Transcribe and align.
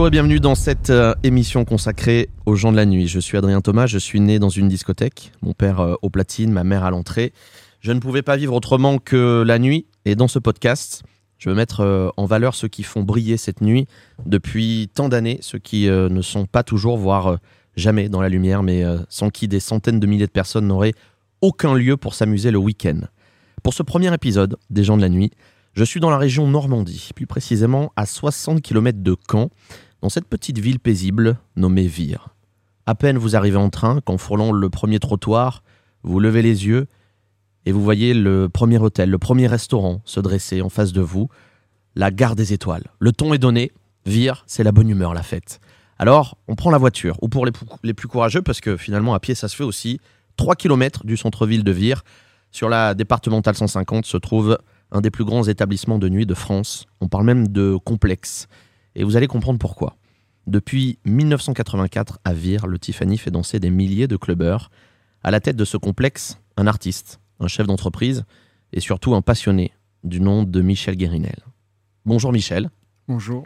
Bonjour 0.00 0.08
et 0.08 0.12
bienvenue 0.12 0.40
dans 0.40 0.54
cette 0.54 0.88
euh, 0.88 1.12
émission 1.24 1.66
consacrée 1.66 2.30
aux 2.46 2.54
gens 2.54 2.72
de 2.72 2.76
la 2.78 2.86
nuit. 2.86 3.06
Je 3.06 3.20
suis 3.20 3.36
Adrien 3.36 3.60
Thomas, 3.60 3.84
je 3.84 3.98
suis 3.98 4.18
né 4.18 4.38
dans 4.38 4.48
une 4.48 4.66
discothèque, 4.66 5.30
mon 5.42 5.52
père 5.52 5.80
euh, 5.80 5.94
au 6.00 6.08
platine, 6.08 6.50
ma 6.52 6.64
mère 6.64 6.84
à 6.84 6.90
l'entrée. 6.90 7.34
Je 7.80 7.92
ne 7.92 8.00
pouvais 8.00 8.22
pas 8.22 8.38
vivre 8.38 8.54
autrement 8.54 8.96
que 8.96 9.44
la 9.46 9.58
nuit 9.58 9.84
et 10.06 10.14
dans 10.14 10.26
ce 10.26 10.38
podcast, 10.38 11.02
je 11.36 11.50
veux 11.50 11.54
mettre 11.54 11.80
euh, 11.80 12.08
en 12.16 12.24
valeur 12.24 12.54
ceux 12.54 12.68
qui 12.68 12.82
font 12.82 13.02
briller 13.02 13.36
cette 13.36 13.60
nuit 13.60 13.86
depuis 14.24 14.88
tant 14.94 15.10
d'années, 15.10 15.36
ceux 15.42 15.58
qui 15.58 15.86
euh, 15.86 16.08
ne 16.08 16.22
sont 16.22 16.46
pas 16.46 16.62
toujours, 16.62 16.96
voire 16.96 17.36
jamais 17.76 18.08
dans 18.08 18.22
la 18.22 18.30
lumière, 18.30 18.62
mais 18.62 18.82
sans 19.10 19.28
qui 19.28 19.48
des 19.48 19.60
centaines 19.60 20.00
de 20.00 20.06
milliers 20.06 20.26
de 20.26 20.32
personnes 20.32 20.66
n'auraient 20.66 20.94
aucun 21.42 21.74
lieu 21.74 21.98
pour 21.98 22.14
s'amuser 22.14 22.50
le 22.50 22.58
week-end. 22.58 23.00
Pour 23.62 23.74
ce 23.74 23.82
premier 23.82 24.14
épisode 24.14 24.56
des 24.70 24.82
gens 24.82 24.96
de 24.96 25.02
la 25.02 25.10
nuit, 25.10 25.30
je 25.74 25.84
suis 25.84 26.00
dans 26.00 26.10
la 26.10 26.18
région 26.18 26.48
Normandie, 26.48 27.10
plus 27.14 27.26
précisément 27.26 27.92
à 27.96 28.06
60 28.06 28.62
km 28.62 29.02
de 29.02 29.14
Caen, 29.30 29.50
dans 30.02 30.08
cette 30.08 30.26
petite 30.26 30.58
ville 30.58 30.80
paisible 30.80 31.38
nommée 31.56 31.86
Vire. 31.86 32.34
À 32.86 32.94
peine 32.94 33.18
vous 33.18 33.36
arrivez 33.36 33.56
en 33.56 33.70
train, 33.70 34.00
qu'en 34.00 34.18
frôlant 34.18 34.52
le 34.52 34.70
premier 34.70 34.98
trottoir, 34.98 35.62
vous 36.02 36.20
levez 36.20 36.42
les 36.42 36.66
yeux 36.66 36.86
et 37.66 37.72
vous 37.72 37.82
voyez 37.82 38.14
le 38.14 38.48
premier 38.48 38.78
hôtel, 38.78 39.10
le 39.10 39.18
premier 39.18 39.46
restaurant 39.46 40.00
se 40.04 40.20
dresser 40.20 40.62
en 40.62 40.68
face 40.68 40.92
de 40.92 41.00
vous, 41.00 41.28
la 41.94 42.10
gare 42.10 42.36
des 42.36 42.52
étoiles. 42.52 42.84
Le 42.98 43.12
ton 43.12 43.34
est 43.34 43.38
donné, 43.38 43.72
Vire, 44.06 44.44
c'est 44.46 44.64
la 44.64 44.72
bonne 44.72 44.88
humeur, 44.88 45.12
la 45.12 45.22
fête. 45.22 45.60
Alors, 45.98 46.38
on 46.48 46.54
prend 46.54 46.70
la 46.70 46.78
voiture, 46.78 47.18
ou 47.20 47.28
pour 47.28 47.44
les, 47.44 47.92
plus 47.92 48.08
courageux, 48.08 48.40
parce 48.40 48.62
que 48.62 48.78
finalement, 48.78 49.12
à 49.12 49.20
pied, 49.20 49.34
ça 49.34 49.48
se 49.48 49.56
fait 49.56 49.64
aussi, 49.64 50.00
3 50.36 50.56
km 50.56 51.04
du 51.04 51.18
centre-ville 51.18 51.62
de 51.62 51.72
Vire, 51.72 52.02
sur 52.50 52.70
la 52.70 52.94
départementale 52.94 53.54
150, 53.54 54.06
se 54.06 54.16
trouve 54.16 54.58
un 54.90 55.02
des 55.02 55.10
plus 55.10 55.24
grands 55.24 55.44
établissements 55.44 55.98
de 55.98 56.08
nuit 56.08 56.24
de 56.24 56.34
France. 56.34 56.86
On 57.02 57.08
parle 57.08 57.26
même 57.26 57.48
de 57.48 57.76
complexe. 57.76 58.48
Et 58.94 59.04
vous 59.04 59.16
allez 59.16 59.26
comprendre 59.26 59.58
pourquoi. 59.58 59.96
Depuis 60.46 60.98
1984, 61.04 62.18
à 62.24 62.32
Vire, 62.32 62.66
le 62.66 62.78
Tiffany 62.78 63.18
fait 63.18 63.30
danser 63.30 63.60
des 63.60 63.70
milliers 63.70 64.08
de 64.08 64.16
clubbeurs. 64.16 64.70
À 65.22 65.30
la 65.30 65.40
tête 65.40 65.56
de 65.56 65.64
ce 65.64 65.76
complexe, 65.76 66.38
un 66.56 66.66
artiste, 66.66 67.20
un 67.38 67.46
chef 67.46 67.66
d'entreprise 67.66 68.24
et 68.72 68.80
surtout 68.80 69.14
un 69.14 69.22
passionné 69.22 69.72
du 70.04 70.20
nom 70.20 70.44
de 70.44 70.60
Michel 70.60 70.96
Guérinel. 70.96 71.44
Bonjour 72.06 72.32
Michel. 72.32 72.70
Bonjour. 73.06 73.44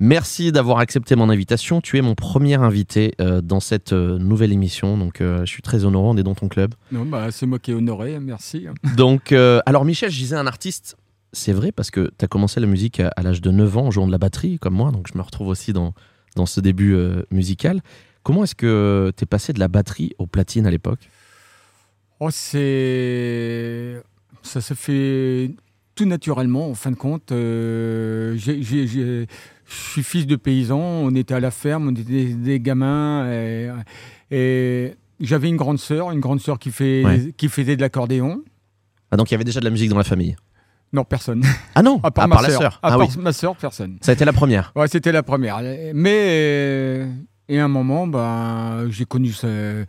Merci 0.00 0.52
d'avoir 0.52 0.78
accepté 0.78 1.16
mon 1.16 1.28
invitation. 1.28 1.80
Tu 1.80 1.98
es 1.98 2.02
mon 2.02 2.14
premier 2.14 2.54
invité 2.54 3.14
euh, 3.20 3.40
dans 3.40 3.58
cette 3.58 3.92
euh, 3.92 4.16
nouvelle 4.18 4.52
émission, 4.52 4.96
donc 4.96 5.20
euh, 5.20 5.40
je 5.40 5.50
suis 5.50 5.62
très 5.62 5.84
honoré, 5.84 6.08
on 6.08 6.16
est 6.16 6.22
dans 6.22 6.36
ton 6.36 6.46
club. 6.46 6.74
Non, 6.92 7.04
bah, 7.04 7.32
c'est 7.32 7.46
moi 7.46 7.58
qui 7.58 7.72
est 7.72 7.74
honoré, 7.74 8.20
merci. 8.20 8.66
Donc, 8.96 9.32
alors 9.32 9.84
Michel, 9.84 10.10
je 10.10 10.18
disais 10.18 10.36
un 10.36 10.46
artiste, 10.46 10.96
c'est 11.32 11.52
vrai 11.52 11.72
parce 11.72 11.90
que 11.90 12.10
tu 12.18 12.24
as 12.24 12.28
commencé 12.28 12.60
la 12.60 12.66
musique 12.66 13.00
à, 13.00 13.08
à 13.16 13.22
l'âge 13.22 13.40
de 13.40 13.50
9 13.50 13.76
ans 13.76 13.86
en 13.86 13.90
jouant 13.90 14.06
de 14.06 14.12
la 14.12 14.18
batterie, 14.18 14.58
comme 14.58 14.74
moi, 14.74 14.90
donc 14.90 15.08
je 15.12 15.16
me 15.18 15.22
retrouve 15.22 15.48
aussi 15.48 15.72
dans, 15.72 15.94
dans 16.36 16.46
ce 16.46 16.60
début 16.60 16.94
euh, 16.94 17.22
musical. 17.30 17.80
Comment 18.22 18.44
est-ce 18.44 18.54
que 18.54 19.12
tu 19.16 19.24
es 19.24 19.26
passé 19.26 19.52
de 19.52 19.58
la 19.60 19.68
batterie 19.68 20.12
au 20.18 20.26
platine 20.26 20.66
à 20.66 20.70
l'époque? 20.70 21.08
Oh, 22.20 22.30
c'est... 22.30 24.02
Ça 24.42 24.60
se 24.60 24.74
fait 24.74 25.54
tout 25.94 26.04
naturellement, 26.06 26.70
en 26.70 26.74
fin 26.74 26.90
de 26.90 26.96
compte. 26.96 27.32
Euh, 27.32 28.36
Je 28.36 29.26
suis 29.66 30.02
fils 30.02 30.26
de 30.26 30.36
paysan, 30.36 30.78
on 30.78 31.14
était 31.14 31.34
à 31.34 31.40
la 31.40 31.50
ferme, 31.50 31.88
on 31.88 31.92
était 31.92 32.02
des, 32.02 32.34
des 32.34 32.60
gamins. 32.60 33.30
Et, 33.30 33.70
et 34.30 34.94
j'avais 35.20 35.48
une 35.48 35.56
grande 35.56 35.78
sœur, 35.78 36.10
une 36.10 36.20
grande 36.20 36.40
sœur 36.40 36.58
qui, 36.58 36.70
fait, 36.70 37.04
Ouais. 37.04 37.34
qui 37.36 37.48
faisait 37.48 37.76
de 37.76 37.80
l'accordéon. 37.82 38.42
Ah, 39.10 39.16
donc 39.16 39.30
il 39.30 39.34
y 39.34 39.36
avait 39.36 39.44
déjà 39.44 39.60
de 39.60 39.64
la 39.64 39.70
musique 39.70 39.90
dans 39.90 39.98
la 39.98 40.04
famille? 40.04 40.36
Non, 40.92 41.04
personne. 41.04 41.42
Ah 41.74 41.82
non 41.82 42.00
À 42.02 42.10
part, 42.10 42.24
À 42.24 42.26
ma 42.28 42.42
la 42.42 42.50
sœur. 42.50 42.80
À 42.82 42.88
Ah 42.88 42.88
part 42.96 43.00
oui, 43.00 43.06
ma 43.18 43.32
sœur, 43.32 43.54
personne. 43.56 43.98
ça 44.00 44.10
a 44.10 44.14
été 44.14 44.24
la 44.24 44.32
première. 44.32 44.72
Ouais, 44.74 44.88
c'était 44.88 45.12
la 45.12 45.22
première. 45.22 45.60
Mais 45.94 46.18
euh, 46.30 47.06
et 47.48 47.58
à 47.60 47.64
un 47.64 47.68
moment, 47.68 48.06
ben, 48.06 48.86
j'ai 48.90 49.04
connu 49.04 49.32
ce, 49.32 49.84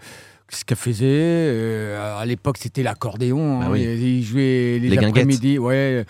ce 0.50 0.66
qu'elle 0.66 0.78
faisait. 0.78 1.06
Euh, 1.08 2.20
à 2.20 2.26
l'époque, 2.26 2.58
c'était 2.60 2.84
l'accordéon. 2.84 3.60
Bah 3.60 3.66
hein. 3.68 3.70
oui. 3.72 3.82
Il 3.84 4.24
jouait 4.24 4.80
les, 4.82 4.98
après-midi. 4.98 5.58
Ouais, 5.58 6.06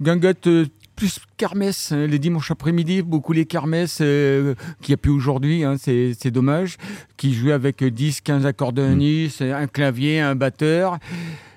guinguettes 0.00 0.46
euh, 0.46 0.66
plus 0.96 1.18
kermesse. 1.36 1.92
hein, 1.92 2.06
les 2.06 2.18
dimanches 2.18 2.50
après-midi, 2.50 3.02
beaucoup 3.02 3.32
les 3.32 3.46
kermesses 3.46 3.98
euh, 4.02 4.54
qu'il 4.82 4.92
n'y 4.92 4.94
a 4.94 4.98
plus 4.98 5.10
aujourd'hui. 5.12 5.64
hein, 5.64 5.76
c'est 5.78 6.30
dommage. 6.30 6.76
Qui 7.16 7.32
jouait 7.34 7.52
avec 7.52 7.82
10, 7.84 8.20
15 8.22 8.46
accordéonistes, 8.46 9.42
un 9.42 9.66
clavier, 9.66 10.20
un 10.20 10.34
batteur. 10.34 10.98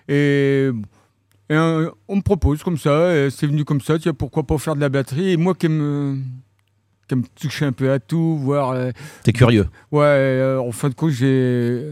Et 0.09 0.69
et 1.49 1.55
un- 1.55 1.91
on 2.07 2.15
me 2.17 2.21
propose 2.21 2.63
comme 2.63 2.77
ça, 2.77 3.29
c'est 3.29 3.47
venu 3.47 3.65
comme 3.65 3.81
ça, 3.81 3.99
tiens, 3.99 4.13
pourquoi 4.13 4.43
pas 4.43 4.57
faire 4.57 4.75
de 4.75 4.81
la 4.81 4.89
batterie? 4.89 5.31
Et 5.31 5.37
moi 5.37 5.53
qui 5.53 5.67
me, 5.67 6.17
qui 7.07 7.15
me 7.15 7.23
touchais 7.39 7.65
un 7.65 7.71
peu 7.73 7.91
à 7.91 7.99
tout, 7.99 8.37
voir. 8.37 8.71
euh, 8.71 8.91
T'es 9.23 9.33
curieux. 9.33 9.67
ouais, 9.91 10.01
euh, 10.03 10.59
en 10.59 10.71
fin 10.71 10.89
de 10.89 10.93
compte, 10.95 11.11
j'ai, 11.11 11.91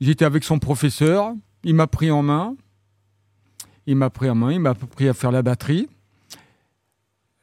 j'étais 0.00 0.24
avec 0.24 0.44
son 0.44 0.58
professeur, 0.58 1.32
il 1.64 1.74
m'a 1.74 1.86
pris 1.86 2.10
en 2.10 2.22
main, 2.22 2.56
il 3.86 3.96
m'a 3.96 4.10
pris 4.10 4.28
en 4.30 4.34
main, 4.34 4.52
il 4.52 4.60
m'a 4.60 4.70
appris 4.70 5.08
à 5.08 5.14
faire 5.14 5.32
la 5.32 5.42
batterie. 5.42 5.88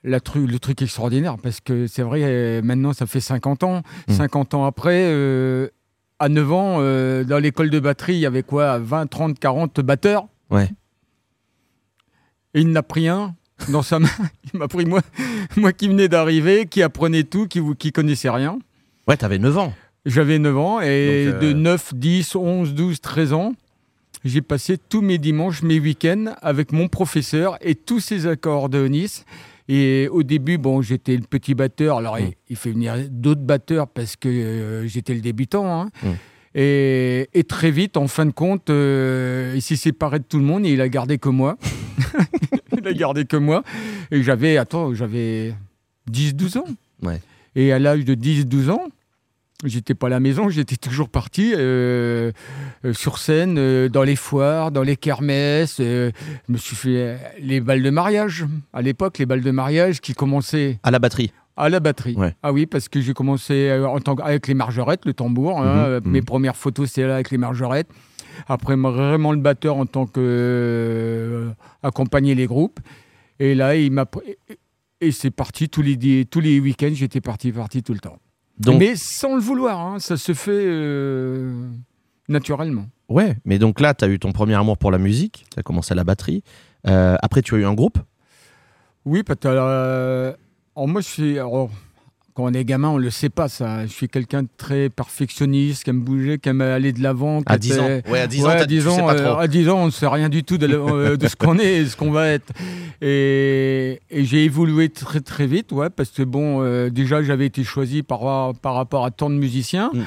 La 0.03 0.19
tru- 0.19 0.45
le 0.47 0.59
truc 0.59 0.81
extraordinaire, 0.81 1.35
parce 1.37 1.59
que 1.59 1.85
c'est 1.85 2.03
vrai, 2.03 2.21
euh, 2.23 2.61
maintenant 2.61 2.93
ça 2.93 3.05
fait 3.05 3.19
50 3.19 3.63
ans. 3.63 3.81
Mm. 4.07 4.13
50 4.13 4.53
ans 4.53 4.65
après, 4.65 5.01
euh, 5.07 5.67
à 6.19 6.29
9 6.29 6.51
ans, 6.53 6.77
euh, 6.79 7.25
dans 7.25 7.37
l'école 7.37 7.69
de 7.69 7.79
batterie, 7.81 8.13
il 8.13 8.19
y 8.19 8.25
avait 8.25 8.43
quoi? 8.43 8.77
20, 8.79 9.07
30, 9.07 9.37
40 9.39 9.81
batteurs 9.81 10.27
Ouais. 10.49 10.69
Et 12.53 12.61
il 12.61 12.71
n'a 12.71 12.83
pris 12.83 13.07
un 13.07 13.35
dans 13.69 13.81
sa 13.81 13.99
main. 13.99 14.09
Il 14.53 14.59
m'a 14.59 14.67
pris 14.67 14.85
moi, 14.85 15.01
moi 15.57 15.73
qui 15.73 15.87
venais 15.89 16.07
d'arriver, 16.07 16.65
qui 16.65 16.81
apprenait 16.81 17.23
tout, 17.23 17.45
qui, 17.47 17.61
qui 17.77 17.91
connaissait 17.91 18.29
rien. 18.29 18.57
Ouais, 19.07 19.17
t'avais 19.17 19.37
9 19.37 19.57
ans. 19.57 19.73
J'avais 20.05 20.39
9 20.39 20.57
ans 20.57 20.81
et 20.81 21.27
euh, 21.27 21.39
de 21.39 21.53
9, 21.53 21.93
10, 21.93 22.35
11, 22.35 22.73
12, 22.73 23.01
13 23.01 23.33
ans, 23.33 23.53
j'ai 24.25 24.41
passé 24.41 24.77
tous 24.77 25.01
mes 25.01 25.17
dimanches, 25.17 25.61
mes 25.61 25.79
week-ends 25.79 26.33
avec 26.41 26.71
mon 26.71 26.87
professeur 26.87 27.57
et 27.61 27.75
tous 27.75 27.99
ses 27.99 28.25
accordéonistes. 28.27 29.25
Et 29.67 30.07
au 30.11 30.23
début, 30.23 30.57
bon, 30.57 30.81
j'étais 30.81 31.15
le 31.15 31.21
petit 31.21 31.53
batteur. 31.53 31.97
Alors, 31.97 32.15
Mm. 32.17 32.21
il, 32.21 32.33
il 32.49 32.55
fait 32.55 32.71
venir 32.71 32.95
d'autres 33.09 33.41
batteurs 33.41 33.87
parce 33.87 34.15
que 34.15 34.27
euh, 34.29 34.87
j'étais 34.87 35.13
le 35.13 35.21
débutant. 35.21 35.81
hein. 35.81 35.89
Mm. 36.01 36.07
Et, 36.55 37.29
et 37.33 37.43
très 37.43 37.71
vite, 37.71 37.97
en 37.97 38.07
fin 38.07 38.25
de 38.25 38.31
compte, 38.31 38.69
euh, 38.69 39.53
il 39.55 39.61
s'est 39.61 39.75
séparé 39.75 40.19
de 40.19 40.23
tout 40.23 40.39
le 40.39 40.45
monde 40.45 40.65
et 40.65 40.73
il 40.73 40.81
a 40.81 40.89
gardé 40.89 41.17
que 41.17 41.29
moi. 41.29 41.57
il 42.77 42.87
a 42.87 42.93
gardé 42.93 43.25
que 43.25 43.37
moi. 43.37 43.63
Et 44.11 44.23
j'avais, 44.23 44.57
attends, 44.57 44.93
j'avais 44.93 45.53
10-12 46.11 46.57
ans. 46.59 46.65
Ouais. 47.03 47.21
Et 47.55 47.71
à 47.71 47.79
l'âge 47.79 48.05
de 48.05 48.15
10-12 48.15 48.71
ans, 48.71 48.87
J'étais 49.65 49.93
pas 49.93 50.07
à 50.07 50.09
la 50.09 50.21
maison, 50.21 50.47
j'étais 50.47 50.77
toujours 50.77 51.09
parti 51.09 51.51
euh, 51.53 52.31
euh, 52.85 52.93
sur 52.93 53.17
scène, 53.17 53.57
euh, 53.57 53.89
dans 53.89 54.03
les 54.03 54.15
foires, 54.15 54.71
dans 54.71 54.83
les 54.83 54.95
kermesses. 54.95 55.79
je 55.79 56.11
me 56.47 56.57
suis 56.57 56.77
fait 56.77 57.17
les 57.41 57.59
balles 57.59 57.83
de 57.83 57.89
mariage. 57.89 58.45
À 58.71 58.81
l'époque, 58.81 59.17
les 59.17 59.25
balles 59.25 59.41
de 59.41 59.51
mariage 59.51 59.99
qui 59.99 60.13
commençaient 60.13 60.79
À 60.83 60.91
la 60.91 60.99
batterie. 60.99 61.33
À 61.59 61.69
la 61.69 61.79
batterie. 61.79 62.15
Ouais. 62.15 62.35
Ah 62.43 62.51
oui, 62.53 62.65
parce 62.65 62.89
que 62.89 63.01
j'ai 63.01 63.13
commencé 63.13 63.69
euh, 63.69 63.87
en 63.87 63.99
tant 63.99 64.15
avec 64.15 64.47
les 64.47 64.53
margerettes, 64.53 65.05
le 65.05 65.13
tambour. 65.13 65.59
hein, 65.59 65.63
Mhm, 65.65 65.85
euh, 65.85 66.01
mhm. 66.03 66.11
Mes 66.11 66.21
premières 66.21 66.55
photos, 66.55 66.89
c'est 66.91 67.05
là 67.05 67.15
avec 67.15 67.29
les 67.31 67.37
margerettes. 67.37 67.89
Après, 68.47 68.75
vraiment 68.75 69.31
le 69.33 69.39
batteur 69.39 69.75
en 69.77 69.85
tant 69.85 70.05
que 70.05 70.19
euh, 70.19 71.49
accompagner 71.83 72.35
les 72.35 72.47
groupes. 72.47 72.79
Et 73.39 73.53
là, 73.55 73.75
il 73.75 73.91
m'a 73.91 74.05
et- 75.01 75.11
c'est 75.11 75.31
parti 75.31 75.69
tous 75.69 75.81
les 75.81 76.25
tous 76.25 76.39
les 76.41 76.59
week-ends. 76.59 76.91
J'étais 76.93 77.21
parti, 77.21 77.51
parti 77.51 77.83
tout 77.83 77.93
le 77.93 77.99
temps. 77.99 78.17
Donc, 78.57 78.79
Mais 78.79 78.95
sans 78.95 79.35
le 79.35 79.41
vouloir, 79.41 79.79
hein, 79.79 79.99
ça 79.99 80.17
se 80.17 80.33
fait 80.33 80.51
euh, 80.51 81.69
naturellement. 82.27 82.87
ouais, 83.07 83.35
mais 83.45 83.57
donc 83.59 83.79
là, 83.79 83.93
t'as 83.93 84.07
eu 84.09 84.19
ton 84.19 84.31
premier 84.33 84.55
amour 84.55 84.77
pour 84.77 84.91
la 84.91 84.97
musique, 84.97 85.45
t'as 85.55 85.61
commencé 85.63 85.93
à 85.93 85.95
la 85.95 86.03
batterie. 86.03 86.43
Euh, 86.87 87.15
après, 87.21 87.41
tu 87.41 87.55
as 87.55 87.57
eu 87.59 87.65
un 87.65 87.73
groupe? 87.73 87.97
Oui, 89.05 89.23
parce 89.23 89.39
que 89.39 90.35
alors 90.79 90.87
moi, 90.87 91.01
je 91.01 91.07
suis. 91.07 91.37
alors, 91.39 91.69
quand 92.35 92.45
on 92.45 92.53
est 92.53 92.63
gamin, 92.63 92.89
on 92.89 92.97
le 92.97 93.09
sait 93.09 93.27
pas 93.29 93.49
ça. 93.49 93.85
Je 93.85 93.91
suis 93.91 94.07
quelqu'un 94.07 94.43
de 94.43 94.47
très 94.55 94.89
perfectionniste, 94.89 95.83
qui 95.83 95.89
aime 95.89 95.99
bouger, 95.99 96.37
qui 96.39 96.47
aime 96.47 96.61
aller 96.61 96.93
de 96.93 97.03
l'avant. 97.03 97.41
À 97.45 97.57
qui 97.57 97.69
10 97.71 97.79
ans. 97.79 97.87
Ouais, 98.07 98.19
à 98.21 98.27
10 98.27 98.39
Ouais, 98.43 98.45
ans, 98.45 98.49
à 98.51 98.55
t'as- 98.59 98.65
10 98.65 98.75
tu 98.77 98.81
sais 98.83 98.87
ans, 99.01 99.09
euh, 99.09 99.25
trop. 99.31 99.39
à 99.39 99.47
10 99.49 99.67
ans, 99.67 99.79
on 99.81 99.85
ne 99.87 99.91
sait 99.91 100.07
rien 100.07 100.29
du 100.29 100.43
tout 100.45 100.57
de, 100.57 100.67
euh, 100.67 101.17
de 101.17 101.27
ce 101.27 101.35
qu'on 101.35 101.59
est 101.59 101.79
et 101.79 101.83
de 101.83 101.89
ce 101.89 101.97
qu'on 101.97 102.11
va 102.11 102.29
être. 102.29 102.53
Et, 103.01 103.99
et 104.09 104.23
j'ai 104.23 104.45
évolué 104.45 104.87
très 104.89 105.19
très 105.19 105.47
vite, 105.47 105.71
ouais, 105.73 105.89
parce 105.89 106.11
que 106.11 106.23
bon, 106.23 106.61
euh, 106.63 106.89
déjà 106.89 107.21
j'avais 107.23 107.45
été 107.47 107.63
choisi 107.65 108.03
par, 108.03 108.53
par 108.55 108.73
rapport 108.75 109.03
à 109.05 109.11
tant 109.11 109.29
de 109.29 109.35
musiciens. 109.35 109.91
Mm. 109.93 110.01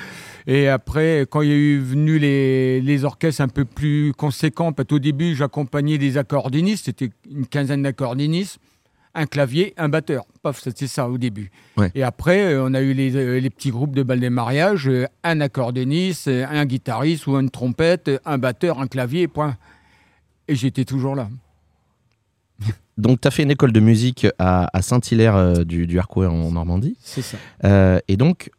Et 0.46 0.68
après, 0.68 1.26
quand 1.30 1.42
il 1.42 1.48
y 1.50 1.52
a 1.52 1.56
eu 1.56 1.78
venu 1.78 2.18
les, 2.18 2.80
les 2.80 3.04
orchestres 3.04 3.42
un 3.42 3.48
peu 3.48 3.64
plus 3.64 4.12
conséquents, 4.16 4.72
parce 4.72 4.88
qu'au 4.88 4.98
début 4.98 5.34
j'accompagnais 5.36 5.98
des 5.98 6.16
accordéonistes, 6.18 6.86
c'était 6.86 7.10
une 7.30 7.46
quinzaine 7.46 7.82
d'accordéonistes, 7.82 8.58
un 9.14 9.26
clavier, 9.26 9.74
un 9.76 9.88
batteur. 9.88 10.24
Paf, 10.42 10.60
c'était 10.60 10.86
ça 10.86 11.08
au 11.08 11.18
début. 11.18 11.50
Ouais. 11.76 11.90
Et 11.94 12.02
après, 12.02 12.54
euh, 12.54 12.64
on 12.66 12.74
a 12.74 12.80
eu 12.80 12.92
les, 12.92 13.16
euh, 13.16 13.38
les 13.38 13.50
petits 13.50 13.70
groupes 13.70 13.94
de 13.94 14.02
bal 14.02 14.20
des 14.20 14.30
mariages, 14.30 14.88
euh, 14.88 15.06
un 15.22 15.40
accordéoniste, 15.40 16.28
un 16.28 16.64
guitariste 16.64 17.26
ou 17.26 17.36
une 17.38 17.50
trompette, 17.50 18.10
un 18.24 18.38
batteur, 18.38 18.80
un 18.80 18.86
clavier, 18.86 19.28
point. 19.28 19.56
Et 20.48 20.54
j'étais 20.54 20.84
toujours 20.84 21.14
là. 21.14 21.28
donc, 22.98 23.20
tu 23.20 23.28
as 23.28 23.30
fait 23.30 23.42
une 23.42 23.50
école 23.50 23.72
de 23.72 23.80
musique 23.80 24.26
à, 24.38 24.68
à 24.76 24.82
Saint-Hilaire 24.82 25.64
du, 25.64 25.86
du 25.86 25.98
Harcouët 25.98 26.28
en 26.28 26.50
Normandie. 26.50 26.96
C'est 27.00 27.22
ça. 27.22 27.36
Euh, 27.64 27.98
et 28.08 28.16
donc, 28.16 28.50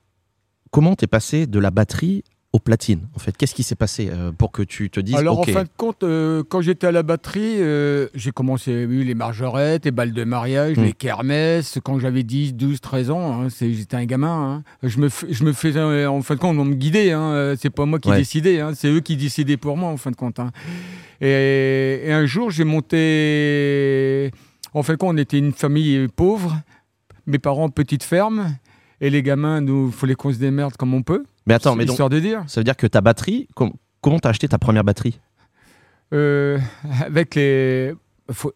comment 0.71 0.95
t'es 0.95 1.07
passé 1.07 1.47
de 1.47 1.59
la 1.59 1.71
batterie 1.71 2.23
aux 2.55 2.59
platines 2.59 3.01
En 3.15 3.19
fait, 3.19 3.35
qu'est-ce 3.35 3.55
qui 3.55 3.63
s'est 3.63 3.75
passé 3.75 4.09
euh, 4.11 4.31
pour 4.31 4.51
que 4.51 4.61
tu 4.61 4.91
te 4.91 4.99
dises 4.99 5.15
Alors 5.15 5.39
en 5.39 5.43
fin 5.43 5.63
de 5.63 5.69
compte, 5.75 6.03
euh, 6.03 6.43
quand 6.47 6.61
j'étais 6.61 6.85
à 6.85 6.91
la 6.91 7.01
batterie, 7.01 7.55
euh, 7.59 8.07
j'ai 8.13 8.31
commencé 8.31 8.85
oui, 8.85 9.03
les 9.03 9.15
margerettes, 9.15 9.85
les 9.85 9.91
balles 9.91 10.13
de 10.13 10.23
mariage, 10.23 10.77
Mm. 10.77 10.83
les 10.83 10.93
kermesses, 10.93 11.79
quand 11.83 11.97
j'avais 11.97 12.21
10, 12.21 12.53
12, 12.53 12.79
13 12.79 13.09
ans, 13.09 13.41
hein, 13.43 13.47
j'étais 13.59 13.97
un 13.97 14.05
gamin. 14.05 14.63
hein. 14.63 14.87
Je, 14.87 14.99
me 14.99 15.09
je 15.29 15.43
me 15.43 15.51
faisais, 15.51 15.81
en 16.05 16.21
fin 16.21 16.35
de 16.35 16.39
compte, 16.39 16.57
on 16.59 16.65
me 16.65 16.75
guidait, 16.75 17.11
hein, 17.11 17.55
c'est 17.59 17.71
pas 17.71 17.85
moi 17.87 17.99
qui 17.99 18.09
Ouais. 18.09 18.17
décidais, 18.17 18.59
hein, 18.59 18.73
c'est 18.75 18.87
eux 18.89 18.99
qui 19.01 19.17
décidaient 19.17 19.57
pour 19.57 19.75
moi 19.75 19.89
en 19.89 19.97
fin 19.97 20.11
de 20.11 20.15
compte. 20.15 20.39
hein. 20.39 20.51
Et, 21.21 22.01
et 22.05 22.11
un 22.13 22.25
jour, 22.27 22.51
j'ai 22.51 22.65
monté, 22.65 24.31
en 24.73 24.83
fin 24.83 24.93
de 24.93 24.97
compte, 24.97 25.15
on 25.15 25.17
était 25.17 25.37
une 25.39 25.53
famille 25.53 26.07
pauvre, 26.15 26.55
mes 27.25 27.39
parents 27.39 27.69
petite 27.69 28.03
ferme, 28.03 28.55
et 29.05 29.09
les 29.09 29.21
gamins, 29.21 29.59
nous, 29.61 29.87
il 29.87 29.93
fallait 29.93 30.15
qu'on 30.15 30.31
se 30.33 30.37
démerde 30.37 30.75
comme 30.77 30.93
on 30.93 31.03
peut, 31.03 31.23
Mais 31.45 31.53
attends, 31.53 31.75
mais 31.75 31.85
donc, 31.85 31.93
histoire 31.93 32.09
de 32.09 32.19
dire. 32.19 32.43
ça 32.47 32.59
veut 32.59 32.63
dire 32.63 32.77
que 32.77 32.87
ta 32.87 33.01
batterie, 33.01 33.47
com- 33.53 33.73
comment 34.01 34.17
t'as 34.17 34.29
acheté 34.29 34.47
ta 34.47 34.57
première 34.57 34.83
batterie? 34.83 35.19
Euh, 36.13 36.57
avec 37.05 37.35
les. 37.35 37.93
faut- 38.31 38.53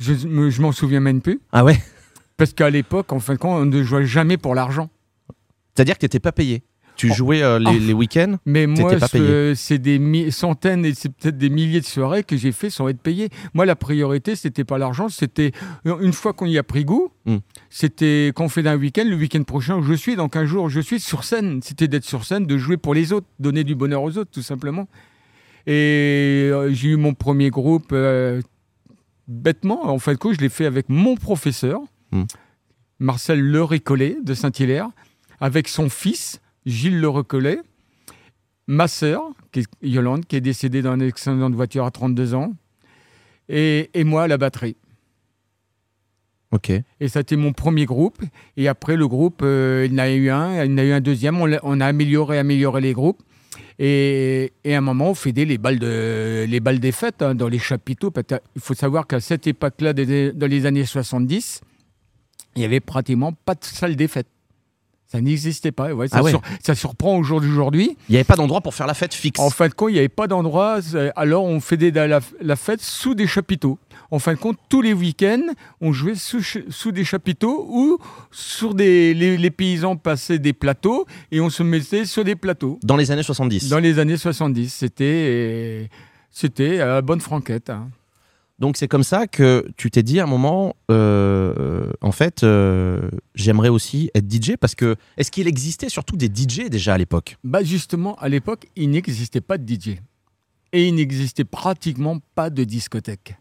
Je, 0.00 0.14
je 0.14 0.62
m'en 0.62 0.72
souviens 0.72 1.00
même 1.00 1.20
plus. 1.20 1.40
Ah 1.52 1.64
ouais? 1.64 1.78
Parce 2.36 2.52
qu'à 2.52 2.70
l'époque, 2.70 3.12
en 3.12 3.18
fin 3.20 3.34
de 3.34 3.38
compte, 3.38 3.60
on 3.62 3.66
ne 3.66 3.82
jouait 3.82 4.06
jamais 4.06 4.36
pour 4.36 4.54
l'argent. 4.54 4.88
C'est-à-dire 5.74 5.94
que 5.94 6.00
t'étais 6.00 6.20
pas 6.20 6.32
payé? 6.32 6.62
Tu 6.98 7.08
Oh. 7.10 7.14
jouais 7.14 7.42
euh, 7.42 7.58
les, 7.58 7.66
Oh. 7.70 7.78
les 7.80 7.92
week-ends? 7.94 8.36
Mais 8.44 8.66
moi, 8.66 8.98
c'est 9.54 9.78
des 9.78 10.30
centaines 10.30 10.84
et 10.84 10.92
c'est 10.94 11.08
peut-être 11.08 11.38
des 11.38 11.48
milliers 11.48 11.80
de 11.80 11.86
soirées 11.86 12.24
que 12.24 12.36
j'ai 12.36 12.52
fait 12.52 12.68
sans 12.68 12.88
être 12.88 13.00
payé. 13.00 13.30
Moi, 13.54 13.64
la 13.64 13.76
priorité, 13.76 14.36
c'était 14.36 14.64
pas 14.64 14.76
l'argent, 14.78 15.08
c'était 15.08 15.52
une 15.86 16.12
fois 16.12 16.32
qu'on 16.34 16.44
y 16.46 16.58
a 16.58 16.62
pris 16.62 16.84
goût, 16.84 17.10
Hmm. 17.24 17.38
c'était 17.70 18.32
qu'on 18.34 18.48
fait 18.48 18.62
d'un 18.62 18.76
week-end, 18.76 19.04
le 19.06 19.16
week-end 19.16 19.42
prochain 19.44 19.76
où 19.76 19.82
je 19.82 19.94
suis, 19.94 20.16
donc 20.16 20.34
un 20.36 20.44
jour 20.44 20.68
je 20.68 20.80
suis 20.80 20.98
sur 21.00 21.24
scène. 21.24 21.60
C'était 21.62 21.88
d'être 21.88 22.04
sur 22.04 22.24
scène, 22.24 22.46
de 22.46 22.58
jouer 22.58 22.76
pour 22.76 22.94
les 22.94 23.12
autres, 23.12 23.26
donner 23.38 23.64
du 23.64 23.74
bonheur 23.74 24.02
aux 24.02 24.18
autres, 24.18 24.30
tout 24.30 24.42
simplement. 24.42 24.88
Et 25.66 26.48
euh, 26.52 26.72
j'ai 26.72 26.88
eu 26.88 26.96
mon 26.96 27.14
premier 27.14 27.50
groupe 27.50 27.90
euh, 27.92 28.40
bêtement. 29.28 29.86
En 29.86 29.98
de 29.98 30.18
compte, 30.18 30.34
je 30.34 30.40
l'ai 30.40 30.48
fait 30.48 30.66
avec 30.66 30.88
mon 30.88 31.14
professeur, 31.16 31.80
Hmm. 32.10 32.24
Marcel 32.98 33.40
Le 33.40 33.62
Récollet 33.62 34.16
de 34.24 34.32
Saint-Hilaire, 34.34 34.88
avec 35.40 35.68
son 35.68 35.88
fils, 35.90 36.40
Gilles 36.68 37.00
Le 37.00 37.08
Récollet, 37.08 37.60
ma 38.66 38.88
sœur, 38.88 39.22
qui 39.52 39.60
est 39.60 39.68
Yolande, 39.82 40.26
qui 40.26 40.36
est 40.36 40.40
décédée 40.40 40.82
dans 40.82 40.92
un 40.92 41.00
accident 41.00 41.48
de 41.50 41.56
voiture 41.56 41.84
à 41.84 41.90
32 41.90 42.34
ans, 42.34 42.52
et, 43.48 43.90
et 43.94 44.04
moi 44.04 44.24
à 44.24 44.28
la 44.28 44.36
batterie. 44.36 44.76
Ok. 46.50 46.70
Et 47.00 47.08
ça 47.08 47.18
a 47.18 47.22
été 47.22 47.36
mon 47.36 47.52
premier 47.52 47.84
groupe. 47.84 48.22
Et 48.56 48.68
après, 48.68 48.96
le 48.96 49.06
groupe, 49.08 49.40
euh, 49.42 49.86
il 49.86 49.92
y 49.92 49.94
en 49.96 49.98
a 49.98 50.10
eu 50.10 50.30
un, 50.30 50.64
il 50.64 50.70
y 50.70 50.74
en 50.74 50.78
a 50.78 50.84
eu 50.84 50.92
un 50.92 51.00
deuxième. 51.00 51.40
On, 51.40 51.80
a 51.80 51.86
amélioré, 51.86 52.38
amélioré 52.38 52.80
les 52.80 52.92
groupes. 52.92 53.22
Et, 53.78 54.52
et 54.64 54.74
à 54.74 54.78
un 54.78 54.80
moment, 54.80 55.10
on 55.10 55.14
faisait 55.14 55.44
les 55.44 55.58
balles, 55.58 55.78
de, 55.78 56.46
les 56.48 56.60
balles 56.60 56.80
des 56.80 56.92
fêtes 56.92 57.22
hein, 57.22 57.34
dans 57.34 57.48
les 57.48 57.58
chapiteaux. 57.58 58.12
Il 58.56 58.60
faut 58.60 58.74
savoir 58.74 59.06
qu'à 59.06 59.20
cette 59.20 59.46
époque-là, 59.46 59.92
dans 59.92 60.46
les 60.46 60.66
années 60.66 60.86
70, 60.86 61.60
il 62.56 62.60
n'y 62.60 62.64
avait 62.64 62.80
pratiquement 62.80 63.32
pas 63.32 63.54
de 63.54 63.64
salle 63.64 63.94
des 63.94 64.08
fêtes. 64.08 64.28
Ça 65.10 65.22
n'existait 65.22 65.72
pas. 65.72 65.94
Ouais, 65.94 66.06
ça, 66.06 66.18
Ah 66.18 66.22
ouais. 66.22 66.30
sur- 66.30 66.42
ça 66.62 66.74
surprend 66.74 67.16
au 67.16 67.22
jour 67.22 67.40
d'aujourd'hui. 67.40 67.96
Il 68.08 68.12
n'y 68.12 68.16
avait 68.18 68.24
pas 68.24 68.36
d'endroit 68.36 68.60
pour 68.60 68.74
faire 68.74 68.86
la 68.86 68.92
fête 68.92 69.14
fixe. 69.14 69.40
En 69.40 69.48
fin 69.48 69.68
de 69.68 69.72
compte, 69.72 69.88
il 69.88 69.94
n'y 69.94 69.98
avait 70.00 70.08
pas 70.10 70.26
d'endroit. 70.26 70.80
Alors, 71.16 71.44
on 71.44 71.60
faisait 71.60 71.90
la, 71.90 72.20
la 72.42 72.56
fête 72.56 72.82
sous 72.82 73.14
des 73.14 73.26
chapiteaux. 73.26 73.78
En 74.10 74.18
fin 74.18 74.34
de 74.34 74.38
compte, 74.38 74.58
tous 74.68 74.82
les 74.82 74.92
week-ends, 74.92 75.46
on 75.80 75.92
jouait 75.94 76.14
sous, 76.14 76.92
des 76.92 77.04
chapiteaux 77.04 77.66
ou 77.70 77.98
sur 78.30 78.74
des. 78.74 79.14
Les, 79.14 79.38
les 79.38 79.50
paysans 79.50 79.96
passaient 79.96 80.38
des 80.38 80.52
plateaux 80.52 81.06
et 81.32 81.40
on 81.40 81.48
se 81.48 81.62
mettait 81.62 82.04
sur 82.04 82.22
des 82.22 82.36
plateaux. 82.36 82.78
Dans 82.82 82.96
les 82.96 83.10
années 83.10 83.22
70. 83.22 83.70
Dans 83.70 83.78
les 83.78 83.98
années 83.98 84.16
70, 84.18 84.72
c'était. 84.72 85.88
C'était 86.30 86.80
à 86.80 86.86
la 86.86 87.02
bonne 87.02 87.20
franquette. 87.20 87.70
hein. 87.70 87.88
Donc 88.58 88.76
c'est 88.76 88.88
comme 88.88 89.04
ça 89.04 89.26
que 89.28 89.68
tu 89.76 89.90
t'es 89.90 90.02
dit 90.02 90.18
à 90.18 90.24
un 90.24 90.26
moment, 90.26 90.74
euh, 90.90 91.92
en 92.00 92.10
fait, 92.10 92.42
euh, 92.42 93.08
j'aimerais 93.36 93.68
aussi 93.68 94.10
être 94.14 94.28
DJ 94.30 94.56
parce 94.60 94.74
que 94.74 94.96
est-ce 95.16 95.30
qu'il 95.30 95.46
existait 95.46 95.88
surtout 95.88 96.16
des 96.16 96.26
DJ 96.26 96.68
déjà 96.68 96.94
à 96.94 96.98
l'époque? 96.98 97.36
Bah 97.44 97.62
justement, 97.62 98.16
à 98.16 98.28
l'époque, 98.28 98.66
il 98.74 98.90
n'existait 98.90 99.40
pas 99.40 99.58
de 99.58 99.72
DJ. 99.72 99.98
Et 100.72 100.88
il 100.88 100.96
n'existait 100.96 101.44
pratiquement 101.44 102.18
pas 102.34 102.50
de 102.50 102.64
discothèque. 102.64 103.36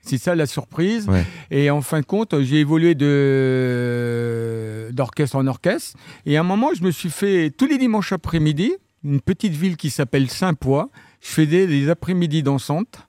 C'est 0.00 0.18
ça 0.18 0.34
la 0.34 0.46
surprise. 0.46 1.06
Ouais. 1.06 1.24
Et 1.50 1.70
en 1.70 1.80
fin 1.80 2.00
de 2.00 2.06
compte, 2.06 2.40
j'ai 2.42 2.60
évolué 2.60 2.94
de 2.94 4.90
d'orchestre 4.92 5.36
en 5.36 5.46
orchestre. 5.46 5.98
Et 6.26 6.36
à 6.36 6.40
un 6.40 6.44
moment, 6.44 6.70
je 6.74 6.82
me 6.82 6.90
suis 6.90 7.10
fait 7.10 7.50
tous 7.50 7.66
les 7.66 7.78
dimanches 7.78 8.12
après-midi, 8.12 8.72
une 9.02 9.20
petite 9.20 9.54
ville 9.54 9.76
qui 9.76 9.90
s'appelle 9.90 10.30
Saint-Poix. 10.30 10.90
Je 11.20 11.28
faisais 11.28 11.66
des 11.66 11.88
après-midi 11.88 12.42
dansantes 12.42 13.06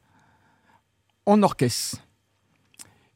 en 1.26 1.44
orchestre. 1.44 1.98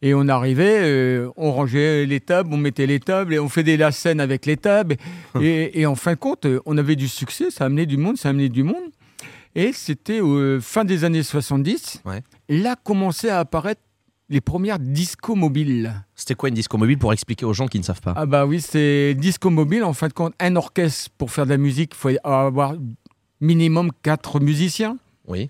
Et 0.02 0.14
on 0.14 0.28
arrivait, 0.30 0.80
euh, 0.82 1.30
on 1.36 1.52
rangeait 1.52 2.06
les 2.06 2.22
tables, 2.22 2.54
on 2.54 2.58
mettait 2.58 2.88
les 2.88 3.02
tables 3.02 3.34
et 3.34 3.40
on 3.40 3.50
faisait 3.50 3.76
la 3.76 3.92
scène 3.92 4.22
avec 4.22 4.46
les 4.46 4.56
tables. 4.56 4.96
et, 5.42 5.82
et 5.82 5.86
en 5.86 5.96
fin 5.96 6.14
de 6.14 6.18
compte, 6.18 6.48
on 6.66 6.78
avait 6.78 6.96
du 6.96 7.10
succès, 7.10 7.52
ça 7.52 7.66
amenait 7.66 7.86
du 7.86 7.98
monde, 7.98 8.18
ça 8.18 8.30
amenait 8.30 8.50
du 8.50 8.64
monde. 8.64 8.92
Et 9.56 9.74
c'était 9.74 10.22
euh, 10.22 10.62
fin 10.62 10.86
des 10.86 11.04
années 11.04 11.24
70. 11.24 12.02
Ouais. 12.06 12.22
Là 12.48 12.76
commençaient 12.82 13.30
à 13.30 13.40
apparaître 13.40 13.82
les 14.30 14.42
premières 14.42 14.80
discos 14.80 15.36
mobiles. 15.36 15.94
C'était 16.16 16.36
quoi 16.36 16.50
une 16.50 16.56
disco 16.56 16.78
mobile 16.78 16.98
pour 16.98 17.12
expliquer 17.12 17.46
aux 17.46 17.54
gens 17.54 17.68
qui 17.68 17.80
ne 17.80 17.84
savent 17.84 18.02
pas? 18.02 18.14
Ah 18.16 18.26
bah 18.26 18.46
oui, 18.46 18.62
c'est 18.62 19.16
disco 19.16 19.50
mobile. 19.50 19.84
En 19.84 19.94
fin 19.94 20.08
de 20.08 20.14
compte, 20.14 20.34
un 20.40 20.56
orchestre 20.56 21.10
pour 21.18 21.32
faire 21.32 21.46
de 21.46 21.50
la 21.50 21.58
musique, 21.58 21.94
il 21.94 21.98
faut 21.98 22.10
avoir 22.24 22.76
minimum 23.42 23.92
quatre 24.04 24.40
musiciens. 24.40 24.98
Oui. 25.28 25.50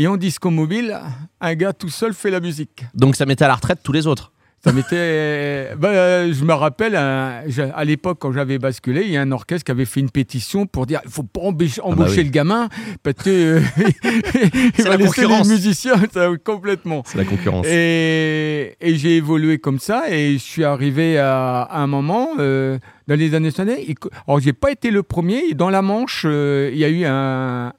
Et 0.00 0.06
en 0.06 0.16
disco 0.16 0.48
mobile, 0.50 0.98
un 1.42 1.54
gars 1.54 1.74
tout 1.74 1.90
seul 1.90 2.14
fait 2.14 2.30
la 2.30 2.40
musique. 2.40 2.84
Donc 2.94 3.16
ça 3.16 3.26
mettait 3.26 3.44
à 3.44 3.48
la 3.48 3.54
retraite 3.56 3.80
tous 3.82 3.92
les 3.92 4.06
autres. 4.06 4.32
Ça 4.64 4.72
m'était. 4.72 5.74
bah, 5.78 5.88
euh, 5.88 6.32
je 6.34 6.44
me 6.44 6.52
rappelle, 6.52 6.94
à 6.96 7.84
l'époque, 7.84 8.18
quand 8.20 8.30
j'avais 8.32 8.58
basculé, 8.58 9.02
il 9.06 9.10
y 9.10 9.16
a 9.16 9.22
un 9.22 9.32
orchestre 9.32 9.64
qui 9.64 9.70
avait 9.72 9.86
fait 9.86 10.00
une 10.00 10.10
pétition 10.10 10.66
pour 10.66 10.84
dire 10.86 11.00
il 11.04 11.10
faut 11.10 11.22
pas 11.22 11.40
embaucher, 11.40 11.80
embaucher 11.82 12.18
oui. 12.18 12.24
le 12.24 12.30
gamin, 12.30 12.68
parce 13.02 13.16
que. 13.24 13.30
euh, 13.30 13.60
il 14.04 14.70
C'est 14.76 14.82
va 14.84 14.90
la 14.90 14.96
laisser 14.96 15.22
concurrence. 15.22 15.48
les 15.48 15.54
musiciens, 15.54 15.94
ça, 16.12 16.28
complètement. 16.44 17.02
C'est 17.06 17.16
la 17.18 17.24
concurrence. 17.24 17.66
Et, 17.68 18.76
et 18.82 18.96
j'ai 18.96 19.16
évolué 19.16 19.58
comme 19.58 19.78
ça, 19.78 20.10
et 20.10 20.34
je 20.34 20.38
suis 20.44 20.64
arrivé 20.64 21.16
à, 21.18 21.62
à 21.62 21.78
un 21.80 21.86
moment, 21.86 22.28
euh, 22.38 22.78
dans 23.08 23.18
les 23.18 23.34
années 23.34 23.50
70. 23.50 23.82
et 23.88 23.94
que- 23.94 24.08
Alors, 24.26 24.40
j'ai 24.40 24.52
pas 24.52 24.70
été 24.70 24.90
le 24.90 25.02
premier, 25.02 25.54
dans 25.54 25.70
la 25.70 25.80
Manche, 25.80 26.24
euh, 26.26 26.70
il 26.72 26.78
y 26.78 26.84
a 26.84 26.88
eu 26.90 27.04
un. 27.06 27.72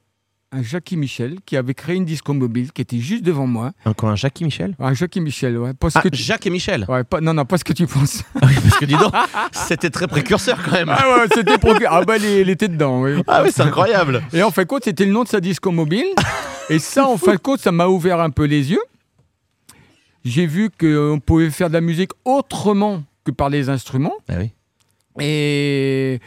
Un 0.53 0.63
Jackie 0.63 0.97
Michel 0.97 1.37
qui 1.45 1.55
avait 1.55 1.73
créé 1.73 1.95
une 1.95 2.03
disco 2.03 2.33
mobile 2.33 2.73
qui 2.73 2.81
était 2.81 2.97
juste 2.99 3.23
devant 3.23 3.47
moi. 3.47 3.71
Encore 3.85 4.09
un 4.09 4.15
et 4.15 4.43
Michel? 4.43 4.75
Un 4.79 4.93
Jackie 4.93 5.21
Michel, 5.21 5.57
ouais. 5.57 5.73
Pas 5.73 5.89
ce 5.89 5.99
Ah, 5.99 6.01
que 6.01 6.09
tu- 6.09 6.21
Jacques 6.21 6.45
et 6.45 6.49
Michel 6.49 6.85
Ouais, 6.89 7.05
pas, 7.05 7.21
non, 7.21 7.33
non, 7.33 7.45
pas 7.45 7.57
ce 7.57 7.63
que 7.63 7.71
tu 7.71 7.87
penses. 7.87 8.23
Ah 8.41 8.47
oui, 8.47 8.55
Parce 8.61 8.77
que 8.77 8.83
dis 8.83 8.97
donc, 8.97 9.13
c'était 9.53 9.89
très 9.89 10.07
précurseur 10.07 10.61
quand 10.61 10.73
même. 10.73 10.89
Ah 10.89 11.07
ouais, 11.19 11.27
c'était 11.33 11.57
pour... 11.57 11.73
Ah 11.89 12.03
bah, 12.03 12.17
il 12.17 12.49
était 12.49 12.67
dedans, 12.67 13.01
oui. 13.01 13.23
Ah 13.27 13.43
oui, 13.43 13.49
c'est 13.53 13.61
incroyable. 13.61 14.21
Et 14.33 14.43
en 14.43 14.51
fin 14.51 14.63
de 14.63 14.67
compte, 14.67 14.83
c'était 14.83 15.05
le 15.05 15.13
nom 15.13 15.23
de 15.23 15.29
sa 15.29 15.39
disco 15.39 15.71
mobile. 15.71 16.05
Et 16.69 16.79
ça, 16.79 17.07
en 17.07 17.15
fin 17.17 17.33
de 17.35 17.39
compte, 17.39 17.61
ça 17.61 17.71
m'a 17.71 17.87
ouvert 17.87 18.19
un 18.19 18.29
peu 18.29 18.43
les 18.43 18.71
yeux. 18.71 18.83
J'ai 20.25 20.45
vu 20.47 20.69
qu'on 20.69 21.21
pouvait 21.25 21.49
faire 21.49 21.69
de 21.69 21.73
la 21.73 21.81
musique 21.81 22.11
autrement 22.25 23.03
que 23.23 23.31
par 23.31 23.49
les 23.49 23.69
instruments. 23.69 24.15
Ah 24.27 24.33
oui. 24.39 24.51
Et 25.19 26.19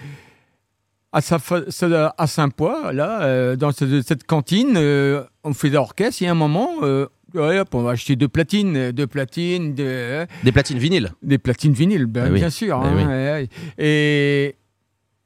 à, 1.14 1.20
sa 1.20 1.38
fa- 1.38 1.62
sa- 1.70 2.14
à 2.18 2.26
Saint-Poix, 2.26 2.92
là, 2.92 3.22
euh, 3.22 3.56
dans 3.56 3.72
ce- 3.72 4.02
cette 4.02 4.24
cantine, 4.24 4.74
euh, 4.76 5.22
on 5.44 5.54
fait 5.54 5.68
de 5.70 5.74
l'orchestre. 5.74 6.22
Et 6.22 6.26
à 6.26 6.32
un 6.32 6.34
moment, 6.34 6.68
euh, 6.82 7.06
ouais, 7.34 7.58
hop, 7.60 7.68
on 7.74 7.82
va 7.82 7.92
acheter 7.92 8.16
deux 8.16 8.28
platines, 8.28 8.90
deux 8.92 9.06
platines, 9.06 9.74
deux- 9.74 10.26
Des 10.42 10.52
platines 10.52 10.78
vinyles. 10.78 11.12
des 11.22 11.38
platines 11.38 11.72
vinyles, 11.72 12.06
ben, 12.06 12.30
oui. 12.32 12.40
bien 12.40 12.50
sûr. 12.50 12.80
Ah 12.82 12.86
hein, 12.88 12.94
oui. 12.96 13.04
ouais. 13.04 13.48
Et, 13.78 14.56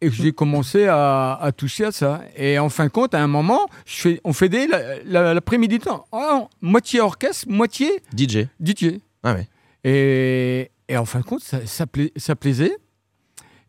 et 0.00 0.10
j'ai 0.10 0.32
commencé 0.32 0.86
à, 0.86 1.34
à 1.40 1.50
toucher 1.52 1.86
à 1.86 1.90
ça. 1.92 2.20
Et 2.36 2.58
en 2.58 2.68
fin 2.68 2.84
de 2.84 2.90
compte, 2.90 3.14
à 3.14 3.22
un 3.22 3.26
moment, 3.26 3.62
je 3.86 3.94
fais, 4.00 4.20
on 4.24 4.32
fait 4.32 4.48
des 4.48 4.66
la- 4.68 5.02
la- 5.04 5.34
l'après-midi, 5.34 5.78
temps, 5.80 6.06
ah, 6.12 6.46
moitié 6.60 7.00
orchestre, 7.00 7.46
moitié 7.48 7.88
DJ. 8.16 8.46
DJ. 8.60 9.00
Ah 9.24 9.34
ouais. 9.34 9.48
Et, 9.84 10.70
et 10.88 10.96
en 10.96 11.04
fin 11.04 11.20
de 11.20 11.24
compte, 11.24 11.40
ça, 11.42 11.58
ça, 11.66 11.86
pla- 11.86 12.12
ça 12.16 12.36
plaisait. 12.36 12.76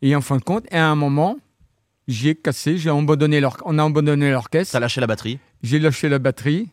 Et 0.01 0.15
en 0.15 0.21
fin 0.21 0.37
de 0.37 0.43
compte, 0.43 0.65
à 0.71 0.85
un 0.85 0.95
moment, 0.95 1.37
j'ai 2.09 2.33
cassé, 2.35 2.77
j'ai 2.77 2.89
abandonné 2.89 3.39
l'or- 3.39 3.57
on 3.65 3.77
a 3.77 3.83
abandonné 3.85 4.31
l'orchestre, 4.31 4.73
T'as 4.73 4.79
lâché 4.79 4.99
la 4.99 5.07
batterie. 5.07 5.39
j'ai 5.63 5.79
lâché 5.79 6.09
la 6.09 6.19
batterie 6.19 6.67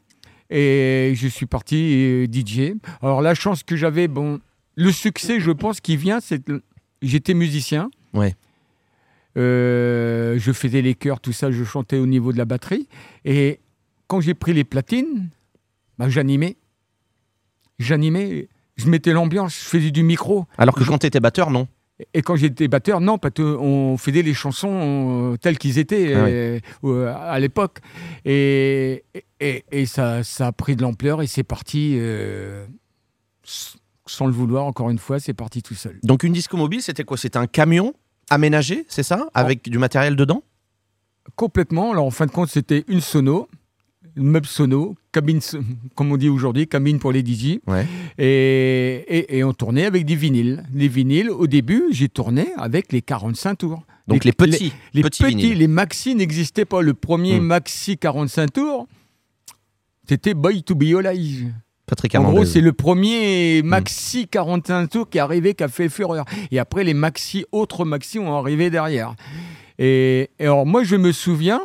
et 0.50 1.12
je 1.14 1.28
suis 1.28 1.46
parti 1.46 1.76
euh, 1.94 2.26
DJ. 2.26 2.72
Alors 3.02 3.20
la 3.22 3.34
chance 3.34 3.62
que 3.62 3.76
j'avais, 3.76 4.08
bon, 4.08 4.40
le 4.76 4.90
succès, 4.92 5.38
je 5.40 5.50
pense, 5.52 5.80
qui 5.80 5.96
vient, 5.96 6.20
c'est 6.20 6.42
que 6.42 6.62
j'étais 7.02 7.34
musicien. 7.34 7.90
Ouais. 8.14 8.34
Euh, 9.36 10.38
je 10.38 10.52
faisais 10.52 10.80
les 10.82 10.94
chœurs, 10.94 11.20
tout 11.20 11.32
ça, 11.32 11.50
je 11.50 11.62
chantais 11.64 11.98
au 11.98 12.06
niveau 12.06 12.32
de 12.32 12.38
la 12.38 12.44
batterie. 12.46 12.88
Et 13.24 13.60
quand 14.06 14.20
j'ai 14.20 14.34
pris 14.34 14.54
les 14.54 14.64
platines, 14.64 15.28
bah, 15.98 16.08
j'animais. 16.08 16.56
J'animais, 17.78 18.48
je 18.76 18.88
mettais 18.88 19.12
l'ambiance, 19.12 19.54
je 19.54 19.64
faisais 19.68 19.90
du 19.90 20.02
micro. 20.02 20.46
Alors 20.56 20.74
que 20.74 20.84
quand 20.84 20.98
tu 20.98 21.06
étais 21.06 21.20
batteur, 21.20 21.50
non 21.50 21.68
Et 22.12 22.20
quand 22.20 22.36
j'étais 22.36 22.68
batteur, 22.68 23.00
non, 23.00 23.16
parce 23.16 23.34
qu'on 23.34 23.96
faisait 23.98 24.22
les 24.22 24.34
chansons 24.34 25.32
euh, 25.32 25.36
telles 25.38 25.56
qu'ils 25.56 25.78
étaient 25.78 26.12
Ah 26.14 26.26
euh, 26.26 26.60
euh, 26.84 27.14
à 27.16 27.38
l'époque. 27.40 27.78
Et, 28.26 29.04
et, 29.40 29.64
et 29.72 29.86
ça, 29.86 30.22
ça 30.22 30.48
a 30.48 30.52
pris 30.52 30.76
de 30.76 30.82
l'ampleur 30.82 31.22
et 31.22 31.26
c'est 31.26 31.42
parti, 31.42 31.94
euh, 31.96 32.66
sans 34.06 34.26
le 34.26 34.32
vouloir, 34.32 34.64
encore 34.64 34.90
une 34.90 34.98
fois, 34.98 35.20
c'est 35.20 35.32
parti 35.32 35.62
tout 35.62 35.74
seul. 35.74 35.98
Donc 36.02 36.22
une 36.22 36.34
disco 36.34 36.58
mobile, 36.58 36.82
c'était 36.82 37.04
quoi? 37.04 37.16
C'était 37.16 37.38
un 37.38 37.46
camion 37.46 37.94
aménagé, 38.28 38.84
c'est 38.88 39.02
ça? 39.02 39.28
Avec 39.32 39.68
du 39.68 39.78
matériel 39.78 40.16
dedans? 40.16 40.42
Complètement. 41.34 41.92
Alors, 41.92 42.04
en 42.04 42.10
fin 42.10 42.26
de 42.26 42.30
compte, 42.30 42.50
c'était 42.50 42.84
une 42.88 43.00
sono, 43.00 43.48
meuble 44.16 44.46
sono, 44.46 44.96
cabine, 45.12 45.40
comme 45.94 46.12
on 46.12 46.16
dit 46.16 46.28
aujourd'hui, 46.28 46.66
cabine 46.66 46.98
pour 46.98 47.12
les 47.12 47.20
DJ. 47.24 47.58
Ouais. 47.66 47.86
Et, 48.18 49.04
et, 49.08 49.38
et 49.38 49.44
on 49.44 49.52
tournait 49.52 49.84
avec 49.84 50.04
des 50.06 50.14
vinyles. 50.16 50.64
Les 50.74 50.88
vinyles, 50.88 51.30
au 51.30 51.46
début, 51.46 51.84
j'ai 51.90 52.08
tourné 52.08 52.48
avec 52.56 52.92
les 52.92 53.02
45 53.02 53.56
tours. 53.56 53.82
Donc 54.08 54.24
les, 54.24 54.32
petits, 54.32 54.72
Les 54.94 55.02
petits, 55.02 55.54
les 55.54 55.66
maxi 55.66 56.14
n'existaient 56.14 56.64
pas. 56.64 56.80
Le 56.80 56.94
premier 56.94 57.40
Hmm. 57.40 57.44
maxi 57.44 57.98
45 57.98 58.52
tours, 58.52 58.86
c'était 60.08 60.34
Boy 60.34 60.62
to 60.62 60.74
Be 60.74 60.94
Alive. 60.96 61.52
Patrick 61.86 62.14
En 62.16 62.24
gros, 62.32 62.44
c'est 62.44 62.60
le 62.60 62.72
premier 62.72 63.62
maxi 63.62 64.26
45 64.28 64.86
tours 64.88 65.08
qui 65.08 65.18
est 65.18 65.20
arrivé, 65.20 65.54
qui 65.54 65.62
a 65.62 65.68
fait 65.68 65.88
fureur. 65.88 66.24
Et 66.50 66.58
après, 66.58 66.82
les 66.84 66.94
maxi, 66.94 67.44
autres 67.52 67.84
maxi 67.84 68.18
ont 68.18 68.36
arrivé 68.36 68.70
derrière. 68.70 69.14
Et, 69.78 70.30
et 70.38 70.44
alors, 70.44 70.66
moi, 70.66 70.82
je 70.84 70.96
me 70.96 71.12
souviens, 71.12 71.60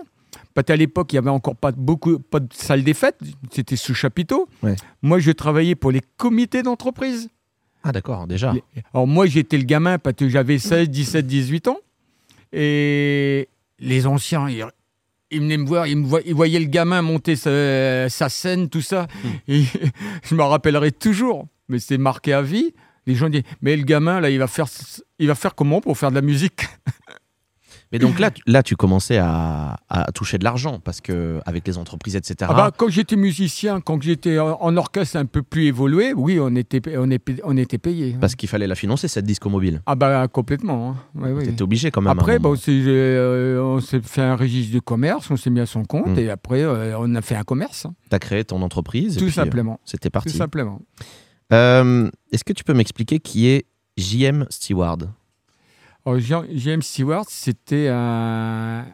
parce 0.54 0.66
qu'à 0.66 0.76
l'époque, 0.76 1.12
il 1.14 1.16
n'y 1.16 1.20
avait 1.20 1.30
encore 1.30 1.56
pas 1.56 1.72
beaucoup, 1.72 2.20
pas 2.20 2.40
de 2.40 2.54
salle 2.54 2.84
des 2.84 2.94
fêtes, 2.94 3.20
c'était 3.52 3.76
sous 3.76 3.94
chapiteau. 3.94 4.48
Ouais. 4.64 4.76
Moi, 5.02 5.20
je 5.20 5.32
travaillais 5.32 5.76
pour 5.76 5.92
les 5.92 6.02
comités 6.18 6.64
d'entreprise. 6.64 7.30
Ah 7.84 7.92
d'accord, 7.92 8.28
déjà. 8.28 8.54
Alors 8.94 9.08
moi, 9.08 9.26
j'étais 9.26 9.58
le 9.58 9.64
gamin 9.64 9.98
parce 9.98 10.16
que 10.16 10.30
j'avais 10.30 10.60
16, 10.60 10.90
17, 10.90 11.26
18 11.26 11.68
ans. 11.68 11.80
Et 12.54 13.48
les 13.80 14.08
anciens, 14.08 14.50
ils, 14.50 14.66
ils 15.32 15.40
venaient 15.40 15.58
me 15.58 15.66
voir, 15.66 15.88
ils, 15.88 15.98
me 15.98 16.06
voyaient, 16.06 16.28
ils 16.28 16.36
voyaient 16.36 16.60
le 16.60 16.66
gamin 16.66 17.02
monter 17.02 17.36
sa, 17.36 18.10
sa 18.10 18.30
scène, 18.30 18.70
tout 18.70 18.82
ça. 18.82 19.08
Et 19.48 19.64
je 20.24 20.36
me 20.36 20.44
rappellerai 20.44 20.92
toujours, 20.92 21.48
mais 21.70 21.80
c'est 21.80 21.98
marqué 21.98 22.34
à 22.34 22.42
vie. 22.42 22.74
Les 23.08 23.16
gens 23.16 23.30
disent, 23.30 23.44
mais 23.62 23.76
le 23.76 23.84
gamin, 23.84 24.20
là, 24.20 24.30
il 24.30 24.38
va 24.38 24.48
faire, 24.48 24.68
il 25.18 25.28
va 25.28 25.36
faire 25.36 25.56
comment 25.56 25.82
pour 25.82 25.98
faire 25.98 26.12
de 26.12 26.16
la 26.16 26.22
musique? 26.22 26.62
Mais 27.92 28.00
donc 28.00 28.20
là, 28.20 28.32
tu- 28.32 28.42
là, 28.48 28.64
tu 28.64 28.76
commençais 28.78 29.18
à, 29.18 29.78
à 29.90 30.12
toucher 30.14 30.38
de 30.38 30.44
l'argent 30.46 30.80
parce 30.80 31.02
que 31.02 31.42
avec 31.46 31.68
les 31.68 31.78
entreprises, 31.78 32.16
etc. 32.16 32.36
ah 32.50 32.54
bah, 32.54 32.72
Quand 32.76 32.88
j'étais 32.90 33.18
musicien, 33.18 33.82
quand 33.82 34.02
j'étais 34.02 34.40
en 34.40 34.58
en 34.62 34.78
orchestre 34.78 35.18
un 35.18 35.26
peu 35.26 35.42
plus 35.44 35.66
évolué, 35.66 36.14
oui, 36.14 36.40
on 36.40 36.56
était, 36.56 36.82
on 36.98 37.12
était, 37.12 37.36
on 37.44 37.58
était 37.58 37.78
payé. 37.78 38.16
Parce 38.22 38.36
qu'il 38.36 38.48
fallait 38.48 38.68
la 38.68 38.76
financer 38.76 39.08
cette 39.10 39.26
disco 39.26 39.50
mobile. 39.50 39.82
Ah 39.86 39.96
bah 39.96 40.28
complètement. 40.30 40.96
hein. 41.16 41.34
Ouais. 41.34 41.44
T'étais 41.46 41.62
obligé 41.64 41.92
quand 41.92 42.02
même. 42.02 42.12
Après, 42.18 42.38
euh, 42.42 43.62
on 43.62 43.80
s'est 43.82 44.02
fait 44.02 44.22
un 44.22 44.36
registre 44.36 44.74
de 44.74 44.80
commerce, 44.80 45.30
on 45.30 45.36
s'est 45.38 45.50
mis 45.50 45.60
à 45.60 45.66
son 45.66 45.84
compte 45.84 46.08
Mm. 46.16 46.20
et 46.20 46.30
après, 46.30 46.62
euh, 46.64 46.96
on 46.98 47.14
a 47.16 47.22
fait 47.22 47.36
un 47.36 47.44
commerce. 47.44 47.86
hein. 47.86 47.94
t'as 48.10 48.20
créé 48.20 48.44
ton 48.46 48.62
entreprise. 48.62 49.18
et 49.18 49.20
tout 49.20 49.26
euh, 49.26 49.32
simplement. 49.32 49.80
C'était 49.86 50.10
Tout 50.10 50.14
parti. 50.14 50.30
simplement. 50.38 50.82
Euh, 51.54 52.10
Est-ce 52.32 52.44
que 52.44 52.54
tu 52.54 52.64
peux 52.64 52.74
m'expliquer 52.74 53.20
qui 53.20 53.48
est 53.48 53.66
JM 53.98 54.46
Stewart 54.50 54.98
Jean- 56.06 56.46
James 56.54 56.82
Stewart, 56.82 57.26
c'était 57.30 57.88
un. 57.90 58.86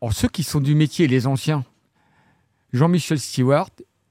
Alors, 0.00 0.12
ceux 0.12 0.28
qui 0.28 0.42
sont 0.42 0.60
du 0.60 0.74
métier, 0.74 1.06
les 1.08 1.26
anciens. 1.26 1.64
Jean-Michel 2.72 3.18
Stewart, 3.18 3.70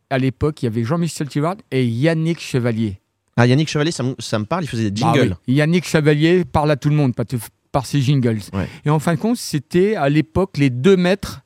à 0.09 0.17
l'époque, 0.17 0.61
il 0.61 0.65
y 0.65 0.67
avait 0.67 0.83
Jean-Michel 0.83 1.27
Stewart 1.29 1.55
et 1.71 1.85
Yannick 1.85 2.39
Chevalier. 2.39 2.99
Ah, 3.37 3.45
Yannick 3.45 3.69
Chevalier, 3.69 3.91
ça 3.91 4.03
me, 4.03 4.15
ça 4.19 4.39
me 4.39 4.45
parle, 4.45 4.63
il 4.63 4.67
faisait 4.67 4.89
des 4.91 5.01
jingles. 5.01 5.33
Ah 5.35 5.41
oui, 5.47 5.53
Yannick 5.55 5.85
Chevalier 5.85 6.45
parle 6.45 6.71
à 6.71 6.77
tout 6.77 6.89
le 6.89 6.95
monde 6.95 7.13
par, 7.13 7.25
par 7.71 7.85
ses 7.85 8.01
jingles. 8.01 8.39
Ouais. 8.53 8.67
Et 8.85 8.89
en 8.89 8.99
fin 8.99 9.13
de 9.13 9.19
compte, 9.19 9.37
c'était 9.37 9.95
à 9.95 10.09
l'époque 10.09 10.57
les 10.57 10.69
deux 10.69 10.95
maîtres 10.97 11.41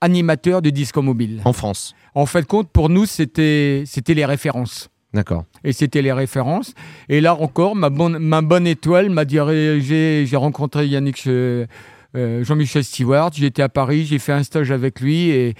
animateurs 0.00 0.62
de 0.62 0.70
disco 0.70 1.02
mobile. 1.02 1.40
En 1.44 1.52
France. 1.52 1.94
En 2.14 2.26
fin 2.26 2.40
de 2.40 2.46
compte, 2.46 2.70
pour 2.70 2.88
nous, 2.88 3.06
c'était 3.06 3.84
c'était 3.86 4.14
les 4.14 4.24
références. 4.26 4.88
D'accord. 5.14 5.44
Et 5.64 5.72
c'était 5.72 6.02
les 6.02 6.12
références. 6.12 6.74
Et 7.08 7.20
là 7.20 7.34
encore, 7.34 7.74
ma 7.74 7.90
bonne, 7.90 8.18
ma 8.18 8.42
bonne 8.42 8.66
étoile 8.66 9.08
m'a 9.08 9.24
dirigé. 9.24 10.26
J'ai 10.26 10.36
rencontré 10.36 10.86
Yannick, 10.86 11.26
euh, 11.26 11.66
euh, 12.14 12.44
Jean-Michel 12.44 12.84
Stewart. 12.84 13.30
J'étais 13.32 13.62
à 13.62 13.68
Paris, 13.68 14.04
j'ai 14.04 14.18
fait 14.18 14.32
un 14.32 14.42
stage 14.42 14.70
avec 14.70 15.00
lui 15.00 15.30
et, 15.30 15.54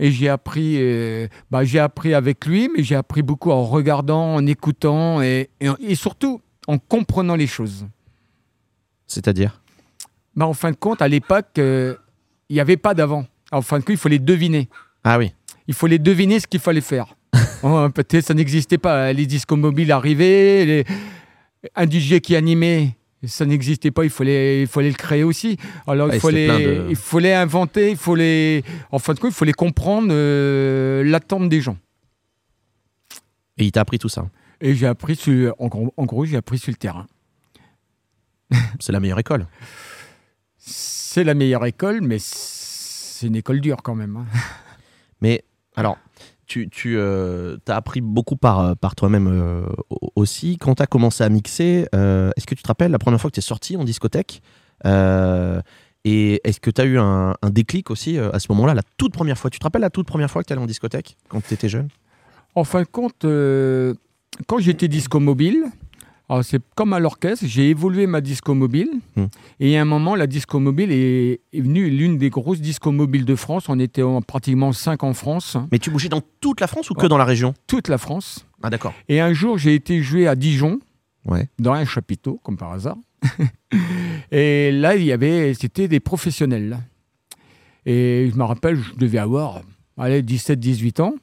et 0.00 0.10
j'ai 0.10 0.28
appris, 0.28 0.76
euh, 0.78 1.28
bah, 1.50 1.64
j'ai 1.64 1.78
appris 1.78 2.14
avec 2.14 2.44
lui, 2.46 2.70
mais 2.76 2.82
j'ai 2.82 2.96
appris 2.96 3.22
beaucoup 3.22 3.50
en 3.50 3.62
regardant, 3.64 4.34
en 4.34 4.46
écoutant 4.46 5.22
et, 5.22 5.50
et, 5.60 5.68
et 5.80 5.94
surtout 5.94 6.40
en 6.66 6.78
comprenant 6.78 7.36
les 7.36 7.46
choses. 7.46 7.86
C'est-à-dire? 9.06 9.60
Bah, 10.34 10.46
en 10.46 10.54
fin 10.54 10.70
de 10.70 10.76
compte, 10.76 11.02
à 11.02 11.08
l'époque, 11.08 11.58
euh, 11.58 11.94
il 12.48 12.54
n'y 12.54 12.60
avait 12.60 12.76
pas 12.76 12.94
d'avant. 12.94 13.26
En 13.52 13.62
fin 13.62 13.78
de 13.78 13.84
compte, 13.84 13.94
il 13.94 13.98
faut 13.98 14.08
les 14.08 14.18
deviner. 14.18 14.68
Ah 15.04 15.18
oui. 15.18 15.32
Il 15.66 15.74
faut 15.74 15.86
les 15.86 15.98
deviner 15.98 16.40
ce 16.40 16.46
qu'il 16.46 16.60
fallait 16.60 16.80
faire. 16.80 17.14
Oh, 17.62 17.88
ça 18.22 18.34
n'existait 18.34 18.78
pas. 18.78 19.12
Les 19.12 19.26
disques 19.26 19.50
mobiles 19.52 19.92
arrivaient, 19.92 20.64
les... 20.64 20.84
un 21.74 21.88
DJ 21.90 22.20
qui 22.20 22.36
animait, 22.36 22.96
ça 23.26 23.44
n'existait 23.46 23.90
pas. 23.90 24.04
Il 24.04 24.10
fallait, 24.10 24.62
il 24.62 24.66
fallait 24.66 24.88
le 24.90 24.94
créer 24.94 25.24
aussi. 25.24 25.56
Alors 25.86 26.08
Ouais, 26.08 26.16
il, 26.16 26.20
fallait, 26.20 26.46
de- 26.46 26.86
il 26.90 26.96
fallait 26.96 27.34
inventer, 27.34 27.90
il 27.90 27.96
fallait, 27.96 28.62
en 28.90 28.98
fin 28.98 29.14
de 29.14 29.18
compte, 29.20 29.32
il 29.32 29.34
fallait 29.36 29.52
comprendre 29.52 30.08
euh, 30.10 31.02
l'attente 31.04 31.48
des 31.48 31.60
gens. 31.60 31.76
Et 33.58 33.64
il 33.64 33.72
t'a 33.72 33.80
appris 33.80 33.98
tout 33.98 34.08
ça? 34.08 34.28
Et 34.60 34.74
j'ai 34.74 34.86
appris 34.86 35.16
sur, 35.16 35.54
en 35.58 35.66
gros, 35.68 35.92
en 35.96 36.04
gros, 36.04 36.24
j'ai 36.24 36.36
appris 36.36 36.58
sur 36.58 36.70
le 36.70 36.76
terrain. 36.76 37.06
C'est 38.80 38.92
la 38.92 39.00
meilleure 39.00 39.18
école. 39.18 39.46
C'est 40.56 41.24
la 41.24 41.34
meilleure 41.34 41.64
école, 41.66 42.00
mais 42.02 42.18
c'est 42.20 43.26
une 43.26 43.36
école 43.36 43.60
dure 43.60 43.78
quand 43.82 43.94
même. 43.94 44.16
hein. 44.16 44.26
Mais 45.20 45.42
alors, 45.74 45.96
tu, 46.48 46.68
tu 46.70 46.98
as 47.00 47.56
appris 47.76 48.00
beaucoup 48.00 48.36
par, 48.36 48.60
euh, 48.60 48.74
par 48.74 48.94
toi-même 48.96 49.28
euh, 49.28 49.66
au- 49.90 50.10
aussi. 50.16 50.56
Quand 50.58 50.74
tu 50.74 50.82
as 50.82 50.86
commencé 50.86 51.22
à 51.22 51.28
mixer, 51.28 51.86
euh, 51.94 52.30
est-ce 52.36 52.46
que 52.46 52.54
tu 52.56 52.62
te 52.62 52.68
rappelles 52.68 52.90
la 52.90 52.98
première 52.98 53.20
fois 53.20 53.30
que 53.30 53.34
tu 53.34 53.40
es 53.40 53.42
sorti 53.42 53.76
en 53.76 53.84
discothèque 53.84 54.42
Euh, 54.86 55.60
Et 56.04 56.40
est-ce 56.44 56.60
que 56.60 56.70
tu 56.70 56.80
as 56.80 56.84
eu 56.84 56.98
un, 56.98 57.34
un 57.42 57.50
déclic 57.50 57.90
aussi 57.90 58.16
euh, 58.18 58.30
à 58.32 58.38
ce 58.38 58.46
moment-là, 58.52 58.72
la 58.74 58.82
toute 58.96 59.12
première 59.12 59.36
fois? 59.36 59.50
Tu 59.50 59.58
te 59.58 59.64
rappelles 59.64 59.82
la 59.82 59.90
toute 59.90 60.06
première 60.06 60.30
fois 60.30 60.42
que 60.42 60.46
tu 60.46 60.52
allais 60.52 60.62
en 60.62 60.66
discothèque 60.66 61.16
quand 61.28 61.40
tu 61.46 61.52
étais 61.54 61.68
jeune? 61.68 61.88
En 62.54 62.64
fin 62.64 62.80
de 62.82 62.86
compte, 62.86 63.24
euh, 63.24 63.94
quand 64.46 64.58
j'étais 64.58 64.88
disco 64.88 65.18
mobile, 65.20 65.64
c'est 66.42 66.60
comme 66.74 66.92
à 66.92 66.98
l'orchestre, 67.00 67.46
j'ai 67.48 67.70
évolué 67.70 68.06
ma 68.06 68.20
disco 68.20 68.54
mobile. 68.54 68.90
Hmm. 69.16 69.26
Et 69.60 69.78
à 69.78 69.82
un 69.82 69.84
moment, 69.86 70.14
la 70.14 70.26
disco 70.26 70.58
mobile 70.60 70.92
est, 70.92 71.40
est 71.52 71.60
venue 71.60 71.88
l'une 71.88 72.18
des 72.18 72.28
grosses 72.30 72.60
disco 72.60 72.92
mobiles 72.92 73.24
de 73.24 73.34
France. 73.34 73.68
On 73.68 73.78
était 73.78 74.02
en- 74.02 74.20
pratiquement 74.22 74.72
cinq 74.72 75.02
en 75.04 75.14
France, 75.14 75.56
Mais 75.72 75.78
tu 75.78 75.90
bougeais 75.90 76.08
dans 76.10 76.22
toute 76.40 76.60
la 76.60 76.66
France 76.66 76.90
ou 76.90 76.94
que 76.94 77.02
Ouais. 77.02 77.08
dans 77.08 77.16
la 77.18 77.24
région? 77.24 77.54
Toute 77.66 77.88
la 77.88 77.96
France. 77.98 78.46
Ah 78.62 78.70
d'accord. 78.70 78.92
Et 79.08 79.20
un 79.20 79.32
jour, 79.32 79.56
j'ai 79.58 79.74
été 79.74 80.02
joué 80.02 80.26
à 80.26 80.34
Dijon, 80.36 80.80
Ouais. 81.24 81.48
dans 81.58 81.72
un 81.72 81.84
chapiteau, 81.84 82.38
comme 82.42 82.56
par 82.56 82.72
hasard. 82.72 82.96
et 84.30 84.70
là, 84.72 84.96
il 84.96 85.04
y 85.04 85.12
avait, 85.12 85.54
c'était 85.54 85.88
des 85.88 86.00
professionnels. 86.00 86.78
Et 87.86 88.28
je 88.30 88.36
me 88.38 88.44
rappelle, 88.44 88.76
je 88.76 88.94
devais 88.98 89.18
avoir 89.18 89.62
allez, 89.96 90.22
17, 90.22 90.60
18 90.60 91.00
ans. 91.00 91.14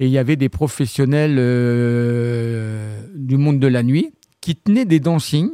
Et 0.00 0.06
il 0.06 0.12
y 0.12 0.18
avait 0.18 0.36
des 0.36 0.48
professionnels 0.48 1.36
euh, 1.38 3.00
du 3.14 3.36
monde 3.36 3.58
de 3.60 3.66
la 3.66 3.82
nuit 3.82 4.10
qui 4.46 4.54
tenaient 4.54 4.84
des 4.84 5.00
dancings. 5.00 5.50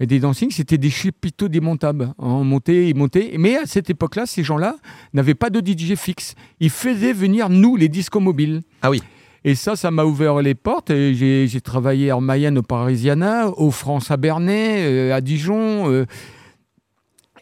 Et 0.00 0.06
des 0.06 0.20
dancings, 0.20 0.50
c'était 0.50 0.76
des 0.76 0.90
chapiteaux 0.90 1.48
démontables. 1.48 2.04
hein. 2.04 2.14
On 2.18 2.44
montait, 2.44 2.90
ils 2.90 2.94
montaient. 2.94 3.36
Mais 3.38 3.56
à 3.56 3.64
cette 3.64 3.88
époque-là, 3.88 4.26
ces 4.26 4.42
gens-là 4.44 4.76
n'avaient 5.14 5.34
pas 5.34 5.48
de 5.48 5.60
DJ 5.66 5.94
fixe. 5.94 6.34
Ils 6.60 6.68
faisaient 6.68 7.14
venir, 7.14 7.48
nous, 7.48 7.74
les 7.76 7.88
discos 7.88 8.20
mobiles. 8.20 8.60
Ah 8.82 8.90
oui. 8.90 9.02
Et 9.44 9.54
ça, 9.54 9.76
ça 9.76 9.90
m'a 9.90 10.04
ouvert 10.04 10.42
les 10.42 10.54
portes. 10.54 10.92
J'ai 10.94 11.60
travaillé 11.64 12.12
en 12.12 12.20
Mayenne 12.20 12.58
au 12.58 12.62
Parisiana, 12.62 13.48
au 13.48 13.70
France 13.70 14.10
à 14.10 14.18
Bernay, 14.18 14.84
euh, 14.84 15.14
à 15.14 15.22
Dijon. 15.22 15.90
euh. 15.90 16.04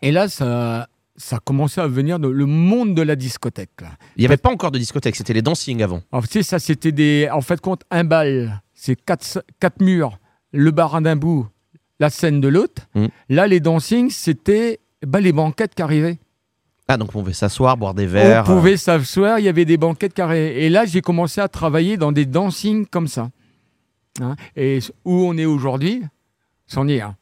et 0.00 0.12
là, 0.12 0.28
ça, 0.28 0.88
ça 1.16 1.36
a 1.36 1.38
commencé 1.40 1.80
à 1.80 1.88
venir 1.88 2.20
dans 2.20 2.28
le 2.28 2.46
monde 2.46 2.94
de 2.94 3.02
la 3.02 3.16
discothèque. 3.16 3.80
là. 3.80 3.88
Il 4.16 4.20
n'y 4.20 4.26
avait 4.26 4.36
pas 4.36 4.52
encore 4.52 4.70
de 4.70 4.78
discothèque, 4.78 5.16
c'était 5.16 5.32
les 5.32 5.42
dancing 5.42 5.82
avant. 5.82 6.02
Alors, 6.12 6.28
tu 6.28 6.34
sais, 6.34 6.42
ça, 6.44 6.60
c'était 6.60 6.92
des. 6.92 7.28
En 7.32 7.40
fait, 7.40 7.60
compte, 7.60 7.82
un 7.90 8.04
bal, 8.04 8.62
c'est 8.74 8.94
quatre, 8.94 9.42
quatre 9.58 9.80
murs, 9.82 10.18
le 10.54 10.70
barin 10.70 11.02
d'un 11.02 11.16
bout, 11.16 11.46
la 12.00 12.10
scène 12.10 12.40
de 12.40 12.48
l'autre. 12.48 12.82
Mm. 12.94 13.06
Là, 13.28 13.46
les 13.46 13.60
dancings, 13.60 14.10
c'était 14.10 14.80
bah, 15.06 15.20
les 15.20 15.32
banquettes 15.32 15.74
qui 15.74 15.82
arrivaient. 15.82 16.18
Ah 16.86 16.98
donc 16.98 17.08
on 17.14 17.20
pouvait 17.20 17.32
s'asseoir, 17.32 17.76
boire 17.78 17.94
des 17.94 18.06
verres. 18.06 18.44
On 18.46 18.56
pouvait 18.56 18.76
s'asseoir, 18.76 19.38
il 19.38 19.46
y 19.46 19.48
avait 19.48 19.64
des 19.64 19.78
banquettes 19.78 20.12
carrées. 20.12 20.64
Et 20.64 20.68
là, 20.68 20.84
j'ai 20.84 21.00
commencé 21.00 21.40
à 21.40 21.48
travailler 21.48 21.96
dans 21.96 22.12
des 22.12 22.26
dancings 22.26 22.86
comme 22.86 23.08
ça. 23.08 23.30
Hein. 24.20 24.36
Et 24.54 24.80
où 25.04 25.24
on 25.26 25.36
est 25.36 25.46
aujourd'hui, 25.46 26.02
c'en 26.66 26.86
est 26.86 27.00
un. 27.00 27.16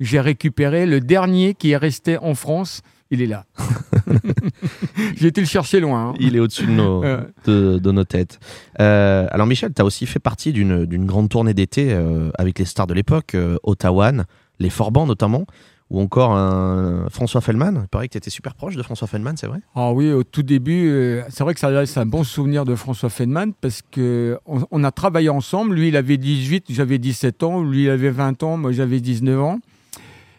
J'ai 0.00 0.20
récupéré 0.20 0.84
le 0.84 1.00
dernier 1.00 1.54
qui 1.54 1.70
est 1.70 1.76
resté 1.78 2.18
en 2.18 2.34
France. 2.34 2.82
Il 3.10 3.22
est 3.22 3.26
là. 3.26 3.44
J'ai 5.16 5.28
été 5.28 5.40
le 5.40 5.46
chercher 5.46 5.80
loin. 5.80 6.10
hein. 6.10 6.14
Il 6.18 6.36
est 6.36 6.40
au-dessus 6.40 6.66
de 6.66 6.72
nos, 6.72 7.02
de, 7.46 7.78
de 7.78 7.90
nos 7.92 8.04
têtes. 8.04 8.40
Euh, 8.80 9.26
alors 9.30 9.46
Michel, 9.46 9.72
tu 9.74 9.80
as 9.82 9.84
aussi 9.84 10.06
fait 10.06 10.18
partie 10.18 10.52
d'une 10.52 11.06
grande 11.06 11.28
tournée 11.28 11.54
d'été 11.54 11.92
euh, 11.92 12.30
avec 12.38 12.58
les 12.58 12.64
stars 12.64 12.86
de 12.86 12.94
l'époque, 12.94 13.34
euh, 13.34 13.56
Ottawa, 13.62 14.12
les 14.58 14.70
Forbans 14.70 15.06
notamment, 15.06 15.46
ou 15.90 16.00
encore 16.00 16.32
un 16.32 17.06
François 17.10 17.40
Fellman. 17.40 17.82
Il 17.82 17.88
paraît 17.88 18.08
que 18.08 18.12
tu 18.12 18.18
étais 18.18 18.30
super 18.30 18.54
proche 18.54 18.74
de 18.74 18.82
François 18.82 19.06
Fellman, 19.06 19.34
c'est 19.36 19.46
vrai? 19.46 19.60
Ah 19.76 19.92
oui, 19.92 20.10
au 20.12 20.24
tout 20.24 20.42
début, 20.42 20.88
euh, 20.88 21.22
c'est 21.28 21.44
vrai 21.44 21.54
que 21.54 21.60
ça 21.60 21.70
laisse 21.70 21.96
un 21.96 22.06
bon 22.06 22.24
souvenir 22.24 22.64
de 22.64 22.74
François 22.74 23.08
Feynman 23.08 23.52
parce 23.60 23.82
que 23.90 24.36
on, 24.46 24.62
on 24.72 24.82
a 24.82 24.90
travaillé 24.90 25.28
ensemble. 25.28 25.76
Lui, 25.76 25.88
il 25.88 25.96
avait 25.96 26.16
18, 26.16 26.66
j'avais 26.70 26.98
17 26.98 27.42
ans. 27.44 27.62
Lui, 27.62 27.84
il 27.84 27.90
avait 27.90 28.10
20 28.10 28.42
ans, 28.42 28.56
moi, 28.56 28.72
j'avais 28.72 28.98
19 28.98 29.40
ans. 29.40 29.60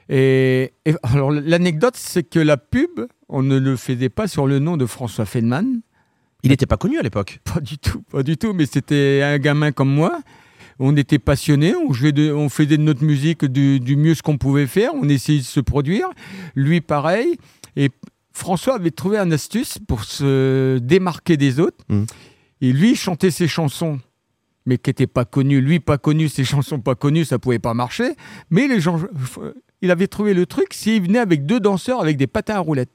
Et, 0.10 0.74
et 0.86 0.94
alors, 1.04 1.32
l'anecdote, 1.32 1.96
c'est 1.98 2.24
que 2.24 2.40
la 2.40 2.58
pub, 2.58 3.02
on 3.30 3.44
ne 3.44 3.58
le 3.58 3.76
faisait 3.76 4.10
pas 4.10 4.28
sur 4.28 4.48
le 4.48 4.60
nom 4.60 4.78
de 4.78 4.86
François 4.86 5.26
Feynman. 5.26 5.82
Il 6.44 6.52
n'était 6.52 6.66
pas 6.66 6.78
connu 6.78 6.98
à 6.98 7.02
l'époque. 7.02 7.40
Pas 7.54 7.60
du 7.60 7.78
tout, 7.78 8.02
pas 8.12 8.24
du 8.24 8.38
tout. 8.38 8.54
Mais 8.54 8.66
c'était 8.68 9.22
un 9.24 9.38
gamin 9.40 9.72
comme 9.72 9.90
moi. 9.94 10.20
On 10.80 10.96
était 10.96 11.18
passionnés, 11.18 11.74
on, 11.76 11.92
jouait 11.92 12.12
de- 12.12 12.32
on 12.32 12.50
faisait 12.50 12.78
de 12.78 12.84
notre 12.84 13.04
musique 13.04 13.44
du, 13.44 13.80
du 13.80 13.96
mieux 13.96 14.14
ce 14.14 14.22
qu'on 14.22 14.38
pouvait 14.38 14.68
faire. 14.68 14.92
On 14.94 15.10
essayait 15.10 15.40
de 15.40 15.44
se 15.44 15.60
produire. 15.60 16.08
Lui, 16.56 16.80
pareil. 16.82 17.38
Et 17.76 17.90
François 18.32 18.76
avait 18.76 18.92
trouvé 18.92 19.18
une 19.18 19.34
astuce 19.34 19.80
pour 19.88 20.04
se 20.04 20.78
démarquer 20.78 21.36
des 21.36 21.60
autres. 21.60 21.84
Mhm. 21.90 22.06
Et 22.62 22.72
lui, 22.72 22.92
il 22.92 22.96
chantait 22.96 23.32
ses 23.32 23.48
chansons, 23.48 24.00
mais 24.68 24.78
qui 24.78 24.92
n'étaient 24.92 25.08
pas 25.08 25.26
connues. 25.26 25.60
Lui, 25.62 25.80
pas 25.80 25.98
connu, 25.98 26.30
ses 26.30 26.44
chansons 26.54 26.80
pas 26.80 26.94
connues, 26.94 27.26
ça 27.26 27.40
pouvait 27.40 27.58
pas 27.60 27.74
marcher. 27.74 28.12
Mais 28.52 28.68
les 28.68 28.80
gens, 28.80 29.00
il 29.82 29.92
avait 29.92 30.08
trouvé 30.08 30.34
le 30.34 30.46
truc 30.46 30.74
s'il 30.74 31.04
venait 31.04 31.20
avec 31.20 31.46
deux 31.46 31.60
danseurs 31.60 32.02
avec 32.02 32.18
des 32.18 32.28
patins 32.28 32.56
à 32.56 32.60
roulettes. 32.60 32.90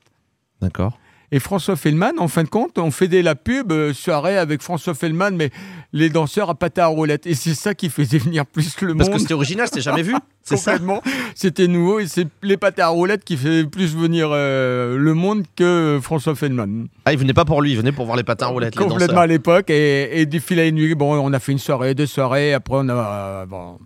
D'accord. 0.61 0.99
Et 1.35 1.39
François 1.39 1.77
Fellman, 1.77 2.12
en 2.19 2.29
fin 2.29 2.43
de 2.45 2.49
compte, 2.51 2.77
on 2.79 2.91
faisait 2.91 3.23
la 3.23 3.35
pub 3.35 3.73
euh, 3.73 3.95
soirée 3.95 4.37
avec 4.37 4.61
François 4.61 4.93
Fellman, 4.93 5.31
mais 5.31 5.49
les 5.95 6.11
danseurs 6.11 6.51
à 6.51 6.55
patins 6.55 6.83
à 6.83 6.87
roulettes. 6.89 7.27
Et 7.27 7.35
c'est 7.35 7.55
ça 7.55 7.75
qui 7.75 7.89
faisait 7.89 8.19
venir 8.27 8.45
plus 8.45 8.79
le 8.83 8.95
Parce 8.95 9.09
que 9.09 9.15
monde. 9.15 9.21
c'était 9.23 9.33
original, 9.33 9.67
c'était 9.67 9.81
jamais 9.81 10.03
vu. 10.03 10.15
C'est 10.45 10.57
ça. 10.59 10.73
Complètement. 10.73 11.01
C'était 11.37 11.69
nouveau 11.69 12.01
et 12.01 12.07
c'est 12.09 12.27
les 12.43 12.57
patins 12.57 12.83
à 12.83 12.89
roulettes 12.89 13.23
qui 13.25 13.37
faisaient 13.37 13.65
plus 13.65 13.95
venir 13.97 14.29
euh, 14.33 14.99
le 14.99 15.15
monde 15.15 15.45
que 15.57 16.01
François 16.03 16.35
Fellman. 16.35 16.87
Ah, 17.05 17.12
il 17.12 17.19
venait 17.19 17.33
pas 17.33 17.45
pour 17.45 17.62
lui, 17.62 17.71
il 17.71 17.77
venait 17.77 17.93
pour 17.93 18.05
voir 18.07 18.17
les 18.17 18.25
patins 18.25 18.47
à 18.47 18.49
roulettes, 18.49 18.75
les 18.75 18.83
Complètement 18.83 19.07
danseurs. 19.07 19.19
à 19.21 19.27
l'époque. 19.29 19.71
Et, 19.71 20.21
et 20.21 20.27
du 20.27 20.41
fil 20.41 20.59
à 20.59 20.67
une 20.67 20.75
nuit, 20.75 20.97
bon, 20.97 21.15
on 21.15 21.33
a 21.33 21.39
fait 21.39 21.53
une 21.53 21.59
soirée, 21.61 21.95
deux 21.95 22.07
soirées. 22.07 22.53
Après, 22.55 22.75
on 22.77 22.89
a. 22.89 22.93
euh, 22.95 23.47
bon, 23.47 23.79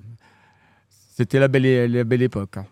c'était 1.17 1.39
la 1.39 1.49
belle, 1.49 1.91
la 1.93 2.05
belle 2.05 2.23
époque. 2.23 2.57
hein. 2.59 2.67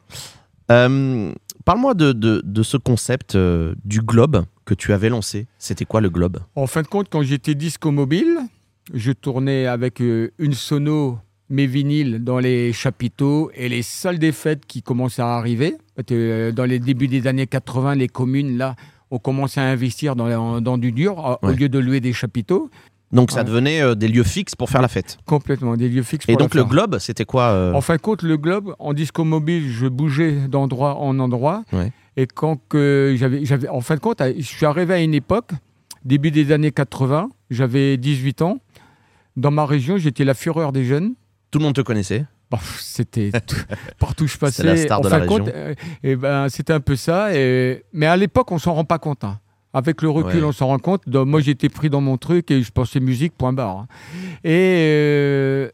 Euh, 0.71 1.33
Parle-moi 1.65 1.95
de, 1.95 2.13
de, 2.13 2.43
de 2.45 2.63
ce 2.63 2.77
concept 2.77 3.37
euh, 3.37 3.75
du 3.85 4.01
globe 4.03 4.45
que 4.67 4.75
tu 4.75 4.93
avais 4.93 5.09
lancé. 5.09 5.47
C'était 5.59 5.87
quoi 5.87 6.01
le 6.03 6.11
globe? 6.11 6.39
En 6.55 6.67
fin 6.67 6.83
de 6.83 6.87
compte, 6.87 7.09
quand 7.11 7.23
j'étais 7.23 7.55
disco 7.55 7.91
mobile, 7.91 8.39
je 8.93 9.13
tournais 9.13 9.67
avec 9.67 10.03
euh, 10.03 10.31
une 10.39 10.53
sono, 10.53 11.19
mes 11.49 11.67
vinyles 11.67 12.23
dans 12.23 12.39
les 12.39 12.73
chapiteaux 12.75 13.51
et 13.55 13.69
les 13.71 13.83
salles 13.83 14.19
des 14.19 14.33
fêtes 14.33 14.67
qui 14.67 14.83
commençaient 14.83 15.23
à 15.23 15.37
arriver. 15.37 15.77
Dans 16.09 16.65
les 16.69 16.79
débuts 16.81 17.09
des 17.09 17.27
années 17.27 17.47
80, 17.47 17.95
les 17.95 18.09
communes, 18.09 18.59
là, 18.59 18.75
ont 19.11 19.19
commencé 19.19 19.61
à 19.61 19.65
investir 19.65 20.17
dans, 20.17 20.61
dans 20.61 20.77
du 20.79 20.93
dur 20.93 21.39
au 21.41 21.49
lieu 21.51 21.69
de 21.71 21.79
louer 21.79 22.01
des 22.01 22.13
chapiteaux. 22.13 22.71
Donc 23.15 23.31
ça 23.31 23.39
Ouais. 23.39 23.45
devenait 23.45 23.81
euh, 23.81 23.95
des 23.95 24.09
lieux 24.09 24.25
fixes 24.25 24.55
pour 24.55 24.69
faire 24.69 24.83
la 24.83 24.89
fête. 24.89 25.17
Complètement, 25.25 25.77
des 25.77 25.89
lieux 25.89 26.03
fixes. 26.03 26.27
Et 26.29 26.33
pour 26.33 26.41
donc 26.43 26.55
le 26.55 26.65
globe, 26.65 26.99
c'était 26.99 27.25
quoi 27.25 27.45
euh, 27.51 27.73
En 27.73 27.81
fin 27.81 27.97
de 27.97 28.01
compte, 28.01 28.23
le 28.23 28.37
globe, 28.37 28.75
en 28.79 28.93
disco 28.93 29.25
mobile, 29.25 29.71
je 29.71 29.87
bougeais 29.87 30.49
d'endroit 30.49 30.97
en 30.97 31.19
endroit. 31.21 31.63
Ouais. 31.73 31.93
Et 32.17 32.27
quand 32.27 32.59
que 32.69 33.15
j'avais, 33.17 33.45
j'avais, 33.45 33.69
en 33.69 33.81
fin 33.81 33.95
de 33.95 34.01
compte, 34.01 34.21
je 34.37 34.43
suis 34.43 34.67
arrivé 34.67 34.95
à 34.95 35.01
une 35.01 35.15
époque, 35.15 35.51
début 36.05 36.31
des 36.31 36.53
années 36.53 36.73
80, 36.73 37.31
j'avais 37.51 37.97
18 37.97 38.43
ans. 38.43 38.59
Dans 39.37 39.51
ma 39.51 39.65
région, 39.67 39.97
j'étais 39.97 40.25
la 40.25 40.35
fureur 40.35 40.71
des 40.73 40.85
jeunes. 40.85 41.15
Tout 41.51 41.59
le 41.61 41.65
monde 41.65 41.75
te 41.75 41.81
connaissait. 41.81 42.25
Bah, 42.51 42.59
c'était 42.79 43.31
tout- 43.47 43.57
partout 43.99 44.25
où 44.25 44.27
je 44.29 44.37
passais. 44.39 44.63
C'est 44.63 44.69
la 44.69 44.77
star 44.77 44.99
en 44.99 45.03
de 45.03 45.09
fin 45.09 45.19
la 45.19 45.27
compte, 45.27 45.47
région. 45.47 45.55
euh, 45.57 45.75
et 46.05 46.15
ben, 46.17 46.49
c'était 46.49 46.73
un 46.73 46.81
peu 46.81 46.95
ça. 46.95 47.35
Et... 47.37 47.85
Mais 47.93 48.07
à 48.07 48.17
l'époque, 48.17 48.51
on 48.53 48.59
s'en 48.59 48.75
rend 48.75 48.85
pas 48.85 48.99
compte. 48.99 49.25
hein. 49.25 49.39
Avec 49.75 50.01
le 50.03 50.09
recul, 50.09 50.41
Ouais. 50.41 50.45
on 50.47 50.53
s'en 50.53 50.69
rend 50.69 50.79
compte. 50.79 51.03
Donc, 51.09 51.27
moi, 51.27 51.41
j'étais 51.41 51.69
pris 51.69 51.91
dans 51.91 52.01
mon 52.01 52.17
truc 52.17 52.51
et 52.51 52.63
je 52.63 52.71
pensais 52.71 53.01
musique, 53.01 53.35
point 53.37 53.53
barre. 53.53 53.87
Et 54.45 54.51
euh, 54.89 55.69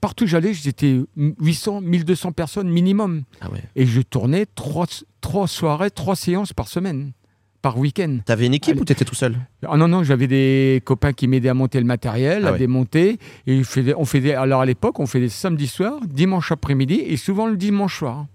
partout 0.00 0.24
où 0.24 0.26
j'allais, 0.26 0.54
j'étais 0.54 0.98
800, 1.16 1.82
1200 1.82 2.32
personnes 2.32 2.68
minimum. 2.70 3.22
Ah 3.40 3.50
ouais. 3.50 3.62
Et 3.76 3.86
je 3.86 4.00
tournais 4.00 4.46
trois, 4.54 4.86
trois 5.20 5.46
soirées, 5.46 5.90
trois 5.90 6.16
séances 6.16 6.52
par 6.54 6.66
semaine, 6.68 7.12
par 7.60 7.78
week-end. 7.78 8.18
T'avais 8.24 8.46
une 8.46 8.54
équipe 8.54 8.72
Allez. 8.72 8.80
ou 8.80 8.84
t'étais 8.86 9.04
tout 9.04 9.14
seul? 9.14 9.36
Ah 9.68 9.76
non, 9.76 9.86
non, 9.86 10.02
j'avais 10.02 10.26
des 10.26 10.80
copains 10.84 11.12
qui 11.12 11.28
m'aidaient 11.28 11.50
à 11.50 11.54
monter 11.54 11.78
le 11.78 11.86
matériel, 11.86 12.44
Ah 12.46 12.48
à 12.48 12.52
ouais. 12.52 12.58
démonter. 12.58 13.18
Et 13.46 13.60
on 13.96 14.04
faisait, 14.06 14.34
alors 14.34 14.62
à 14.62 14.66
l'époque, 14.66 14.98
on 14.98 15.06
faisait 15.06 15.28
samedi 15.28 15.66
soir, 15.66 16.00
dimanche 16.06 16.50
après-midi 16.52 16.94
et 17.06 17.16
souvent 17.18 17.46
le 17.46 17.56
dimanche 17.56 17.98
soir. 17.98 18.26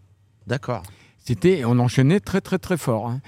D'accord. 0.45 0.83
C'était, 1.17 1.65
on 1.65 1.77
enchaînait 1.79 2.19
très, 2.21 2.39
très, 2.39 2.57
très 2.59 2.77
fort. 2.77 3.07
hein. 3.09 3.19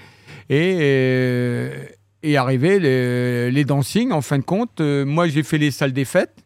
Et, 0.50 0.78
euh, 0.80 1.84
et 2.24 2.36
arrivaient 2.36 2.80
les, 2.80 3.50
les 3.52 3.64
dancing, 3.64 4.10
en 4.10 4.20
fin 4.20 4.38
de 4.38 4.44
compte. 4.44 4.80
euh, 4.80 5.06
moi, 5.06 5.28
j'ai 5.28 5.44
fait 5.44 5.58
les 5.58 5.70
salles 5.70 5.92
des 5.92 6.04
fêtes. 6.04 6.44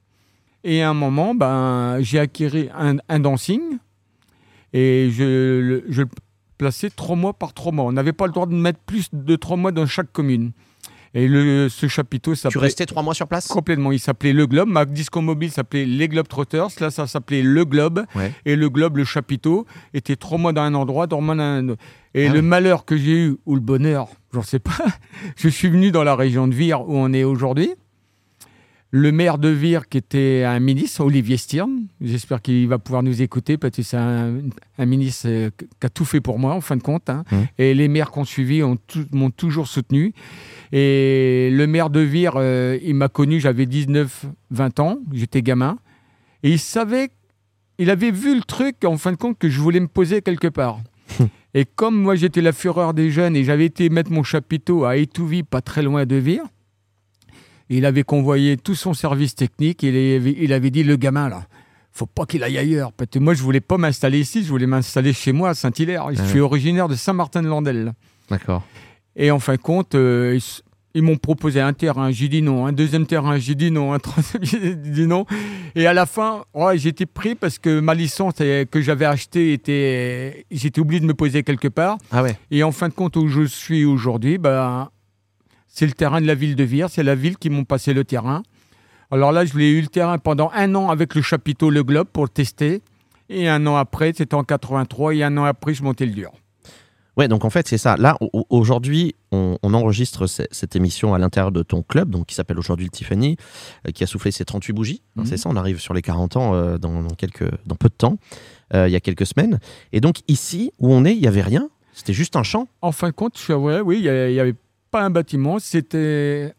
Et 0.62 0.82
à 0.82 0.90
un 0.90 0.94
moment, 0.94 1.34
ben, 1.34 1.98
j'ai 2.00 2.18
acquis 2.18 2.68
un, 2.76 2.98
un 3.08 3.18
dancing. 3.18 3.62
Et 4.74 5.08
je, 5.10 5.82
je 5.88 6.02
le 6.02 6.08
plaçais 6.58 6.90
trois 6.90 7.16
mois 7.16 7.32
par 7.32 7.54
trois 7.54 7.72
mois. 7.72 7.86
On 7.86 7.92
n'avait 7.92 8.12
pas 8.12 8.26
le 8.26 8.32
droit 8.32 8.46
de 8.46 8.54
mettre 8.54 8.78
plus 8.80 9.08
de 9.12 9.36
trois 9.36 9.56
mois 9.56 9.72
dans 9.72 9.86
chaque 9.86 10.12
commune. 10.12 10.52
Et 11.16 11.28
le, 11.28 11.68
ce 11.68 11.86
chapiteau 11.86 12.32
Tu 12.32 12.36
s'appelait 12.40 12.60
restais 12.60 12.86
trois 12.86 13.02
mois 13.04 13.14
sur 13.14 13.28
place? 13.28 13.46
Complètement. 13.46 13.92
Il 13.92 14.00
s'appelait 14.00 14.32
Le 14.32 14.46
Globe. 14.48 14.68
Ma 14.68 14.84
disco 14.84 15.20
mobile 15.20 15.50
s'appelait 15.52 15.84
Les 15.84 16.08
Globe 16.08 16.26
Trotters. 16.26 16.68
Là, 16.80 16.90
ça 16.90 17.06
s'appelait 17.06 17.42
Le 17.42 17.64
Globe. 17.64 18.04
Ouais. 18.16 18.32
Et 18.44 18.56
le 18.56 18.68
Globe, 18.68 18.96
le 18.96 19.04
chapiteau, 19.04 19.64
était 19.92 20.16
trois 20.16 20.38
mois 20.38 20.52
dans 20.52 20.62
un 20.62 20.74
endroit, 20.74 21.06
trois 21.06 21.22
mois 21.22 21.36
dans 21.36 21.42
un 21.42 21.68
autre. 21.68 21.82
Et 22.14 22.26
Ah 22.26 22.32
le 22.32 22.42
malheur 22.42 22.84
que 22.84 22.96
j'ai 22.96 23.26
eu, 23.26 23.36
ou 23.46 23.54
le 23.54 23.60
bonheur, 23.60 24.08
j'en 24.32 24.42
sais 24.42 24.58
pas, 24.58 24.76
je 25.36 25.48
suis 25.48 25.68
venu 25.68 25.92
dans 25.92 26.02
la 26.04 26.16
région 26.16 26.48
de 26.48 26.54
Vire 26.54 26.80
où 26.82 26.96
on 26.96 27.12
est 27.12 27.24
aujourd'hui. 27.24 27.70
Le 28.90 29.10
maire 29.10 29.38
de 29.38 29.48
Vire, 29.48 29.88
qui 29.88 29.98
était 29.98 30.44
un 30.46 30.60
ministre, 30.60 31.00
Olivier 31.04 31.36
Stirn, 31.36 31.86
j'espère 32.00 32.40
qu'il 32.40 32.68
va 32.68 32.78
pouvoir 32.78 33.02
nous 33.02 33.22
écouter 33.22 33.56
parce 33.58 33.74
que 33.74 33.82
c'est 33.82 33.96
un, 33.96 34.34
un 34.78 34.86
ministre 34.86 35.26
euh, 35.28 35.50
qui 35.58 35.86
a 35.86 35.88
tout 35.88 36.04
fait 36.04 36.20
pour 36.20 36.38
moi 36.38 36.54
en 36.54 36.60
fin 36.60 36.76
de 36.76 36.82
compte. 36.82 37.10
hein. 37.10 37.24
Mmh. 37.32 37.36
Et 37.58 37.74
les 37.74 37.88
maires 37.88 38.12
qu'on 38.12 38.24
suivi 38.24 38.62
m'ont 39.10 39.30
toujours 39.30 39.66
soutenu. 39.66 40.14
Et 40.76 41.50
le 41.52 41.68
maire 41.68 41.88
de 41.88 42.00
Vire, 42.00 42.32
euh, 42.34 42.76
il 42.82 42.96
m'a 42.96 43.08
connu, 43.08 43.38
j'avais 43.38 43.64
19, 43.64 44.26
20 44.50 44.80
ans, 44.80 44.98
j'étais 45.12 45.40
gamin. 45.40 45.78
Et 46.42 46.50
il 46.50 46.58
savait, 46.58 47.10
il 47.78 47.90
avait 47.90 48.10
vu 48.10 48.34
le 48.34 48.42
truc 48.42 48.84
en 48.84 48.96
fin 48.96 49.12
de 49.12 49.16
compte 49.16 49.38
que 49.38 49.48
je 49.48 49.60
voulais 49.60 49.78
me 49.78 49.86
poser 49.86 50.20
quelque 50.20 50.48
part. 50.48 50.80
et 51.54 51.64
comme 51.64 51.94
moi 51.94 52.16
j'étais 52.16 52.40
la 52.40 52.52
fureur 52.52 52.92
des 52.92 53.12
jeunes 53.12 53.36
et 53.36 53.44
j'avais 53.44 53.66
été 53.66 53.88
mettre 53.88 54.10
mon 54.10 54.24
chapiteau 54.24 54.84
à 54.84 54.96
Étouvie, 54.96 55.44
pas 55.44 55.60
très 55.60 55.80
loin 55.80 56.06
de 56.06 56.16
Vire, 56.16 56.42
il 57.68 57.86
avait 57.86 58.02
convoyé 58.02 58.56
tout 58.56 58.74
son 58.74 58.94
service 58.94 59.36
technique. 59.36 59.84
Il 59.84 59.94
avait, 59.94 60.34
il 60.36 60.52
avait 60.52 60.70
dit 60.70 60.82
le 60.82 60.96
gamin 60.96 61.28
là, 61.28 61.46
faut 61.92 62.06
pas 62.06 62.26
qu'il 62.26 62.42
aille 62.42 62.58
ailleurs. 62.58 62.92
Parce 62.92 63.10
que 63.10 63.20
moi 63.20 63.34
je 63.34 63.44
voulais 63.44 63.60
pas 63.60 63.78
m'installer 63.78 64.18
ici, 64.18 64.42
je 64.42 64.48
voulais 64.48 64.66
m'installer 64.66 65.12
chez 65.12 65.30
moi 65.30 65.50
à 65.50 65.54
Saint-Hilaire. 65.54 66.08
Je 66.12 66.24
suis 66.24 66.40
originaire 66.40 66.88
de 66.88 66.96
Saint-Martin-de-Landelle. 66.96 67.92
D'accord. 68.28 68.64
Et 69.16 69.30
en 69.30 69.38
fin 69.38 69.54
de 69.54 69.60
compte, 69.60 69.94
euh, 69.94 70.38
ils, 70.94 71.02
m'ont 71.02 71.16
proposé 71.16 71.60
un 71.60 71.72
terrain, 71.72 72.10
j'ai 72.10 72.28
dit 72.28 72.42
non. 72.42 72.66
Un 72.66 72.72
deuxième 72.72 73.06
terrain, 73.06 73.38
j'ai 73.38 73.54
dit 73.54 73.70
non. 73.70 73.92
Un 73.92 73.98
troisième, 73.98 74.44
j'ai 74.44 74.74
dit 74.74 75.06
non. 75.06 75.26
Et 75.74 75.86
à 75.86 75.92
la 75.92 76.06
fin, 76.06 76.44
ouais, 76.54 76.78
j'étais 76.78 77.06
pris 77.06 77.34
parce 77.34 77.58
que 77.58 77.80
ma 77.80 77.94
licence 77.94 78.34
que 78.34 78.80
j'avais 78.80 79.04
achetée 79.04 79.52
était. 79.52 80.46
J'étais 80.50 80.80
obligé 80.80 81.00
de 81.00 81.06
me 81.06 81.14
poser 81.14 81.42
quelque 81.42 81.68
part. 81.68 81.98
Ah 82.10 82.22
ouais. 82.22 82.36
Et 82.50 82.62
en 82.62 82.72
fin 82.72 82.88
de 82.88 82.94
compte, 82.94 83.16
où 83.16 83.28
je 83.28 83.42
suis 83.42 83.84
aujourd'hui, 83.84 84.38
ben, 84.38 84.88
c'est 85.66 85.86
le 85.86 85.92
terrain 85.92 86.20
de 86.20 86.26
la 86.26 86.34
ville 86.34 86.56
de 86.56 86.64
Vire. 86.64 86.88
C'est 86.88 87.02
la 87.02 87.14
ville 87.14 87.36
qui 87.36 87.50
m'ont 87.50 87.64
passé 87.64 87.92
le 87.92 88.04
terrain. 88.04 88.42
Alors 89.10 89.32
là, 89.32 89.44
je 89.44 89.56
l'ai 89.58 89.70
eu 89.70 89.80
le 89.80 89.88
terrain 89.88 90.18
pendant 90.18 90.50
un 90.54 90.74
an 90.74 90.90
avec 90.90 91.14
le 91.14 91.22
chapiteau 91.22 91.70
Le 91.70 91.82
Globe 91.82 92.08
pour 92.12 92.24
le 92.24 92.28
tester. 92.28 92.82
Et 93.28 93.48
un 93.48 93.66
an 93.66 93.76
après, 93.76 94.12
c'était 94.14 94.34
en 94.34 94.44
83. 94.44 95.14
Et 95.14 95.22
un 95.22 95.36
an 95.36 95.44
après, 95.44 95.74
je 95.74 95.82
montais 95.82 96.06
le 96.06 96.12
dur. 96.12 96.32
Ouais, 97.16 97.28
donc 97.28 97.44
en 97.44 97.50
fait, 97.50 97.68
c'est 97.68 97.78
ça. 97.78 97.96
Là, 97.96 98.16
au- 98.20 98.44
aujourd'hui, 98.50 99.14
on, 99.30 99.56
on 99.62 99.74
enregistre 99.74 100.26
ce- 100.26 100.42
cette 100.50 100.74
émission 100.74 101.14
à 101.14 101.18
l'intérieur 101.18 101.52
de 101.52 101.62
ton 101.62 101.82
club, 101.82 102.10
donc 102.10 102.26
qui 102.26 102.34
s'appelle 102.34 102.58
aujourd'hui 102.58 102.86
le 102.86 102.90
Tiffany, 102.90 103.36
euh, 103.86 103.92
qui 103.92 104.02
a 104.02 104.06
soufflé 104.06 104.30
ses 104.32 104.44
38 104.44 104.72
bougies. 104.72 105.02
Hein, 105.16 105.20
Mhm. 105.22 105.26
C'est 105.26 105.36
ça, 105.36 105.48
on 105.48 105.56
arrive 105.56 105.78
sur 105.80 105.94
les 105.94 106.02
40 106.02 106.36
ans 106.36 106.54
euh, 106.54 106.76
dans, 106.78 107.02
dans 107.02 107.14
quelques, 107.14 107.48
dans 107.66 107.76
peu 107.76 107.88
de 107.88 107.94
temps, 107.94 108.18
euh, 108.74 108.88
il 108.88 108.92
y 108.92 108.96
a 108.96 109.00
quelques 109.00 109.26
semaines. 109.26 109.60
Et 109.92 110.00
donc 110.00 110.16
ici, 110.28 110.72
où 110.80 110.92
on 110.92 111.04
est, 111.04 111.14
il 111.14 111.20
n'y 111.20 111.28
avait 111.28 111.42
rien. 111.42 111.68
C'était 111.92 112.12
juste 112.14 112.34
un 112.34 112.42
champ. 112.42 112.66
En 112.82 112.90
fin 112.90 113.08
de 113.08 113.14
compte, 113.14 113.38
je 113.38 113.42
suis 113.42 113.52
vrai, 113.52 113.80
oui, 113.80 113.98
il 113.98 114.32
n'y 114.32 114.40
avait 114.40 114.54
pas 114.90 115.02
un 115.02 115.10
bâtiment. 115.10 115.58
C'était. 115.60 116.52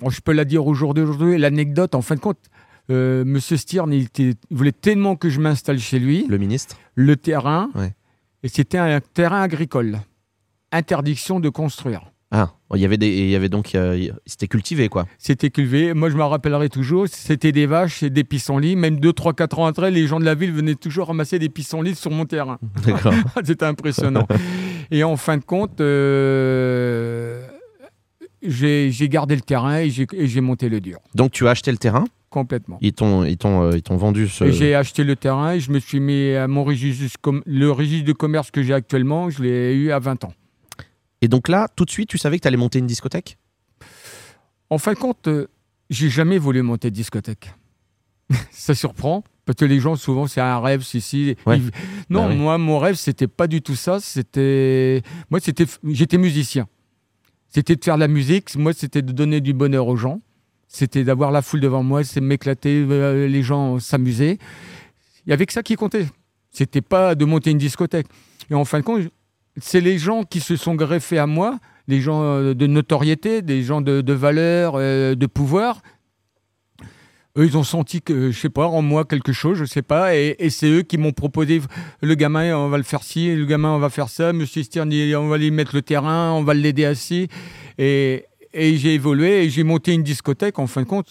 Bon, 0.00 0.10
je 0.10 0.20
peux 0.20 0.32
la 0.32 0.44
dire 0.44 0.66
aujourd'hui. 0.66 1.02
aujourd'hui, 1.04 1.38
L'anecdote, 1.38 1.94
en 1.94 2.02
fin 2.02 2.16
de 2.16 2.20
compte, 2.20 2.36
euh, 2.90 3.24
Monsieur 3.24 3.56
Stirn, 3.56 3.90
il, 3.92 4.02
était- 4.02 4.34
il 4.50 4.56
voulait 4.56 4.72
tellement 4.72 5.16
que 5.16 5.30
je 5.30 5.40
m'installe 5.40 5.78
chez 5.78 5.98
lui. 5.98 6.26
Le 6.28 6.36
ministre. 6.36 6.76
Le 6.94 7.16
terrain, 7.16 7.70
Ouais. 7.74 7.94
Et 8.44 8.48
c'était 8.48 8.78
un 8.78 9.00
terrain 9.00 9.40
agricole. 9.40 10.00
Interdiction 10.70 11.40
de 11.40 11.48
construire. 11.48 12.12
Ah, 12.30 12.50
il 12.74 12.80
y 12.80 12.84
avait 12.84 12.98
des, 12.98 13.08
il 13.08 13.30
y 13.30 13.36
avait 13.36 13.48
donc, 13.48 13.74
euh, 13.74 14.10
c'était 14.26 14.48
cultivé 14.48 14.88
quoi. 14.88 15.06
C'était 15.18 15.48
cultivé. 15.48 15.94
Moi, 15.94 16.10
je 16.10 16.16
me 16.16 16.22
rappellerai 16.22 16.68
toujours, 16.68 17.06
c'était 17.08 17.52
des 17.52 17.64
vaches 17.64 18.02
et 18.02 18.10
des 18.10 18.24
pissenlits. 18.24 18.76
Même 18.76 19.00
2, 19.00 19.12
3, 19.12 19.32
4 19.32 19.58
ans 19.60 19.66
après, 19.66 19.90
les 19.90 20.06
gens 20.06 20.20
de 20.20 20.24
la 20.26 20.34
ville 20.34 20.52
venaient 20.52 20.74
toujours 20.74 21.06
ramasser 21.06 21.38
des 21.38 21.48
pissenlits 21.48 21.94
sur 21.94 22.10
mon 22.10 22.26
terrain. 22.26 22.58
D'accord. 22.84 23.14
c'était 23.44 23.64
impressionnant. 23.64 24.26
et 24.90 25.04
en 25.04 25.16
fin 25.16 25.38
de 25.38 25.44
compte, 25.44 25.80
euh, 25.80 27.46
j'ai 28.44 29.08
gardé 29.08 29.34
le 29.34 29.40
terrain 29.40 29.78
et 29.80 29.90
j'ai 29.90 30.40
monté 30.40 30.68
le 30.68 30.80
dur. 30.80 30.98
donc 31.14 31.32
tu 31.32 31.46
as 31.46 31.50
acheté 31.50 31.70
le 31.72 31.78
terrain? 31.78 32.04
Complètement. 32.30 32.78
Ils 32.80 32.92
t'ont, 32.92 33.24
ils 33.24 33.36
t'ont, 33.36 33.62
euh, 33.62 33.76
ils 33.76 33.82
t'ont 33.82 33.96
vendu 33.96 34.26
ce. 34.28 34.50
J'ai 34.50 34.74
acheté 34.74 35.04
le 35.04 35.14
terrain 35.14 35.52
et 35.52 35.60
je 35.60 35.70
me 35.70 35.78
suis 35.78 36.00
mis 36.00 36.32
à 36.34 36.48
mon 36.48 36.64
registre, 36.64 37.16
le 37.46 37.70
registre 37.70 38.06
de 38.06 38.12
commerce 38.12 38.50
que 38.50 38.60
j'ai 38.62 38.74
actuellement, 38.74 39.30
je 39.30 39.42
l'ai 39.44 39.72
eu 39.74 39.92
à 39.92 40.00
20 40.00 40.24
ans. 40.24 40.32
Et 41.22 41.28
donc 41.28 41.48
là, 41.48 41.68
tout 41.76 41.84
de 41.84 41.90
suite, 41.90 42.08
tu 42.08 42.18
savais 42.18 42.38
que 42.38 42.42
tu 42.42 42.48
allais 42.48 42.56
monter 42.56 42.80
une 42.80 42.88
discothèque? 42.88 43.38
En 44.68 44.78
fin 44.78 44.94
de 44.94 44.98
compte, 44.98 45.28
euh, 45.28 45.46
j'ai 45.90 46.08
jamais 46.10 46.38
voulu 46.38 46.62
monter 46.62 46.90
de 46.90 46.94
discothèque. 46.96 47.54
Ça 48.50 48.74
surprend, 48.74 49.22
parce 49.44 49.56
que 49.56 49.64
les 49.64 49.78
gens, 49.78 49.94
souvent, 49.94 50.26
c'est 50.26 50.40
un 50.40 50.58
rêve, 50.58 50.82
si, 50.82 51.00
si. 51.00 51.36
Ouais. 51.46 51.58
Ils- 51.58 51.70
Non, 52.10 52.24
Bah 52.24 52.28
oui. 52.30 52.36
moi, 52.36 52.58
mon 52.58 52.78
rêve, 52.78 52.96
c'était 52.96 53.28
pas 53.28 53.46
du 53.46 53.62
tout 53.62 53.76
ça. 53.76 54.00
C'était. 54.00 55.02
Moi, 55.30 55.38
c'était. 55.40 55.66
J'étais 55.88 56.18
musicien. 56.18 56.66
C'était 57.54 57.76
de 57.76 57.84
faire 57.84 57.94
de 57.94 58.00
la 58.00 58.08
musique. 58.08 58.56
Moi, 58.56 58.72
c'était 58.72 59.00
de 59.00 59.12
donner 59.12 59.40
du 59.40 59.52
bonheur 59.52 59.86
aux 59.86 59.94
gens. 59.94 60.20
C'était 60.66 61.04
d'avoir 61.04 61.30
la 61.30 61.40
foule 61.40 61.60
devant 61.60 61.84
moi, 61.84 62.02
c'est 62.02 62.20
m'éclater, 62.20 62.84
euh, 62.90 63.28
les 63.28 63.42
gens 63.44 63.78
s'amuser. 63.78 64.38
Il 65.24 65.30
y 65.30 65.32
avait 65.32 65.46
que 65.46 65.52
ça 65.52 65.62
qui 65.62 65.76
comptait. 65.76 66.06
C'était 66.50 66.80
pas 66.80 67.14
de 67.14 67.24
monter 67.24 67.52
une 67.52 67.58
discothèque. 67.58 68.08
Et 68.50 68.54
en 68.54 68.64
fin 68.64 68.80
de 68.80 68.84
compte, 68.84 69.02
c'est 69.56 69.80
les 69.80 69.98
gens 69.98 70.24
qui 70.24 70.40
se 70.40 70.56
sont 70.56 70.74
greffés 70.74 71.18
à 71.18 71.28
moi, 71.28 71.60
les 71.86 72.00
gens 72.00 72.24
euh, 72.24 72.54
de 72.54 72.66
notoriété, 72.66 73.40
des 73.40 73.62
gens 73.62 73.80
de, 73.80 74.00
de 74.00 74.12
valeur, 74.12 74.72
euh, 74.74 75.14
de 75.14 75.26
pouvoir. 75.26 75.80
Eux, 77.36 77.46
ils 77.46 77.56
ont 77.58 77.64
senti 77.64 78.00
que, 78.00 78.30
je 78.30 78.38
sais 78.38 78.48
pas, 78.48 78.68
en 78.68 78.80
moi 78.80 79.04
quelque 79.04 79.32
chose, 79.32 79.58
je 79.58 79.64
sais 79.64 79.82
pas, 79.82 80.14
et, 80.14 80.36
et 80.38 80.50
c'est 80.50 80.68
eux 80.68 80.82
qui 80.82 80.98
m'ont 80.98 81.10
proposé 81.12 81.60
le 82.00 82.14
gamin, 82.14 82.56
on 82.56 82.68
va 82.68 82.76
le 82.76 82.84
faire 82.84 83.02
ci, 83.02 83.34
le 83.34 83.44
gamin, 83.44 83.70
on 83.70 83.80
va 83.80 83.90
faire 83.90 84.08
ça, 84.08 84.32
monsieur 84.32 84.62
Stern, 84.62 84.92
on 85.16 85.26
va 85.28 85.36
lui 85.36 85.50
mettre 85.50 85.74
le 85.74 85.82
terrain, 85.82 86.30
on 86.32 86.44
va 86.44 86.54
l'aider 86.54 86.84
assis. 86.84 87.26
Et, 87.76 88.24
et 88.52 88.76
j'ai 88.76 88.94
évolué 88.94 89.44
et 89.44 89.50
j'ai 89.50 89.64
monté 89.64 89.92
une 89.94 90.04
discothèque, 90.04 90.60
en 90.60 90.68
fin 90.68 90.82
de 90.82 90.86
compte, 90.86 91.08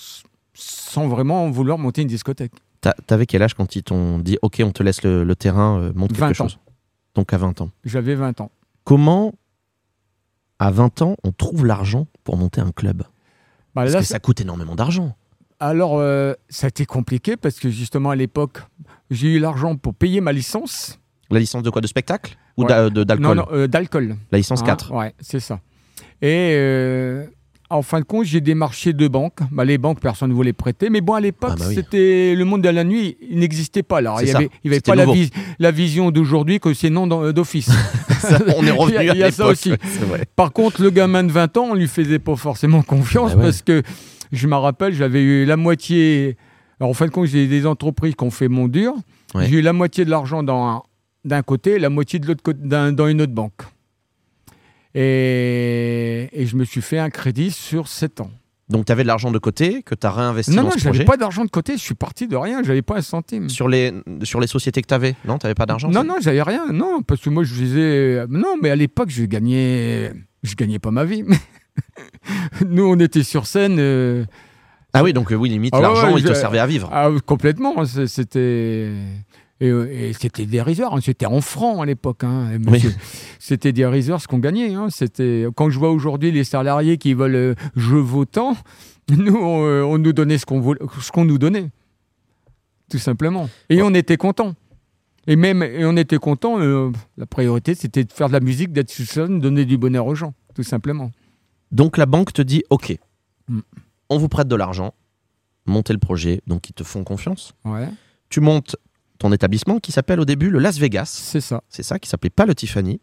sans 0.54 1.10
vraiment 1.10 1.50
vouloir 1.50 1.78
monter 1.78 2.04
une 2.04 2.08
discothèque. 2.08 2.54
T'a- 2.80 2.96
T'avais 3.06 3.26
quel 3.26 3.42
âge 3.42 3.54
quand 3.54 3.76
ils 3.76 3.84
t'ont 3.84 4.20
dit 4.20 4.38
OK, 4.42 4.62
on 4.64 4.72
te 4.72 4.82
laisse 4.82 5.04
le, 5.04 5.26
le 5.26 5.36
terrain, 5.36 5.78
euh, 5.80 5.92
monte 5.94 6.12
quelque 6.14 6.22
20 6.22 6.30
ans. 6.32 6.34
chose? 6.48 6.58
Donc 7.16 7.34
à 7.34 7.38
20 7.38 7.60
ans. 7.60 7.70
J'avais 7.84 8.16
20 8.16 8.40
ans. 8.40 8.50
Comment, 8.86 9.34
à 10.60 10.72
20 10.72 11.02
ans, 11.02 11.16
on 11.26 11.32
trouve 11.34 11.66
l'argent 11.66 12.08
pour 12.24 12.38
monter 12.38 12.62
un 12.62 12.72
club? 12.72 13.00
Bah, 13.76 13.82
Parce 13.84 13.92
là, 13.94 14.00
que 14.00 14.06
ça 14.06 14.20
coûte 14.20 14.40
énormément 14.40 14.76
d'argent. 14.76 15.16
Alors, 15.66 15.98
euh, 15.98 16.34
ça 16.50 16.68
a 16.68 16.70
été 16.70 16.86
compliqué 16.86 17.38
parce 17.38 17.60
que 17.60 17.70
justement, 17.70 18.10
à 18.10 18.16
l'époque, 18.18 18.60
j'ai 19.10 19.30
eu 19.30 19.40
l'argent 19.40 19.76
pour 19.78 19.94
payer 19.94 20.20
ma 20.20 20.34
licence. 20.34 21.00
La 21.30 21.40
licence 21.40 21.64
de 21.64 21.70
quoi 21.70 21.82
De 21.82 21.88
spectacle 21.88 22.36
Ou 22.58 22.64
Ouais. 22.66 22.70
Non, 22.70 23.04
d'alcool 23.04 23.38
non, 23.38 23.46
euh, 23.54 23.68
d'alcool. 23.68 24.16
La 24.32 24.38
licence 24.40 24.62
Hein, 24.62 24.66
4. 24.66 24.92
Ouais, 24.94 25.14
c'est 25.22 25.40
ça. 25.40 25.62
Et 26.22 26.52
euh, 26.54 27.26
en 27.70 27.82
fin 27.82 28.00
de 28.02 28.06
compte, 28.06 28.26
j'ai 28.26 28.42
démarché 28.42 28.92
deux 28.92 29.08
banques. 29.08 29.40
Bah, 29.52 29.64
les 29.64 29.78
banques, 29.78 30.02
personne 30.02 30.30
ne 30.30 30.34
voulait 30.36 30.52
prêter. 30.54 30.90
Mais 30.90 31.00
bon, 31.00 31.14
à 31.14 31.22
l'époque, 31.22 31.52
Ah 31.54 31.60
bah 31.60 31.66
oui. 31.70 31.76
c'était 31.76 32.36
le 32.36 32.44
monde 32.44 32.62
de 32.62 32.68
la 32.70 32.84
nuit, 32.84 33.18
il 33.30 33.40
n'existait 33.40 33.84
pas. 33.84 34.00
Alors, 34.00 34.22
il 34.22 34.26
n'y 34.26 34.32
avait, 34.32 34.50
il 34.64 34.68
y 34.68 34.70
avait 34.70 34.76
C'était 34.76 34.92
pas 34.92 34.96
la, 34.98 35.06
nouveau. 35.06 35.16
vis- 35.18 35.32
la 35.60 35.72
vision 35.72 36.12
d'aujourd'hui 36.12 36.60
que 36.60 36.74
c'est 36.74 36.90
non 36.90 37.08
d'office. 37.32 37.70
On 38.58 38.66
est 38.66 38.72
revenu 38.72 38.98
Il 39.00 39.06
y 39.06 39.10
a- 39.10 39.12
à 39.12 39.16
il 39.16 39.20
y 39.20 39.24
a 39.24 39.32
ça 39.32 39.48
aussi. 39.48 39.70
vrai. 40.08 40.26
Par 40.36 40.52
contre, 40.52 40.82
le 40.82 40.90
gamin 40.90 41.24
de 41.24 41.32
20 41.32 41.56
ans, 41.58 41.68
on 41.72 41.74
lui 41.74 41.88
faisait 41.88 42.20
pas 42.20 42.36
forcément 42.36 42.82
confiance 42.84 43.32
Bah 43.32 43.38
ouais. 43.38 43.44
parce 43.46 43.62
que 43.62 43.82
je 44.34 44.48
me 44.48 44.56
rappelle, 44.56 44.94
j'avais 44.94 45.22
eu 45.22 45.46
la 45.46 45.56
moitié. 45.56 46.36
Alors, 46.80 46.90
en 46.90 46.94
fin 46.94 47.06
de 47.06 47.12
compte, 47.12 47.28
j'ai 47.28 47.48
des 47.48 47.66
entreprises 47.66 48.16
qui 48.16 48.24
ont 48.26 48.32
fait 48.32 48.50
mon 48.50 48.68
dur. 48.68 48.94
Ouais. 49.34 49.48
J'ai 49.48 49.60
eu 49.60 49.62
la 49.62 49.72
moitié 49.74 50.04
de 50.04 50.10
l'argent 50.10 50.44
dans 50.44 50.66
un- 50.68 50.84
d'un 51.24 51.42
côté, 51.42 51.80
la 51.80 51.90
moitié 51.90 52.20
de 52.20 52.28
l'autre 52.28 52.44
côté 52.44 52.60
dans 52.64 53.08
une 53.08 53.22
autre 53.22 53.32
banque. 53.34 53.62
Et, 54.96 56.30
et 56.34 56.46
je 56.46 56.56
me 56.56 56.66
suis 56.66 56.82
fait 56.82 57.00
un 57.00 57.10
crédit 57.10 57.52
sur 57.52 57.88
7 57.88 58.22
ans. 58.22 58.32
Donc 58.70 58.86
tu 58.86 58.92
avais 58.92 59.04
de 59.04 59.08
l'argent 59.08 59.32
de 59.32 59.38
côté 59.40 59.84
que 59.84 59.94
tu 59.96 60.08
as 60.08 60.12
réinvesti 60.12 60.52
non, 60.52 60.58
dans 60.58 60.64
non, 60.64 60.72
ce 60.72 60.78
j'avais 60.80 60.90
projet 60.92 61.06
pas 61.06 61.18
d'argent 61.18 61.44
de 61.46 61.50
côté. 61.50 61.74
Je 61.78 61.82
suis 61.82 61.96
parti 61.96 62.28
de 62.28 62.36
rien. 62.36 62.64
J'avais 62.64 62.82
pas 62.82 62.98
un 62.98 63.02
centime. 63.02 63.50
sur 63.50 63.68
les, 63.68 63.92
sur 64.24 64.40
les 64.40 64.48
sociétés 64.48 64.82
que 64.82 64.88
tu 64.88 64.94
avais 64.94 65.16
Non, 65.26 65.38
tu 65.38 65.46
n'avais 65.46 65.56
pas 65.56 65.66
d'argent 65.66 65.90
Non, 65.90 66.04
non, 66.04 66.16
j'avais 66.22 66.42
rien. 66.42 66.68
Non, 66.72 67.02
parce 67.02 67.22
que 67.22 67.30
moi, 67.30 67.44
je 67.44 67.54
disais. 67.54 68.26
Non, 68.30 68.56
mais 68.62 68.70
à 68.70 68.76
l'époque, 68.76 69.10
je 69.10 69.26
gagnais. 69.26 70.12
Je 70.44 70.56
gagnais 70.56 70.80
pas 70.80 70.92
ma 70.92 71.04
vie. 71.06 71.24
Nous, 72.68 72.84
on 72.86 73.00
était 73.00 73.24
sur 73.24 73.46
scène. 73.48 73.78
euh, 73.80 74.26
Ah 74.94 75.04
oui, 75.04 75.14
donc 75.14 75.32
euh, 75.32 75.36
oui, 75.36 75.50
limite, 75.50 75.74
Ah 75.76 75.82
l'argent, 75.82 76.14
ouais, 76.14 76.20
il 76.22 76.24
te 76.26 76.34
servait 76.34 76.60
à 76.60 76.68
vivre. 76.68 76.90
Ah, 76.92 77.10
complètement. 77.26 77.86
C'était. 77.86 78.92
Et, 79.60 79.68
et 79.70 80.14
c'était 80.14 80.46
dérisoire. 80.46 80.94
hein, 80.94 81.00
C'était 81.02 81.26
en 81.26 81.40
francs 81.42 81.82
à 81.82 81.86
l'époque. 81.86 82.24
hein, 82.24 82.58
monsieur. 82.60 82.94
C'était 83.40 83.72
dérisoire 83.72 84.22
ce 84.22 84.28
qu'on 84.28 84.40
gagnait. 84.40 84.74
hein, 84.74 84.88
C'était 84.90 85.46
quand 85.56 85.70
je 85.70 85.80
vois 85.80 85.92
aujourd'hui 85.92 86.32
les 86.32 86.44
salariés 86.44 86.98
qui 86.98 87.14
veulent 87.14 87.36
euh, 87.36 87.56
je 87.76 87.96
vaux 87.96 88.26
tant, 88.26 88.58
nous 89.10 89.36
on, 89.36 89.66
euh, 89.66 89.84
on 89.84 89.98
nous 90.00 90.12
donnait 90.14 90.38
ce 90.38 90.46
qu'on 90.46 90.60
voulait- 90.60 90.82
ce 91.00 91.12
qu'on 91.12 91.24
nous 91.26 91.38
donnait, 91.38 91.70
tout 92.90 92.98
simplement. 93.00 93.50
Et 93.70 93.82
on 93.82 93.94
était 93.94 94.18
contents. 94.18 94.54
Et 95.28 95.38
même 95.38 95.64
et 95.64 95.86
on 95.86 95.96
était 95.96 96.18
contents. 96.18 96.60
euh, 96.60 96.92
la 97.18 97.26
priorité 97.26 97.74
c'était 97.76 98.04
de 98.04 98.12
faire 98.12 98.28
de 98.28 98.34
la 98.34 98.42
musique, 98.42 98.74
d'être 98.74 98.92
sur 98.92 99.06
scène, 99.06 99.40
donner 99.40 99.64
du 99.66 99.78
bonheur 99.78 100.06
aux 100.08 100.16
gens, 100.16 100.34
tout 100.56 100.64
simplement. 100.64 101.12
Donc 101.74 101.98
la 101.98 102.06
banque 102.06 102.32
te 102.34 102.42
dit 102.42 102.64
OK, 102.70 102.98
Mm. 103.50 103.60
on 104.10 104.18
vous 104.18 104.30
prête 104.30 104.48
de 104.48 104.56
l'argent, 104.56 104.94
montez 105.66 105.92
le 105.92 106.00
projet, 106.00 106.40
donc 106.48 106.70
ils 106.70 106.74
te 106.74 106.84
font 106.86 107.04
confiance. 107.04 107.52
Ouais, 107.66 107.90
Tu 108.30 108.40
montes 108.40 108.78
ton 109.20 109.34
établissement 109.34 109.80
qui 109.80 109.92
s'appelle 109.92 110.22
au 110.22 110.26
début 110.26 110.50
le 110.50 110.60
Las 110.60 110.78
Vegas. 110.80 111.06
c'est 111.22 111.42
ça. 111.42 111.62
C'est 111.68 111.84
ça, 111.84 112.00
qui 112.00 112.08
s'appelait 112.10 112.30
pas 112.30 112.46
le 112.46 112.56
Tiffany. 112.56 113.02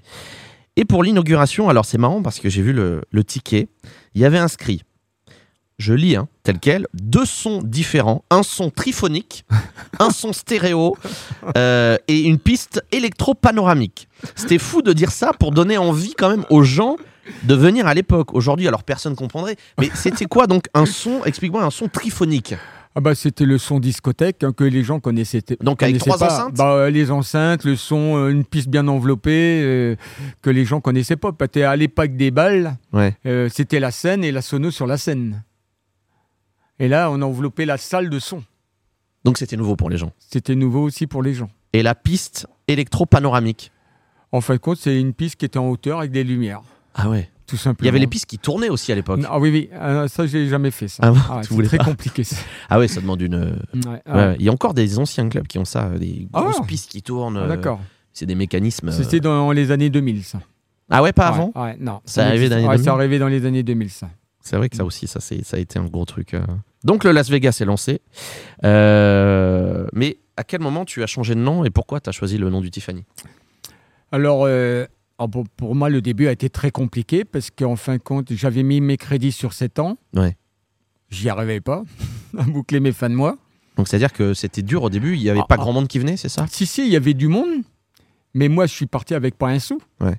Et 0.76 0.86
pour 0.86 1.02
l'inauguration, 1.02 1.68
alors 1.68 1.84
c'est 1.84 1.98
marrant 1.98 2.22
parce 2.22 2.40
que 2.40 2.48
j'ai 2.48 2.62
vu 2.62 2.72
le, 2.72 3.02
le 3.10 3.22
ticket, 3.22 3.68
il 4.14 4.22
y 4.22 4.24
avait 4.24 4.38
inscrit, 4.38 4.82
je 5.78 5.92
lis 5.92 6.16
hein, 6.16 6.26
tel 6.42 6.58
quel, 6.58 6.86
deux 6.94 7.26
sons 7.26 7.60
différents, 7.62 8.24
un 8.30 8.42
son 8.42 8.70
triphonique, 8.70 9.44
un 9.98 10.08
son 10.10 10.32
stéréo 10.32 10.96
euh, 11.58 11.98
et 12.08 12.20
une 12.20 12.38
piste 12.38 12.82
électro-panoramique. 12.92 14.08
C'était 14.36 14.58
fou 14.58 14.80
de 14.80 14.92
dire 14.94 15.10
ça 15.10 15.32
pour 15.38 15.50
donner 15.52 15.76
envie 15.76 16.14
quand 16.14 16.30
même 16.30 16.44
aux 16.50 16.62
gens 16.62 16.96
de 17.44 17.54
venir 17.54 17.86
à 17.86 17.94
l'époque. 17.94 18.34
Aujourd'hui, 18.34 18.66
alors 18.68 18.82
personne 18.84 19.14
comprendrait, 19.16 19.56
mais 19.78 19.90
c'était 19.94 20.26
quoi 20.26 20.46
donc 20.46 20.66
un 20.74 20.86
son, 20.86 21.24
explique-moi, 21.24 21.62
un 21.64 21.70
son 21.70 21.88
triphonique 21.88 22.54
Ah 22.94 23.00
bah 23.00 23.14
c'était 23.14 23.44
le 23.44 23.58
son 23.58 23.78
discothèque 23.78 24.42
hein, 24.44 24.52
que 24.52 24.64
les 24.64 24.82
gens 24.82 25.00
connaissaient. 25.00 25.42
Donc 25.60 25.82
avec 25.82 25.98
connaissaient 25.98 26.10
trois 26.10 26.18
pas. 26.26 26.34
enceintes 26.34 26.56
bah, 26.56 26.72
euh, 26.72 26.90
Les 26.90 27.10
enceintes, 27.10 27.64
le 27.64 27.76
son, 27.76 28.16
euh, 28.16 28.28
une 28.30 28.44
piste 28.44 28.68
bien 28.68 28.88
enveloppée 28.88 29.60
euh, 29.62 29.96
que 30.42 30.50
les 30.50 30.64
gens 30.64 30.80
connaissaient 30.80 31.16
pas. 31.16 31.30
À 31.64 31.76
l'époque 31.76 32.16
des 32.16 32.30
balles, 32.30 32.76
Ouais. 32.92 33.14
c'était 33.50 33.80
la 33.80 33.90
scène 33.90 34.24
et 34.24 34.32
la 34.32 34.42
sono 34.42 34.70
sur 34.70 34.86
la 34.86 34.96
scène. 34.98 35.42
Et 36.78 36.88
là, 36.88 37.10
on 37.10 37.20
enveloppait 37.20 37.66
la 37.66 37.76
salle 37.76 38.08
de 38.08 38.18
son. 38.18 38.42
Donc 39.24 39.36
c'était 39.36 39.56
nouveau 39.56 39.76
pour 39.76 39.90
les 39.90 39.98
gens. 39.98 40.12
C'était 40.18 40.54
nouveau 40.54 40.82
aussi 40.82 41.06
pour 41.06 41.22
les 41.22 41.34
gens. 41.34 41.50
Et 41.74 41.82
la 41.82 41.94
piste 41.94 42.46
électro-panoramique. 42.68 43.70
En 44.32 44.40
fin 44.40 44.54
de 44.54 44.58
compte, 44.60 44.78
c'est 44.78 44.98
une 44.98 45.12
piste 45.12 45.36
qui 45.36 45.44
était 45.44 45.58
en 45.58 45.68
hauteur 45.68 45.98
avec 45.98 46.10
des 46.10 46.24
lumières, 46.24 46.62
Ah 46.94 47.08
ouais. 47.08 47.28
tout 47.46 47.56
simplement. 47.56 47.84
Il 47.84 47.86
y 47.86 47.88
avait 47.88 47.98
les 47.98 48.06
pistes 48.06 48.26
qui 48.26 48.38
tournaient 48.38 48.68
aussi 48.68 48.92
à 48.92 48.94
l'époque. 48.94 49.20
Ah 49.28 49.38
oui, 49.38 49.50
oui, 49.50 49.70
ah, 49.78 50.06
ça, 50.08 50.26
j'ai 50.26 50.48
jamais 50.48 50.70
fait 50.70 50.88
ça. 50.88 51.02
Ah 51.04 51.12
Ah, 51.30 51.40
c'est 51.42 51.50
voulais 51.52 51.68
très 51.68 51.78
pas. 51.78 51.84
compliqué. 51.84 52.24
ça. 52.24 52.36
Ah 52.70 52.78
ouais, 52.78 52.88
ça 52.88 53.00
demande 53.00 53.20
une. 53.22 53.34
euh, 53.34 53.52
Ouais, 53.90 54.02
ah, 54.06 54.16
ouais. 54.16 54.36
Il 54.38 54.44
y 54.44 54.48
a 54.48 54.52
encore 54.52 54.74
des 54.74 54.98
anciens 54.98 55.28
clubs 55.28 55.46
qui 55.46 55.58
ont 55.58 55.64
ça, 55.64 55.86
euh, 55.86 55.98
des 55.98 56.26
Ah. 56.32 56.40
grosses 56.42 56.66
pistes 56.66 56.90
qui 56.90 57.02
tournent. 57.02 57.36
euh, 57.36 57.48
D'accord. 57.48 57.80
C'est 58.12 58.26
des 58.26 58.34
mécanismes. 58.34 58.88
euh. 58.88 58.92
C'était 58.92 59.20
dans 59.20 59.50
les 59.52 59.70
années 59.70 59.90
2000, 59.90 60.24
ça. 60.24 60.40
Ah 60.90 61.02
ouais, 61.02 61.12
pas 61.12 61.30
Ouais, 61.30 61.34
avant. 61.36 61.52
ouais, 61.54 61.76
non. 61.78 62.00
Ça 62.04 62.26
arrivait 62.26 62.48
dans 62.48 62.56
les 62.56 62.62
Ouais, 62.64 62.70
2000? 62.76 62.84
ça 62.84 62.92
arrivait 62.92 63.18
dans 63.20 63.28
les 63.28 63.46
années 63.46 63.62
2000, 63.62 63.90
ça. 63.90 64.08
C'est 64.40 64.56
vrai 64.56 64.68
que 64.68 64.76
ça 64.76 64.84
aussi, 64.84 65.06
ça, 65.06 65.20
c'est- 65.20 65.44
ça 65.44 65.56
a 65.56 65.60
été 65.60 65.78
un 65.78 65.84
gros 65.84 66.04
truc. 66.04 66.34
euh. 66.34 66.40
Donc 66.82 67.04
le 67.04 67.12
Las 67.12 67.28
Vegas 67.30 67.58
est 67.60 67.64
lancé. 67.64 68.00
Euh, 68.64 69.86
Mais 69.92 70.18
à 70.36 70.44
quel 70.44 70.60
moment 70.60 70.84
tu 70.84 71.02
as 71.02 71.06
changé 71.06 71.34
de 71.34 71.40
nom 71.40 71.64
et 71.64 71.70
pourquoi 71.70 72.00
tu 72.00 72.08
as 72.08 72.12
choisi 72.12 72.38
le 72.38 72.48
nom 72.50 72.60
du 72.60 72.70
Tiffany? 72.70 73.04
Alors, 74.12 74.44
euh, 74.46 74.86
pour, 75.28 75.44
pour 75.56 75.74
moi, 75.74 75.88
le 75.88 76.00
début 76.00 76.26
a 76.28 76.32
été 76.32 76.48
très 76.48 76.70
compliqué 76.70 77.24
parce 77.24 77.50
qu'en 77.50 77.76
fin 77.76 77.96
de 77.96 78.02
compte, 78.02 78.32
j'avais 78.32 78.62
mis 78.62 78.80
mes 78.80 78.96
crédits 78.96 79.32
sur 79.32 79.52
7 79.52 79.78
ans. 79.78 79.96
Ouais. 80.14 80.36
J'y 81.10 81.28
arrivais 81.28 81.60
pas 81.60 81.82
à 82.38 82.42
boucler 82.44 82.80
mes 82.80 82.92
fins 82.92 83.10
de 83.10 83.14
mois. 83.14 83.36
Donc 83.76 83.88
c'est-à-dire 83.88 84.12
que 84.12 84.34
c'était 84.34 84.62
dur 84.62 84.82
au 84.82 84.90
début, 84.90 85.14
il 85.16 85.22
n'y 85.22 85.30
avait 85.30 85.40
Ah, 85.42 85.46
pas 85.48 85.54
ah. 85.54 85.62
grand 85.62 85.72
monde 85.72 85.88
qui 85.88 85.98
venait, 85.98 86.16
c'est 86.16 86.28
ça? 86.28 86.46
Si, 86.50 86.66
si, 86.66 86.86
il 86.86 86.92
y 86.92 86.96
avait 86.96 87.14
du 87.14 87.28
monde, 87.28 87.62
mais 88.34 88.48
moi, 88.48 88.66
je 88.66 88.72
suis 88.72 88.86
parti 88.86 89.14
avec 89.14 89.36
pas 89.36 89.48
un 89.48 89.58
sou. 89.58 89.80
Ouais. 90.00 90.14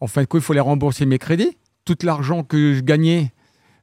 En 0.00 0.06
fin 0.06 0.22
de 0.22 0.26
compte, 0.26 0.42
il 0.42 0.44
fallait 0.44 0.60
rembourser 0.60 1.06
mes 1.06 1.18
crédits. 1.18 1.56
Tout 1.84 1.96
l'argent 2.02 2.44
que 2.44 2.74
je 2.74 2.80
gagnais, 2.80 3.32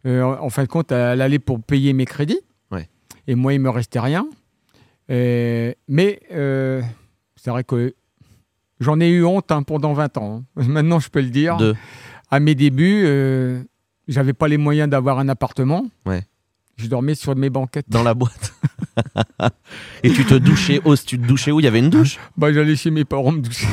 euh, 0.06 0.24
en 0.24 0.50
fin 0.50 0.64
de 0.64 0.68
compte, 0.68 0.92
elle 0.92 1.22
allait 1.22 1.40
pour 1.40 1.62
payer 1.62 1.94
mes 1.94 2.06
crédits. 2.06 2.40
Ouais. 2.72 2.88
Et 3.28 3.36
moi, 3.36 3.54
il 3.54 3.60
me 3.60 3.70
restait 3.70 4.00
rien. 4.00 4.28
Euh, 5.12 5.74
mais 5.88 6.22
euh, 6.32 6.82
c'est 7.36 7.50
vrai 7.50 7.64
que 7.64 7.94
j'en 8.80 9.00
ai 9.00 9.10
eu 9.10 9.24
honte 9.24 9.52
hein, 9.52 9.64
pendant 9.64 9.94
20 9.94 10.18
ans. 10.18 10.44
hein. 10.58 10.64
Maintenant, 10.68 11.00
je 11.00 11.10
peux 11.10 11.22
le 11.22 11.30
dire. 11.30 11.58
De... 11.58 11.76
À 12.32 12.40
mes 12.40 12.56
débuts, 12.56 13.04
euh, 13.06 13.62
j'avais 14.08 14.34
pas 14.34 14.48
les 14.48 14.58
moyens 14.58 14.90
d'avoir 14.90 15.20
un 15.20 15.30
appartement. 15.30 15.86
Ouais. 16.06 16.24
Je 16.78 16.88
dormais 16.88 17.16
sur 17.16 17.36
mes 17.36 17.50
banquettes. 17.50 17.90
Dans 17.90 18.04
la 18.04 18.14
boîte. 18.14 18.54
Et 20.04 20.12
tu 20.12 20.24
te 20.26 20.36
douchais 20.36 20.80
où 20.86 20.96
Tu 20.96 21.20
te 21.20 21.26
douchais 21.26 21.52
où? 21.52 21.60
Il 21.60 21.64
y 21.64 21.68
avait 21.68 21.80
une 21.80 21.90
douche? 21.90 22.18
Bah, 22.38 22.54
j'allais 22.54 22.76
chez 22.76 22.90
mes 22.92 23.04
parents 23.06 23.32
me 23.32 23.42
doucher. 23.42 23.68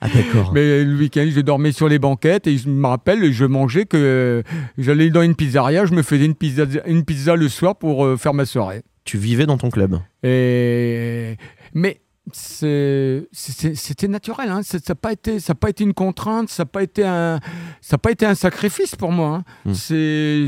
Ah 0.00 0.08
d'accord. 0.08 0.52
Mais 0.52 0.84
le 0.84 0.96
week-end, 0.96 1.26
je 1.30 1.40
dormais 1.40 1.72
sur 1.72 1.88
les 1.88 1.98
banquettes 1.98 2.46
et 2.46 2.58
je 2.58 2.68
me 2.68 2.86
rappelle, 2.86 3.32
je 3.32 3.44
mangeais 3.46 3.86
que 3.86 3.96
euh, 3.96 4.42
j'allais 4.78 5.08
dans 5.10 5.22
une 5.22 5.34
pizzeria, 5.34 5.86
je 5.86 5.94
me 5.94 6.02
faisais 6.02 6.26
une 6.26 6.34
pizza, 6.34 6.64
une 6.86 7.04
pizza 7.04 7.34
le 7.34 7.48
soir 7.48 7.76
pour 7.76 8.04
euh, 8.04 8.16
faire 8.16 8.34
ma 8.34 8.44
soirée. 8.44 8.82
Tu 9.04 9.16
vivais 9.18 9.46
dans 9.46 9.56
ton 9.56 9.70
club? 9.70 9.98
Et... 10.22 11.36
Mais 11.74 12.00
c'était 12.32 14.08
naturel, 14.08 14.50
hein. 14.50 14.62
Ça 14.62 14.78
n'a 14.88 14.94
pas, 14.94 15.12
été- 15.12 15.40
ça 15.40 15.52
a 15.52 15.54
pas 15.54 15.70
été 15.70 15.84
une 15.84 15.94
contrainte, 15.94 16.48
ça 16.48 16.62
n'a 16.62 16.66
pas, 16.66 16.82
été 16.82 17.04
un- 17.04 17.40
ça 17.80 17.94
a 17.94 17.98
pas 17.98 18.10
été 18.10 18.26
un 18.26 18.34
sacrifice 18.34 18.96
pour 18.96 19.12
moi. 19.12 19.42
hein. 19.64 19.70
Hmm. 19.70 19.74
C'est 19.74 20.46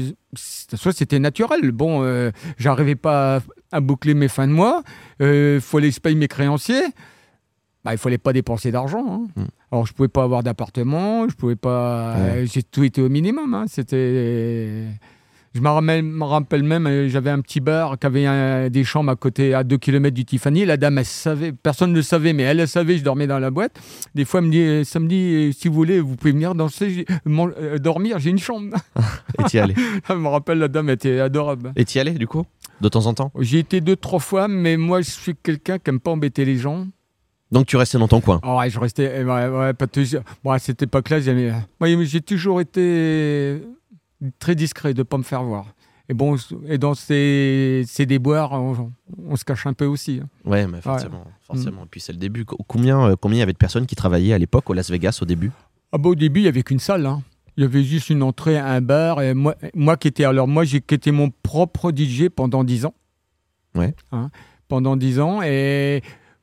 soit 0.74 0.92
c'était 0.92 1.18
naturel. 1.18 1.70
Bon, 1.72 2.02
euh, 2.02 2.30
j'arrivais 2.58 2.94
pas 2.96 3.36
à, 3.36 3.40
à 3.72 3.80
boucler 3.80 4.14
mes 4.14 4.28
fins 4.28 4.46
de 4.46 4.52
mois, 4.52 4.82
il 5.20 5.60
fallait 5.60 5.88
que 5.88 5.94
je 5.94 6.00
paye 6.00 6.16
mes 6.16 6.28
créanciers. 6.28 6.82
Bah, 7.84 7.94
il 7.94 7.98
fallait 7.98 8.18
pas 8.18 8.32
dépenser 8.32 8.70
d'argent. 8.72 9.04
hein. 9.08 9.26
Hmm. 9.40 9.46
Alors 9.70 9.86
je 9.86 9.92
pouvais 9.92 10.08
pas 10.08 10.24
avoir 10.24 10.42
d'appartement, 10.42 11.28
je 11.28 11.34
pouvais 11.36 11.56
pas. 11.56 12.14
Ouais. 12.16 12.20
euh, 12.42 12.46
J'ai 12.46 12.62
tout 12.62 12.82
été 12.84 13.00
au 13.00 13.08
minimum. 13.08 13.54
hein. 13.54 13.64
C'était. 13.68 14.84
Je 15.58 15.62
me 15.64 15.70
rappelle, 15.70 16.04
me 16.04 16.22
rappelle 16.24 16.62
même, 16.62 16.86
euh, 16.86 17.08
j'avais 17.08 17.30
un 17.30 17.40
petit 17.40 17.58
bar 17.58 17.98
qui 17.98 18.06
avait 18.06 18.26
un- 18.26 18.68
des 18.70 18.84
chambres 18.84 19.10
à 19.10 19.16
côté, 19.16 19.54
à 19.54 19.64
2 19.64 19.76
km 19.76 20.14
du 20.14 20.24
Tiffany. 20.24 20.64
La 20.64 20.76
dame, 20.76 20.98
elle 20.98 21.04
savait, 21.04 21.50
personne 21.50 21.90
ne 21.90 21.96
le 21.96 22.02
savait, 22.02 22.32
mais 22.32 22.44
elle, 22.44 22.60
elle 22.60 22.68
savait, 22.68 22.96
je 22.96 23.02
dormais 23.02 23.26
dans 23.26 23.40
la 23.40 23.50
boîte. 23.50 23.72
Des 24.14 24.24
fois, 24.24 24.38
elle 24.38 24.46
me 24.46 24.52
dit, 24.52 24.60
euh, 24.60 24.84
samedi, 24.84 25.16
euh, 25.16 25.50
si 25.52 25.66
vous 25.66 25.74
voulez, 25.74 25.98
vous 25.98 26.14
pouvez 26.14 26.30
venir 26.30 26.54
danser, 26.54 27.04
euh, 27.26 27.78
dormir, 27.78 28.20
j'ai 28.20 28.30
une 28.30 28.38
chambre. 28.38 28.76
Et 29.40 29.42
t'y 29.48 29.58
allais 29.58 29.74
je 30.08 30.14
me 30.14 30.28
rappelle, 30.28 30.58
la 30.58 30.68
dame 30.68 30.90
était 30.90 31.18
adorable. 31.18 31.72
Et 31.74 31.84
t'y 31.84 31.98
allais 31.98 32.12
du 32.12 32.28
coup 32.28 32.44
De 32.80 32.88
temps 32.88 33.06
en 33.06 33.14
temps? 33.14 33.32
J'ai 33.40 33.58
été 33.58 33.80
deux, 33.80 33.96
trois 33.96 34.20
fois, 34.20 34.46
mais 34.46 34.76
moi, 34.76 35.00
je 35.00 35.10
suis 35.10 35.34
quelqu'un 35.42 35.78
qui 35.80 35.90
aime 35.90 35.98
pas 35.98 36.12
embêter 36.12 36.44
les 36.44 36.56
gens. 36.58 36.86
Donc 37.50 37.66
tu 37.66 37.76
restais 37.76 37.98
dans 37.98 38.06
ton 38.06 38.20
coin? 38.20 38.38
Ah 38.44 38.58
ouais, 38.58 38.70
je 38.70 38.78
restais. 38.78 39.08
euh, 39.10 39.24
Ouais, 39.24 39.58
ouais, 39.58 39.72
pas 39.74 39.88
toujours- 39.88 40.20
bon, 40.44 40.52
à 40.52 40.60
cette 40.60 40.82
époque-là, 40.82 41.18
j'aimais- 41.18 41.52
moi, 41.80 41.88
j'ai 42.04 42.20
toujours 42.20 42.60
été 42.60 43.60
très 44.38 44.54
discret 44.54 44.94
de 44.94 44.98
ne 44.98 45.02
pas 45.04 45.18
me 45.18 45.22
faire 45.22 45.42
voir. 45.42 45.66
Et 46.10 46.14
bon, 46.14 46.36
et 46.66 46.78
dans 46.78 46.94
ces, 46.94 47.82
ces 47.86 48.06
déboires, 48.06 48.52
on, 48.52 48.92
on 49.28 49.36
se 49.36 49.44
cache 49.44 49.66
un 49.66 49.74
peu 49.74 49.84
aussi. 49.84 50.20
hein. 50.22 50.28
Ouais, 50.50 50.66
mais 50.66 50.80
forcément. 50.80 51.24
forcément. 51.42 51.82
Et 51.82 51.88
puis 51.90 52.00
c'est 52.00 52.12
le 52.12 52.18
début. 52.18 52.44
Co- 52.46 52.56
Combien, 52.66 53.10
euh, 53.10 53.16
combien 53.20 53.36
il 53.36 53.40
y 53.40 53.42
avait 53.42 53.52
de 53.52 53.58
personnes 53.58 53.84
qui 53.86 53.94
travaillaient 53.94 54.32
à 54.32 54.38
l'époque 54.38 54.70
au 54.70 54.72
Las 54.72 54.90
Vegas 54.90 55.18
au 55.20 55.26
début? 55.26 55.50
Ah 55.92 55.98
bah, 55.98 56.08
au 56.08 56.14
début, 56.14 56.40
il 56.40 56.44
n'y 56.44 56.48
avait 56.48 56.62
qu'une 56.62 56.78
salle. 56.78 57.04
hein. 57.04 57.22
Il 57.58 57.62
y 57.62 57.64
avait 57.64 57.82
juste 57.84 58.08
une 58.08 58.22
entrée, 58.22 58.56
un 58.58 58.80
bar. 58.80 59.20
Et 59.20 59.34
moi, 59.34 59.54
moi 59.74 59.96
qui 59.98 60.08
étais 60.08 60.24
alors 60.24 60.48
moi, 60.48 60.64
j'ai 60.64 60.78
étais 60.78 61.10
mon 61.12 61.30
propre 61.42 61.92
DJ 61.94 62.28
pendant 62.34 62.64
10 62.64 62.86
ans. 62.86 62.94
Ouais. 63.74 63.94
Hein, 64.12 64.30
pendant 64.68 64.96
10 64.96 65.20
ans. 65.20 65.42
Et 65.42 66.00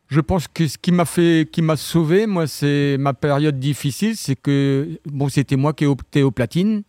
je 0.09 0.19
pense 0.19 0.47
que 0.47 0.67
ce 0.67 0.77
qui 0.77 0.91
m'a 0.91 1.05
fait, 1.05 1.49
qui 1.51 1.63
m'a 1.63 1.75
sauvé, 1.75 2.27
moi, 2.27 2.45
c'est 2.45 2.97
ma 2.99 3.13
période 3.15 3.59
difficile, 3.59 4.15
c'est 4.15 4.35
que 4.35 4.99
bon, 5.05 5.27
c'était 5.29 5.55
moi 5.55 5.73
qui 5.73 5.85
ai 5.85 5.87
opté 5.87 6.21
aux 6.21 6.31
platines. 6.31 6.83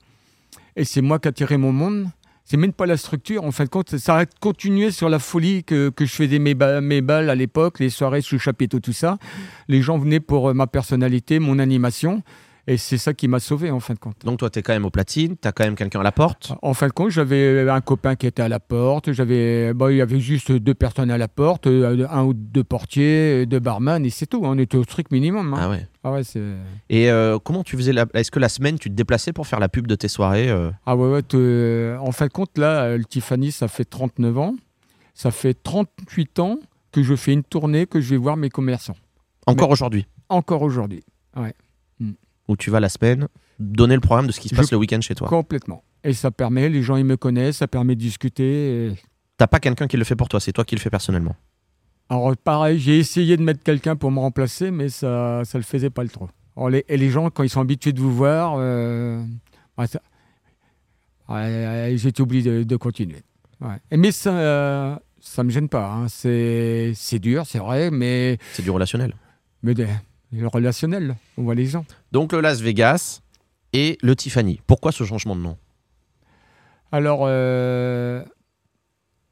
Et 0.77 0.85
c'est 0.85 1.01
moi 1.01 1.19
qui 1.19 1.29
a 1.29 1.33
tiré 1.33 1.57
mon 1.57 1.73
monde. 1.73 2.07
C'est 2.45 2.57
même 2.57 2.73
pas 2.73 2.87
la 2.87 2.97
structure. 2.97 3.43
En 3.43 3.51
fin 3.51 3.65
de 3.65 3.69
compte, 3.71 3.97
ça 3.97 4.19
a 4.19 4.27
continué 4.27 4.93
sur 4.93 5.09
la 5.09 5.19
folie 5.19 5.65
que, 5.65 5.89
que 5.89 6.05
je 6.05 6.13
faisais 6.13 6.39
mes, 6.39 6.55
mes 6.55 7.01
balles 7.01 7.29
à 7.29 7.35
l'époque, 7.35 7.81
les 7.81 7.91
soirées 7.91 8.21
sous 8.21 8.39
chapiteau, 8.39 8.79
tout 8.79 8.93
ça. 8.93 9.19
Les 9.67 9.83
gens 9.83 9.99
venaient 9.99 10.21
pour 10.21 10.51
euh, 10.51 10.55
ma 10.55 10.69
personnalité, 10.69 11.41
mon 11.41 11.59
animation. 11.59 12.23
Et 12.69 12.79
c'est 12.79 12.99
ça 12.99 13.15
qui 13.15 13.29
m'a 13.29 13.39
sauvé, 13.39 13.71
en 13.71 13.79
fin 13.79 13.95
de 13.95 13.99
compte. 14.01 14.17
Donc 14.25 14.41
toi, 14.41 14.51
t'es 14.51 14.61
quand 14.61 14.73
même 14.73 14.85
au 14.85 14.91
platine, 14.91 15.37
t'as 15.37 15.53
quand 15.53 15.63
même 15.63 15.77
quelqu'un 15.77 16.01
à 16.01 16.03
la 16.03 16.11
porte? 16.11 16.53
En 16.63 16.75
fin 16.75 16.89
de 16.89 16.93
compte, 16.93 17.11
j'avais 17.11 17.69
un 17.71 17.81
copain 17.81 18.17
qui 18.17 18.27
était 18.27 18.43
à 18.43 18.49
la 18.49 18.59
porte. 18.59 19.13
J'avais, 19.13 19.73
bon, 19.73 19.89
il 19.89 19.99
y 19.99 20.01
avait 20.01 20.19
juste 20.19 20.51
deux 20.51 20.75
personnes 20.75 21.13
à 21.13 21.19
la 21.19 21.29
porte, 21.29 21.69
euh, 21.69 22.07
un 22.11 22.25
ou 22.25 22.35
deux 22.35 22.65
portiers, 22.65 23.47
deux 23.47 23.61
barman, 23.61 24.05
et 24.05 24.11
c'est 24.11 24.27
tout. 24.27 24.41
On 24.43 24.59
était 24.59 24.77
au 24.77 24.83
strict 24.83 25.13
minimum. 25.13 25.55
hein. 25.55 25.59
Ah 25.61 25.71
ouais. 25.71 25.87
Ah 26.03 26.13
ouais, 26.13 26.25
c'est. 26.25 26.43
Et 26.91 27.09
euh, 27.11 27.39
comment 27.39 27.63
tu 27.63 27.77
faisais 27.77 27.93
la... 27.93 28.07
Est-ce 28.15 28.33
que 28.33 28.41
la 28.41 28.49
semaine, 28.49 28.79
tu 28.81 28.89
te 28.91 28.95
déplaçais 28.95 29.33
pour 29.33 29.47
faire 29.47 29.61
la 29.61 29.69
pub 29.69 29.87
de 29.87 29.95
tes 29.95 30.09
soirées 30.09 30.49
euh? 30.49 30.71
Ah 30.87 30.97
ouais, 30.97 31.09
ouais, 31.09 31.23
euh, 31.35 31.97
en 31.99 32.11
fin 32.11 32.27
de 32.27 32.33
compte, 32.33 32.59
là, 32.59 32.83
euh, 32.83 32.99
le 32.99 33.05
Tiffany, 33.05 33.53
ça 33.53 33.69
fait 33.69 33.85
39 33.85 34.39
ans. 34.39 34.57
Ça 35.15 35.31
fait 35.31 35.55
38 35.55 36.39
ans 36.41 36.59
que 36.91 37.03
je 37.05 37.15
fais 37.15 37.33
une 37.33 37.45
tournée, 37.45 37.87
que 37.87 38.01
je 38.01 38.11
vais 38.11 38.17
voir 38.17 38.37
mes 38.37 38.51
commerçants. 38.51 38.97
Encore 39.47 39.71
aujourd'hui? 39.71 40.07
Encore 40.29 40.63
aujourd'hui. 40.63 41.05
Où 42.49 42.57
tu 42.57 42.71
vas 42.71 42.81
la 42.81 42.89
semaine 42.89 43.29
donner 43.59 43.95
le 43.95 44.01
programme 44.01 44.27
de 44.27 44.33
ce 44.33 44.41
qui 44.41 44.49
se 44.49 44.55
Je- 44.55 44.61
passe 44.61 44.71
le 44.71 44.77
week-end 44.79 45.01
chez 45.01 45.15
toi 45.15 45.29
Complètement. 45.29 45.83
Et 46.05 46.13
ça 46.13 46.31
permet, 46.31 46.69
les 46.69 46.83
gens, 46.83 46.97
ils 46.97 47.05
me 47.05 47.17
connaissent, 47.17 47.57
ça 47.59 47.67
permet 47.69 47.95
de 47.95 48.01
discuter. 48.01 48.87
et- 48.89 48.93
T'as 49.39 49.47
pas 49.49 49.59
quelqu'un 49.61 49.87
qui 49.87 49.97
le 49.97 50.05
fait 50.05 50.17
pour 50.17 50.29
toi, 50.29 50.39
c'est 50.41 50.53
toi 50.53 50.65
qui 50.65 50.75
le 50.77 50.81
fais 50.81 50.91
personnellement. 50.91 51.35
Alors, 52.09 52.37
pareil, 52.37 52.79
j'ai 52.79 52.99
essayé 52.99 53.37
de 53.37 53.43
mettre 53.43 53.63
quelqu'un 53.65 53.97
pour 53.97 54.11
me 54.13 54.21
remplacer, 54.21 54.71
mais 54.71 54.89
ça 54.89 55.43
ne 55.43 55.59
le 55.59 55.65
faisait 55.65 55.91
pas 55.91 56.05
le 56.05 56.09
trop. 56.09 56.29
Alors, 56.57 56.71
les, 56.71 56.85
et 56.89 56.97
les 56.97 57.11
gens, 57.11 57.29
quand 57.31 57.43
ils 57.43 57.49
sont 57.51 57.61
habitués 57.61 57.93
de 57.93 58.01
vous 58.01 58.15
voir, 58.15 58.55
euh, 58.59 59.21
ouais, 59.77 59.87
ça- 59.89 60.01
ouais, 61.29 61.95
j'ai 61.97 62.09
été 62.09 62.23
obligé 62.23 62.49
de, 62.51 62.63
de 62.63 62.77
continuer. 62.77 63.23
Ouais. 63.61 63.77
Et 63.91 63.97
Mais 63.97 64.13
ça 64.13 64.31
ne 65.39 65.43
me 65.43 65.51
gêne 65.51 65.69
pas. 65.69 65.91
hein. 65.93 66.07
C'est 66.09 67.19
dur, 67.19 67.45
c'est 67.47 67.59
vrai, 67.59 67.91
mais, 67.91 68.39
C'est 68.53 68.63
du 68.63 68.71
relationnel. 68.71 69.15
mais 69.63 69.75
le 70.33 70.47
relationnel, 70.49 71.17
on 71.39 71.43
voit 71.43 71.55
les 71.55 71.67
gens. 71.67 71.85
Donc 72.13 72.33
le 72.33 72.41
Las 72.41 72.61
Vegas 72.61 73.21
et 73.73 73.99
le 74.03 74.15
Tiffany. 74.17 74.61
Pourquoi 74.67 74.93
ce 74.93 75.05
changement 75.05 75.37
de 75.37 75.41
nom? 75.43 75.57
Alors, 76.93 77.21
euh, 77.25 78.25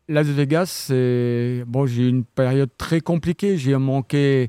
Las 0.08 0.26
Vegas, 0.26 0.66
c'est 0.66 1.64
bon, 1.66 1.86
j'ai 1.86 2.02
eu 2.02 2.08
une 2.08 2.24
période 2.24 2.70
très 2.76 3.00
compliquée. 3.00 3.56
J'ai 3.56 3.76
manqué. 3.76 4.48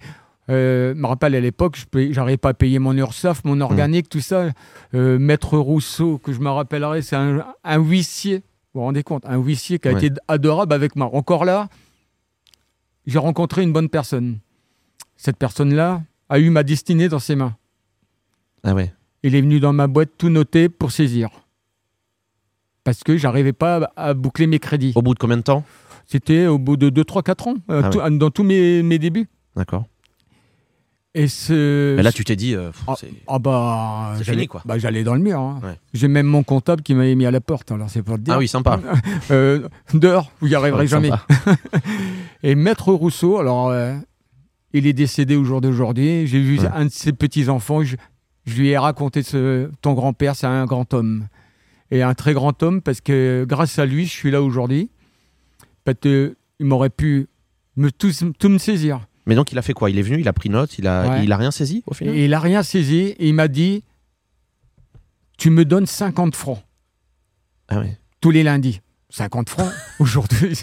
Euh, 0.50 0.94
je 0.96 1.00
me 1.00 1.08
rappelle 1.08 1.34
à 1.36 1.40
l'époque, 1.40 1.78
j'arrivais 2.12 2.38
pas 2.38 2.50
à 2.50 2.54
payer 2.54 2.78
mon 2.80 2.94
URSAF, 2.96 3.44
mon 3.46 3.62
organique, 3.62 4.10
tout 4.10 4.20
ça. 4.22 4.50
Euh, 4.94 5.18
Maître 5.18 5.58
Rousseau, 5.58 6.18
que 6.20 6.34
je 6.34 6.40
me 6.40 6.50
rappellerai, 6.50 7.02
c'est 7.02 7.16
un, 7.16 7.46
un 7.64 7.78
huissier. 7.80 8.38
Vous 8.74 8.82
vous 8.82 8.86
rendez 8.86 9.04
compte? 9.04 9.26
Un 9.26 9.38
huissier 9.38 9.80
qui 9.80 9.88
a 9.88 9.94
Ouais. 9.94 10.06
été 10.06 10.20
adorable 10.28 10.74
avec 10.74 10.96
moi. 10.96 11.10
Encore 11.14 11.46
là, 11.46 11.70
j'ai 13.08 13.18
rencontré 13.20 13.64
une 13.64 13.72
bonne 13.74 13.90
personne. 13.90 14.40
Cette 15.16 15.38
personne-là 15.38 16.04
a 16.30 16.40
eu 16.40 16.50
ma 16.50 16.64
destinée 16.64 17.08
dans 17.10 17.20
ses 17.20 17.36
mains. 17.36 17.56
Ah 18.64 18.74
ouais. 18.74 18.94
Il 19.24 19.36
est 19.36 19.42
venu 19.42 19.60
dans 19.60 19.74
ma 19.74 19.88
boîte 19.88 20.12
tout 20.18 20.30
noter 20.30 20.70
pour 20.70 20.92
saisir. 20.92 21.30
Parce 22.84 23.04
que 23.04 23.18
j'arrivais 23.18 23.54
pas 23.54 23.92
à 23.96 24.14
boucler 24.14 24.48
mes 24.48 24.60
crédits. 24.60 24.94
Au 24.96 25.02
bout 25.02 25.14
de 25.14 25.20
combien 25.20 25.38
de 25.38 25.42
temps? 25.42 25.64
C'était 26.08 26.46
au 26.46 26.60
bout 26.60 26.78
de 26.78 26.90
2, 26.90 27.04
3, 27.04 27.24
4 27.24 27.48
ans, 27.48 27.56
euh, 27.72 27.82
Ah 27.84 27.90
tout- 27.90 28.18
dans 28.18 28.30
tous 28.30 28.44
mes, 28.44 28.84
mes 28.84 29.00
débuts. 29.00 29.28
D'accord. 29.56 29.86
Et 31.16 31.28
ce. 31.28 31.96
Mais 31.96 32.04
là, 32.04 32.12
tu 32.12 32.24
t'es 32.26 32.36
dit, 32.36 32.54
euh, 32.54 32.72
Ah, 32.88 32.94
ah 33.28 33.40
bah, 33.40 34.14
C'est 34.18 34.26
j'allais- 34.26 34.38
fini, 34.40 34.48
quoi. 34.48 34.62
Bah, 34.66 34.78
j'allais 34.78 35.04
dans 35.04 35.16
le 35.16 35.22
mur. 35.22 35.40
hein. 35.40 35.60
Ouais. 35.64 35.80
J'ai 35.94 36.08
même 36.10 36.28
mon 36.28 36.44
comptable 36.44 36.84
qui 36.84 36.94
m'avait 36.94 37.16
mis 37.16 37.26
à 37.26 37.32
la 37.32 37.40
porte. 37.42 37.72
Alors 37.72 37.90
c'est 37.90 38.04
pour 38.04 38.18
te 38.18 38.22
dire. 38.22 38.34
ah 38.36 38.38
oui, 38.38 38.48
sympa. 38.48 38.80
Euh, 39.32 39.68
dehors, 39.94 40.32
vous 40.42 40.48
y 40.50 40.56
arriverez 40.56 40.86
jamais. 40.88 41.10
Et 42.44 42.54
Maître 42.54 42.92
Rousseau, 42.92 43.40
alors, 43.40 43.70
euh, 43.70 43.96
il 44.78 44.88
est 44.88 44.94
décédé 44.94 45.36
au 45.36 45.44
jour 45.44 45.62
d'aujourd'hui. 45.62 46.28
J'ai 46.28 46.40
vu 46.42 46.60
Ouais. 46.60 46.68
un 46.74 46.86
de 46.86 46.92
ses 46.92 47.14
petits-enfants. 47.14 47.84
Je, 47.84 47.96
je 48.46 48.60
lui 48.62 48.70
ai 48.70 48.78
raconté 48.78 49.24
ce, 49.24 49.70
ton 49.82 49.94
grand-père, 49.94 50.36
c'est 50.36 50.48
un 50.48 50.66
grand 50.66 50.94
homme. 50.94 51.28
Et 51.92 52.02
un 52.02 52.14
très 52.14 52.34
grand 52.34 52.62
homme, 52.64 52.82
parce 52.82 53.00
que 53.02 53.46
grâce 53.48 53.78
à 53.80 53.86
lui, 53.86 54.06
je 54.06 54.12
suis 54.12 54.32
là 54.32 54.42
aujourd'hui. 54.42 54.90
Parce 55.84 56.00
qu'il 56.00 56.36
m'aurait 56.60 56.90
pu 56.90 57.28
me, 57.76 57.92
tout, 57.92 58.12
tout 58.40 58.50
me 58.50 58.58
saisir. 58.58 59.08
Mais 59.28 59.36
donc, 59.36 59.52
il 59.52 59.58
a 59.58 59.62
fait 59.62 59.74
quoi? 59.74 59.90
Il 59.90 59.98
est 59.98 60.02
venu, 60.04 60.20
il 60.20 60.28
a 60.28 60.34
pris 60.34 60.50
note, 60.50 60.78
il 60.78 60.88
a, 60.88 61.10
Ouais. 61.10 61.24
il 61.24 61.32
a 61.32 61.38
rien 61.38 61.52
saisi 61.52 61.84
au 61.88 61.94
final? 61.94 62.16
Et 62.16 62.26
il 62.26 62.34
a 62.34 62.40
rien 62.40 62.64
saisi. 62.64 63.16
Et 63.20 63.28
il 63.30 63.34
m'a 63.34 63.48
dit 63.48 63.84
Tu 65.38 65.50
me 65.50 65.66
donnes 65.66 65.86
50 65.86 66.36
francs 66.36 66.64
Ah 67.68 67.80
ouais. 67.80 67.98
tous 68.22 68.32
les 68.32 68.44
lundis. 68.44 68.82
50 69.10 69.50
francs 69.50 69.72
aujourd'hui. 70.00 70.60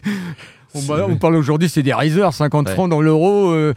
On, 0.75 0.83
bah, 0.83 1.07
on 1.09 1.17
parle 1.17 1.37
aujourd'hui, 1.37 1.69
c'est 1.69 1.83
des 1.83 1.95
risers, 1.95 2.33
50 2.33 2.69
Ouais. 2.69 2.75
francs 2.75 2.91
dans 2.91 3.01
l'euro. 3.01 3.51
euh, 3.51 3.75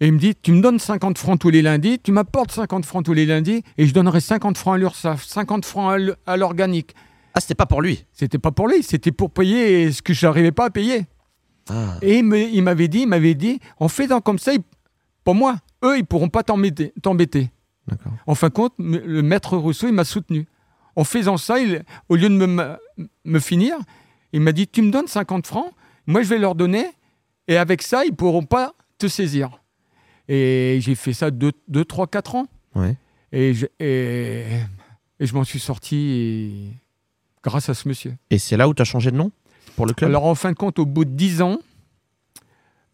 et 0.00 0.06
il 0.08 0.12
me 0.14 0.18
dit, 0.18 0.34
tu 0.34 0.50
me 0.52 0.60
donnes 0.60 0.78
50 0.80 1.16
francs 1.16 1.38
tous 1.38 1.50
les 1.50 1.62
lundis, 1.62 1.98
tu 2.02 2.10
m'apportes 2.10 2.50
50 2.50 2.84
francs 2.84 3.04
tous 3.04 3.12
les 3.12 3.24
lundis, 3.26 3.62
et 3.78 3.86
je 3.86 3.94
donnerai 3.94 4.20
50 4.20 4.58
francs 4.58 4.74
à 4.74 4.78
l'URSSAF, 4.78 5.22
50 5.24 5.64
francs 5.64 5.96
à 6.26 6.36
l'organique. 6.36 6.94
Ah, 7.34 7.40
c'était 7.40 7.54
pas 7.54 7.66
pour 7.66 7.80
lui? 7.82 8.04
C'était 8.12 8.38
pas 8.38 8.50
pour 8.50 8.66
lui, 8.68 8.82
c'était 8.82 9.12
pour 9.12 9.30
payer 9.30 9.92
ce 9.92 10.02
que 10.02 10.12
je 10.12 10.26
n'arrivais 10.26 10.50
pas 10.52 10.66
à 10.66 10.70
payer. 10.70 11.06
Ah. 11.70 11.96
Et 12.02 12.18
il 12.18 12.62
m'avait 12.62 12.88
dit, 12.88 13.02
il 13.02 13.06
m'avait 13.08 13.34
dit, 13.34 13.60
en 13.78 13.88
faisant 13.88 14.20
comme 14.20 14.38
ça, 14.40 14.50
pour 15.22 15.34
moi, 15.36 15.56
eux, 15.84 15.96
ils 15.98 16.04
pourront 16.04 16.28
pas 16.28 16.42
t'embêter. 16.42 16.92
En 18.26 18.34
fin 18.34 18.48
de 18.48 18.52
compte, 18.52 18.74
le 18.78 19.22
maître 19.22 19.56
Rousseau, 19.56 19.86
il 19.86 19.92
m'a 19.94 20.04
soutenu. 20.04 20.46
En 20.96 21.04
faisant 21.04 21.36
ça, 21.36 21.58
il- 21.60 21.84
au 22.08 22.16
lieu 22.16 22.28
de 22.28 22.68
me 23.24 23.38
finir, 23.38 23.76
il 24.32 24.40
m'a 24.40 24.52
dit 24.52 24.66
Tu 24.66 24.82
me 24.82 24.90
donnes 24.90 25.06
50 25.06 25.46
francs, 25.46 25.70
moi 26.06 26.22
je 26.22 26.28
vais 26.28 26.38
leur 26.38 26.54
donner, 26.54 26.86
et 27.48 27.56
avec 27.56 27.82
ça, 27.82 28.04
ils 28.04 28.14
pourront 28.14 28.44
pas 28.44 28.74
te 28.98 29.06
saisir. 29.08 29.50
Et 30.28 30.78
j'ai 30.80 30.94
fait 30.94 31.12
ça 31.12 31.30
2, 31.30 31.52
3, 31.84 32.06
4 32.06 32.34
ans. 32.36 32.46
Ouais. 32.74 32.96
Et 33.32 33.54
je, 33.54 33.66
et, 33.80 34.44
et 35.20 35.26
je 35.26 35.34
m'en 35.34 35.44
suis 35.44 35.58
sorti 35.58 36.70
grâce 37.42 37.68
à 37.68 37.74
ce 37.74 37.88
monsieur. 37.88 38.14
Et 38.30 38.38
c'est 38.38 38.56
là 38.56 38.68
où 38.68 38.74
tu 38.74 38.82
as 38.82 38.84
changé 38.84 39.10
de 39.10 39.16
nom 39.16 39.32
pour 39.76 39.86
le 39.86 39.92
club? 39.94 40.08
Alors 40.10 40.24
en 40.26 40.34
fin 40.34 40.52
de 40.52 40.56
compte, 40.56 40.78
au 40.78 40.86
bout 40.86 41.04
de 41.04 41.10
10 41.10 41.42
ans, 41.42 41.58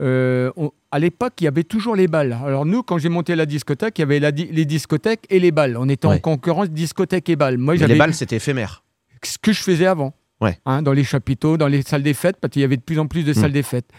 euh, 0.01 0.51
on- 0.57 0.71
à 0.91 0.99
l'époque, 0.99 1.35
il 1.41 1.45
y 1.45 1.49
avait 1.49 1.65
toujours 1.65 1.97
les 1.97 2.07
balles. 2.09 2.33
Alors 2.45 2.65
nous, 2.65 2.83
quand 2.83 2.99
j'ai 2.99 3.09
monté 3.09 3.35
la 3.37 3.47
discothèque, 3.47 3.99
il 3.99 4.03
y 4.03 4.05
avait 4.05 4.21
la 4.21 4.31
les 4.31 4.65
discothèques 4.65 5.27
et 5.29 5.39
les 5.39 5.51
balles. 5.51 5.77
On 5.77 5.89
était 5.89 6.07
en 6.07 6.19
concurrence 6.19 6.71
discothèque 6.71 7.29
et 7.29 7.37
balles. 7.37 7.59
Moi, 7.59 7.75
Mais 7.75 7.79
j'avais 7.81 7.93
les 7.95 7.99
balles, 7.99 8.15
c'était 8.15 8.37
éphémère. 8.37 8.85
ce 9.25 9.37
que 9.39 9.53
je 9.53 9.61
faisais 9.63 9.87
avant. 9.87 10.15
Ouais. 10.41 10.59
Hein, 10.67 10.83
dans 10.83 10.93
les 10.93 11.05
chapiteaux, 11.05 11.57
dans 11.57 11.67
les 11.67 11.83
salles 11.83 12.03
des 12.03 12.15
fêtes, 12.15 12.37
parce 12.41 12.53
qu'il 12.53 12.63
y 12.63 12.65
avait 12.65 12.77
de 12.77 12.83
plus 12.83 12.99
en 12.99 13.07
plus 13.07 13.25
de 13.25 13.33
salles 13.33 13.53
des 13.53 13.63
fêtes. 13.65 13.91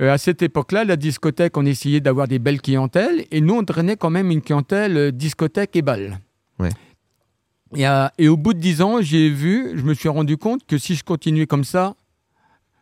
Euh, 0.00 0.12
à 0.12 0.18
cette 0.18 0.42
époque-là, 0.42 0.84
la 0.84 0.94
discothèque, 0.96 1.56
on 1.56 1.66
essayait 1.66 2.00
d'avoir 2.00 2.28
des 2.28 2.38
belles 2.38 2.60
clientèles, 2.62 3.26
et 3.32 3.40
nous, 3.40 3.54
on 3.54 3.62
drainait 3.62 3.96
quand 3.96 4.10
même 4.10 4.30
une 4.30 4.40
clientèle 4.42 4.96
euh, 4.96 5.10
discothèque 5.10 5.74
et 5.74 5.82
balles. 5.82 6.20
Ouais. 6.60 6.68
Et, 7.74 7.84
à- 7.84 8.12
et 8.18 8.28
au 8.28 8.36
bout 8.36 8.54
de 8.54 8.60
dix 8.60 8.80
ans, 8.82 9.02
j'ai 9.02 9.28
vu, 9.28 9.72
je 9.76 9.82
me 9.82 9.94
suis 9.94 10.08
rendu 10.08 10.36
compte 10.36 10.64
que 10.66 10.78
si 10.78 10.94
je 10.94 11.02
continuais 11.02 11.46
comme 11.46 11.64
ça, 11.64 11.96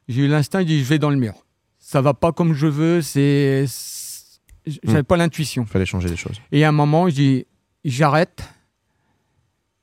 j'ai 0.08 0.24
eu 0.24 0.28
l'instinct, 0.28 0.58
j'ai 0.60 0.66
dit, 0.66 0.78
je 0.80 0.84
vais 0.84 0.98
dans 0.98 1.10
le 1.10 1.16
mur. 1.16 1.34
Ça 1.78 2.00
va 2.02 2.12
pas 2.14 2.32
comme 2.32 2.52
je 2.52 2.66
veux, 2.66 3.00
c'est... 3.00 3.64
J'avais 4.82 5.02
pas 5.04 5.16
l'intuition. 5.16 5.62
Il 5.62 5.68
fallait 5.68 5.86
changer 5.86 6.08
les 6.08 6.16
choses. 6.16 6.40
Et 6.52 6.64
à 6.64 6.68
un 6.68 6.72
moment, 6.72 7.08
dis 7.08 7.46
j'arrête, 7.84 8.42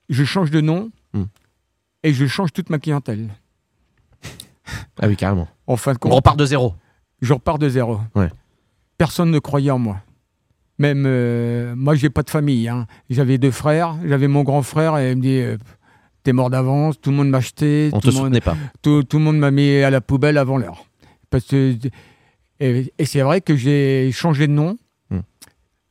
je 0.09 0.23
change 0.25 0.51
de 0.51 0.61
nom 0.61 0.91
Hmm. 1.13 1.23
Et 2.03 2.13
je 2.13 2.25
change 2.27 2.51
toute 2.53 2.69
ma 2.69 2.79
clientèle. 2.79 3.29
Ah 5.01 5.07
oui, 5.07 5.15
carrément. 5.17 5.47
En 5.67 5.75
fin 5.75 5.93
de 5.93 5.97
On 6.03 6.09
repart 6.09 6.37
de 6.37 6.45
zéro. 6.45 6.73
je 7.21 7.33
repars 7.33 7.59
de 7.59 7.67
zéro. 7.67 7.99
Ouais. 8.15 8.29
Personne 8.97 9.29
ne 9.31 9.39
croyait 9.39 9.71
en 9.71 9.79
moi. 9.79 9.97
Même 10.79 11.03
euh, 11.05 11.75
moi, 11.75 11.95
j'ai 11.95 12.09
pas 12.09 12.23
de 12.23 12.29
famille. 12.29 12.69
hein. 12.69 12.87
J'avais 13.09 13.37
deux 13.37 13.51
frères. 13.51 13.95
J'avais 14.05 14.27
mon 14.27 14.43
grand 14.43 14.61
frère 14.61 14.97
et 14.97 15.11
il 15.11 15.17
me 15.17 15.21
dit 15.21 15.39
euh, 15.39 15.57
T'es 16.23 16.31
mort 16.31 16.49
d'avance, 16.49 16.99
tout 17.01 17.09
le 17.11 17.17
monde 17.17 17.29
m'a 17.29 17.39
acheté, 17.39 17.89
On 17.91 17.99
tout, 17.99 18.07
te 18.09 18.13
le 18.13 18.13
monde, 18.13 18.23
soutenait 18.27 18.41
pas. 18.41 18.55
tout, 18.81 19.03
tout 19.03 19.17
le 19.17 19.23
monde 19.23 19.37
m'a 19.37 19.51
mis 19.51 19.77
à 19.83 19.89
la 19.89 19.99
poubelle 19.99 20.37
avant 20.37 20.57
l'heure. 20.57 20.85
Parce 21.29 21.45
que, 21.45 21.75
et, 22.61 22.93
et 22.97 23.05
c'est 23.05 23.21
vrai 23.21 23.41
que 23.41 23.55
j'ai 23.57 24.09
changé 24.13 24.47
de 24.47 24.53
nom. 24.53 24.77
Hmm. 25.09 25.19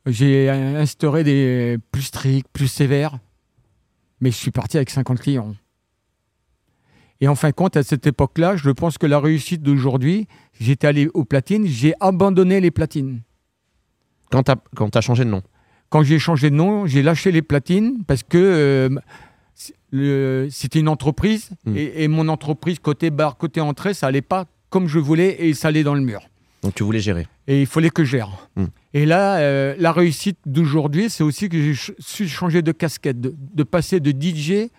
J'ai 0.07 0.49
instauré 0.49 1.23
des 1.23 1.77
plus 1.91 2.01
stricts, 2.01 2.47
plus 2.51 2.67
sévères. 2.67 3.19
Mais 4.21 4.31
je 4.31 4.37
suis 4.37 4.51
parti 4.51 4.77
avec 4.77 4.89
50 4.89 5.19
clients. 5.19 5.53
Et 7.23 7.27
en 7.29 7.35
fin 7.35 7.51
de 7.51 7.53
compte, 7.53 7.77
à 7.77 7.83
cette 7.83 8.05
époque-là, 8.05 8.57
je 8.57 8.69
pense 8.69 8.97
que 8.97 9.05
la 9.05 9.17
réussite 9.17 9.63
d'aujourd'hui, 9.63 10.27
j'étais 10.59 10.87
allé 10.87 11.07
aux 11.13 11.23
platines, 11.23 11.65
j'ai 11.65 11.93
abandonné 12.01 12.59
les 12.59 12.69
platines. 12.69 13.21
Quand 14.29 14.43
t'as 14.43 14.57
quand 14.75 14.89
t'as 14.89 14.99
changé 14.99 15.23
de 15.23 15.29
nom. 15.29 15.41
Quand 15.87 16.03
j'ai 16.03 16.19
changé 16.19 16.49
de 16.49 16.55
nom, 16.55 16.85
j'ai 16.85 17.01
lâché 17.01 17.31
les 17.31 17.41
platines 17.41 18.03
parce 18.05 18.23
que 18.23 18.89
euh, 19.93 20.49
c'était 20.49 20.79
une 20.81 20.89
entreprise 20.89 21.51
Hmm. 21.63 21.77
et, 21.77 22.03
et 22.03 22.07
mon 22.09 22.27
entreprise 22.27 22.79
côté 22.79 23.09
bar, 23.09 23.37
côté 23.37 23.61
entrée, 23.61 23.93
ça 23.93 24.07
allait 24.07 24.21
pas 24.21 24.43
comme 24.69 24.89
je 24.89 24.99
voulais 24.99 25.47
et 25.47 25.53
ça 25.53 25.69
allait 25.69 25.83
dans 25.83 25.95
le 25.95 26.01
mur. 26.01 26.27
Donc 26.61 26.75
tu 26.75 26.83
voulais 26.83 26.99
gérer. 26.99 27.25
Et 27.47 27.61
il 27.61 27.67
fallait 27.67 27.89
que 27.89 28.03
je 28.03 28.17
gère. 28.17 28.49
Hmm. 28.57 28.65
Et 28.93 29.05
là, 29.05 29.37
euh, 29.37 29.75
la 29.79 29.93
réussite 29.93 30.39
d'aujourd'hui, 30.45 31.09
c'est 31.09 31.23
aussi 31.23 31.47
que 31.47 31.57
j'ai 31.57 31.93
su 31.99 32.27
changer 32.27 32.61
de 32.61 32.73
casquette, 32.73 33.21
de, 33.21 33.33
de 33.37 33.63
passer 33.63 34.01
de 34.01 34.11
DJ 34.11 34.69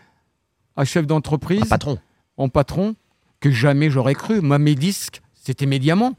à 0.76 0.84
chef 0.84 1.06
d'entreprise, 1.06 1.64
patron. 1.70 1.98
En 2.36 2.48
patron, 2.48 2.94
que 3.40 3.50
jamais 3.50 3.90
j'aurais 3.90 4.14
cru. 4.14 4.40
Moi, 4.40 4.58
mes 4.58 4.74
disques, 4.74 5.22
c'était 5.34 5.66
mes 5.66 5.78
diamants. 5.78 6.14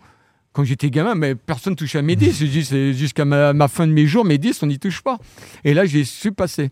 Quand 0.53 0.63
j'étais 0.63 0.89
gamin, 0.89 1.15
mais 1.15 1.35
personne 1.35 1.75
touchait 1.75 1.97
à 1.97 2.01
mes 2.01 2.15
disques. 2.15 2.45
Jusqu'à 2.45 3.25
ma, 3.25 3.51
ma 3.51 3.67
fin 3.67 3.85
de 3.87 3.91
mes 3.91 4.07
jours, 4.07 4.23
mes 4.23 4.37
disques, 4.37 4.63
on 4.63 4.67
n'y 4.67 4.79
touche 4.79 5.01
pas. 5.01 5.17
Et 5.65 5.73
là, 5.73 5.85
j'ai 5.85 6.05
su 6.05 6.31
passer. 6.31 6.69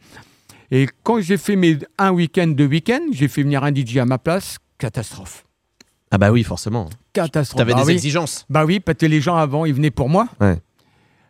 Et 0.71 0.87
quand 1.03 1.19
j'ai 1.19 1.37
fait 1.37 1.57
mes 1.57 1.77
un 1.97 2.11
week-end, 2.11 2.47
deux 2.47 2.65
week-ends, 2.65 3.07
j'ai 3.11 3.27
fait 3.27 3.43
venir 3.43 3.63
un 3.65 3.73
DJ 3.75 3.97
à 3.97 4.05
ma 4.05 4.17
place. 4.17 4.57
Catastrophe. 4.77 5.45
Ah 6.11 6.17
bah 6.17 6.31
oui, 6.31 6.43
forcément. 6.43 6.89
Catastrophe. 7.11 7.57
T'avais 7.57 7.73
Bah 7.73 7.81
des 7.81 7.87
oui. 7.87 7.93
exigences. 7.93 8.45
Bah 8.49 8.63
oui, 8.65 8.79
parce 8.79 8.97
que 8.99 9.05
les 9.05 9.19
gens 9.19 9.35
avant, 9.35 9.65
ils 9.65 9.73
venaient 9.73 9.91
pour 9.91 10.07
moi. 10.09 10.29
Ouais. 10.39 10.57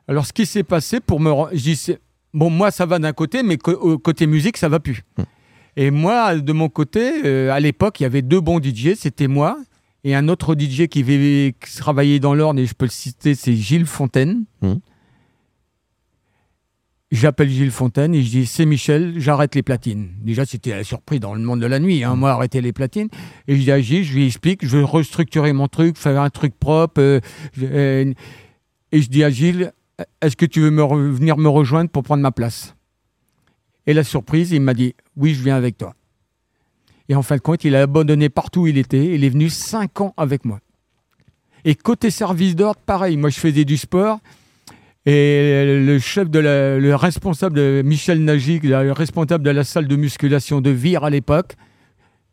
Alors, 0.07 0.25
ce 0.27 0.33
qui 0.33 0.45
s'est 0.45 0.63
passé 0.63 0.99
pour 0.99 1.19
me. 1.19 1.31
bon, 2.33 2.49
moi, 2.51 2.69
ça 2.69 2.85
va 2.85 2.99
d'un 2.99 3.13
côté, 3.13 3.41
mais 3.41 3.57
au 3.67 3.97
côté 3.97 4.27
musique, 4.27 4.57
ça 4.57 4.69
va 4.69 4.79
plus. 4.79 5.03
Hmm. 5.17 5.23
Et 5.75 5.89
moi, 5.91 6.35
de 6.35 6.53
mon 6.53 6.69
côté, 6.69 7.25
euh, 7.25 7.51
à 7.51 7.59
l'époque, 7.59 7.99
il 7.99 8.03
y 8.03 8.05
avait 8.05 8.21
deux 8.21 8.39
bons 8.41 8.59
DJ, 8.61 8.93
c'était 8.95 9.27
moi 9.27 9.57
et 10.05 10.13
un 10.15 10.27
autre 10.27 10.53
DJ 10.57 10.87
qui, 10.87 11.01
vivait- 11.01 11.55
qui 11.65 11.77
travaillait 11.77 12.19
dans 12.19 12.33
l'Orne, 12.35 12.59
et 12.59 12.65
je 12.65 12.73
peux 12.73 12.85
le 12.85 12.91
citer, 12.91 13.35
c'est 13.35 13.55
Gilles 13.55 13.85
Fontaine. 13.85 14.43
Hmm. 14.61 14.75
J'appelle 17.11 17.49
Gilles 17.49 17.69
Fontaine 17.71 18.15
et 18.15 18.23
je 18.23 18.29
dis 18.29 18.45
c'est 18.47 18.65
Michel, 18.65 19.13
j'arrête 19.19 19.53
les 19.53 19.61
platines. 19.61 20.09
Déjà 20.21 20.45
c'était 20.47 20.71
la 20.71 20.83
surprise 20.83 21.19
dans 21.19 21.35
le 21.35 21.41
monde 21.41 21.59
de 21.61 21.67
la 21.67 21.77
nuit, 21.79 22.03
hein, 22.03 22.15
moi 22.15 22.31
arrêter 22.31 22.59
les 22.59 22.73
platines. 22.73 23.07
Et 23.47 23.55
je 23.55 23.61
dis 23.61 23.71
à 23.71 23.79
Gilles, 23.79 24.03
je 24.03 24.15
lui 24.15 24.25
explique, 24.25 24.65
je 24.65 24.77
veux 24.77 24.83
restructurer 24.83 25.53
mon 25.53 25.67
truc, 25.67 25.95
faire 25.97 26.19
un 26.19 26.31
truc 26.31 26.57
propre. 26.59 26.99
euh, 26.99 27.19
euh, 27.61 28.11
et 28.91 29.01
je 29.01 29.09
dis 29.09 29.23
à 29.23 29.29
Gilles, 29.29 29.73
est-ce 30.21 30.35
que 30.35 30.47
tu 30.47 30.59
veux 30.61 30.71
me 30.71 30.83
venir 31.11 31.37
me 31.37 31.49
rejoindre 31.49 31.91
pour 31.91 32.01
prendre 32.01 32.23
ma 32.23 32.31
place? 32.31 32.75
Et 33.85 33.93
la 33.93 34.03
surprise, 34.03 34.51
il 34.51 34.61
m'a 34.61 34.73
dit 34.73 34.95
oui, 35.17 35.33
je 35.33 35.43
viens 35.43 35.55
avec 35.55 35.77
toi. 35.77 35.95
Et 37.09 37.15
en 37.15 37.21
fin 37.21 37.35
de 37.35 37.41
compte, 37.41 37.63
il 37.63 37.75
a 37.75 37.81
abandonné 37.81 38.29
partout 38.29 38.61
où 38.61 38.67
il 38.67 38.77
était. 38.77 39.13
Il 39.13 39.23
est 39.23 39.29
venu 39.29 39.49
cinq 39.49 40.01
ans 40.01 40.13
avec 40.15 40.45
moi. 40.45 40.59
Et 41.65 41.75
côté 41.75 42.09
service 42.09 42.55
d'ordre, 42.55 42.79
pareil. 42.85 43.17
Moi, 43.17 43.29
je 43.29 43.39
faisais 43.39 43.65
du 43.65 43.77
sport. 43.77 44.19
Et 45.05 45.81
le 45.85 45.99
chef 45.99 46.29
de 46.29 46.39
la, 46.39 46.77
le 46.79 46.95
responsable 46.95 47.57
de 47.57 47.81
Michel 47.83 48.23
Nagy, 48.23 48.61
le 48.61 48.91
responsable 48.93 49.43
de 49.43 49.49
la 49.49 49.65
salle 49.65 49.87
de 49.87 49.95
musculation 49.97 50.61
de 50.61 50.69
Vire 50.69 51.03
à 51.03 51.09
l'époque, 51.09 51.55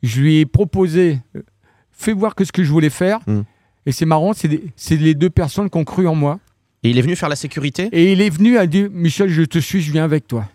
je 0.05 0.21
lui 0.21 0.39
ai 0.39 0.47
proposé, 0.47 1.19
euh, 1.37 1.43
fais 1.91 2.13
voir 2.13 2.35
que 2.37 2.45
ce 2.45 2.53
que 2.53 2.63
je 2.63 2.71
voulais 2.71 2.91
faire. 2.91 3.19
Mm. 3.27 3.41
Et 3.87 3.93
c'est 3.93 4.07
marrant, 4.07 4.33
c'est 4.35 4.97
les 4.97 5.15
deux 5.15 5.31
personnes 5.31 5.69
qui 5.69 5.79
ont 5.79 5.85
cru 5.85 6.07
en 6.07 6.15
moi. 6.15 6.39
Et 6.85 6.91
il 6.91 6.99
est 6.99 7.03
venu 7.03 7.17
faire 7.17 7.29
la 7.29 7.37
sécurité? 7.37 7.89
Et 7.93 8.13
il 8.13 8.21
est 8.21 8.31
venu 8.31 8.57
à 8.57 8.67
dire 8.67 8.89
Michel, 8.93 9.29
je 9.29 9.43
te 9.43 9.59
suis, 9.59 9.83
je 9.83 9.91
viens 9.91 10.05
avec 10.05 10.29
toi. 10.29 10.49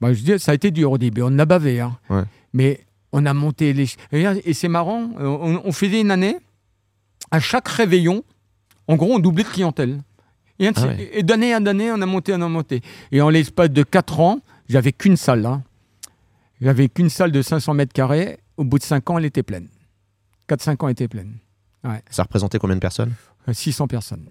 Bah, 0.00 0.12
je 0.14 0.22
dis, 0.22 0.38
ça 0.38 0.52
a 0.52 0.54
été 0.54 0.70
dur 0.70 0.92
au 0.92 0.98
début, 0.98 1.22
on 1.22 1.38
a 1.38 1.44
bavé. 1.44 1.80
hein. 1.80 1.98
Ouais. 2.08 2.22
Mais 2.52 2.80
on 3.12 3.26
a 3.26 3.34
monté 3.34 3.72
les. 3.72 3.86
Et, 4.12 4.54
c'est 4.54 4.68
marrant, 4.68 5.10
euh, 5.18 5.26
on, 5.26 5.62
on 5.64 5.72
faisait 5.72 6.00
une 6.00 6.10
année, 6.10 6.36
à 7.30 7.40
chaque 7.40 7.68
réveillon, 7.68 8.24
en 8.88 8.96
gros, 8.96 9.12
on 9.14 9.18
doublait 9.18 9.44
de 9.44 9.48
clientèle. 9.48 10.00
Et, 10.58 10.68
Ah 10.74 10.86
ouais. 10.86 11.10
et 11.12 11.22
d'année 11.22 11.54
en 11.54 11.64
année, 11.66 11.90
on 11.92 12.00
a 12.02 12.06
monté, 12.06 12.32
on 12.34 12.40
a 12.42 12.48
monté. 12.48 12.82
Et 13.12 13.20
en 13.20 13.28
l'espace 13.30 13.70
de 13.70 13.82
4 13.82 14.20
ans, 14.20 14.40
j'avais 14.68 14.92
qu'une 14.92 15.16
salle. 15.16 15.44
hein. 15.46 15.62
J'avais 16.60 16.88
qu'une 16.88 17.08
salle 17.08 17.32
de 17.32 17.40
500 17.42 17.74
mètres 17.74 17.92
carrés. 17.94 18.38
Au 18.58 18.64
bout 18.64 18.78
de 18.78 18.84
5 18.84 19.08
ans, 19.10 19.16
elle 19.18 19.24
était 19.24 19.42
pleine. 19.42 19.68
4-5 20.48 20.82
ans, 20.84 20.88
elle 20.88 20.92
était 20.92 21.08
pleine. 21.08 21.36
Ça 22.10 22.24
représentait 22.24 22.58
combien 22.58 22.76
de 22.76 22.80
personnes? 22.80 23.12
Euh, 23.48 23.54
600 23.54 23.86
personnes. 23.86 24.26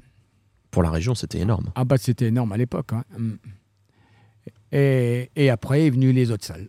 Pour 0.69 0.83
la 0.83 0.91
région, 0.91 1.15
c'était 1.15 1.39
énorme. 1.39 1.71
Ah 1.73 1.83
bah 1.83 1.97
c'était 1.97 2.27
énorme 2.27 2.51
à 2.51 2.57
l'époque. 2.57 2.93
hein. 2.93 3.03
Et, 4.71 5.29
et 5.35 5.49
après 5.49 5.85
est 5.87 5.89
venu 5.89 6.11
les 6.11 6.31
autres 6.31 6.45
salles. 6.45 6.67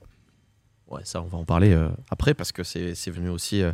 Ouais, 0.91 1.03
ça, 1.05 1.23
on 1.23 1.27
va 1.27 1.39
en 1.39 1.45
parler 1.45 1.73
euh, 1.73 1.89
après 2.11 2.35
parce 2.35 2.51
que 2.51 2.65
c'est 2.65 3.11
venu 3.11 3.29
aussi 3.29 3.63
euh, 3.63 3.73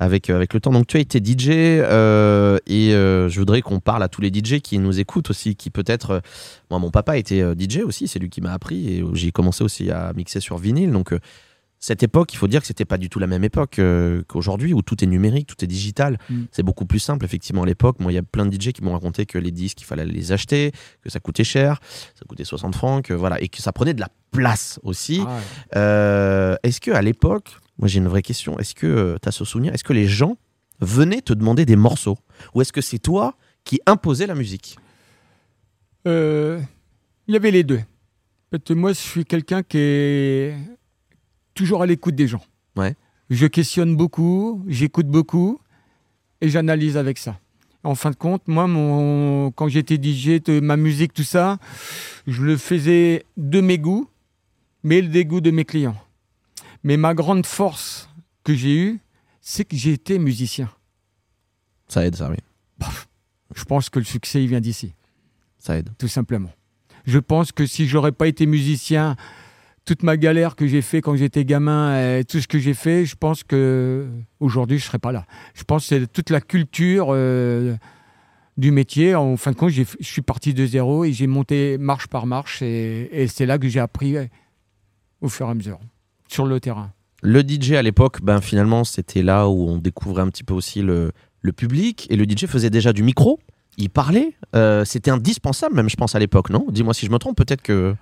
avec, 0.00 0.30
euh, 0.30 0.36
avec 0.36 0.54
le 0.54 0.60
temps. 0.60 0.72
Donc, 0.72 0.86
tu 0.86 0.96
as 0.96 1.00
été 1.00 1.18
DJ 1.18 1.48
et 1.50 1.82
je 2.90 3.38
voudrais 3.38 3.60
qu'on 3.60 3.80
parle 3.80 4.02
à 4.02 4.08
tous 4.08 4.22
les 4.22 4.32
DJ 4.32 4.60
qui 4.60 4.78
nous 4.78 4.98
écoutent 4.98 5.28
aussi, 5.28 5.56
qui 5.56 5.68
peut-être. 5.68 6.22
moi, 6.70 6.78
mon 6.78 6.90
papa 6.90 7.18
était 7.18 7.42
DJ 7.58 7.80
aussi, 7.84 8.08
c'est 8.08 8.18
lui 8.18 8.30
qui 8.30 8.40
m'a 8.40 8.52
appris 8.52 8.88
et 8.88 9.04
j'ai 9.12 9.30
commencé 9.30 9.62
aussi 9.62 9.90
à 9.90 10.12
mixer 10.14 10.40
sur 10.40 10.56
vinyle. 10.56 10.90
Donc, 10.90 11.14
cette 11.84 12.02
époque, 12.02 12.32
il 12.32 12.38
faut 12.38 12.48
dire 12.48 12.62
que 12.62 12.66
c'était 12.66 12.86
pas 12.86 12.96
du 12.96 13.10
tout 13.10 13.18
la 13.18 13.26
même 13.26 13.44
époque 13.44 13.78
euh, 13.78 14.22
qu'aujourd'hui 14.26 14.72
où 14.72 14.80
tout 14.80 15.04
est 15.04 15.06
numérique, 15.06 15.46
tout 15.46 15.62
est 15.62 15.66
digital. 15.66 16.16
Mm. 16.30 16.44
C'est 16.50 16.62
beaucoup 16.62 16.86
plus 16.86 16.98
simple, 16.98 17.26
effectivement, 17.26 17.64
à 17.64 17.66
l'époque. 17.66 18.00
Moi, 18.00 18.10
il 18.10 18.14
y 18.14 18.18
a 18.18 18.22
plein 18.22 18.46
de 18.46 18.54
DJ 18.54 18.72
qui 18.72 18.82
m'ont 18.82 18.94
raconté 18.94 19.26
que 19.26 19.36
les 19.36 19.50
disques, 19.50 19.82
il 19.82 19.84
fallait 19.84 20.06
les 20.06 20.32
acheter, 20.32 20.72
que 21.02 21.10
ça 21.10 21.20
coûtait 21.20 21.44
cher, 21.44 21.80
ça 22.14 22.24
coûtait 22.26 22.44
60 22.44 22.74
francs, 22.74 23.04
que, 23.04 23.12
voilà, 23.12 23.38
et 23.42 23.48
que 23.50 23.60
ça 23.60 23.70
prenait 23.70 23.92
de 23.92 24.00
la 24.00 24.08
place 24.30 24.80
aussi. 24.82 25.20
Ah 25.26 25.28
ouais. 25.28 25.42
Euh, 25.76 26.56
est-ce 26.62 26.80
que 26.80 26.90
à 26.90 27.02
l'époque, 27.02 27.50
moi 27.76 27.86
j'ai 27.86 27.98
une 27.98 28.08
vraie 28.08 28.22
question, 28.22 28.58
est-ce 28.58 28.74
que 28.74 29.18
tu 29.20 29.28
as 29.28 29.32
ce 29.32 29.44
souvenir, 29.44 29.74
est-ce 29.74 29.84
que 29.84 29.92
les 29.92 30.06
gens 30.06 30.38
venaient 30.80 31.20
te 31.20 31.34
demander 31.34 31.66
des 31.66 31.76
morceaux? 31.76 32.16
Ou 32.54 32.62
est-ce 32.62 32.72
que 32.72 32.80
c'est 32.80 32.98
toi 32.98 33.36
qui 33.62 33.78
imposais 33.84 34.26
la 34.26 34.34
musique? 34.34 34.78
Euh, 36.08 36.62
il 37.28 37.34
y 37.34 37.36
avait 37.36 37.50
les 37.50 37.62
deux. 37.62 37.82
Moi, 38.70 38.94
je 38.94 39.00
suis 39.00 39.24
quelqu'un 39.26 39.62
qui 39.62 39.76
est 39.76 40.54
toujours 41.54 41.82
à 41.82 41.86
l'écoute 41.86 42.14
des 42.14 42.28
gens. 42.28 42.42
Ouais. 42.76 42.94
Je 43.30 43.46
questionne 43.46 43.96
beaucoup, 43.96 44.62
j'écoute 44.68 45.06
beaucoup 45.06 45.60
et 46.40 46.48
j'analyse 46.48 46.96
avec 46.96 47.18
ça. 47.18 47.38
En 47.82 47.94
fin 47.94 48.10
de 48.10 48.16
compte, 48.16 48.48
moi, 48.48 48.66
mon, 48.66 49.50
quand 49.50 49.68
j'étais 49.68 49.96
DJ, 50.02 50.40
ma 50.62 50.76
musique, 50.76 51.12
tout 51.12 51.22
ça, 51.24 51.58
je 52.26 52.42
le 52.42 52.56
faisais 52.56 53.24
de 53.36 53.60
mes 53.60 53.78
goûts, 53.78 54.08
mais 54.82 55.00
le 55.00 55.08
dégoût 55.08 55.40
de 55.40 55.50
mes 55.50 55.64
clients. 55.64 55.96
Mais 56.82 56.96
ma 56.96 57.14
grande 57.14 57.46
force 57.46 58.08
que 58.42 58.54
j'ai 58.54 58.76
eue, 58.76 59.00
c'est 59.40 59.64
que 59.64 59.76
j'ai 59.76 59.92
été 59.92 60.18
musicien. 60.18 60.70
Ça 61.88 62.06
aide, 62.06 62.16
ça, 62.16 62.30
oui. 62.30 62.36
Je 63.54 63.64
pense 63.64 63.90
que 63.90 63.98
le 63.98 64.04
succès, 64.04 64.42
il 64.42 64.48
vient 64.48 64.60
d'ici. 64.60 64.94
Ça 65.58 65.78
aide. 65.78 65.90
tout 65.96 66.08
simplement. 66.08 66.50
Je 67.06 67.18
pense 67.18 67.52
que 67.52 67.66
si 67.66 67.86
j'aurais 67.86 68.12
pas 68.12 68.26
été 68.26 68.44
musicien, 68.46 69.16
toute 69.84 70.02
ma 70.02 70.16
galère 70.16 70.56
que 70.56 70.66
j'ai 70.66 70.82
fait 70.82 71.00
quand 71.02 71.14
j'étais 71.16 71.44
gamin, 71.44 72.18
et 72.18 72.24
tout 72.24 72.40
ce 72.40 72.48
que 72.48 72.58
j'ai 72.58 72.74
fait, 72.74 73.04
je 73.04 73.16
pense 73.16 73.42
que 73.44 74.06
aujourd'hui 74.40 74.78
je 74.78 74.84
serais 74.84 74.98
pas 74.98 75.12
là. 75.12 75.26
Je 75.54 75.64
pense 75.64 75.82
que 75.82 75.88
c'est 76.00 76.06
toute 76.12 76.30
la 76.30 76.40
culture 76.40 77.08
euh, 77.10 77.74
du 78.56 78.70
métier. 78.70 79.14
En 79.14 79.36
fin 79.36 79.50
de 79.52 79.56
compte, 79.56 79.70
je 79.70 79.82
suis 80.00 80.22
parti 80.22 80.54
de 80.54 80.64
zéro 80.66 81.04
et 81.04 81.12
j'ai 81.12 81.26
monté 81.26 81.76
marche 81.78 82.06
par 82.06 82.26
marche 82.26 82.62
et, 82.62 83.08
et 83.12 83.26
c'est 83.26 83.46
là 83.46 83.58
que 83.58 83.68
j'ai 83.68 83.80
appris 83.80 84.16
au 85.20 85.28
fur 85.28 85.46
et 85.46 85.50
à 85.50 85.54
mesure 85.54 85.78
sur 86.28 86.46
le 86.46 86.58
terrain. 86.60 86.90
Le 87.22 87.40
DJ 87.40 87.72
à 87.72 87.82
l'époque, 87.82 88.20
ben 88.22 88.40
finalement, 88.40 88.84
c'était 88.84 89.22
là 89.22 89.48
où 89.48 89.68
on 89.68 89.78
découvrait 89.78 90.22
un 90.22 90.28
petit 90.28 90.44
peu 90.44 90.52
aussi 90.54 90.82
le, 90.82 91.12
le 91.40 91.52
public. 91.52 92.06
Et 92.10 92.16
le 92.16 92.24
DJ 92.24 92.46
faisait 92.46 92.70
déjà 92.70 92.92
du 92.92 93.02
micro. 93.02 93.38
Il 93.78 93.88
parlait. 93.90 94.34
euh, 94.54 94.84
c'était 94.84 95.10
indispensable, 95.10 95.74
même, 95.74 95.88
je 95.88 95.96
pense, 95.96 96.14
à 96.14 96.18
l'époque, 96.18 96.50
non? 96.50 96.66
Dis-moi 96.70 96.92
si 96.92 97.06
je 97.06 97.10
me 97.10 97.18
trompe. 97.18 97.36
Peut-être 97.36 97.62
que. 97.62 97.94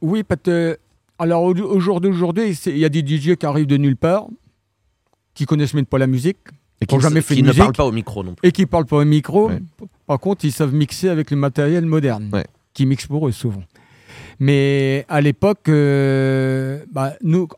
Oui, 0.00 0.22
parce 0.22 0.40
que- 0.42 0.78
alors 1.18 1.42
au, 1.42 1.54
au 1.54 1.80
jour 1.80 2.00
d'aujourd'hui, 2.00 2.54
c'est- 2.54 2.70
il 2.72 2.78
y 2.78 2.84
a 2.84 2.88
des 2.88 3.00
DJ 3.06 3.36
qui 3.36 3.46
arrivent 3.46 3.66
de 3.66 3.76
nulle 3.76 3.96
part, 3.96 4.26
qui 5.34 5.46
connaissent 5.46 5.74
même 5.74 5.86
pas 5.86 5.98
la 5.98 6.06
musique 6.06 6.38
Et 6.80 6.86
Qui 6.86 6.98
jamais 7.00 7.20
fait 7.22 7.34
qui 7.36 7.42
ne 7.42 7.48
musique. 7.48 7.60
parle 7.62 7.72
pas 7.72 7.84
au 7.86 7.92
micro 7.92 8.22
non 8.24 8.34
plus. 8.34 8.46
et 8.48 8.52
qui 8.52 8.66
parlent 8.66 8.84
pas 8.86 8.96
au 8.98 9.04
micro. 9.04 9.48
Ouais. 9.48 9.60
Par 10.06 10.18
contre, 10.20 10.44
ils 10.44 10.52
savent 10.52 10.74
mixer 10.74 11.08
avec 11.08 11.30
le 11.30 11.36
matériel 11.36 11.86
moderne, 11.86 12.28
Ouais. 12.32 12.44
qui 12.74 12.84
mixe 12.84 13.06
pour 13.06 13.26
eux 13.28 13.32
souvent. 13.32 13.62
Mais 14.40 15.06
à 15.08 15.20
l'époque, 15.20 15.68
euh, 15.68 16.84
bah, 16.92 17.14
nous, 17.22 17.48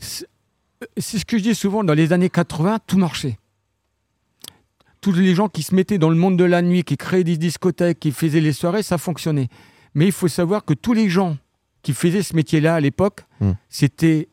c'est 0.00 1.18
ce 1.18 1.24
que 1.24 1.38
je 1.38 1.42
dis 1.44 1.54
souvent, 1.54 1.84
dans 1.84 1.94
les 1.94 2.12
années 2.12 2.28
80, 2.28 2.78
tout 2.86 2.98
marchait. 2.98 3.38
Tous 5.00 5.12
les 5.12 5.34
gens 5.34 5.48
qui 5.48 5.62
se 5.62 5.74
mettaient 5.74 5.98
dans 5.98 6.10
le 6.10 6.16
monde 6.16 6.36
de 6.36 6.44
la 6.44 6.62
nuit, 6.62 6.82
qui 6.82 6.96
créaient 6.96 7.24
des 7.24 7.36
discothèques, 7.38 8.00
qui 8.00 8.10
faisaient 8.10 8.40
les 8.40 8.52
soirées, 8.52 8.82
ça 8.82 8.98
fonctionnait. 8.98 9.48
Mais 9.94 10.06
il 10.06 10.12
faut 10.12 10.28
savoir 10.28 10.64
que 10.64 10.74
tous 10.74 10.92
les 10.92 11.08
gens 11.08 11.36
qui 11.86 11.94
faisaient 11.94 12.22
ce 12.24 12.34
métier-là 12.34 12.74
à 12.74 12.80
l'époque, 12.80 13.20
Hmm. 13.40 13.52
c'était 13.68 14.28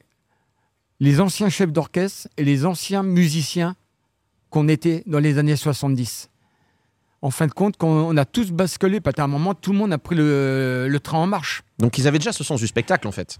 les 0.99 1.19
anciens 1.21 1.49
chefs 1.49 1.71
d'orchestre 1.71 2.27
et 2.37 2.43
les 2.43 2.65
anciens 2.65 3.03
musiciens 3.03 3.75
qu'on 4.49 4.67
était 4.67 5.03
dans 5.05 5.19
les 5.19 5.37
années 5.37 5.55
70. 5.55 6.29
En 7.21 7.29
fin 7.29 7.45
de 7.45 7.51
compte, 7.51 7.75
quand 7.77 7.87
on 7.89 8.17
a 8.17 8.25
tous 8.25 8.51
basculé, 8.51 8.99
parce 9.01 9.15
qu'à 9.15 9.23
un 9.25 9.27
moment, 9.27 9.53
tout 9.53 9.71
le 9.71 9.77
monde 9.77 9.93
a 9.93 9.97
pris 9.99 10.15
le, 10.15 10.87
le 10.89 10.99
train 10.99 11.19
en 11.19 11.27
marche. 11.27 11.61
Donc 11.77 11.97
ils 11.99 12.07
avaient 12.07 12.17
déjà 12.17 12.31
ce 12.31 12.43
sens 12.43 12.59
du 12.59 12.65
spectacle, 12.67 13.07
en 13.07 13.11
fait. 13.11 13.39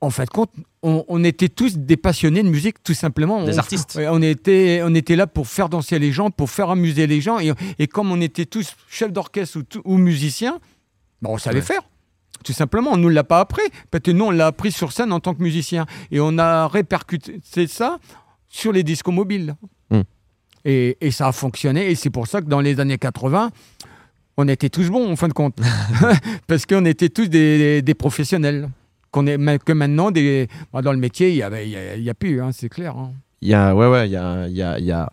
En 0.00 0.10
fin 0.10 0.24
de 0.24 0.30
compte, 0.30 0.50
on, 0.82 1.04
on 1.08 1.22
était 1.24 1.48
tous 1.48 1.76
des 1.78 1.96
passionnés 1.96 2.42
de 2.42 2.48
musique, 2.48 2.82
tout 2.82 2.94
simplement. 2.94 3.44
Des 3.44 3.54
On- 3.54 3.58
artistes. 3.58 3.98
On, 4.10 4.20
était, 4.22 4.80
on 4.84 4.92
était 4.94 5.14
là 5.16 5.26
pour 5.28 5.46
faire 5.46 5.68
danser 5.68 5.98
les 6.00 6.10
gens, 6.12 6.30
pour 6.30 6.50
faire 6.50 6.68
amuser 6.70 7.06
les 7.06 7.20
gens. 7.20 7.38
Et, 7.38 7.52
et 7.78 7.86
comme 7.86 8.10
on 8.10 8.20
était 8.20 8.44
tous 8.46 8.74
chefs 8.88 9.12
d'orchestre 9.12 9.58
ou, 9.84 9.96
musiciens, 9.98 10.58
ben, 11.22 11.30
on 11.30 11.38
savait 11.38 11.60
Ouais. 11.60 11.64
faire. 11.64 11.82
Tout 12.44 12.52
simplement, 12.52 12.92
on 12.92 12.96
ne 12.96 13.02
nous 13.02 13.08
l'a 13.08 13.24
pas 13.24 13.40
appris. 13.40 13.62
Parce 13.90 14.02
que 14.02 14.10
nous, 14.12 14.24
on 14.26 14.30
l'a 14.30 14.46
appris 14.46 14.70
sur 14.72 14.92
scène 14.92 15.12
en 15.12 15.20
tant 15.20 15.34
que 15.34 15.42
musicien. 15.42 15.86
Et 16.10 16.20
on 16.20 16.38
a 16.38 16.68
répercuté 16.68 17.40
ça 17.66 17.98
sur 18.48 18.72
les 18.72 18.82
discos 18.82 19.12
mobiles. 19.12 19.56
Hmm. 19.90 20.02
Et, 20.64 20.96
et 21.00 21.10
ça 21.10 21.28
a 21.28 21.32
fonctionné. 21.32 21.90
Et 21.90 21.94
c'est 21.94 22.10
pour 22.10 22.26
ça 22.28 22.40
que 22.40 22.46
dans 22.46 22.60
les 22.60 22.78
années 22.80 22.98
80, 22.98 23.50
on 24.36 24.48
était 24.48 24.68
tous 24.68 24.90
bons, 24.90 25.10
en 25.10 25.16
fin 25.16 25.28
de 25.28 25.32
compte. 25.32 25.58
Parce 26.46 26.66
qu'on 26.66 26.84
était 26.84 27.08
tous 27.08 27.28
des, 27.28 27.58
des- 27.58 27.82
des 27.82 27.94
professionnels. 27.94 28.68
Qu'on 29.10 29.26
est, 29.26 29.64
que 29.64 29.72
maintenant, 29.72 30.10
des, 30.10 30.46
bah, 30.72 30.82
dans 30.82 30.92
le 30.92 30.98
métier, 30.98 31.30
il 31.30 31.36
n'y 31.36 31.42
a, 31.42 31.62
y 31.62 31.76
a- 31.76 31.96
y 31.96 32.10
a 32.10 32.14
plus, 32.14 32.42
hein, 32.42 32.50
c'est 32.52 32.68
clair. 32.68 32.96
hein. 32.96 33.12
Il 33.40 33.48
y 33.48 33.54
a, 33.54 33.74
ouais, 33.74 33.86
ouais, 33.88 34.08
il 34.08 34.12
y 34.12 34.16
a, 34.16 34.48
y 34.48 34.92
a, 34.92 35.10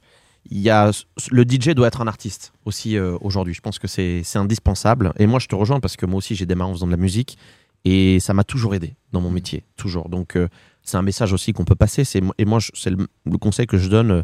il 0.49 0.59
y 0.59 0.69
a- 0.69 0.91
le 1.31 1.43
DJ 1.43 1.69
doit 1.69 1.87
être 1.87 2.01
un 2.01 2.07
artiste 2.07 2.53
aussi 2.65 2.97
euh, 2.97 3.17
aujourd'hui. 3.21 3.53
Je 3.53 3.61
pense 3.61 3.79
que 3.79 3.87
c'est 3.87 4.23
indispensable. 4.35 5.13
Et 5.17 5.25
moi, 5.27 5.39
je 5.39 5.47
te 5.47 5.55
rejoins 5.55 5.79
parce 5.79 5.95
que 5.95 6.05
moi 6.05 6.17
aussi, 6.17 6.35
j'ai 6.35 6.45
démarré 6.45 6.69
en 6.71 6.73
faisant 6.73 6.85
de 6.87 6.91
la 6.91 6.97
musique 6.97 7.37
et 7.85 8.19
ça 8.19 8.33
m'a 8.33 8.43
toujours 8.43 8.75
aidé 8.75 8.95
dans 9.11 9.21
mon 9.21 9.31
métier, 9.31 9.63
toujours. 9.77 10.09
Donc, 10.09 10.35
euh, 10.35 10.47
c'est 10.83 10.97
un 10.97 11.01
message 11.01 11.33
aussi 11.33 11.53
qu'on 11.53 11.65
peut 11.65 11.75
passer. 11.75 12.03
Et 12.37 12.45
moi, 12.45 12.59
c'est 12.73 12.89
le, 12.89 13.07
le 13.25 13.37
conseil 13.37 13.67
que 13.67 13.77
je 13.77 13.87
donne 13.89 14.11
euh, 14.11 14.21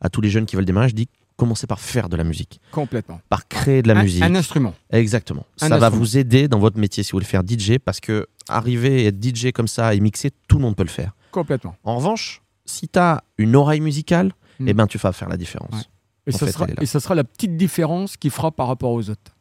à 0.00 0.08
tous 0.08 0.20
les 0.20 0.30
jeunes 0.30 0.46
qui 0.46 0.56
veulent 0.56 0.64
démarrer. 0.64 0.88
Je 0.88 0.94
dis 0.94 1.08
commencez 1.36 1.66
par 1.66 1.80
faire 1.80 2.10
de 2.10 2.16
la 2.18 2.24
musique, 2.24 2.60
Complètement. 2.70 3.18
par 3.30 3.48
créer 3.48 3.80
de 3.80 3.88
la 3.88 3.98
un, 3.98 4.02
musique. 4.02 4.22
un 4.22 4.34
instrument. 4.34 4.74
Exactement. 4.90 5.46
Un 5.62 5.68
ça 5.68 5.78
va 5.78 5.88
vous 5.88 6.18
aider 6.18 6.48
dans 6.48 6.58
votre 6.58 6.78
métier 6.78 7.02
si 7.02 7.12
vous 7.12 7.16
voulez 7.16 7.24
faire 7.24 7.40
DJ 7.48 7.78
parce 7.82 7.98
que 7.98 8.26
arriver 8.46 9.04
et 9.04 9.06
être 9.06 9.24
DJ 9.24 9.50
comme 9.50 9.66
ça 9.68 9.94
et 9.94 10.00
mixer, 10.00 10.32
tout 10.48 10.56
le 10.58 10.62
monde 10.64 10.76
peut 10.76 10.82
le 10.82 10.90
faire. 10.90 11.12
Complètement. 11.30 11.74
En 11.82 11.96
revanche, 11.96 12.42
si 12.66 12.88
tu 12.88 12.98
as 12.98 13.24
une 13.38 13.56
oreille 13.56 13.80
musicale, 13.80 14.32
Mm. 14.60 14.68
eh 14.68 14.74
ben, 14.74 14.86
tu 14.86 14.98
vas 14.98 15.12
faire 15.12 15.28
la 15.28 15.36
différence. 15.36 15.72
Ouais. 15.74 15.82
Et 16.26 16.32
ça, 16.32 16.46
fait, 16.46 16.52
sera, 16.52 16.66
et 16.80 16.86
ça 16.86 17.14
la 17.14 17.24
petite 17.24 17.56
différence 17.56 18.16
qui 18.16 18.30
fera 18.30 18.50
par 18.52 18.66
rapport 18.68 18.92
aux 18.92 19.08
autres. 19.10 19.32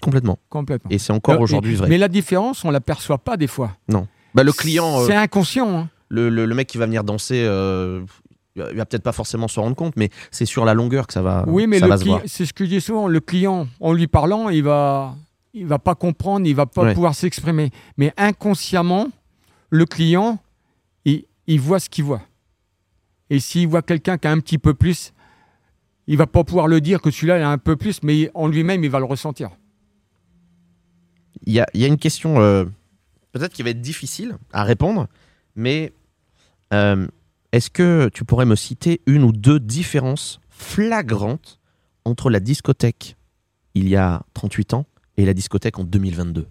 Complètement. 0.00 0.38
Complètement. 0.48 0.90
Et 0.90 0.98
c'est 0.98 1.12
encore 1.12 1.34
Euh, 1.34 1.38
aujourd'hui 1.40 1.74
vrai. 1.76 1.88
Mais 1.88 1.98
la 1.98 2.08
différence, 2.08 2.64
on 2.64 2.70
l'aperçoit 2.70 3.18
pas 3.18 3.36
des 3.36 3.46
fois. 3.46 3.76
Bah, 4.34 4.42
le 4.42 4.52
client, 4.52 5.00
euh, 5.02 5.06
C'est 5.06 5.14
inconscient. 5.14 5.68
hein. 5.78 5.88
le, 6.08 6.28
le- 6.30 6.46
le 6.46 6.54
mec 6.54 6.66
qui 6.68 6.78
va 6.78 6.86
venir 6.86 7.04
danser, 7.04 7.42
euh, 7.46 8.02
il 8.56 8.62
va 8.62 8.84
peut-être 8.86 9.02
pas 9.02 9.12
forcément 9.12 9.46
se 9.48 9.60
rendre 9.60 9.76
compte, 9.76 9.94
mais 9.96 10.10
c'est 10.30 10.44
sur 10.46 10.64
la 10.64 10.74
longueur 10.74 11.06
que 11.06 11.12
ça 11.12 11.22
va, 11.22 11.44
oui, 11.46 11.66
mais 11.66 11.80
c'est 12.26 12.44
ce 12.46 12.52
que 12.52 12.64
je 12.64 12.70
dis 12.70 12.80
souvent. 12.80 13.08
Le 13.08 13.20
client, 13.20 13.66
en 13.80 13.92
lui 13.92 14.06
parlant, 14.08 14.48
il 14.48 14.62
va, 14.64 15.14
il 15.54 15.66
va 15.66 15.78
pas 15.78 15.94
comprendre, 15.94 16.46
il 16.46 16.54
va 16.54 16.66
pas 16.66 16.82
Ouais. 16.82 16.94
pouvoir 16.94 17.14
s'exprimer. 17.14 17.70
Mais 17.96 18.12
inconsciemment, 18.16 19.08
le 19.70 19.86
client, 19.86 20.38
il, 21.04 21.24
il 21.46 21.60
voit 21.60 21.78
ce 21.80 21.88
qu'il 21.88 22.04
voit. 22.04 22.22
Et 23.32 23.40
s'il 23.40 23.66
voit 23.66 23.80
quelqu'un 23.80 24.18
qui 24.18 24.28
a 24.28 24.30
un 24.30 24.40
petit 24.40 24.58
peu 24.58 24.74
plus, 24.74 25.14
il 26.06 26.18
va 26.18 26.26
pas 26.26 26.44
pouvoir 26.44 26.68
le 26.68 26.82
dire 26.82 27.00
que 27.00 27.10
celui-là 27.10 27.38
il 27.38 27.42
a 27.42 27.50
un 27.50 27.56
peu 27.56 27.76
plus, 27.76 28.02
mais 28.02 28.30
en 28.34 28.46
lui-même, 28.46 28.84
il 28.84 28.90
va 28.90 28.98
le 28.98 29.06
ressentir. 29.06 29.48
Il 31.46 31.54
y 31.54 31.58
a, 31.58 31.66
il 31.72 31.80
y 31.80 31.84
a 31.84 31.86
une 31.86 31.96
question 31.96 32.42
euh, 32.42 32.66
peut-être 33.32 33.54
qui 33.54 33.62
va 33.62 33.70
être 33.70 33.80
difficile 33.80 34.36
à 34.52 34.64
répondre, 34.64 35.08
mais 35.56 35.94
euh, 36.74 37.06
est-ce 37.52 37.70
que 37.70 38.10
tu 38.12 38.26
pourrais 38.26 38.44
me 38.44 38.54
citer 38.54 39.00
une 39.06 39.22
ou 39.22 39.32
deux 39.32 39.58
différences 39.58 40.38
flagrantes 40.50 41.58
entre 42.04 42.28
la 42.28 42.38
discothèque 42.38 43.16
il 43.72 43.88
y 43.88 43.96
a 43.96 44.26
38 44.34 44.74
ans 44.74 44.84
et 45.16 45.24
la 45.24 45.32
discothèque 45.32 45.78
en 45.78 45.84
2022 45.84 46.46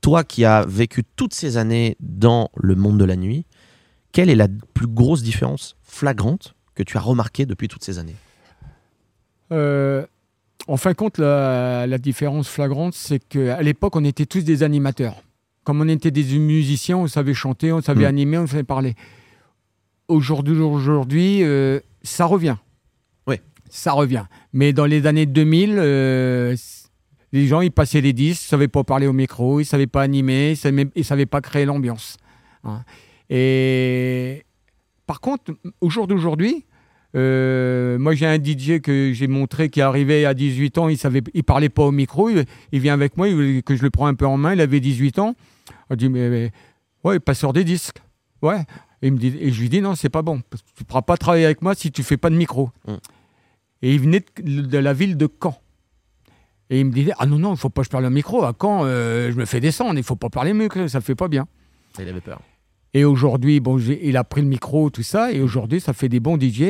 Toi 0.00 0.24
qui 0.24 0.44
as 0.44 0.64
vécu 0.66 1.04
toutes 1.14 1.32
ces 1.32 1.58
années 1.58 1.96
dans 2.00 2.50
le 2.56 2.74
monde 2.74 2.98
de 2.98 3.04
la 3.04 3.14
nuit, 3.14 3.46
quelle 4.18 4.30
est 4.30 4.34
la 4.34 4.48
plus 4.74 4.88
grosse 4.88 5.22
différence 5.22 5.76
flagrante 5.84 6.56
que 6.74 6.82
tu 6.82 6.96
as 6.96 7.00
remarquée 7.00 7.46
depuis 7.46 7.68
toutes 7.68 7.84
ces 7.84 8.00
années? 8.00 8.16
Euh, 9.52 10.04
en 10.66 10.76
fin 10.76 10.90
de 10.90 10.96
compte, 10.96 11.18
la, 11.18 11.86
la 11.86 11.98
différence 11.98 12.48
flagrante, 12.48 12.94
c'est 12.94 13.20
qu'à 13.20 13.62
l'époque, 13.62 13.94
on 13.94 14.02
était 14.02 14.26
tous 14.26 14.42
des 14.42 14.64
animateurs. 14.64 15.22
Comme 15.62 15.80
on 15.82 15.86
était 15.86 16.10
des 16.10 16.36
musiciens, 16.36 16.96
on 16.96 17.06
savait 17.06 17.32
chanter, 17.32 17.70
on 17.70 17.80
savait 17.80 18.06
Mm. 18.06 18.08
animer, 18.08 18.38
on 18.38 18.48
savait 18.48 18.64
parler. 18.64 18.96
Aujourd'hui, 20.08 20.58
aujourd'hui, 20.58 21.44
euh, 21.44 21.78
ça 22.02 22.24
revient. 22.24 22.56
Oui. 23.28 23.36
Ça 23.70 23.92
revient. 23.92 24.24
Mais 24.52 24.72
dans 24.72 24.86
les 24.86 25.06
années 25.06 25.26
2000, 25.26 25.76
euh, 25.78 26.56
les 27.32 27.46
gens, 27.46 27.60
ils 27.60 27.70
passaient 27.70 28.00
les 28.00 28.12
disques, 28.14 28.42
ils 28.42 28.48
savaient 28.48 28.66
pas 28.66 28.82
parler 28.82 29.06
au 29.06 29.12
micro, 29.12 29.60
ils 29.60 29.64
savaient 29.64 29.86
pas 29.86 30.02
animer, 30.02 30.50
ils 30.50 30.56
savaient, 30.56 30.88
ils 30.96 31.04
savaient 31.04 31.26
pas 31.26 31.40
créer 31.40 31.66
l'ambiance. 31.66 32.16
hein. 32.64 32.82
Et 33.30 34.44
par 35.06 35.20
contre, 35.20 35.52
au 35.80 35.90
jour 35.90 36.06
d'aujourd'hui, 36.06 36.64
euh, 37.16 37.98
moi, 37.98 38.14
j'ai 38.14 38.26
un 38.26 38.36
DJ 38.36 38.80
que 38.80 39.12
j'ai 39.12 39.26
montré 39.26 39.70
qui 39.70 39.80
arrivait 39.80 40.24
à 40.24 40.34
18 40.34 40.78
ans, 40.78 40.88
il 40.88 40.98
savait, 40.98 41.22
il 41.34 41.44
parlait 41.44 41.68
pas 41.68 41.84
au 41.84 41.90
micro, 41.90 42.28
il, 42.28 42.44
il 42.72 42.80
vient 42.80 42.94
avec 42.94 43.16
moi, 43.16 43.28
il 43.28 43.62
que 43.62 43.76
je 43.76 43.82
le 43.82 43.90
prends 43.90 44.06
un 44.06 44.14
peu 44.14 44.26
en 44.26 44.36
main, 44.36 44.52
il 44.54 44.60
avait 44.60 44.80
18 44.80 45.18
ans. 45.18 45.34
On 45.90 45.96
dit, 45.96 46.08
mais, 46.08 46.28
mais 46.28 46.52
ouais, 47.04 47.18
passeur 47.20 47.52
des 47.52 47.64
disques. 47.64 47.98
Ouais. 48.42 48.60
Et, 49.00 49.08
il 49.08 49.12
me 49.12 49.18
dit, 49.18 49.34
et 49.40 49.50
je 49.50 49.60
lui 49.60 49.68
dis, 49.68 49.80
non, 49.80 49.94
c'est 49.94 50.08
pas 50.08 50.22
bon, 50.22 50.40
parce 50.50 50.62
que 50.62 50.68
tu 50.74 50.82
ne 50.82 50.86
pourras 50.86 51.02
pas 51.02 51.16
travailler 51.16 51.44
avec 51.44 51.62
moi 51.62 51.74
si 51.74 51.90
tu 51.90 52.02
fais 52.02 52.16
pas 52.16 52.30
de 52.30 52.36
micro. 52.36 52.70
Mm. 52.86 52.94
Et 53.82 53.94
il 53.94 54.00
venait 54.00 54.24
de, 54.42 54.60
de 54.62 54.78
la 54.78 54.92
ville 54.92 55.16
de 55.16 55.28
Caen. 55.42 55.56
Et 56.70 56.80
il 56.80 56.86
me 56.86 56.92
disait, 56.92 57.12
ah 57.18 57.26
non, 57.26 57.38
non, 57.38 57.54
il 57.54 57.56
faut 57.56 57.70
pas 57.70 57.80
que 57.80 57.86
je 57.86 57.90
parle 57.90 58.04
au 58.04 58.10
micro. 58.10 58.44
À 58.44 58.52
Caen, 58.60 58.82
euh, 58.84 59.32
je 59.32 59.36
me 59.36 59.46
fais 59.46 59.60
descendre, 59.60 59.96
il 59.96 60.04
faut 60.04 60.16
pas 60.16 60.28
parler 60.28 60.52
mieux, 60.52 60.68
ça 60.88 61.00
fait 61.00 61.14
pas 61.14 61.28
bien. 61.28 61.46
Il 61.98 62.08
avait 62.08 62.20
peur. 62.20 62.40
Et 62.94 63.04
aujourd'hui, 63.04 63.60
bon, 63.60 63.78
il 63.78 64.16
a 64.16 64.24
pris 64.24 64.40
le 64.40 64.46
micro, 64.48 64.88
tout 64.90 65.02
ça, 65.02 65.30
et 65.32 65.40
aujourd'hui, 65.40 65.80
ça 65.80 65.92
fait 65.92 66.08
des 66.08 66.20
bons 66.20 66.38
DJ. 66.40 66.62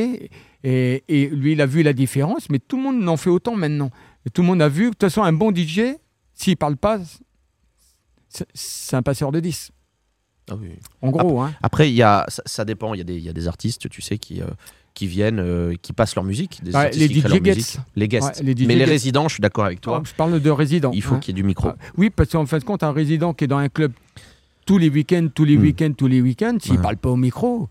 Et, 0.64 1.04
et 1.08 1.28
lui, 1.28 1.52
il 1.52 1.60
a 1.60 1.66
vu 1.66 1.82
la 1.84 1.92
différence, 1.92 2.50
mais 2.50 2.58
tout 2.58 2.76
le 2.76 2.82
monde 2.82 3.08
en 3.08 3.16
fait 3.16 3.30
autant 3.30 3.54
maintenant. 3.54 3.90
Et 4.26 4.30
tout 4.30 4.42
le 4.42 4.48
monde 4.48 4.60
a 4.60 4.68
vu, 4.68 4.86
de 4.86 4.88
toute 4.90 5.00
façon, 5.02 5.22
un 5.22 5.32
bon 5.32 5.54
DJ, 5.54 5.94
s'il 6.34 6.56
parle 6.56 6.76
pas, 6.76 6.98
c'est- 8.54 8.96
un 8.96 9.02
passeur 9.02 9.32
de 9.32 9.40
10. 9.40 9.70
Ah 10.50 10.54
oui. 10.60 10.70
En 11.02 11.10
gros, 11.10 11.40
hein. 11.40 11.52
Après, 11.62 11.90
y 11.92 12.02
a, 12.02 12.24
ça, 12.28 12.42
ça 12.46 12.64
dépend. 12.64 12.94
Il 12.94 12.98
y, 12.98 13.00
a 13.00 13.04
des- 13.04 13.16
il 13.16 13.22
y 13.22 13.28
a 13.28 13.32
des 13.32 13.48
artistes, 13.48 13.88
tu 13.88 14.00
sais, 14.02 14.18
qui, 14.18 14.40
euh, 14.40 14.46
qui 14.94 15.06
viennent, 15.06 15.38
euh, 15.40 15.74
qui 15.80 15.92
passent 15.92 16.14
leur 16.14 16.24
musique. 16.24 16.60
Des 16.64 16.70
Ouais, 16.72 16.86
artistes 16.86 17.00
les 17.00 17.08
qui 17.08 17.20
DJ 17.20 17.40
guests. 17.40 17.56
musique. 17.58 17.80
Les 17.96 18.08
guests. 18.08 18.38
Ouais, 18.38 18.42
les 18.42 18.54
DJ 18.56 18.60
Mais 18.66 18.74
les 18.74 18.78
guests. 18.80 18.90
résidents, 18.90 19.28
je 19.28 19.34
suis 19.34 19.40
d'accord 19.42 19.64
avec 19.66 19.80
toi. 19.80 20.02
Je 20.04 20.12
parle 20.14 20.40
de 20.40 20.50
résident. 20.50 20.90
il 20.92 21.02
faut 21.02 21.14
hein. 21.16 21.18
qu'il 21.20 21.36
y 21.36 21.38
ait 21.38 21.42
du 21.42 21.46
micro. 21.46 21.68
Ah, 21.68 21.76
Oui, 21.96 22.10
parce 22.10 22.30
qu'en 22.30 22.46
fin 22.46 22.58
de 22.58 22.64
compte, 22.64 22.82
un 22.82 22.92
résident 22.92 23.34
qui 23.34 23.44
est 23.44 23.46
dans 23.48 23.58
un 23.58 23.68
club 23.68 23.92
tous 24.68 24.76
les 24.76 24.90
week-ends, 24.90 25.28
tous 25.34 25.44
les 25.46 25.56
Hmm. 25.56 25.62
week-ends, 25.62 25.92
tous 25.96 26.06
les 26.08 26.20
week-ends, 26.20 26.58
s'il 26.60 26.72
Ouais. 26.76 26.82
parle 26.82 26.98
pas 26.98 27.08
au 27.08 27.16
micro, 27.16 27.68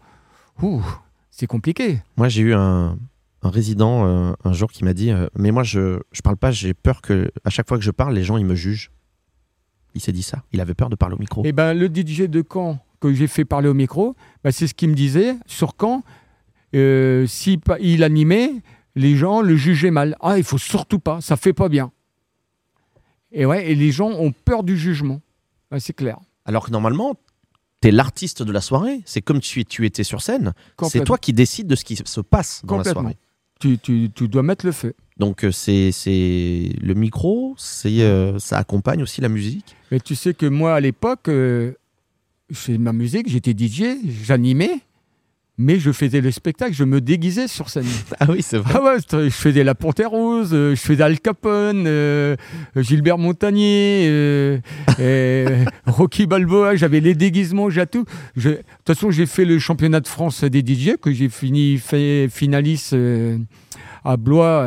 c'est 1.30 1.46
compliqué. 1.46 2.02
Moi, 2.18 2.28
j'ai 2.28 2.42
eu 2.42 2.54
un, 2.56 2.98
un 3.44 3.50
résident 3.52 4.08
euh, 4.08 4.34
un 4.44 4.54
jour 4.54 4.72
qui 4.72 4.84
m'a 4.84 4.94
dit 4.96 5.12
euh, 5.12 5.28
Mais 5.38 5.52
moi, 5.52 5.62
je, 5.62 6.00
je 6.12 6.22
parle 6.22 6.38
pas, 6.38 6.50
j'ai 6.50 6.74
peur 6.74 7.02
que 7.04 7.30
à 7.46 7.52
chaque 7.52 7.68
fois 7.68 7.78
que 7.78 7.84
je 7.84 7.92
parle, 7.92 8.16
les 8.16 8.24
gens 8.24 8.38
ils 8.38 8.46
me 8.46 8.56
jugent. 8.56 8.90
il 9.94 10.02
s'est 10.02 10.12
dit 10.12 10.24
ça 10.24 10.42
Il 10.52 10.60
avait 10.60 10.74
peur 10.74 10.90
de 10.90 10.96
parler 10.96 11.16
au 11.16 11.20
micro 11.20 11.44
Eh 11.46 11.52
ben, 11.52 11.76
le 11.76 11.86
DJ 11.88 12.24
de 12.24 12.44
Caen 12.52 12.80
que 13.00 13.14
j'ai 13.14 13.28
fait 13.28 13.46
parler 13.46 13.70
au 13.70 13.76
micro, 13.76 14.16
ben, 14.44 14.50
c'est 14.52 14.66
ce 14.66 14.74
qu'il 14.74 14.90
me 14.90 14.96
disait 14.96 15.36
sur 15.46 15.76
Caen. 15.80 16.04
Euh, 16.76 17.28
si 17.28 17.60
il 17.80 18.04
animait, 18.04 18.52
les 18.96 19.16
gens 19.16 19.42
le 19.42 19.56
jugeaient 19.56 19.92
mal. 19.92 20.16
Ah, 20.20 20.40
il 20.40 20.44
faut 20.44 20.58
surtout 20.58 20.98
pas, 21.00 21.22
ça 21.22 21.38
fait 21.38 21.54
pas 21.54 21.70
bien. 21.70 21.92
Et 23.32 23.46
ouais, 23.46 23.70
et 23.72 23.76
les 23.76 23.92
gens 23.92 24.10
ont 24.10 24.32
peur 24.32 24.64
du 24.64 24.76
jugement. 24.76 25.22
Ben, 25.70 25.80
c'est 25.80 25.94
clair. 25.94 26.18
Alors 26.48 26.66
que 26.66 26.72
normalement, 26.72 27.14
tu 27.82 27.90
es 27.90 27.92
l'artiste 27.92 28.42
de 28.42 28.52
la 28.52 28.62
soirée. 28.62 29.02
C'est 29.06 29.22
comme 29.22 29.40
tu, 29.40 29.64
tu 29.66 29.86
étais 29.86 30.04
sur 30.04 30.22
scène. 30.24 30.54
C'est 30.90 31.04
toi 31.06 31.18
qui 31.20 31.34
décides 31.34 31.68
de 31.68 31.76
ce 31.76 31.86
qui 31.86 31.96
se 31.96 32.22
passe 32.22 32.62
dans 32.66 32.78
la 32.78 32.84
soirée. 32.94 33.18
Tu, 33.60 33.78
tu- 33.78 34.10
tu 34.14 34.28
dois 34.28 34.42
mettre 34.44 34.66
le 34.66 34.72
feu. 34.72 34.94
Donc 35.18 35.44
euh, 35.44 35.52
c'est 35.52 35.92
c'est 35.92 36.70
le 36.80 36.94
micro, 36.94 37.56
c'est 37.58 38.02
euh, 38.02 38.38
ça 38.40 38.58
accompagne 38.58 39.02
aussi 39.04 39.20
la 39.22 39.30
musique. 39.30 39.76
Mais 39.92 40.00
tu 40.00 40.16
sais 40.16 40.34
que 40.36 40.46
moi, 40.46 40.76
à 40.76 40.80
l'époque, 40.80 41.28
euh, 41.30 41.74
je 42.52 42.74
ma 42.74 42.94
musique, 42.94 43.28
j'étais 43.28 43.52
DJ, 43.58 43.98
j'animais, 44.24 44.80
mais 45.58 45.80
je 45.80 45.92
faisais 45.92 46.22
le 46.22 46.32
spectacle, 46.32 46.74
je 46.74 46.84
me 46.84 47.02
déguisais 47.02 47.48
sur 47.48 47.70
scène. 47.70 47.86
Ah 48.20 48.28
oui, 48.30 48.42
c'est 48.42 48.58
vrai. 48.58 48.74
Ah 48.76 48.84
ouais, 48.84 48.98
je 49.12 49.30
faisais 49.30 49.64
la 49.64 49.76
Panthère 49.76 50.12
Rose, 50.12 50.52
euh, 50.54 50.76
je 50.76 50.82
faisais 50.82 51.04
Al 51.04 51.20
Capone, 51.20 51.86
euh, 51.88 52.36
Gilbert 52.76 53.18
Montagnier, 53.18 54.06
euh, 54.08 54.58
euh, 55.00 55.66
Rocky 55.86 56.26
Balboa, 56.28 56.76
j'avais 56.76 57.00
les 57.00 57.16
déguisements, 57.16 57.70
j'ai 57.70 57.86
tout. 57.88 58.06
Je- 58.36 58.50
De 58.50 58.56
toute 58.56 58.96
façon, 58.96 59.12
j'ai 59.12 59.26
fait 59.26 59.46
le 59.46 59.60
championnat 59.60 60.00
de 60.00 60.08
France 60.08 60.44
des 60.44 60.62
DJ, 60.62 60.98
que 61.02 61.12
j'ai 61.12 61.30
fini 61.30 61.78
fait 61.78 62.28
finaliste 62.30 62.96
à 64.06 64.18
Blois 64.18 64.66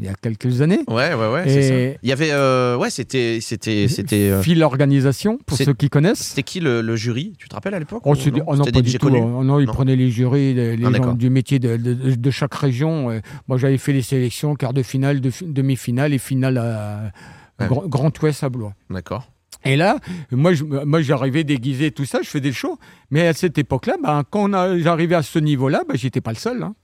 il 0.00 0.06
y 0.06 0.08
a 0.08 0.14
quelques 0.14 0.62
années. 0.62 0.80
Ouais, 0.88 1.14
ouais, 1.14 1.32
ouais, 1.32 1.42
Et- 1.46 1.50
c'est 1.52 1.62
ça. 1.94 1.98
Il 2.02 2.08
y 2.08 2.12
avait, 2.12 2.30
euh, 2.32 2.76
ouais, 2.76 2.90
c'était, 2.90 3.38
c'était, 3.40 3.86
c'était, 3.88 4.30
euh, 4.30 4.42
Fil 4.42 4.62
organisation, 4.62 5.38
pour 5.46 5.56
ceux 5.58 5.74
qui 5.74 5.88
connaissent. 5.90 6.20
c'était 6.20 6.42
qui 6.42 6.60
le, 6.60 6.80
le 6.80 6.96
jury? 6.96 7.34
Tu 7.38 7.48
te 7.48 7.54
rappelles 7.54 7.74
à 7.74 7.78
l'époque 7.78 8.02
Oh, 8.06 8.14
des- 8.14 8.30
non? 8.30 8.44
oh 8.46 8.56
non, 8.56 8.64
pas 8.64 8.70
des 8.70 8.82
du 8.82 8.98
tout. 8.98 9.08
Oh, 9.08 9.44
non, 9.44 9.60
ils 9.60 9.66
Non. 9.66 9.72
prenaient 9.72 9.96
les 9.96 10.10
jurys, 10.10 10.54
les, 10.54 10.76
les 10.76 10.86
Ah, 10.86 10.92
gens 10.96 11.12
du 11.14 11.28
métier 11.30 11.58
de, 11.58 11.76
de- 11.76 12.14
de 12.14 12.30
chaque 12.30 12.54
région. 12.54 13.20
Moi, 13.48 13.58
j'avais 13.58 13.78
fait 13.78 13.92
les 13.92 14.02
sélections, 14.02 14.54
quart 14.56 14.72
de 14.72 14.82
finale, 14.82 15.20
de- 15.20 15.30
demi-finale 15.42 16.14
et 16.14 16.18
finale 16.18 16.58
à, 16.58 17.12
Ouais. 17.60 17.66
Grand, 17.68 17.86
Grand 17.86 18.22
Ouest 18.22 18.42
à 18.42 18.48
Blois. 18.48 18.72
D'accord. 18.88 19.30
Et 19.66 19.76
là, 19.76 19.98
moi, 20.30 20.54
je- 20.54 20.64
moi, 20.64 21.02
j'arrivais 21.02 21.44
déguisé, 21.44 21.90
tout 21.90 22.06
ça, 22.06 22.20
je 22.22 22.28
faisais 22.30 22.46
le 22.46 22.52
show. 22.52 22.78
Mais 23.10 23.26
à 23.26 23.34
cette 23.34 23.58
époque-là, 23.58 23.96
ben, 24.02 24.22
quand 24.30 24.50
j'arrivais 24.78 25.16
à 25.16 25.22
ce 25.22 25.38
niveau-là, 25.38 25.82
ben, 25.86 25.94
j'étais 25.98 26.22
pas 26.22 26.30
le 26.30 26.36
seul. 26.38 26.62
hein. 26.62 26.74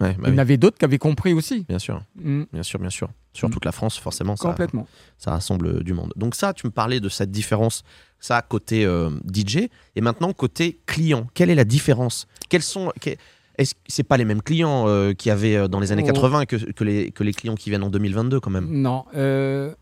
Ouais, 0.00 0.12
bah 0.14 0.16
Il 0.24 0.28
y 0.28 0.30
oui, 0.30 0.34
en 0.36 0.38
avait 0.38 0.56
d'autres 0.56 0.78
qui 0.78 0.84
avaient 0.84 0.98
compris 0.98 1.32
aussi. 1.32 1.64
bien 1.68 1.78
sûr, 1.78 2.02
Mm, 2.22 2.44
bien 2.52 2.62
sûr, 2.62 2.78
bien 2.78 2.90
sûr. 2.90 3.08
Sur 3.32 3.48
Mm. 3.48 3.52
toute 3.52 3.64
la 3.64 3.72
France, 3.72 3.98
forcément, 3.98 4.36
complètement. 4.36 4.86
ça 5.16 5.32
rassemble 5.32 5.82
du 5.82 5.92
monde. 5.92 6.12
Donc 6.16 6.34
ça, 6.34 6.52
tu 6.52 6.66
me 6.66 6.70
parlais 6.70 7.00
de 7.00 7.08
cette 7.08 7.30
différence, 7.30 7.82
ça 8.20 8.40
côté 8.42 8.84
euh, 8.84 9.10
DJ, 9.24 9.68
et 9.96 10.00
maintenant 10.00 10.32
côté 10.32 10.80
client. 10.86 11.26
Quelle 11.34 11.50
est 11.50 11.54
la 11.56 11.64
différence? 11.64 12.26
Quels 12.48 12.62
sont 12.62 12.92
que- 13.00 13.10
Est-ce 13.58 13.74
que 13.74 13.80
c'est 13.88 14.04
pas 14.04 14.16
les 14.16 14.24
mêmes 14.24 14.40
clients 14.42 14.84
euh, 14.86 15.14
qu'il 15.14 15.30
y 15.30 15.32
avait 15.32 15.56
euh, 15.56 15.66
dans 15.66 15.80
les 15.80 15.90
années 15.90 16.04
Oh. 16.04 16.12
80 16.12 16.46
que, 16.46 16.54
que 16.56 16.84
les, 16.84 17.10
que 17.10 17.24
les 17.24 17.32
clients 17.32 17.56
qui 17.56 17.70
viennent 17.70 17.82
en 17.82 17.90
2022 17.90 18.38
quand 18.38 18.50
même? 18.50 18.68
Non. 18.70 19.04
euh, 19.16 19.74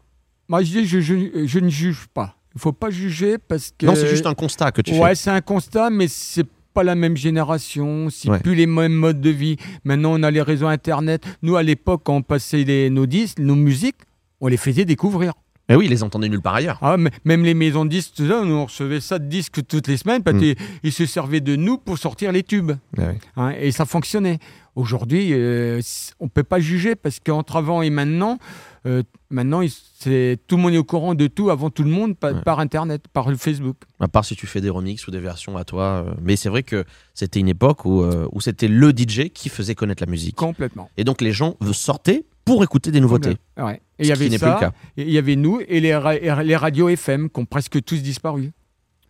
moi, 0.49 0.63
je 0.63 0.71
dis, 0.73 0.87
je, 0.87 1.01
je- 1.01 1.45
je 1.47 1.59
ne 1.59 1.69
juge 1.69 2.07
pas. 2.15 2.37
Il 2.55 2.61
faut 2.61 2.73
pas 2.73 2.89
juger 2.89 3.37
parce 3.37 3.75
que. 3.77 3.85
Non, 3.85 3.95
c'est 3.95 4.07
juste 4.09 4.25
un 4.25 4.33
constat 4.35 4.73
que 4.73 4.81
tu 4.81 4.95
Ouais, 4.95 5.11
fais. 5.11 5.15
c'est 5.17 5.31
un 5.31 5.43
constat, 5.43 5.91
mais 5.91 6.09
c'est 6.09 6.47
pas 6.77 6.85
la 6.85 6.95
même 6.95 7.17
génération, 7.17 8.09
c'est 8.11 8.29
Ouais. 8.31 8.39
plus 8.41 8.55
les 8.55 8.67
mêmes 8.67 8.93
modes 8.93 9.21
de 9.21 9.31
vie. 9.31 9.57
Maintenant, 9.85 10.13
on 10.19 10.23
a 10.23 10.31
les 10.31 10.43
réseaux 10.43 10.67
internet. 10.67 11.25
Nous, 11.43 11.57
à 11.57 11.63
l'époque, 11.63 12.03
quand 12.05 12.17
on 12.17 12.23
passait 12.23 12.65
les, 12.65 12.91
nos 12.91 13.07
disques, 13.07 13.39
nos 13.39 13.55
musiques, 13.57 13.97
on 14.43 14.49
les 14.49 14.57
faisait 14.59 14.85
découvrir. 14.85 15.33
Mais 15.69 15.75
oui, 15.75 15.87
ils 15.87 15.91
les 15.91 16.03
entendaient 16.05 16.29
nulle 16.29 16.43
part 16.43 16.55
ailleurs. 16.55 16.79
Ah, 16.83 16.97
même 17.25 17.43
les 17.45 17.55
maisons 17.55 17.85
de 17.85 17.91
disques, 17.91 18.13
tout 18.17 18.29
ça, 18.29 18.45
nous, 18.45 18.55
on 18.55 18.67
recevait 18.67 19.01
ça 19.01 19.19
de 19.19 19.27
disques 19.27 19.67
toutes 19.67 19.89
les 19.89 19.97
semaines 19.97 20.23
parce 20.23 20.37
Mm. 20.37 20.41
qu'ils 20.41 20.57
ils 20.85 20.93
se 20.93 21.07
servaient 21.07 21.41
de 21.41 21.57
nous 21.57 21.79
pour 21.79 21.99
sortir 21.99 22.31
les 22.31 22.43
tubes. 22.45 22.73
Ouais. 22.97 23.19
hein, 23.37 23.53
et 23.59 23.73
ça 23.73 23.85
fonctionnait. 23.85 24.39
Aujourd'hui, 24.77 25.31
euh, 25.33 25.81
on 26.21 26.27
ne 26.27 26.31
peut 26.31 26.45
pas 26.45 26.61
juger 26.61 26.95
parce 26.95 27.19
qu'entre 27.19 27.57
avant 27.57 27.83
et 27.83 27.91
maintenant, 27.91 28.39
euh, 28.87 29.03
maintenant 29.31 29.61
c'est- 29.99 30.39
tout 30.47 30.57
le 30.57 30.63
monde 30.63 30.75
est 30.75 30.79
au 30.79 30.85
courant 30.85 31.15
de 31.15 31.27
tout 31.27 31.51
avant 31.51 31.71
tout 31.71 31.83
le 31.83 31.91
monde 31.91 32.15
Ouais. 32.23 32.41
par 32.45 32.61
Internet, 32.61 33.09
par 33.13 33.29
le 33.29 33.37
Facebook. 33.37 33.77
À 34.01 34.09
part 34.09 34.25
si 34.25 34.37
tu 34.37 34.47
fais 34.47 34.61
des 34.61 34.71
remixes 34.71 35.07
ou 35.07 35.11
des 35.11 35.21
versions 35.21 35.57
à 35.57 35.65
toi. 35.65 36.05
euh, 36.07 36.15
Mais 36.23 36.37
c'est 36.37 36.49
vrai 36.49 36.63
que 36.63 36.85
c'était 37.15 37.41
une 37.41 37.49
époque 37.49 37.85
où, 37.85 38.03
euh, 38.03 38.29
où 38.33 38.41
c'était 38.41 38.69
le 38.69 38.93
DJ 38.93 39.31
qui 39.31 39.49
faisait 39.49 39.75
connaître 39.75 40.03
la 40.05 40.11
musique. 40.11 40.37
Complètement. 40.37 40.89
Et 40.97 41.05
donc 41.05 41.21
les 41.21 41.33
gens 41.33 41.57
sortaient 41.73 42.25
pour 42.45 42.63
écouter 42.63 42.91
des 42.93 43.01
nouveautés. 43.01 43.37
Ouais. 43.57 43.81
Et 43.99 44.03
il 44.03 44.05
Ce 44.07 44.11
y 44.11 44.13
avait 44.13 44.39
ça. 44.39 44.55
le 44.55 44.61
cas. 44.61 44.73
Et 44.97 45.03
Il 45.03 45.11
y 45.11 45.19
avait 45.19 45.35
nous 45.37 45.61
et 45.67 45.81
les, 45.81 45.95
ra- 45.97 46.15
les 46.15 46.57
radios 46.57 46.89
FM 46.89 47.29
qui 47.31 47.41
ont 47.41 47.45
presque 47.47 47.83
tous 47.83 48.03
disparu. 48.03 48.53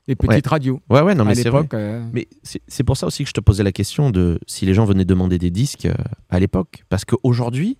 Les 0.09 0.15
petites 0.15 0.47
radios. 0.47 0.81
Ouais, 0.89 1.01
ouais, 1.03 1.17
non, 1.17 1.25
mais 1.25 1.35
c'est 1.35 1.51
vrai. 1.51 1.67
Mais 2.13 2.29
c'est 2.45 2.63
c'est 2.69 2.85
pour 2.85 2.97
ça 2.97 3.09
aussi 3.09 3.25
que 3.25 3.29
je 3.29 3.35
te 3.35 3.41
posais 3.41 3.65
la 3.65 3.73
question 3.73 4.11
de 4.11 4.39
si 4.47 4.65
les 4.65 4.73
gens 4.73 4.85
venaient 4.85 5.05
demander 5.05 5.37
des 5.37 5.51
disques 5.51 5.89
à 6.31 6.39
l'époque. 6.39 6.85
Parce 6.89 7.05
qu'aujourd'hui, 7.05 7.77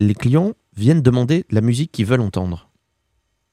les 0.00 0.14
clients 0.14 0.52
viennent 0.76 1.02
demander 1.02 1.44
la 1.50 1.60
musique 1.60 1.92
qu'ils 1.92 2.06
veulent 2.06 2.20
entendre. 2.20 2.68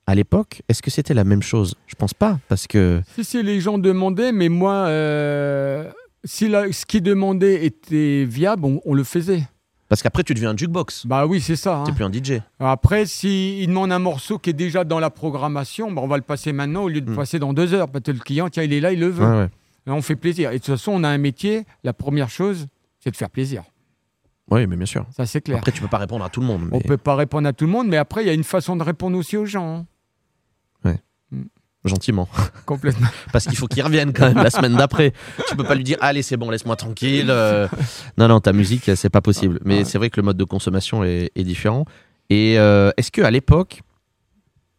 À 0.07 0.13
l'époque, 0.13 0.61
est-ce 0.69 0.81
que 0.83 0.91
c'était 0.91 1.15
la 1.15 1.23
même 1.23 1.41
chose? 1.41 1.75
Je 1.87 1.95
pense 1.95 2.13
pas, 2.13 2.39
parce 2.47 2.67
que 2.67 3.01
Si, 3.15 3.23
si, 3.23 3.41
les 3.41 3.59
gens 3.59 3.77
demandaient, 3.79 4.31
mais 4.31 4.49
moi, 4.49 4.85
euh, 4.87 5.89
si 6.23 6.47
la- 6.47 6.71
ce 6.71 6.85
qu'ils 6.85 7.01
demandaient 7.01 7.65
était 7.65 8.25
viable, 8.29 8.65
on, 8.65 8.81
on 8.85 8.93
le 8.93 9.03
faisait. 9.03 9.41
parce 9.87 10.01
qu'après 10.03 10.23
tu 10.23 10.33
deviens 10.35 10.51
un 10.51 10.57
jukebox. 10.57 11.05
Bah 11.07 11.25
oui, 11.25 11.39
c'est 11.41 11.55
ça. 11.55 11.77
hein. 11.77 11.83
T'es 11.85 11.91
plus 11.91 12.03
un 12.03 12.11
DJ. 12.11 12.41
Après, 12.59 13.05
s'ils 13.07 13.67
demandent 13.67 13.91
un 13.91 13.99
morceau 13.99 14.37
qui 14.39 14.49
est 14.51 14.53
déjà 14.53 14.83
dans 14.83 14.99
la 14.99 15.09
programmation, 15.09 15.91
bah, 15.91 16.01
on 16.03 16.07
va 16.07 16.17
le 16.17 16.23
passer 16.23 16.53
maintenant 16.53 16.83
au 16.83 16.89
lieu 16.89 17.01
de 17.01 17.09
Mm. 17.11 17.15
passer 17.15 17.39
dans 17.39 17.53
deux 17.53 17.73
heures. 17.73 17.87
Parce 17.89 18.03
que 18.03 18.11
le 18.11 18.19
client, 18.19 18.49
tiens, 18.49 18.63
il 18.63 18.73
est 18.73 18.79
là, 18.81 18.91
il 18.91 18.99
le 18.99 19.09
veut. 19.09 19.25
Ouais, 19.25 19.37
ouais. 19.43 19.49
Là, 19.87 19.93
on 19.93 20.01
fait 20.01 20.15
plaisir. 20.15 20.49
Et 20.51 20.55
de 20.55 20.57
toute 20.59 20.73
façon, 20.75 20.91
on 20.93 21.03
a 21.03 21.09
un 21.09 21.17
métier. 21.19 21.65
La 21.83 21.93
première 21.93 22.29
chose, 22.29 22.65
c'est 22.99 23.11
de 23.11 23.15
faire 23.15 23.29
plaisir. 23.29 23.63
Oui, 24.51 24.67
mais 24.67 24.75
bien 24.75 24.85
sûr. 24.85 25.05
Ça, 25.15 25.25
c'est 25.25 25.41
clair. 25.41 25.57
Après, 25.57 25.71
tu 25.71 25.81
peux 25.81 25.87
pas 25.87 25.97
répondre 25.97 26.23
à 26.23 26.29
tout 26.29 26.39
le 26.41 26.45
monde. 26.47 26.69
On 26.71 26.77
mais 26.77 26.83
peut 26.83 26.97
pas 26.97 27.15
répondre 27.15 27.47
à 27.47 27.53
tout 27.53 27.65
le 27.65 27.71
monde, 27.71 27.87
mais 27.87 27.97
après, 27.97 28.23
il 28.23 28.27
y 28.27 28.29
a 28.29 28.33
une 28.33 28.43
façon 28.43 28.75
de 28.75 28.83
répondre 28.83 29.17
aussi 29.17 29.37
aux 29.37 29.45
gens. 29.45 29.77
hein. 29.77 29.85
Gentiment. 31.83 32.27
Complètement. 32.65 33.07
Parce 33.31 33.45
qu'il 33.45 33.55
faut 33.55 33.67
qu'il 33.67 33.83
revienne 33.83 34.11
quand 34.11 34.25
même 34.33 34.43
la 34.43 34.49
semaine 34.49 34.75
d'après. 34.75 35.13
Tu 35.47 35.55
peux 35.55 35.63
pas 35.63 35.75
lui 35.75 35.83
dire 35.83 35.97
allez 36.01 36.23
c'est 36.23 36.35
bon 36.35 36.49
laisse-moi 36.49 36.75
tranquille. 36.75 37.27
euh. 37.29 37.67
Non 38.17 38.27
non 38.27 38.39
ta 38.39 38.53
musique 38.53 38.89
c'est 38.95 39.11
pas 39.11 39.21
possible. 39.21 39.59
Mais 39.63 39.77
Ouais. 39.79 39.85
c'est 39.85 39.99
vrai 39.99 40.09
que 40.09 40.19
le 40.19 40.23
mode 40.25 40.35
de 40.37 40.43
consommation 40.45 41.03
est, 41.03 41.31
est 41.35 41.43
différent. 41.43 41.85
Et 42.31 42.57
euh, 42.57 42.89
est-ce 42.97 43.11
que 43.11 43.21
à 43.21 43.29
l'époque, 43.29 43.83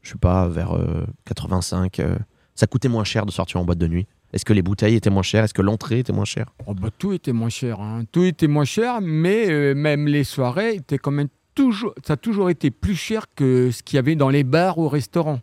je 0.03 0.11
sais 0.11 0.19
pas 0.19 0.49
vers 0.49 0.73
euh, 0.77 1.07
85, 1.27 2.01
euh, 2.01 2.17
ça 2.57 2.67
coûtait 2.67 2.89
moins 2.89 3.05
cher 3.05 3.25
de 3.25 3.31
sortir 3.31 3.61
en 3.61 3.65
boîte 3.65 3.79
de 3.79 3.87
nuit? 3.87 4.09
Est-ce 4.37 4.45
que 4.45 4.53
les 4.53 4.63
bouteilles 4.63 4.95
étaient 4.95 5.11
moins 5.11 5.23
chères? 5.23 5.45
Est-ce 5.45 5.55
que 5.55 5.63
l'entrée 5.63 5.99
était 6.01 6.13
moins 6.13 6.25
chère? 6.25 6.47
Oh, 6.67 6.75
bah, 6.75 6.91
tout 6.97 7.13
était 7.13 7.33
moins 7.33 7.49
cher. 7.49 7.81
hein. 7.81 8.05
Tout 8.13 8.23
était 8.25 8.47
moins 8.47 8.65
cher, 8.65 9.01
mais 9.03 9.51
euh, 9.51 9.75
même 9.75 10.07
les 10.07 10.25
soirées 10.25 10.75
étaient 10.77 10.99
quand 10.99 11.11
même 11.11 11.29
toujours. 11.55 11.95
Ça 12.07 12.13
a 12.13 12.17
toujours 12.17 12.51
été 12.51 12.71
plus 12.71 12.95
cher 12.97 13.27
que 13.35 13.71
ce 13.71 13.83
qu'il 13.83 13.97
y 13.97 13.99
avait 13.99 14.15
dans 14.15 14.29
les 14.31 14.45
bars 14.45 14.79
ou 14.79 14.89
restaurants. 14.89 15.41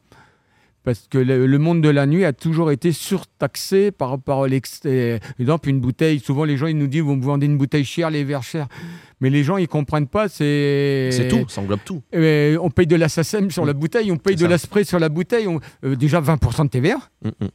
Parce 0.83 1.07
que 1.09 1.17
le, 1.17 1.47
le 1.47 1.57
monde 1.59 1.81
de 1.81 1.87
la 1.87 2.05
nuit 2.05 2.25
a 2.25 2.33
toujours 2.33 2.69
été 2.69 2.91
surtaxé 2.91 3.91
par 3.91 4.09
rapport 4.09 4.43
à 4.43 4.47
l'extérieur. 4.49 5.19
Par 5.21 5.31
exemple, 5.39 5.69
une 5.69 5.79
bouteille, 5.79 6.19
souvent 6.19 6.43
les 6.43 6.57
gens 6.57 6.67
ils 6.67 6.77
nous 6.77 6.87
disent 6.87 7.01
vous 7.01 7.15
me 7.15 7.23
vendez 7.23 7.45
une 7.45 7.57
bouteille 7.57 7.85
chère, 7.85 8.09
les 8.09 8.25
verres 8.25 8.43
chers. 8.43 8.67
Mais 9.21 9.29
les 9.29 9.45
gens 9.45 9.55
ils 9.55 9.69
comprennent 9.69 10.09
pas, 10.09 10.27
c'est. 10.27 11.09
C'est 11.13 11.29
tout, 11.29 11.45
ça 11.47 11.61
englobe 11.61 11.79
tout. 11.85 12.01
Euh, 12.13 12.57
on 12.61 12.69
paye 12.69 12.85
de 12.85 12.97
la 12.97 13.07
SACEM 13.07 13.49
sur 13.49 13.65
la 13.65 13.71
bouteille, 13.73 14.11
on 14.11 14.17
paye 14.17 14.35
de 14.35 14.45
la 14.45 14.57
spray 14.57 14.83
sur 14.83 14.99
la 14.99 15.07
bouteille, 15.07 15.47
on- 15.47 15.61
euh, 15.85 15.95
déjà 15.95 16.19
20% 16.19 16.65
de 16.65 16.69
TVA. 16.69 16.97
Mm, 17.23 17.29
mm. 17.29 17.47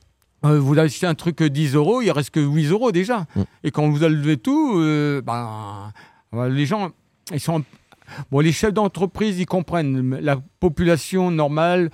Euh, 0.45 0.61
vous 0.61 0.79
achetez 0.79 1.07
un 1.07 1.15
truc 1.15 1.43
euh, 1.43 1.51
10 1.51 1.75
euros, 1.75 2.01
il 2.01 2.11
reste 2.11 2.31
que 2.31 2.41
8 2.41 2.67
euros 2.69 2.93
déjà. 2.93 3.27
Mm. 3.35 3.43
Et 3.65 3.71
quand 3.71 3.89
vous 3.89 4.05
enlevez 4.05 4.37
tout, 4.37 4.75
euh, 4.79 5.21
ben, 5.21 5.93
euh, 6.35 6.49
les 6.49 6.67
gens, 6.67 6.91
ils 7.33 7.41
sont. 7.41 7.65
Bon, 8.31 8.41
les 8.41 8.53
chefs 8.53 8.73
d'entreprise, 8.73 9.39
ils 9.39 9.47
comprennent. 9.47 10.17
La 10.21 10.37
population 10.61 11.31
normale 11.31 11.91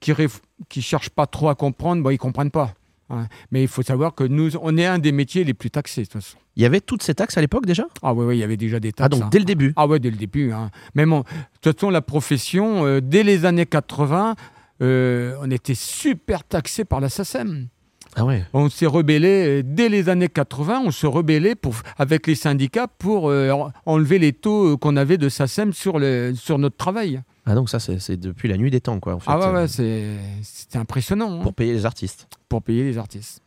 qui 0.00 0.10
ne 0.12 0.26
qui 0.68 0.82
cherche 0.82 1.08
pas 1.10 1.26
trop 1.26 1.48
à 1.48 1.54
comprendre, 1.54 2.02
bon, 2.02 2.10
ils 2.10 2.18
comprennent 2.18 2.50
pas. 2.50 2.74
hein. 3.10 3.26
Mais 3.50 3.62
il 3.62 3.68
faut 3.68 3.82
savoir 3.82 4.14
que 4.14 4.24
nous, 4.24 4.50
on 4.60 4.76
est 4.76 4.86
un 4.86 4.98
des 4.98 5.10
métiers 5.12 5.42
les 5.44 5.54
plus 5.54 5.70
taxés, 5.70 6.02
de 6.02 6.06
toute 6.06 6.22
façon. 6.22 6.36
Il 6.56 6.62
y 6.62 6.66
avait 6.66 6.80
toutes 6.80 7.02
ces 7.02 7.14
taxes 7.14 7.36
à 7.36 7.40
l'époque 7.40 7.66
déjà? 7.66 7.84
Ah 8.02 8.14
oui, 8.14 8.26
oui, 8.26 8.36
il 8.36 8.40
y 8.40 8.44
avait 8.44 8.56
déjà 8.56 8.78
des 8.78 8.92
taxes. 8.92 9.06
Ah 9.06 9.08
donc 9.08 9.22
hein. 9.24 9.28
dès 9.32 9.40
le 9.40 9.44
début? 9.44 9.72
Ah 9.74 9.86
ouais, 9.88 9.98
dès 9.98 10.10
le 10.10 10.16
début. 10.16 10.52
hein. 10.52 10.70
Même 10.94 11.12
en- 11.12 11.20
de 11.20 11.24
toute 11.62 11.74
façon, 11.80 11.90
la 11.90 12.02
profession, 12.02 12.84
euh, 12.86 13.00
dès 13.00 13.24
les 13.24 13.44
années 13.44 13.66
80, 13.66 14.36
euh, 14.82 15.36
on 15.40 15.50
était 15.50 15.74
super 15.74 16.44
taxé 16.44 16.84
par 16.84 17.00
la 17.00 17.08
SACEM. 17.08 17.68
Ah 18.16 18.24
ouais. 18.24 18.44
On 18.52 18.68
s'est 18.68 18.86
rebellé, 18.86 19.60
euh, 19.60 19.62
dès 19.64 19.88
les 19.88 20.08
années 20.08 20.28
80, 20.28 20.82
on 20.86 20.90
se 20.92 21.06
rebellait 21.06 21.56
pour, 21.56 21.74
avec 21.98 22.26
les 22.28 22.36
syndicats 22.36 22.86
pour 22.86 23.28
euh, 23.28 23.50
en- 23.50 23.72
enlever 23.86 24.20
les 24.20 24.32
taux 24.32 24.78
qu'on 24.78 24.96
avait 24.96 25.18
de 25.18 25.28
SACEM 25.28 25.72
sur, 25.72 25.98
le, 25.98 26.32
sur 26.36 26.58
notre 26.58 26.76
travail. 26.76 27.22
Ah 27.46 27.54
donc 27.54 27.68
ça 27.68 27.78
c'est 27.78 27.98
c'est 27.98 28.16
depuis 28.16 28.48
la 28.48 28.56
nuit 28.56 28.70
des 28.70 28.80
temps 28.80 29.00
quoi 29.00 29.16
en 29.16 29.18
fait. 29.18 29.30
ah 29.30 29.38
ouais, 29.38 29.52
ouais, 29.52 29.68
c'est 29.68 30.16
c'est 30.42 30.76
impressionnant 30.76 31.40
hein, 31.40 31.42
Pour 31.42 31.52
payer 31.52 31.74
les 31.74 31.84
artistes. 31.84 32.26
pour 32.48 32.62
payer 32.62 32.84
les 32.84 32.96
artistes. 32.96 33.42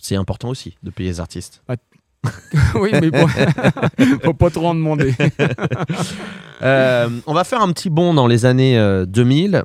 C'est 0.00 0.14
important 0.14 0.48
aussi 0.50 0.76
de 0.84 0.90
payer 0.90 1.08
les 1.10 1.18
artistes. 1.18 1.60
oui, 2.76 2.90
mais 2.92 3.10
bon, 3.10 3.26
faut 4.22 4.32
pas 4.34 4.50
trop 4.50 4.68
en 4.68 4.74
demander. 4.74 5.12
Euh, 6.60 7.08
on 7.28 7.34
va 7.34 7.44
faire 7.44 7.60
un 7.62 7.70
petit 7.72 7.88
bond 7.88 8.14
dans 8.14 8.26
les 8.26 8.44
années 8.44 8.76
euh, 8.78 9.06
2000. 9.06 9.62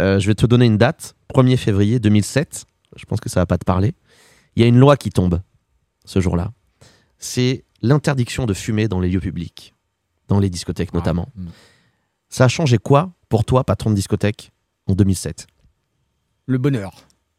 Euh, 0.00 0.18
je 0.18 0.26
vais 0.26 0.34
te 0.34 0.46
donner 0.46 0.66
une 0.66 0.78
date, 0.78 1.16
1er 1.34 1.56
février 1.56 1.98
2007. 1.98 2.66
Je 2.96 3.04
pense 3.04 3.20
que 3.20 3.28
ça 3.28 3.40
va 3.40 3.46
pas 3.46 3.58
te 3.58 3.64
parler. 3.64 3.94
Il 4.54 4.62
y 4.62 4.64
a 4.64 4.68
une 4.68 4.78
loi 4.78 4.96
qui 4.96 5.10
tombe 5.10 5.40
ce 6.04 6.20
jour-là. 6.20 6.52
C'est 7.18 7.64
l'interdiction 7.82 8.46
de 8.46 8.54
fumer 8.54 8.88
dans 8.88 9.00
les 9.00 9.08
lieux 9.08 9.20
publics, 9.20 9.74
dans 10.28 10.38
les 10.38 10.50
discothèques 10.50 10.92
notamment. 10.94 11.28
Ah, 11.36 11.40
mm. 11.40 11.48
Ça 12.28 12.44
a 12.44 12.48
changé 12.48 12.78
quoi 12.78 13.12
pour 13.28 13.44
toi, 13.44 13.64
patron 13.64 13.90
de 13.90 13.94
discothèque, 13.94 14.52
en 14.86 14.94
2007 14.94 15.46
Le 16.46 16.58
bonheur. 16.58 16.92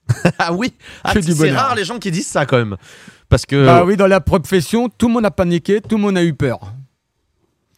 Ah 0.39 0.53
oui 0.53 0.73
Ah, 1.03 1.13
C'est 1.19 1.51
rare 1.51 1.75
les 1.75 1.83
gens 1.83 1.99
qui 1.99 2.11
disent 2.11 2.27
ça 2.27 2.45
quand 2.45 2.57
même. 2.57 2.77
Parce 3.29 3.45
que 3.45 3.65
Bah 3.65 3.83
oui, 3.83 3.97
dans 3.97 4.07
la 4.07 4.21
profession, 4.21 4.89
tout 4.89 5.07
le 5.07 5.13
monde 5.13 5.25
a 5.25 5.31
paniqué, 5.31 5.81
tout 5.81 5.97
le 5.97 6.01
monde 6.01 6.17
a 6.17 6.23
eu 6.23 6.33
peur. 6.33 6.73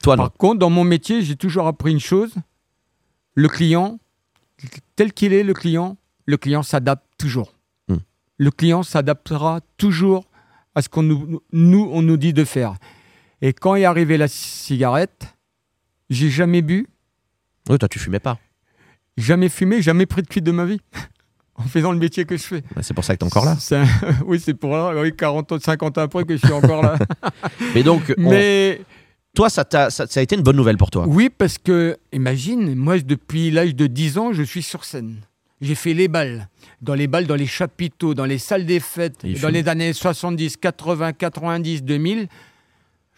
toi, 0.04 0.16
non. 0.16 0.24
Par 0.24 0.34
contre, 0.34 0.60
dans 0.60 0.70
mon 0.70 0.84
métier, 0.84 1.24
j'ai 1.24 1.36
toujours 1.36 1.68
appris 1.68 1.92
une 1.92 2.00
chose. 2.00 2.34
Le 3.34 3.48
client, 3.48 4.00
tel 4.96 5.14
qu'il 5.14 5.34
est, 5.34 5.44
le 5.44 5.54
client, 5.54 5.98
le 6.26 6.38
client 6.38 6.64
s'adapte 6.64 7.06
toujours. 7.18 7.54
Hmm. 7.88 7.98
Le 8.38 8.52
client 8.52 8.84
s'adaptera 8.84 9.62
toujours 9.78 10.26
à 10.76 10.82
ce 10.82 10.90
qu'on 10.90 11.04
nous, 11.04 11.42
nous, 11.52 11.90
on 11.92 12.02
nous 12.02 12.18
dit 12.18 12.34
de 12.34 12.44
faire. 12.46 12.76
Et 13.42 13.54
quand 13.54 13.76
est 13.76 13.86
arrivée 13.86 14.18
la 14.18 14.28
cigarette, 14.28 15.36
j'ai 16.10 16.30
jamais 16.30 16.62
bu, 16.62 16.88
Oui, 17.70 17.78
toi, 17.78 17.88
tu 17.90 18.00
fumais 18.00 18.20
pas. 18.20 18.38
jamais 19.18 19.50
fumé, 19.50 19.82
jamais 19.82 20.06
pris 20.06 20.22
de 20.22 20.28
cuite 20.28 20.44
de 20.44 20.52
ma 20.52 20.66
vie. 20.66 20.80
en 21.56 21.64
faisant 21.64 21.92
le 21.92 21.98
métier 22.00 22.24
que 22.26 22.38
je 22.38 22.44
fais. 22.44 22.64
Bah, 22.76 22.82
C'est 22.84 22.94
pour 22.94 23.04
ça 23.04 23.16
que 23.16 23.20
tu 23.20 23.26
es 23.26 23.28
encore 23.28 23.44
là. 23.46 23.58
Un- 23.72 23.86
oui, 24.26 24.40
c'est 24.40 24.54
pour 24.54 24.72
là, 24.76 24.94
oui, 25.02 25.14
40 25.16 25.52
ans, 25.52 25.60
50 25.60 25.98
ans 25.98 26.02
après 26.02 26.24
que 26.24 26.38
je 26.38 26.46
suis 26.46 26.54
encore 26.54 26.82
là. 26.82 26.98
Mais 27.76 27.84
donc, 27.84 28.14
on- 28.18 28.30
Mais 28.30 28.82
toi, 29.40 29.50
ça, 29.50 29.64
t'a- 29.66 29.90
ça, 29.90 30.06
ça 30.08 30.20
a 30.20 30.24
été 30.24 30.36
une 30.36 30.42
bonne 30.44 30.56
nouvelle 30.58 30.78
pour 30.78 30.92
toi? 30.92 31.06
Oui, 31.08 31.30
parce 31.30 31.58
que, 31.58 31.98
imagine, 32.12 32.76
moi, 32.76 33.00
depuis 33.00 33.52
l'âge 33.52 33.74
de 33.76 33.88
10 33.88 34.18
ans, 34.18 34.34
je 34.34 34.44
suis 34.44 34.62
sur 34.64 34.84
scène. 34.86 35.22
J'ai 35.62 35.76
fait 35.76 35.94
les 35.94 36.08
balles. 36.08 36.48
Dans 36.82 36.94
les 36.94 37.08
balles, 37.08 37.26
dans 37.28 37.36
les 37.36 37.46
chapiteaux, 37.48 38.14
dans 38.14 38.26
les 38.26 38.38
salles 38.38 38.66
des 38.66 38.80
fêtes, 38.80 39.16
il 39.24 39.34
dans 39.40 39.48
fume. 39.48 39.52
les 39.52 39.68
années 39.68 39.92
70, 39.94 40.56
80, 40.58 41.14
90, 41.14 41.84
2000. 41.84 42.28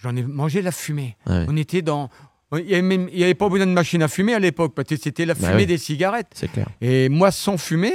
J'en 0.02 0.16
ai 0.16 0.24
mangé 0.24 0.64
la 0.64 0.72
fumée. 0.72 1.16
Ouais, 1.28 1.46
On 1.48 1.56
était 1.58 1.84
dans. 1.84 2.10
Il 2.56 2.66
n'y 2.66 3.24
avait, 3.24 3.34
pas 3.36 3.48
besoin 3.48 3.68
de 3.68 3.72
machine 3.72 4.02
à 4.02 4.08
fumer 4.08 4.34
à 4.34 4.40
l'époque, 4.40 4.74
parce 4.76 4.88
que 4.90 4.98
c'était 4.98 5.26
la 5.26 5.36
Bah 5.36 5.48
fumée 5.50 5.62
oui. 5.62 5.66
des 5.68 5.78
cigarettes. 5.78 6.32
c'est 6.34 6.52
clair. 6.52 6.68
Et 6.82 7.08
moi, 7.10 7.32
sans 7.32 7.58
fumer, 7.58 7.94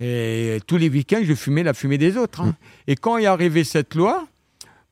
et 0.00 0.58
tous 0.66 0.76
les 0.76 0.88
week-ends, 0.88 1.20
je 1.24 1.34
fumais 1.34 1.64
la 1.64 1.74
fumée 1.74 1.98
des 1.98 2.16
autres. 2.16 2.42
Hein. 2.42 2.54
Et 2.86 2.94
quand 2.94 3.18
est 3.18 3.26
arrivée 3.26 3.64
cette 3.64 3.96
loi, 3.96 4.27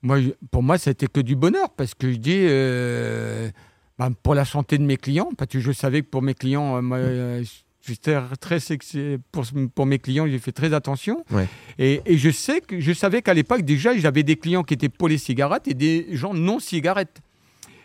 moi, 0.07 0.19
pour 0.51 0.63
moi, 0.63 0.79
c'était 0.79 1.09
que 1.09 1.21
du 1.21 1.35
bonheur, 1.37 1.71
parce 1.77 1.95
que 1.95 2.11
je 2.13 2.17
dis, 2.17 2.39
euh, 2.39 3.51
ben, 3.99 4.13
pour 4.23 4.35
la 4.35 4.45
santé 4.45 4.79
de 4.79 4.85
mes 4.85 4.97
clients, 4.97 5.31
parce 5.37 5.51
que 5.51 5.61
je 5.61 5.73
savais 5.73 6.03
que 6.03 6.07
pour 6.09 6.23
mes 6.23 6.35
clients, 6.35 6.77
euh, 6.77 6.81
moi, 6.81 6.99
euh, 6.99 7.43
j'étais 7.87 8.17
très 8.41 8.61
sexy, 8.61 9.19
pour, 9.33 9.45
pour 9.75 9.87
mes 9.87 9.99
clients, 9.99 10.27
j'ai 10.29 10.39
fait 10.39 10.53
très 10.53 10.73
attention. 10.73 11.25
Ouais. 11.31 11.49
Et, 11.79 12.03
et 12.07 12.17
je, 12.19 12.31
sais 12.31 12.61
que, 12.61 12.79
je 12.81 12.93
savais 12.93 13.21
qu'à 13.21 13.35
l'époque, 13.35 13.63
déjà, 13.63 13.97
j'avais 13.97 14.23
des 14.23 14.37
clients 14.37 14.63
qui 14.63 14.75
étaient 14.75 14.89
pour 14.89 15.09
les 15.09 15.19
cigarettes 15.19 15.67
et 15.67 15.75
des 15.75 16.07
gens 16.13 16.35
non 16.35 16.61
cigarettes. 16.61 17.21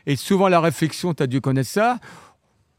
Et 0.05 0.15
souvent, 0.15 0.47
la 0.47 0.59
réflexion, 0.59 1.13
tu 1.13 1.23
as 1.23 1.27
dû 1.27 1.41
connaître 1.41 1.69
ça. 1.69 1.97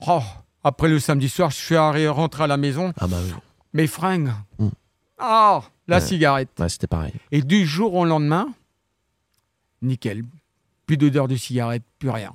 Oh, 0.06 0.20
après 0.64 0.88
le 0.88 0.98
samedi 1.00 1.28
soir, 1.28 1.50
je 1.50 1.56
suis 1.56 1.76
rentré 2.08 2.44
à 2.44 2.46
la 2.46 2.56
maison, 2.56 2.92
Ah 2.98 3.06
bah 3.08 3.18
oui. 3.24 3.32
mes 3.72 3.86
fringues. 3.86 4.30
Mm. 4.58 4.68
Ah, 5.18 5.62
la 5.88 5.96
Ouais. 5.98 6.02
cigarette. 6.04 6.48
Ouais, 6.58 6.68
c'était 6.68 6.86
pareil. 6.88 7.12
Et 7.30 7.42
du 7.42 7.64
jour 7.66 7.94
au 7.94 8.04
lendemain, 8.04 8.48
nickel. 9.82 10.22
Plus 10.86 10.96
d'odeur 10.96 11.28
de 11.28 11.36
cigarette, 11.36 11.82
plus 11.98 12.10
rien. 12.10 12.32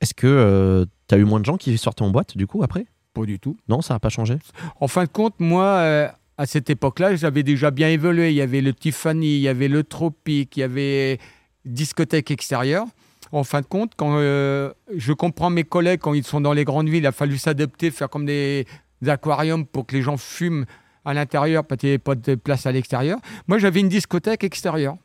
Est-ce 0.00 0.14
que 0.14 0.86
tu 1.08 1.14
as 1.14 1.18
eu 1.18 1.24
moins 1.24 1.40
de 1.40 1.44
gens 1.44 1.56
qui 1.56 1.76
sortaient 1.78 2.02
en 2.02 2.10
boîte, 2.10 2.36
du 2.36 2.46
coup, 2.46 2.62
après? 2.62 2.86
Pas 3.14 3.24
du 3.24 3.38
tout. 3.38 3.56
Non, 3.68 3.82
ça 3.82 3.94
n'a 3.94 4.00
pas 4.00 4.08
changé? 4.08 4.38
En 4.80 4.88
fin 4.88 5.04
de 5.04 5.08
compte, 5.08 5.34
moi, 5.38 5.64
euh, 5.64 6.08
à 6.38 6.46
cette 6.46 6.70
époque-là, 6.70 7.14
j'avais 7.14 7.42
déjà 7.42 7.70
bien 7.70 7.88
évolué. 7.88 8.30
Il 8.30 8.34
y 8.34 8.40
avait 8.40 8.62
le 8.62 8.72
Tiffany, 8.72 9.36
il 9.36 9.40
y 9.40 9.48
avait 9.48 9.68
le 9.68 9.84
Tropique, 9.84 10.56
il 10.56 10.60
y 10.60 10.62
avait 10.62 11.18
discothèque 11.64 12.30
extérieure. 12.30 12.86
En 13.30 13.44
fin 13.44 13.60
de 13.60 13.66
compte, 13.66 13.92
quand 13.96 14.16
euh, 14.16 14.72
je 14.94 15.12
comprends 15.12 15.50
mes 15.50 15.64
collègues 15.64 16.00
quand 16.00 16.14
ils 16.14 16.24
sont 16.24 16.40
dans 16.40 16.52
les 16.52 16.64
grandes 16.64 16.88
villes, 16.88 17.04
il 17.04 17.06
a 17.06 17.12
fallu 17.12 17.38
s'adapter, 17.38 17.90
faire 17.90 18.10
comme 18.10 18.26
des, 18.26 18.66
des 19.00 19.10
aquariums 19.10 19.66
pour 19.66 19.86
que 19.86 19.94
les 19.94 20.02
gens 20.02 20.16
fument 20.16 20.64
à 21.04 21.14
l'intérieur 21.14 21.64
parce 21.64 21.80
qu'il 21.80 21.88
n'y 21.88 21.92
avait 21.92 21.98
pas 21.98 22.14
de 22.14 22.34
place 22.34 22.66
à 22.66 22.72
l'extérieur. 22.72 23.18
Moi, 23.46 23.58
j'avais 23.58 23.80
une 23.80 23.88
discothèque 23.88 24.44
extérieure 24.44 24.96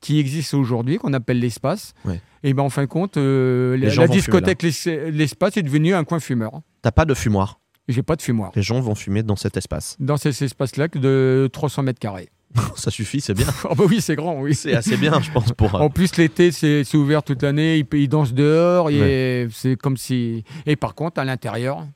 qui 0.00 0.18
existe 0.18 0.54
aujourd'hui, 0.54 0.98
qu'on 0.98 1.12
appelle 1.12 1.38
l'espace. 1.40 1.94
Ouais. 2.04 2.20
Et 2.42 2.54
ben 2.54 2.62
en 2.62 2.70
fin 2.70 2.82
de 2.82 2.86
compte, 2.88 3.16
euh, 3.18 3.76
la, 3.76 4.08
discothèque 4.08 4.62
l'es- 4.62 5.10
l'espace 5.10 5.56
est 5.56 5.62
devenu 5.62 5.94
un 5.94 6.04
coin 6.04 6.20
fumeur. 6.20 6.62
T'as 6.82 6.90
pas 6.90 7.04
de 7.04 7.14
fumoir. 7.14 7.60
J'ai 7.88 8.02
pas 8.02 8.14
de 8.16 8.22
fumoir 8.22 8.52
Les 8.54 8.62
gens 8.62 8.80
vont 8.80 8.94
fumer 8.94 9.22
dans 9.22 9.36
cet 9.36 9.56
espace. 9.56 9.96
dans 9.98 10.16
cet 10.16 10.40
espace-là 10.40 10.88
que 10.88 10.98
de 10.98 11.48
300 11.52 11.82
mètres 11.82 11.98
carrés. 11.98 12.28
ça 12.76 12.90
suffit, 12.90 13.20
c'est 13.20 13.34
bien. 13.34 13.46
Ah 13.64 13.74
bah 13.76 13.84
oui, 13.88 14.00
c'est 14.00 14.16
grand, 14.16 14.40
oui. 14.40 14.54
C'est 14.54 14.74
assez 14.74 14.96
bien, 14.96 15.20
je 15.20 15.30
pense, 15.30 15.52
pour... 15.52 15.74
euh, 15.74 15.78
En 15.80 15.90
plus, 15.90 16.16
l'été, 16.16 16.50
c'est 16.52 16.94
ouvert 16.94 17.22
toute 17.22 17.42
l'année. 17.42 17.78
Ils, 17.78 17.98
ils 17.98 18.08
dansent 18.08 18.32
dehors. 18.34 18.90
et 18.90 19.48
C'est 19.52 19.76
comme 19.76 19.96
si. 19.96 20.44
Et 20.66 20.76
par 20.76 20.94
contre, 20.94 21.20
à 21.20 21.24
l'intérieur. 21.24 21.86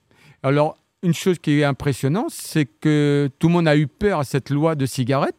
Alors, 0.43 0.77
une 1.03 1.15
chose 1.15 1.39
qui 1.39 1.61
est 1.61 1.65
impressionnante, 1.65 2.31
c'est 2.31 2.67
que 2.67 3.31
tout 3.39 3.49
le 3.49 3.53
monde 3.55 3.69
a 3.69 3.77
eu 3.77 3.87
peur 3.87 4.19
à 4.21 4.25
cette 4.25 4.51
loi 4.51 4.75
de 4.75 4.87
cigarette. 4.87 5.37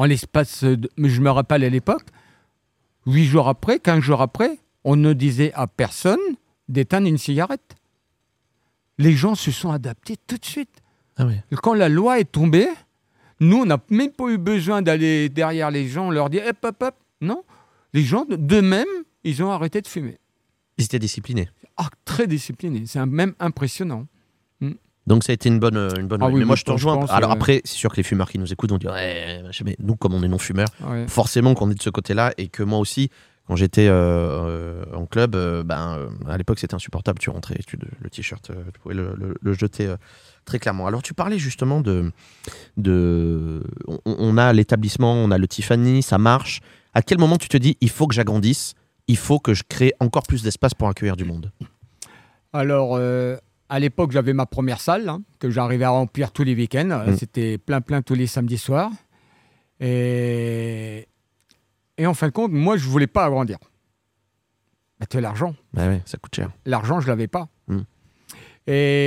En 0.00 0.06
l'espace. 0.06 0.64
je 0.64 1.20
me 1.20 1.30
rappelle 1.30 1.62
à 1.62 1.68
l'époque, 1.68 2.06
huit 3.04 3.26
jours 3.26 3.48
après, 3.48 3.78
15 3.78 4.00
jours 4.00 4.22
après, 4.22 4.58
on 4.82 4.96
ne 4.96 5.12
disait 5.12 5.52
à 5.52 5.66
personne 5.66 6.18
d'éteindre 6.70 7.06
une 7.06 7.18
cigarette. 7.18 7.76
Les 8.96 9.12
gens 9.12 9.34
se 9.34 9.50
sont 9.50 9.70
adaptés 9.70 10.16
tout 10.26 10.38
de 10.38 10.44
suite. 10.46 10.80
Ah. 11.18 11.26
Quand 11.62 11.74
la 11.74 11.90
loi 11.90 12.18
est 12.18 12.32
tombée, 12.32 12.66
nous, 13.40 13.58
on 13.58 13.66
n'a 13.66 13.78
même 13.90 14.10
pas 14.10 14.30
eu 14.30 14.38
besoin 14.38 14.80
d'aller 14.80 15.28
derrière 15.28 15.70
les 15.70 15.86
gens, 15.86 16.10
leur 16.10 16.30
dire 16.30 16.44
hop, 16.48 16.64
hop, 16.64 16.82
hop. 16.82 16.94
Non. 17.20 17.44
Les 17.92 18.02
gens, 18.02 18.24
d'eux-mêmes, 18.26 18.86
ils 19.22 19.42
ont 19.42 19.50
arrêté 19.50 19.82
de 19.82 19.86
fumer. 19.86 20.16
Ils 20.78 20.86
étaient 20.86 20.98
disciplinés. 20.98 21.50
Ah, 21.76 21.90
très 22.06 22.26
disciplinés. 22.26 22.84
C'est 22.86 23.04
même 23.04 23.34
impressionnant. 23.38 24.06
Donc 25.10 25.24
ça 25.24 25.32
a 25.32 25.34
été 25.34 25.48
une 25.48 25.58
bonne, 25.58 25.76
euh, 25.76 25.90
une 25.98 26.06
bonne 26.06 26.22
Ah 26.22 26.28
oui, 26.28 26.38
Mais 26.38 26.44
moi, 26.46 26.54
je 26.56 26.62
te 26.62 26.70
rejoins. 26.70 26.96
pense, 26.96 27.10
Alors 27.10 27.32
après, 27.32 27.60
c'est 27.64 27.74
sûr 27.76 27.90
que 27.90 27.96
les 27.96 28.02
fumeurs 28.04 28.30
qui 28.30 28.38
nous 28.38 28.52
écoutent 28.52 28.70
vont 28.70 28.78
dire 28.78 28.92
ouais, 28.92 29.42
mais 29.64 29.76
nous, 29.80 29.96
comme 29.96 30.14
on 30.14 30.22
est 30.22 30.28
non-fumeurs, 30.28 30.68
Ouais. 30.88 31.06
forcément 31.08 31.54
qu'on 31.54 31.68
est 31.70 31.74
de 31.74 31.82
ce 31.82 31.90
côté-là 31.90 32.32
et 32.38 32.46
que 32.48 32.62
moi 32.62 32.78
aussi, 32.78 33.10
quand 33.48 33.56
j'étais 33.56 33.88
euh, 33.88 33.92
euh, 33.92 34.84
en 34.94 35.06
club, 35.06 35.34
euh, 35.34 35.64
ben, 35.64 36.08
à 36.28 36.38
l'époque 36.38 36.60
c'était 36.60 36.74
insupportable. 36.76 37.18
Tu 37.18 37.28
rentrais, 37.30 37.58
tu, 37.66 37.76
le 38.00 38.08
t-shirt, 38.08 38.52
tu 38.72 38.80
pouvais 38.80 38.94
le, 38.94 39.12
le- 39.18 39.34
le 39.40 39.52
jeter 39.52 39.86
euh, 39.88 39.96
très 40.44 40.60
clairement. 40.60 40.86
Alors 40.86 41.02
tu 41.02 41.12
parlais 41.12 41.38
justement 41.40 41.80
de, 41.80 42.12
de 42.76 43.62
on, 43.88 43.98
on 44.04 44.38
a 44.38 44.52
l'établissement, 44.52 45.12
on 45.14 45.32
a 45.32 45.38
le 45.38 45.48
Tiffany, 45.48 46.02
ça 46.02 46.18
marche. 46.18 46.60
À 46.94 47.02
quel 47.02 47.18
moment 47.18 47.36
tu 47.36 47.48
te 47.48 47.56
dis 47.56 47.76
il 47.80 47.90
faut 47.90 48.06
que 48.06 48.14
j'agrandisse, 48.14 48.74
il 49.08 49.16
faut 49.16 49.40
que 49.40 49.54
je 49.54 49.64
crée 49.68 49.92
encore 49.98 50.22
plus 50.22 50.42
d'espace 50.44 50.74
pour 50.74 50.88
accueillir 50.88 51.16
du 51.16 51.24
monde? 51.24 51.50
Alors, 52.52 52.96
à 53.70 53.78
l'époque, 53.78 54.10
j'avais 54.10 54.32
ma 54.32 54.46
première 54.46 54.80
salle 54.80 55.08
hein, 55.08 55.22
que 55.38 55.48
j'arrivais 55.48 55.84
à 55.84 55.90
remplir 55.90 56.32
tous 56.32 56.42
les 56.44 56.54
week-ends. 56.54 57.04
Mm. 57.06 57.16
C'était 57.16 57.56
plein, 57.56 57.80
plein 57.80 58.02
tous 58.02 58.14
les 58.14 58.26
samedis 58.26 58.58
soirs. 58.58 58.90
Et, 59.78 61.06
et 61.96 62.06
en 62.06 62.14
fin 62.14 62.26
de 62.26 62.32
compte, 62.32 62.50
moi, 62.52 62.76
je 62.76 62.84
voulais 62.86 63.06
pas 63.06 63.24
agrandir. 63.24 63.58
Bah, 64.98 65.06
tu 65.08 65.16
as 65.16 65.20
l'argent. 65.20 65.54
Bah 65.72 65.86
ouais, 65.86 66.02
ça 66.04 66.18
coûte 66.18 66.34
cher. 66.34 66.50
L'argent, 66.66 67.00
je 67.00 67.06
l'avais 67.08 67.28
pas. 67.28 67.48
Mm. 67.68 67.78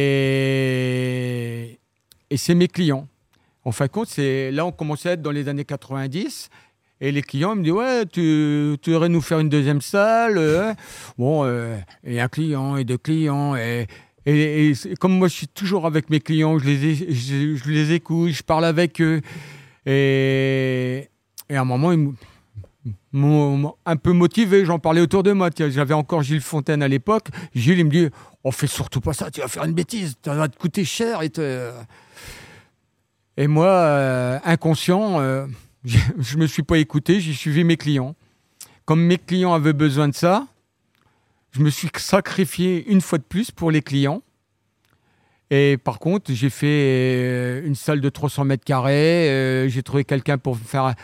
Et, 0.03 1.79
et 2.29 2.37
c'est 2.37 2.55
mes 2.55 2.67
clients. 2.67 3.07
En 3.65 3.71
fin 3.71 3.85
de 3.85 3.91
compte, 3.91 4.07
c'est 4.07 4.51
là 4.51 4.65
on 4.65 4.71
commençait 4.71 5.09
à 5.09 5.11
être 5.13 5.21
dans 5.21 5.31
les 5.31 5.47
années 5.49 5.65
90. 5.65 6.49
Et 7.01 7.11
les 7.11 7.21
clients 7.21 7.55
me 7.55 7.63
disent 7.63 7.73
Ouais, 7.73 8.05
tu, 8.05 8.77
tu 8.81 8.95
aurais 8.95 9.09
nous 9.09 9.21
faire 9.21 9.39
une 9.39 9.49
deuxième 9.49 9.81
salle. 9.81 10.37
euh. 10.37 10.73
Bon, 11.17 11.43
euh, 11.45 11.77
et 12.03 12.21
un 12.21 12.27
client, 12.29 12.77
et 12.77 12.85
deux 12.85 12.97
clients. 12.97 13.55
Et, 13.55 13.87
et, 14.25 14.73
comme 14.99 15.17
moi, 15.17 15.27
je 15.27 15.33
suis 15.33 15.47
toujours 15.47 15.85
avec 15.85 16.09
mes 16.09 16.19
clients, 16.19 16.57
je 16.57 17.69
les, 17.69 17.91
écoute, 17.91 18.31
je 18.31 18.43
parle 18.43 18.65
avec 18.65 19.01
eux. 19.01 19.21
Et, 19.85 21.09
à 21.49 21.59
un 21.59 21.65
moment, 21.65 22.13
un 23.85 23.95
peu 23.97 24.13
motivé, 24.13 24.65
j'en 24.65 24.79
parlais 24.79 25.01
autour 25.01 25.23
de 25.23 25.33
moi. 25.33 25.49
J'avais 25.55 25.93
encore 25.93 26.23
Gilles 26.23 26.41
Fontaine 26.41 26.81
à 26.81 26.87
l'époque. 26.87 27.27
Gilles, 27.53 27.79
il 27.79 27.85
me 27.85 27.89
dit 27.89 28.09
On 28.43 28.51
fait 28.51 28.67
surtout 28.67 29.01
pas 29.01 29.13
ça, 29.13 29.29
tu 29.29 29.41
vas 29.41 29.47
faire 29.47 29.65
une 29.65 29.73
bêtise, 29.73 30.15
ça 30.23 30.33
va 30.35 30.47
te 30.47 30.57
coûter 30.57 30.85
cher. 30.85 31.19
Et, 33.35 33.47
moi, 33.47 33.67
euh, 33.67 34.39
inconscient, 34.45 35.19
euh, 35.19 35.45
je 35.83 35.97
je 36.19 36.37
me 36.37 36.47
suis 36.47 36.63
pas 36.63 36.77
écouté, 36.77 37.19
j'ai 37.19 37.33
suivi 37.33 37.65
mes 37.65 37.77
clients. 37.77 38.15
Comme 38.85 39.01
mes 39.01 39.17
clients 39.17 39.53
avaient 39.53 39.73
besoin 39.73 40.07
de 40.07 40.13
ça, 40.13 40.47
je 41.53 41.61
me 41.61 41.69
suis 41.69 41.89
sacrifié 41.97 42.85
une 42.91 43.01
fois 43.01 43.17
de 43.17 43.23
plus 43.23 43.51
pour 43.51 43.71
les 43.71 43.81
clients. 43.81 44.21
Et 45.49 45.77
par 45.77 45.99
contre, 45.99 46.33
j'ai 46.33 46.49
fait 46.49 46.65
euh, 46.67 47.65
une 47.65 47.75
salle 47.75 48.01
de 48.01 48.09
300 48.09 48.43
mètres 48.45 48.63
carrés. 48.65 49.29
euh, 49.29 49.67
j'ai 49.69 49.83
trouvé 49.83 50.03
quelqu'un 50.03 50.37
pour 50.37 50.57
faire 50.57 50.95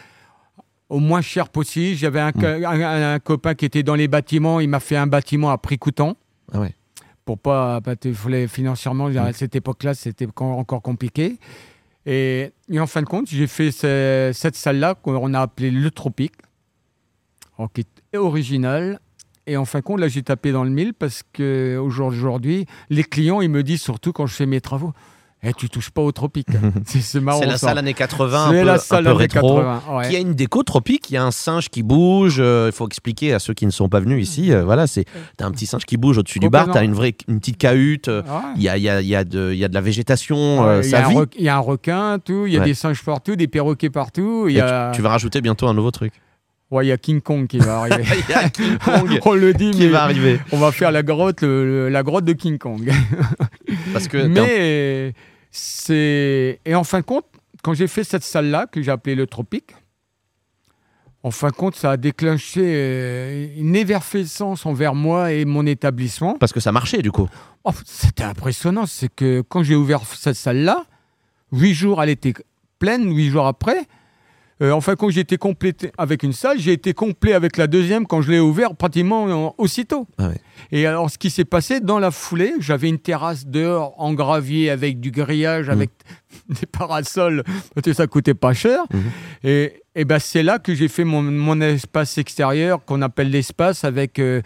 au 0.90 1.00
moins 1.00 1.22
cher 1.22 1.50
possible. 1.50 1.96
J'avais 1.96 2.20
un, 2.20 2.30
Mm. 2.30 2.34
co- 2.34 2.66
un- 2.66 3.14
un 3.14 3.20
copain 3.20 3.54
qui 3.54 3.66
était 3.66 3.84
dans 3.84 3.94
les 3.96 4.08
bâtiments. 4.08 4.60
Il 4.60 4.70
m'a 4.70 4.80
fait 4.80 4.96
un 4.98 5.06
bâtiment 5.08 5.52
à 5.52 5.58
prix 5.60 5.78
coûtant. 5.78 6.18
Ah 6.52 6.60
ouais. 6.62 6.74
Pour 7.26 7.38
pas, 7.38 7.80
pas 7.82 7.96
te- 7.96 8.12
fallait- 8.12 8.48
financièrement, 8.48 9.06
à 9.08 9.34
cette 9.34 9.56
époque-là, 9.56 9.94
c'était 9.94 10.28
encore 10.36 10.82
compliqué. 10.82 11.38
Et, 12.08 12.52
et 12.72 12.80
en 12.80 12.88
fin 12.88 13.02
de 13.04 13.08
compte, 13.08 13.28
j'ai 13.30 13.46
fait 13.46 13.70
ce- 13.72 14.32
cette 14.34 14.56
salle-là 14.56 14.96
qu'on 14.96 15.32
a 15.36 15.42
appelée 15.42 15.70
le 15.70 15.92
Tropique, 15.92 16.34
qui 17.76 17.82
est 18.14 18.18
originale. 18.18 19.00
Et 19.50 19.58
en 19.58 19.66
fin 19.66 19.80
de 19.80 19.84
compte, 19.84 20.00
là, 20.00 20.08
j'ai 20.08 20.22
tapé 20.22 20.52
dans 20.52 20.64
le 20.64 20.70
mille 20.70 20.94
parce 20.94 21.24
que 21.34 21.78
aujourd'hui, 21.78 22.66
les 22.90 23.04
clients, 23.04 23.42
ils 23.42 23.50
me 23.50 23.64
disent 23.64 23.82
surtout 23.82 24.12
quand 24.14 24.28
je 24.28 24.36
fais 24.36 24.46
mes 24.46 24.62
travaux, 24.62 24.94
eh, 25.42 25.54
tu 25.54 25.70
touches 25.70 25.90
pas 25.90 26.02
au 26.02 26.12
tropique. 26.12 26.48
c'est 26.86 27.00
c'est 27.02 27.20
marrant. 27.20 27.40
C'est 27.40 27.46
la 27.48 27.58
ça. 27.58 27.68
salle 27.70 27.78
années 27.80 27.94
80, 27.94 28.46
un 28.46 28.52
peu, 28.52 28.62
la 28.64 28.74
un 28.74 28.78
salle 28.78 29.06
peu 29.06 29.10
années 29.12 29.18
rétro. 29.20 29.56
80. 29.58 29.82
ouais. 29.98 30.10
Qui 30.10 30.16
a 30.18 30.20
une 30.20 30.34
déco 30.34 30.62
tropique, 30.64 31.10
il 31.10 31.14
y 31.14 31.18
a 31.18 31.24
un 31.24 31.32
singe 31.32 31.70
qui 31.70 31.82
bouge. 31.82 32.38
euh, 32.40 32.68
Il 32.68 32.74
faut 32.76 32.86
expliquer 32.86 33.34
à 33.34 33.40
ceux 33.40 33.54
qui 33.54 33.66
ne 33.66 33.72
sont 33.72 33.90
pas 33.90 34.02
venus 34.02 34.22
ici. 34.22 34.52
euh, 34.54 34.64
voilà, 34.66 34.86
c'est 34.86 35.06
t'as 35.38 35.46
un 35.48 35.52
petit 35.52 35.66
singe 35.66 35.86
qui 35.86 35.98
bouge 35.98 36.18
au-dessus 36.20 36.40
du 36.40 36.50
bar. 36.50 36.70
T'as 36.72 36.84
une 36.84 36.94
vraie, 36.94 37.16
une 37.28 37.40
petite 37.40 37.58
cahute. 37.58 38.08
euh, 38.10 38.22
Ouais. 38.24 38.28
Il 38.58 38.62
y 38.62 38.70
a, 38.70 38.78
il 38.78 38.84
y, 38.84 38.90
a, 38.90 39.02
il 39.02 39.08
y, 39.08 39.16
a 39.16 39.24
de, 39.24 39.52
il 39.54 39.58
y 39.58 39.64
a 39.66 39.68
de 39.70 39.74
la 39.74 39.82
végétation. 39.82 40.38
euh, 40.68 40.80
Ouais, 40.82 40.86
il 40.86 40.92
y, 40.92 40.96
a 41.50 41.56
un 41.56 41.58
un 41.58 41.62
requin, 41.62 42.20
tout. 42.20 42.44
Il 42.46 42.54
y 42.54 42.58
a 42.58 42.60
Ouais. 42.60 42.66
des 42.66 42.74
singes 42.74 43.02
partout, 43.04 43.36
des 43.38 43.48
perroquets 43.48 43.90
partout. 43.90 44.46
Il 44.50 44.56
Et 44.56 44.60
y 44.60 44.62
a, 44.62 44.92
tu, 44.92 44.98
tu 44.98 45.02
vas 45.02 45.10
rajouter 45.10 45.42
bientôt 45.42 45.68
un 45.68 45.74
nouveau 45.74 45.92
truc. 45.92 46.12
Ouais, 46.72 46.86
il 46.86 46.90
y 46.90 46.92
a 46.92 46.98
King 46.98 47.22
Kong 47.22 47.48
qui 47.48 47.58
va 47.60 47.80
arriver. 47.82 48.04
Il 48.28 48.32
y 48.32 48.34
a 48.34 48.50
King 48.50 48.78
Kong 48.78 49.20
on 49.26 49.34
le 49.34 49.54
dit, 49.54 49.72
qui 49.72 49.80
mais 49.82 49.88
va 49.90 50.04
arriver. 50.04 50.40
on 50.52 50.58
va 50.58 50.72
faire 50.72 50.92
la 50.92 51.04
grotte, 51.04 51.42
le- 51.42 51.66
le- 51.66 51.90
la 51.90 52.04
grotte 52.04 52.26
de 52.26 52.34
King 52.34 52.58
Kong. 52.58 52.92
Parce 53.94 54.08
que 54.08 54.26
mais 54.28 55.14
c'est 55.52 56.60
et 56.66 56.76
en 56.76 56.84
fin 56.84 57.00
de 57.00 57.06
compte, 57.06 57.26
quand 57.64 57.74
j'ai 57.74 57.88
fait 57.88 58.04
cette 58.04 58.24
salle-là 58.24 58.68
que 58.72 58.82
j'ai 58.82 58.92
appelée 58.92 59.16
le 59.16 59.28
Tropique, 59.28 59.72
en 61.22 61.32
fin 61.32 61.50
de 61.50 61.54
compte, 61.54 61.76
ça 61.76 61.92
a 61.92 61.98
déclenché 61.98 62.62
euh, 62.64 63.48
une 63.58 63.76
effervescence 63.76 64.66
envers 64.66 64.96
moi 64.96 65.34
et 65.34 65.44
mon 65.44 65.66
établissement. 65.66 66.36
parce 66.40 66.54
que 66.54 66.62
ça 66.62 66.72
marchait 66.72 67.02
du 67.02 67.12
coup. 67.12 67.28
Oh, 67.66 67.72
C'était 67.86 68.24
impressionnant. 68.24 68.86
C'est 68.86 69.14
que 69.14 69.42
quand 69.42 69.62
j'ai 69.64 69.76
ouvert 69.76 70.02
cette 70.06 70.38
salle-là, 70.38 70.86
huit 71.52 71.74
jours, 71.74 72.02
elle 72.02 72.10
était 72.10 72.34
pleine, 72.80 73.14
huit 73.14 73.30
jours 73.32 73.48
après. 73.48 73.86
Euh, 74.62 74.72
enfin, 74.72 74.96
quand 74.96 75.10
j'ai 75.10 75.22
été 75.22 75.38
complété 75.38 75.92
avec 75.98 76.24
une 76.24 76.34
salle, 76.34 76.60
j'ai 76.60 76.74
été 76.74 76.94
complet 76.94 77.34
avec 77.34 77.58
la 77.58 77.68
deuxième 77.68 78.06
quand 78.06 78.22
je 78.22 78.32
l'ai 78.32 78.40
ouvert 78.40 78.76
pratiquement 78.76 79.28
euh, 79.28 79.50
aussitôt. 79.58 80.08
Ah. 80.18 80.32
Et 80.72 80.86
alors, 80.86 81.10
ce 81.10 81.18
qui 81.18 81.30
s'est 81.30 81.46
passé 81.46 81.80
dans 81.80 82.00
la 82.00 82.12
foulée, 82.12 82.54
j'avais 82.60 82.90
une 82.90 83.00
terrasse 83.00 83.48
dehors 83.48 83.94
en 83.98 84.14
gravier 84.14 84.70
avec 84.70 85.00
du 85.00 85.12
grillage, 85.12 85.70
avec 85.70 85.92
des 86.50 86.66
parasols, 86.66 87.44
parce 87.74 87.86
que 87.86 87.94
ça 87.94 88.08
coûtait 88.08 88.34
pas 88.34 88.54
cher. 88.54 88.84
Et, 89.44 89.82
et 89.96 90.06
ben, 90.06 90.20
c'est 90.20 90.44
là 90.44 90.60
que 90.60 90.74
j'ai 90.76 90.88
fait 90.88 91.04
mon, 91.04 91.22
mon 91.22 91.60
espace 91.62 92.18
extérieur, 92.18 92.84
qu'on 92.86 93.02
appelle 93.02 93.30
l'espace, 93.32 93.84
avec 93.84 94.20
euh, 94.20 94.42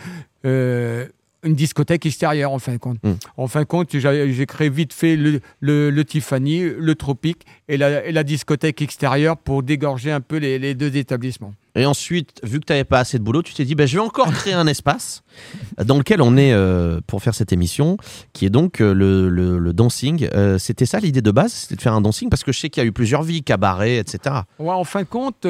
euh, 0.45 1.07
une 1.43 1.55
discothèque 1.55 2.05
extérieure, 2.05 2.51
en 2.51 2.59
fin 2.59 2.73
de 2.73 2.77
compte. 2.77 2.97
Mhm. 3.03 3.17
En 3.37 3.47
fin 3.47 3.59
de 3.61 3.65
compte, 3.65 3.89
j'ai 3.97 4.45
créé 4.45 4.69
vite 4.69 4.93
fait 4.93 5.15
le, 5.15 5.41
le- 5.59 5.89
le 5.89 6.05
Tiffany, 6.05 6.61
le 6.77 6.95
Tropique 6.95 7.45
et 7.67 7.77
la, 7.77 8.05
et 8.05 8.11
la 8.11 8.23
discothèque 8.23 8.81
extérieure 8.81 9.37
pour 9.37 9.63
dégorger 9.63 10.11
un 10.11 10.21
peu 10.21 10.37
les, 10.37 10.59
les 10.59 10.75
deux 10.75 10.95
établissements. 10.97 11.53
Et 11.75 11.85
ensuite, 11.87 12.39
vu 12.43 12.59
que 12.59 12.65
tu 12.65 12.71
n'avais 12.73 12.83
pas 12.83 12.99
assez 12.99 13.17
de 13.17 13.23
boulot, 13.23 13.41
tu 13.41 13.53
t'es 13.53 13.65
dit, 13.65 13.73
ben, 13.73 13.87
je 13.87 13.95
vais 13.97 14.03
encore 14.03 14.31
créer 14.31 14.53
un 14.53 14.67
espace 14.67 15.23
dans 15.83 15.97
lequel 15.97 16.21
on 16.21 16.37
est 16.37 16.53
euh, 16.53 17.01
pour 17.07 17.21
faire 17.23 17.33
cette 17.33 17.51
émission, 17.51 17.97
qui 18.33 18.45
est 18.45 18.49
donc 18.51 18.79
euh, 18.79 18.93
le, 18.93 19.27
le- 19.29 19.57
le 19.57 19.73
dancing. 19.73 20.27
Euh, 20.33 20.57
c'était 20.59 20.85
ça 20.85 20.99
l'idée 20.99 21.21
de 21.21 21.31
base, 21.31 21.51
c'était 21.53 21.75
de 21.75 21.81
faire 21.81 21.93
un 21.93 22.01
dancing, 22.01 22.29
parce 22.29 22.43
que 22.43 22.51
je 22.51 22.59
sais 22.59 22.69
qu'il 22.69 22.81
y 22.81 22.85
a 22.85 22.87
eu 22.87 22.91
plusieurs 22.91 23.23
vies, 23.23 23.41
cabaret, 23.43 23.97
etc. 23.97 24.35
Ouais, 24.59 24.69
en 24.69 24.83
fin 24.83 25.01
de 25.01 25.07
compte, 25.07 25.45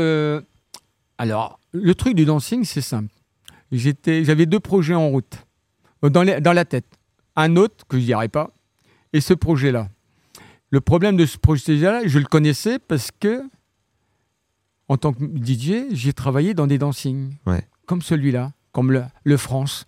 alors, 1.17 1.59
le 1.73 1.95
truc 1.95 2.15
du 2.15 2.25
dancing, 2.25 2.63
c'est 2.63 2.81
simple. 2.81 3.09
J'avais 3.71 4.45
deux 4.45 4.59
projets 4.59 4.93
en 4.95 5.09
route, 5.09 5.35
dans, 6.09 6.23
les- 6.23 6.41
dans 6.41 6.53
la 6.53 6.65
tête. 6.65 6.85
Un 7.35 7.55
autre, 7.55 7.85
que 7.87 7.99
je 7.99 8.05
dirais 8.05 8.27
pas, 8.29 8.51
et 9.13 9.21
ce 9.21 9.33
projet-là. 9.33 9.89
Le 10.69 10.81
problème 10.81 11.17
de 11.17 11.25
ce 11.25 11.37
projet-là, 11.37 12.01
je 12.05 12.19
le 12.19 12.25
connaissais 12.25 12.79
parce 12.79 13.09
que, 13.11 13.43
en 14.89 14.97
tant 14.97 15.13
que 15.13 15.23
DJ, 15.23 15.85
j'ai 15.93 16.13
travaillé 16.13 16.53
dans 16.53 16.67
des 16.67 16.77
dancings, 16.77 17.35
Ouais. 17.45 17.67
comme 17.85 18.01
celui-là, 18.01 18.51
comme 18.71 18.91
le, 18.91 19.03
le 19.23 19.37
France, 19.37 19.85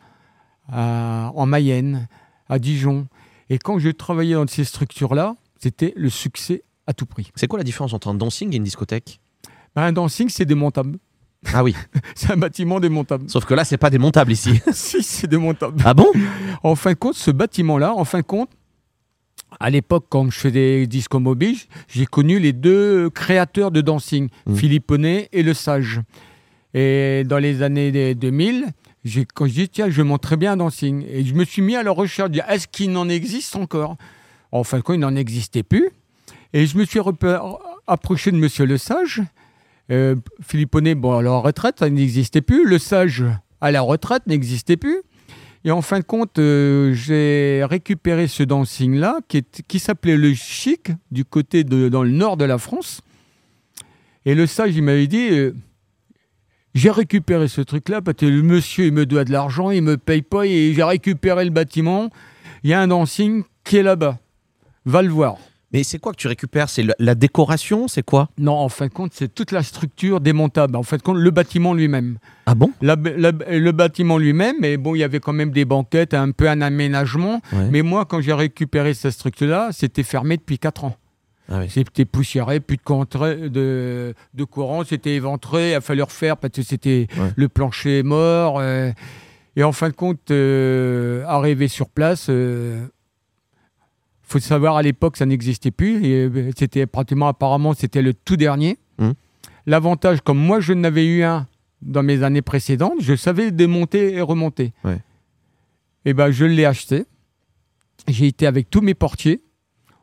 à- 0.67 1.31
en 1.35 1.45
Mayenne, 1.45 2.07
à 2.49 2.59
Dijon. 2.59 3.07
Et 3.49 3.57
quand 3.59 3.77
je 3.79 3.89
travaillais 3.89 4.35
dans 4.35 4.47
ces 4.47 4.63
structures-là, 4.63 5.35
c'était 5.59 5.93
le 5.95 6.09
succès 6.09 6.63
à 6.87 6.93
tout 6.93 7.05
prix. 7.05 7.31
C'est 7.35 7.47
quoi 7.47 7.57
la 7.59 7.63
différence 7.63 7.93
entre 7.93 8.07
un 8.07 8.15
dancing 8.15 8.53
et 8.53 8.57
une 8.57 8.63
discothèque? 8.63 9.19
Ben, 9.75 9.83
un 9.83 9.91
dancing, 9.91 10.29
c'est 10.29 10.45
démontable. 10.45 10.97
Ah 11.53 11.63
oui, 11.63 11.75
C'est 12.15 12.31
un 12.31 12.37
bâtiment 12.37 12.79
démontable. 12.79 13.29
sauf 13.29 13.45
que 13.45 13.53
là, 13.53 13.63
c'est 13.65 13.77
pas 13.77 13.89
démontable 13.89 14.31
ici. 14.31 14.59
si, 14.71 15.03
c'est 15.03 15.27
démontable. 15.27 15.81
Ah 15.85 15.93
bon? 15.93 16.07
En 16.63 16.75
fin 16.75 16.91
de 16.91 16.95
compte, 16.97 17.15
ce 17.15 17.31
bâtiment-là, 17.31 17.93
en 17.93 18.03
fin 18.05 18.19
de 18.19 18.23
compte, 18.23 18.49
à 19.59 19.69
l'époque, 19.69 20.05
quand 20.09 20.29
je 20.31 20.37
faisais 20.37 20.79
des 20.81 20.87
disco 20.87 21.19
mobiles, 21.19 21.57
j'ai 21.87 22.05
connu 22.05 22.39
les 22.39 22.51
deux 22.51 23.09
créateurs 23.09 23.71
de 23.71 23.81
dancing, 23.81 24.29
Mhm. 24.47 24.55
Philippe 24.55 24.91
et 25.31 25.43
Le 25.43 25.53
Sage. 25.53 26.01
Et 26.73 27.23
dans 27.25 27.37
les 27.37 27.61
années 27.61 27.91
des 27.91 28.15
2000, 28.15 28.65
j'ai, 29.05 29.23
quand 29.25 29.45
je 29.45 29.53
dis, 29.53 29.69
tiens, 29.69 29.89
je 29.89 30.01
montrais 30.01 30.35
bien 30.35 30.53
un 30.53 30.57
dancing. 30.57 31.05
Et 31.09 31.23
je 31.23 31.33
me 31.35 31.45
suis 31.45 31.61
mis 31.61 31.75
à 31.75 31.83
la 31.83 31.91
recherche, 31.91 32.31
est-ce 32.49 32.67
qu'il 32.67 32.95
en 32.97 33.07
existe 33.07 33.55
encore? 33.55 33.95
En 34.51 34.63
fin 34.65 34.77
de 34.77 34.81
compte, 34.83 34.95
il 34.95 34.99
n'en 34.99 35.15
existait 35.15 35.63
plus. 35.63 35.89
Et 36.51 36.65
je 36.65 36.77
me 36.77 36.83
suis 36.85 36.99
approché 37.87 38.31
de 38.31 38.37
Monsieur 38.37 38.65
Le 38.65 38.77
Sage. 38.77 39.21
Euh, 39.91 40.15
Philippe 40.41 40.73
Honnet, 40.75 40.95
bon, 40.95 41.17
à 41.17 41.21
la 41.21 41.31
retraite, 41.31 41.79
ça 41.79 41.89
n'existait 41.89 42.41
plus. 42.41 42.67
Le 42.67 42.79
Sage, 42.79 43.23
à 43.61 43.71
la 43.71 43.81
retraite, 43.81 44.23
n'existait 44.27 44.77
plus. 44.77 45.01
Et 45.63 45.71
en 45.71 45.81
fin 45.81 45.99
de 45.99 46.03
compte, 46.03 46.37
euh, 46.37 46.93
j'ai 46.93 47.63
récupéré 47.65 48.27
ce 48.27 48.43
dancing-là, 48.43 49.19
qui, 49.27 49.43
qui 49.67 49.79
s'appelait 49.79 50.17
le 50.17 50.33
Chic, 50.33 50.91
du 51.11 51.25
côté 51.25 51.63
de, 51.63 51.89
dans 51.89 52.03
le 52.03 52.11
nord 52.11 52.37
de 52.37 52.45
la 52.45 52.57
France. 52.57 53.01
Et 54.25 54.35
le 54.35 54.45
sage, 54.47 54.75
il 54.75 54.83
m'avait 54.83 55.07
dit, 55.07 55.29
euh, 55.31 55.55
j'ai 56.75 56.91
récupéré 56.91 57.47
ce 57.47 57.61
truc-là, 57.61 58.01
parce 58.01 58.17
que 58.17 58.25
le 58.25 58.43
monsieur, 58.43 58.85
il 58.85 58.93
me 58.93 59.05
doit 59.05 59.23
de 59.23 59.31
l'argent, 59.31 59.71
il 59.71 59.81
me 59.81 59.97
paye 59.97 60.21
pas, 60.21 60.45
et 60.45 60.73
j'ai 60.73 60.83
récupéré 60.83 61.45
le 61.45 61.51
bâtiment. 61.51 62.09
Il 62.63 62.69
y 62.69 62.73
a 62.73 62.81
un 62.81 62.87
dancing 62.87 63.43
qui 63.63 63.77
est 63.77 63.83
là-bas. 63.83 64.19
Va 64.85 65.01
le 65.01 65.09
voir. 65.09 65.37
Mais 65.75 65.83
c'est 65.83 65.99
quoi 65.99 66.13
que 66.13 66.17
tu 66.17 66.27
récupères? 66.29 66.69
C'est 66.69 66.85
la, 66.99 67.15
décoration? 67.15 67.87
C'est 67.89 68.01
quoi? 68.01 68.29
Non, 68.37 68.53
en 68.53 68.69
fin 68.69 68.87
de 68.87 68.91
compte, 68.93 69.11
c'est 69.13 69.27
toute 69.33 69.51
la 69.51 69.61
structure 69.61 70.21
démontable. 70.21 70.77
En 70.77 70.83
fin 70.83 70.95
de 70.95 71.01
compte, 71.01 71.17
le 71.17 71.31
bâtiment 71.31 71.73
lui-même. 71.73 72.17
Ah 72.45 72.55
bon? 72.55 72.71
La- 72.81 72.95
la- 72.95 73.31
le 73.31 73.71
bâtiment 73.73 74.17
lui-même, 74.17 74.55
mais 74.61 74.77
bon, 74.77 74.95
il 74.95 74.99
y 74.99 75.03
avait 75.03 75.19
quand 75.19 75.33
même 75.33 75.51
des 75.51 75.65
banquettes, 75.65 76.13
un 76.13 76.31
peu 76.31 76.47
un 76.49 76.61
aménagement. 76.61 77.41
Ouais. 77.51 77.67
Mais 77.71 77.81
moi, 77.81 78.05
quand 78.05 78.21
j'ai 78.21 78.31
récupéré 78.33 78.93
cette 78.93 79.11
structure-là, 79.11 79.69
c'était 79.73 80.03
fermé 80.03 80.37
depuis 80.37 80.57
4 80.59 80.85
ans. 80.85 80.95
Ah 81.49 81.59
oui. 81.59 81.65
C'était 81.69 82.05
poussiéré, 82.05 82.59
plus 82.61 82.77
de, 82.77 82.81
contra- 82.81 83.35
de, 83.35 84.13
de 84.33 84.43
courant, 84.45 84.83
c'était 84.83 85.13
éventré, 85.15 85.71
il 85.71 85.75
a 85.75 85.81
fallu 85.81 86.01
refaire 86.03 86.37
parce 86.37 86.53
que 86.53 86.61
c'était 86.63 87.07
Ouais. 87.19 87.31
le 87.35 87.49
plancher 87.49 88.01
mort. 88.01 88.59
euh, 88.59 88.91
et 89.57 89.63
en 89.63 89.71
fin 89.71 89.89
de 89.89 89.93
compte, 89.93 90.31
euh, 90.31 91.23
arrivé 91.27 91.67
sur 91.67 91.89
place, 91.89 92.25
il 92.29 92.87
faut 94.27 94.39
savoir 94.39 94.75
à 94.77 94.81
l'époque, 94.81 95.17
ça 95.17 95.25
n'existait 95.25 95.71
plus. 95.71 96.03
Et 96.05 96.25
euh, 96.25 96.51
c'était 96.57 96.85
pratiquement, 96.85 97.27
apparemment, 97.27 97.73
c'était 97.73 98.01
le 98.01 98.13
tout 98.13 98.37
dernier. 98.37 98.77
Mhm. 98.99 99.13
L'avantage, 99.67 100.21
comme 100.21 100.37
moi, 100.39 100.59
je 100.59 100.73
n'avais 100.73 101.05
eu 101.05 101.23
un 101.23 101.47
dans 101.81 102.03
mes 102.03 102.23
années 102.23 102.41
précédentes, 102.41 102.93
je 103.01 103.15
savais 103.15 103.51
démonter 103.51 104.13
et 104.13 104.21
remonter. 104.21 104.73
Ouais. 104.83 104.99
Et 106.05 106.13
ben, 106.13 106.31
je 106.31 106.45
l'ai 106.45 106.65
acheté. 106.65 107.05
J'ai 108.07 108.27
été 108.27 108.45
avec 108.47 108.69
tous 108.69 108.81
mes 108.81 108.93
portiers. 108.93 109.41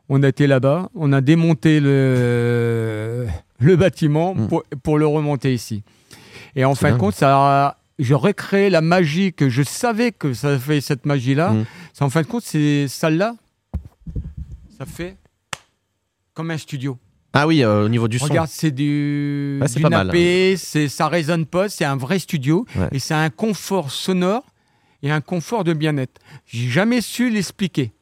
On 0.09 0.23
a 0.23 0.29
été 0.29 0.47
là-bas, 0.47 0.91
on 0.95 1.13
a 1.13 1.21
démonté 1.21 1.81
le, 1.81 3.27
le 3.61 3.77
bâtiment 3.77 4.35
Mm. 4.35 4.49
pour, 4.49 4.63
pour 4.83 4.99
le 4.99 5.07
remonter 5.07 5.55
ici. 5.55 5.83
Et 6.57 6.65
en 6.65 6.75
fin 6.75 6.93
de 6.93 6.97
compte, 6.99 7.15
ça 7.15 7.31
a- 7.37 7.79
je 7.99 8.15
recréé 8.15 8.69
la 8.69 8.81
magie 8.81 9.33
que 9.33 9.49
je 9.49 9.63
savais 9.63 10.11
que 10.13 10.35
ça 10.35 10.59
fait 10.59 10.81
cette 10.81 11.07
magie-là. 11.07 11.51
Mm. 11.53 11.65
C'est 11.95 12.05
en 12.05 12.11
fin 12.11 12.23
de 12.23 12.27
compte, 12.27 12.43
c'est 12.43 12.89
celle-là, 12.89 13.37
ça 14.85 14.87
fait 14.87 15.17
comme 16.35 16.51
un 16.51 16.59
studio. 16.59 16.99
Ah 17.33 17.47
oui, 17.47 17.63
euh, 17.63 17.85
au 17.87 17.89
niveau 17.89 18.09
du 18.09 18.19
son. 18.19 18.27
Regarde, 18.27 18.49
c'est 18.51 18.71
du, 18.71 19.59
Ouais, 19.61 19.69
c'est 19.69 19.77
du 19.77 19.83
pas 19.83 19.89
mal. 19.91 20.07
nappé, 20.09 20.57
c'est, 20.59 20.89
ça 20.89 21.09
résonne 21.09 21.47
pas, 21.47 21.69
c'est 21.69 21.85
un 21.85 21.97
vrai 21.97 22.19
studio 22.19 22.67
Ouais. 22.77 22.89
et 22.93 22.99
c'est 22.99 23.15
un 23.15 23.31
confort 23.31 23.91
sonore 23.91 24.45
et 25.03 25.11
un 25.11 25.21
confort 25.21 25.65
de 25.65 25.73
bien-être. 25.73 26.21
J'ai 26.47 26.69
jamais 26.69 27.01
su 27.01 27.31
l'expliquer. 27.31 27.93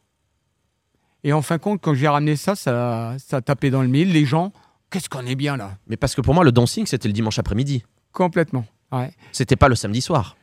Et 1.22 1.32
en 1.32 1.42
fin 1.42 1.56
de 1.56 1.60
compte, 1.60 1.80
quand 1.82 1.94
j'ai 1.94 2.08
ramené 2.08 2.34
ça, 2.36 2.56
ça, 2.56 3.14
ça 3.18 3.36
a 3.36 3.40
tapé 3.42 3.70
dans 3.70 3.82
le 3.82 3.88
mille. 3.88 4.10
Les 4.12 4.24
gens, 4.24 4.52
qu'est-ce 4.90 5.08
qu'on 5.08 5.26
est 5.26 5.34
bien 5.34 5.56
là? 5.56 5.76
Mais 5.86 5.96
parce 5.98 6.14
que 6.14 6.22
pour 6.22 6.34
moi, 6.34 6.44
le 6.44 6.52
dancing, 6.52 6.86
c'était 6.86 7.08
le 7.08 7.12
dimanche 7.14 7.38
après-midi. 7.38 7.84
Complètement. 8.12 8.64
Ouais. 8.90 9.10
C'était 9.32 9.56
pas 9.56 9.68
le 9.68 9.74
samedi 9.74 10.00
soir. 10.00 10.36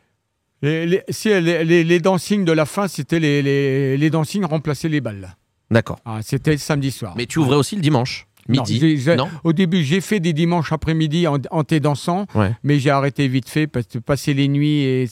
Les, 0.62 0.86
les, 0.86 1.04
si, 1.10 1.30
les, 1.30 1.64
les, 1.84 2.00
dancings 2.00 2.46
de 2.46 2.52
la 2.52 2.66
fin, 2.66 2.88
c'était 2.88 3.20
les, 3.20 3.42
les, 3.42 3.98
les 3.98 4.10
dancings 4.10 4.44
remplaçaient 4.46 4.88
les 4.90 5.02
balles. 5.02 5.20
là. 5.22 5.36
D'accord. 5.72 6.00
Ah, 6.06 6.20
c'était 6.22 6.52
le 6.52 6.58
samedi 6.58 6.92
soir. 6.92 7.14
Mais 7.18 7.26
tu 7.26 7.40
ouvrais 7.40 7.56
aussi 7.58 7.76
le 7.76 7.82
dimanche. 7.82 8.28
Non, 8.50 8.64
Midi. 8.64 9.04
Non 9.18 9.28
Au 9.44 9.52
début, 9.52 9.84
j'ai 9.84 10.00
fait 10.00 10.22
des 10.22 10.32
dimanches 10.32 10.72
après-midi 10.72 11.28
en, 11.28 11.38
en 11.52 11.64
thé 11.66 11.82
dansant, 11.82 12.26
Ouais. 12.34 12.54
mais 12.64 12.80
j'ai 12.80 12.90
arrêté 12.92 13.28
vite 13.28 13.50
fait 13.50 13.68
parce 13.68 13.88
que 13.88 13.98
passer 14.00 14.34
les 14.34 14.48
nuits 14.48 14.84
et, 14.84 15.08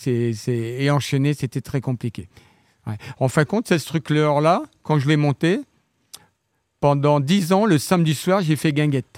et 0.47 0.89
enchaîner, 0.89 1.33
c'était 1.33 1.59
très 1.59 1.81
compliqué. 1.81 2.29
Ouais. 2.87 2.93
En 3.19 3.27
fin 3.27 3.41
de 3.43 3.47
compte, 3.47 3.67
cette 3.67 3.81
structure-là, 3.81 4.63
quand 4.83 4.99
je 4.99 5.09
l'ai 5.09 5.17
montée, 5.17 5.59
pendant 6.79 7.19
10 7.19 7.51
ans, 7.51 7.65
le 7.65 7.77
samedi 7.77 8.13
soir, 8.13 8.41
j'ai 8.41 8.55
fait 8.55 8.71
guinguette. 8.71 9.17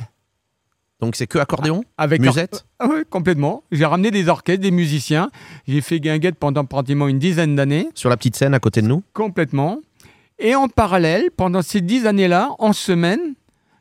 Donc 0.99 1.15
c'est 1.15 1.27
que 1.27 1.37
accordéon 1.37 1.83
Avec 1.99 2.21
Musette 2.21 2.65
Ah 2.79 2.87
oui, 2.89 3.01
complètement. 3.07 3.63
J'ai 3.71 3.85
ramené 3.85 4.09
des 4.09 4.29
orchestres, 4.29 4.61
des 4.63 4.71
musiciens. 4.71 5.29
J'ai 5.67 5.81
fait 5.81 5.99
guinguette 5.99 6.35
pendant 6.39 6.65
pratiquement 6.65 7.07
une 7.07 7.19
dizaine 7.19 7.55
d'années, 7.55 7.87
Sur 7.93 8.09
la 8.09 8.17
petite 8.17 8.35
scène 8.35 8.55
à 8.55 8.59
côté 8.59 8.81
de 8.81 8.87
nous 8.87 9.03
complètement. 9.13 9.79
Et 10.39 10.55
en 10.55 10.67
parallèle, 10.67 11.29
pendant 11.35 11.61
ces 11.61 11.81
dix 11.81 12.05
années-là, 12.05 12.51
en 12.59 12.73
semaine, 12.73 13.35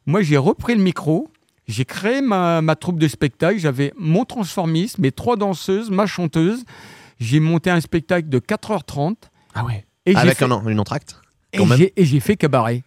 moi 0.07 0.23
j'ai 0.23 0.37
repris 0.37 0.75
le 0.75 0.83
micro. 0.83 1.29
J'ai 1.69 1.85
créé 1.85 2.21
ma, 2.21 2.63
ma 2.63 2.77
troupe 2.77 2.99
de 2.99 3.09
spectacle. 3.09 3.59
J'avais 3.59 3.93
mon 3.97 4.25
transformiste, 4.25 4.99
mes 4.99 5.13
trois 5.13 5.37
danseuses, 5.37 5.91
ma 5.91 6.07
chanteuse. 6.07 6.65
J'ai 7.19 7.41
monté 7.41 7.71
un 7.71 7.81
spectacle 7.81 8.29
de 8.29 8.39
4h30. 8.39 9.17
Ah 9.55 9.65
ouais. 9.65 9.85
Et 10.07 10.15
Avec 10.15 10.39
fait, 10.39 10.45
un, 10.45 10.67
une 10.69 10.79
entracte 10.79 11.21
quand 11.57 11.67
et 11.79 12.05
j'ai 12.05 12.21
fait 12.21 12.37
cabaret. 12.37 12.83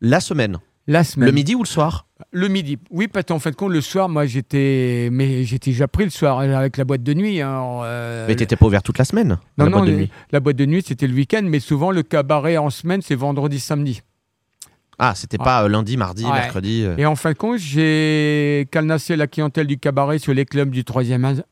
La 0.00 0.20
semaine. 0.20 0.58
La 0.88 1.04
semaine. 1.04 1.26
Le 1.28 1.32
midi 1.32 1.54
ou 1.54 1.62
le 1.62 1.68
soir? 1.68 2.06
Le 2.32 2.48
midi. 2.48 2.78
Oui, 2.90 3.06
parce 3.08 3.26
qu'en 3.26 3.38
fin 3.38 3.50
de 3.50 3.56
compte, 3.56 3.72
le 3.72 3.80
soir, 3.80 4.08
moi, 4.08 4.26
j'étais, 4.26 5.08
mais 5.12 5.44
j'étais 5.44 5.70
déjà 5.70 5.86
pris 5.88 6.04
le 6.04 6.10
soir 6.10 6.40
avec 6.40 6.76
la 6.76 6.84
boîte 6.84 7.02
de 7.02 7.14
nuit. 7.14 7.40
hein. 7.40 7.48
Alors, 7.50 7.82
euh, 7.84 8.26
Mais 8.28 8.34
t'étais 8.36 8.56
pas 8.56 8.66
ouvert 8.66 8.82
toute 8.82 8.98
la 8.98 9.04
semaine 9.04 9.28
non, 9.58 9.64
la 9.64 9.64
non, 9.66 9.78
boîte 9.78 9.90
de 9.90 9.94
nuit. 9.96 10.10
la 10.32 10.40
boîte 10.40 10.56
de 10.56 10.66
nuit, 10.66 10.82
c'était 10.86 11.06
le 11.06 11.14
week-end, 11.14 11.42
mais 11.44 11.60
souvent 11.60 11.90
le 11.90 12.02
cabaret 12.02 12.56
en 12.56 12.70
semaine, 12.70 13.00
c'est 13.02 13.14
vendredi, 13.14 13.60
samedi. 13.60 14.02
Ah, 14.98 15.14
c'était 15.14 15.38
Ouais. 15.38 15.44
pas 15.44 15.64
euh, 15.64 15.68
lundi, 15.68 15.96
mardi, 15.96 16.24
Ouais. 16.24 16.32
mercredi. 16.32 16.82
euh. 16.84 16.96
Et 16.96 17.06
en 17.06 17.16
fin 17.16 17.32
de 17.32 17.36
compte, 17.36 17.58
j'ai 17.58 18.68
cadenassé 18.70 19.16
la 19.16 19.26
clientèle 19.26 19.66
du 19.66 19.78
cabaret 19.78 20.18
sur 20.18 20.34
les 20.34 20.44
clubs 20.44 20.70
du 20.70 20.84
troisième 20.84 21.24
âge 21.24 21.42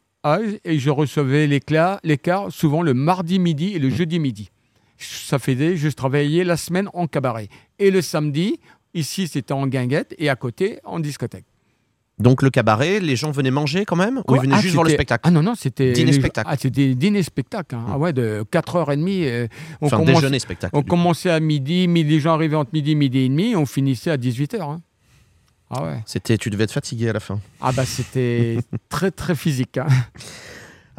et 0.65 0.79
je 0.79 0.91
recevais 0.91 1.47
l'écart 1.47 2.47
souvent 2.51 2.83
le 2.83 2.95
mardi 2.95 3.39
midi 3.39 3.73
et 3.75 3.79
le 3.79 3.91
jeudi 3.91 4.19
midi. 4.19 4.51
Ça 4.99 5.39
faisait, 5.39 5.77
je 5.77 5.89
travaillais 5.89 6.45
la 6.45 6.59
semaine 6.59 6.89
en 6.93 7.07
cabaret. 7.07 7.49
Et 7.79 7.91
le 7.91 8.03
samedi, 8.03 8.61
ici, 8.95 9.29
c'était 9.29 9.53
en 9.53 9.67
guinguette 9.67 10.15
et 10.19 10.29
à 10.29 10.37
côté, 10.37 10.79
en 10.85 11.01
discothèque. 11.01 11.45
Donc 12.19 12.43
le 12.43 12.51
cabaret, 12.51 13.01
les 13.01 13.17
gens 13.17 13.31
venaient 13.31 13.51
manger 13.51 13.87
quand 13.87 13.97
même 13.97 14.19
Ou 14.19 14.23
ils 14.29 14.33
Ouais, 14.33 14.39
venaient 14.41 14.57
ah, 14.59 14.61
juste 14.61 14.75
voir 14.75 14.85
le 14.85 14.91
spectacle? 14.93 15.23
Ah 15.27 15.31
non, 15.31 15.43
non, 15.43 15.55
c'était. 15.55 15.93
Dîner 15.93 16.13
les- 16.13 16.19
spectacle. 16.19 16.51
Ah, 16.53 16.57
c'était 16.59 16.95
dîner 16.95 17.23
spectacle. 17.23 17.75
hein. 17.75 17.85
Mm. 17.89 17.91
Ah 17.93 17.99
ouais, 17.99 18.13
de 18.13 18.45
4h30. 18.53 19.25
euh, 19.25 19.47
on, 19.81 19.87
Enfin, 19.87 19.97
commence- 19.99 20.17
déjeuner 20.17 20.39
spectacle. 20.39 20.77
on 20.77 20.83
commençait 20.83 21.31
à 21.31 21.41
midi, 21.41 21.89
midi, 21.89 22.11
les 22.11 22.21
gens 22.21 22.35
arrivaient 22.35 22.57
entre 22.57 22.71
midi, 22.75 22.95
midi 22.95 23.21
et 23.21 23.29
demi, 23.31 23.57
on 23.57 23.65
finissait 23.65 24.11
à 24.11 24.19
18h. 24.19 24.79
Ah 25.71 25.85
ouais. 25.85 26.01
C'était, 26.05 26.37
tu 26.37 26.51
devais 26.51 26.65
être 26.65 26.73
fatigué 26.73 27.09
à 27.09 27.13
la 27.15 27.21
fin. 27.21 27.41
Ah 27.61 27.73
bah 27.73 27.87
c'était 27.87 28.59
très 28.91 29.11
très 29.11 29.35
physique. 29.35 29.79
hein. 29.79 29.87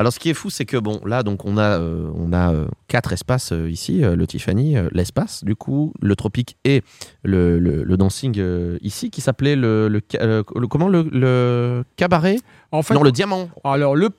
Alors, 0.02 0.12
ce 0.12 0.20
qui 0.20 0.30
est 0.32 0.34
fou, 0.34 0.50
c'est 0.50 0.66
que 0.66 0.78
bon, 0.78 1.00
là, 1.06 1.22
donc, 1.22 1.46
on 1.46 1.58
a, 1.58 1.80
euh, 1.80 2.10
on 2.16 2.34
a 2.34 2.52
euh, 2.54 2.66
quatre 2.88 3.14
espaces 3.14 3.52
euh, 3.52 3.70
ici 3.70 4.00
le 4.02 4.26
Tiffany, 4.26 4.76
l'espace, 4.92 5.44
du 5.44 5.56
coup, 5.56 5.94
le 6.02 6.16
tropique 6.16 6.58
et 6.66 6.82
le, 7.24 7.60
le, 7.60 7.84
le 7.84 7.98
dancing 7.98 8.42
ici, 8.82 9.12
qui 9.12 9.22
s'appelait 9.22 9.56
le, 9.56 9.88
le, 9.88 10.42
comment 10.68 10.90
le, 10.90 11.04
le 11.12 11.84
cabaret? 11.98 12.38
En 12.72 12.82
fait, 12.84 12.94
Non, 12.96 13.04
le 13.04 13.12
diamant. 13.12 13.50
alors 13.64 13.96
le 13.96 14.10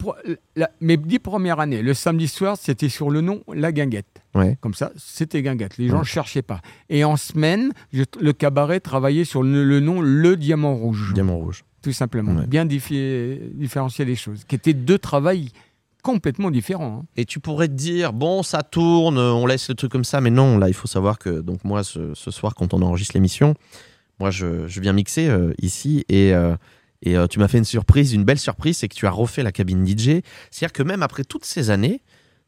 la- 0.57 0.70
mes 0.80 0.97
dix 0.99 1.18
premières 1.18 1.59
années, 1.59 1.83
le 1.83 1.95
samedi 1.95 2.28
soir, 2.28 2.57
c'était 2.57 2.89
sur 2.91 3.11
le 3.11 3.20
nom 3.22 3.41
La 3.53 3.72
Guinguette. 3.72 4.22
Ouais. 4.35 4.57
Comme 4.61 4.74
ça, 4.74 4.93
c'était 4.97 5.43
Guinguette. 5.43 5.78
Les 5.78 5.89
gens 5.89 5.95
Ouais. 5.95 6.01
ne 6.01 6.05
cherchaient 6.05 6.43
pas. 6.43 6.61
Et 6.91 7.03
en 7.03 7.16
semaine, 7.16 7.72
je- 7.93 8.05
le 8.20 8.33
cabaret 8.33 8.78
travaillait 8.80 9.24
sur 9.24 9.43
le, 9.43 9.64
le 9.64 9.80
nom 9.80 10.01
Le 10.01 10.37
Diamant 10.37 10.74
Rouge. 10.76 11.12
Diamant 11.14 11.39
rouge. 11.39 11.64
Tout 11.83 11.93
simplement. 11.93 12.35
Ouais. 12.41 12.47
Bien 12.47 12.64
différencier 12.66 14.05
les 14.05 14.14
choses. 14.16 14.45
Qui 14.47 14.55
étaient 14.55 14.74
deux 14.74 14.99
travails 14.99 15.49
complètement 16.03 16.50
différents. 16.50 17.03
hein. 17.03 17.07
Et 17.16 17.24
tu 17.24 17.40
pourrais 17.40 17.68
te 17.68 17.74
dire, 17.74 18.12
bon, 18.12 18.42
ça 18.42 18.62
tourne, 18.62 19.18
on 19.18 19.46
laisse 19.46 19.68
le 19.68 19.74
truc 19.74 19.90
comme 19.90 20.05
ça, 20.05 20.20
mais 20.20 20.30
non, 20.30 20.59
là, 20.59 20.68
il 20.68 20.74
faut 20.74 20.88
savoir 20.88 21.18
que, 21.18 21.40
donc, 21.40 21.64
moi, 21.64 21.82
ce, 21.84 22.12
soir, 22.14 22.55
quand 22.55 22.74
on 22.74 22.82
enregistre 22.82 23.14
l'émission, 23.14 23.55
moi, 24.20 24.30
je, 24.30 24.66
viens 24.80 24.92
mixer 24.92 25.28
euh, 25.28 25.53
ici 25.61 26.05
et. 26.09 26.34
euh, 26.34 26.57
et 27.03 27.16
euh, 27.16 27.26
tu 27.26 27.38
m'as 27.38 27.48
fait 27.48 27.59
une 27.59 27.64
surprise, 27.64 28.12
une 28.12 28.24
belle 28.24 28.38
surprise, 28.38 28.78
c'est 28.78 28.88
que 28.88 28.94
tu 28.94 29.07
as 29.07 29.11
refait 29.11 29.42
la 29.42 29.53
cabine 29.53 29.86
DJ. 29.86 30.22
C'est-à-dire 30.50 30.72
que 30.72 30.82
même 30.82 31.03
après 31.03 31.24
toutes 31.24 31.44
ces 31.44 31.70
années, 31.70 32.00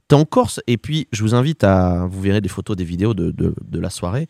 t'es 0.09 0.15
en 0.15 0.25
Corse. 0.25 0.61
Et 0.67 0.79
puis, 0.79 1.09
je 1.13 1.23
vous 1.23 1.35
invite 1.35 1.65
à. 1.65 2.07
Vous 2.09 2.21
verrez 2.21 2.41
des 2.41 2.49
photos, 2.49 2.77
des 2.77 2.85
vidéos 2.85 3.15
de, 3.15 3.33
de, 3.33 3.81
la 3.81 3.91
soirée. 3.91 4.29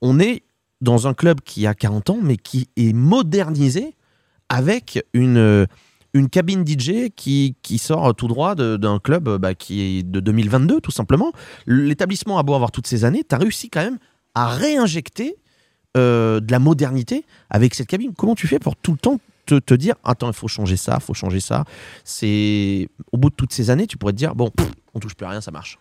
On 0.00 0.20
est 0.20 0.44
dans 0.80 1.08
un 1.08 1.14
club 1.14 1.40
qui 1.40 1.66
a 1.66 1.74
40 1.74 2.10
ans, 2.10 2.18
mais 2.22 2.36
qui 2.36 2.68
est 2.76 2.92
modernisé 2.92 3.96
avec 4.48 5.04
une, 5.12 5.38
euh, 5.38 5.66
une 6.16 6.28
cabine 6.28 6.66
DJ 6.66 7.10
qui, 7.14 7.56
qui 7.62 7.78
sort 7.78 8.14
tout 8.14 8.26
droit 8.28 8.54
d'un 8.54 8.98
club 8.98 9.28
euh, 9.28 9.38
bah, 9.38 9.54
qui 9.54 9.80
est 9.98 10.02
de 10.02 10.20
2022, 10.20 10.80
tout 10.80 10.90
simplement. 10.90 11.32
L'établissement 11.66 12.38
a 12.38 12.42
beau 12.42 12.54
avoir 12.54 12.70
toutes 12.70 12.86
ces 12.86 13.04
années, 13.04 13.22
tu 13.28 13.34
as 13.34 13.38
réussi 13.38 13.70
quand 13.70 13.82
même 13.82 13.98
à 14.34 14.48
réinjecter 14.48 15.36
euh, 15.96 16.40
de 16.40 16.50
la 16.52 16.58
modernité 16.58 17.24
avec 17.50 17.74
cette 17.74 17.86
cabine. 17.88 18.12
Comment 18.16 18.34
tu 18.34 18.46
fais 18.46 18.58
pour 18.58 18.76
tout 18.76 18.92
le 18.92 18.98
temps 18.98 19.18
te, 19.46 19.58
te 19.58 19.74
dire 19.74 19.94
attends, 20.04 20.28
il 20.28 20.34
faut 20.34 20.48
changer 20.48 20.76
ça, 20.76 20.96
il 21.00 21.04
faut 21.04 21.14
changer 21.14 21.40
ça 21.40 21.64
C'est 22.04 22.88
Au 23.12 23.16
bout 23.18 23.30
de 23.30 23.34
toutes 23.34 23.52
ces 23.52 23.70
années, 23.70 23.86
tu 23.86 23.96
pourrais 23.96 24.12
te 24.12 24.18
dire 24.18 24.34
bon, 24.34 24.50
on 24.94 24.98
touche 25.00 25.14
plus 25.14 25.26
à 25.26 25.30
rien, 25.30 25.40
ça 25.40 25.50
marche. 25.50 25.78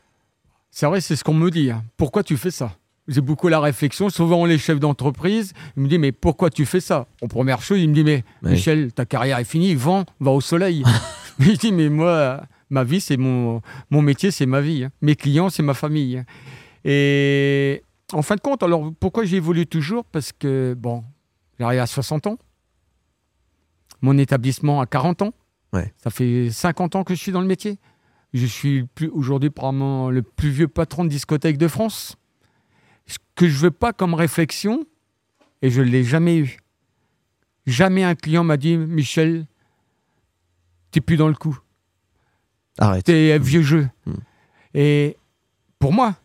C'est 0.72 0.86
vrai, 0.86 1.02
c'est 1.02 1.16
ce 1.16 1.24
qu'on 1.24 1.34
me 1.34 1.50
dit. 1.50 1.72
hein. 1.72 1.84
Pourquoi 1.98 2.24
tu 2.24 2.38
fais 2.38 2.52
ça? 2.52 2.76
J'ai 3.08 3.22
beaucoup 3.22 3.48
la 3.50 3.60
réflexion. 3.60 4.10
Souvent, 4.10 4.46
les 4.46 4.58
chefs 4.58 4.80
d'entreprise, 4.80 5.54
ils 5.78 5.84
me 5.84 5.88
disent 5.88 6.00
Mais 6.00 6.12
pourquoi 6.12 6.50
tu 6.50 6.66
fais 6.66 6.80
ça? 6.80 7.08
En 7.22 7.28
première 7.28 7.62
chose, 7.62 7.80
il 7.80 7.90
me 7.90 7.94
dit 7.94 8.04
Mais. 8.04 8.24
Michel, 8.42 8.92
ta 8.94 9.06
carrière 9.06 9.38
est 9.40 9.44
finie, 9.46 9.76
vends, 9.76 10.06
va 10.20 10.32
au 10.32 10.42
soleil. 10.42 10.84
mais 11.40 11.46
je 11.54 11.60
dis 11.60 11.72
Mais 11.72 11.90
moi, 11.90 12.42
ma 12.70 12.84
vie, 12.84 13.00
c'est 13.02 13.18
mon, 13.18 13.62
mon 13.92 14.02
métier, 14.02 14.32
c'est 14.32 14.46
ma 14.48 14.62
vie. 14.62 14.86
hein. 14.86 14.92
Mes 15.02 15.16
clients, 15.16 15.50
c'est 15.50 15.64
ma 15.64 15.74
famille. 15.76 16.24
Et 16.84 17.84
en 18.14 18.22
fin 18.22 18.36
de 18.36 18.42
compte, 18.42 18.64
alors 18.64 18.92
pourquoi 19.00 19.24
j'évolue 19.26 19.68
toujours? 19.68 20.06
Parce 20.06 20.32
que, 20.32 20.76
bon, 20.78 21.04
j'arrive 21.60 21.80
à 21.82 21.88
60 21.88 22.28
ans. 22.28 22.38
Mon 24.02 24.18
établissement 24.18 24.82
a 24.82 24.86
40 24.86 25.22
ans. 25.24 25.34
Ouais. 25.74 25.94
Ça 26.04 26.10
fait 26.10 26.50
50 26.52 26.96
ans 26.96 27.04
que 27.04 27.14
je 27.16 27.20
suis 27.20 27.32
dans 27.32 27.42
le 27.42 27.48
métier. 27.48 27.80
Je 28.34 28.46
suis 28.46 28.86
aujourd'hui 29.14 29.50
probablement 29.50 30.10
le 30.10 30.22
plus 30.22 30.50
vieux 30.50 30.68
patron 30.68 31.04
de 31.06 31.10
discothèque 31.10 31.58
de 31.58 31.68
France. 31.68 32.18
Ce 33.08 33.18
que 33.36 33.48
je 33.48 33.58
veux 33.58 33.72
pas 33.72 33.94
comme 33.94 34.14
réflexion, 34.14 34.86
et 35.62 35.70
je 35.70 35.82
ne 35.82 35.88
l'ai 35.88 36.04
jamais 36.04 36.38
eu. 36.38 36.58
Jamais 37.66 38.04
un 38.04 38.16
client 38.16 38.44
m'a 38.44 38.58
dit 38.58 38.78
Michel, 38.78 39.46
t'es 40.92 41.02
plus 41.02 41.18
dans 41.18 41.28
le 41.28 41.34
coup, 41.34 41.58
Arrête. 42.78 43.06
t'es 43.06 43.38
vieux 43.40 43.64
jeu. 43.64 43.88
Hmm. 44.06 44.14
Et 44.74 45.18
pour 45.80 45.92
moi, 45.92 46.16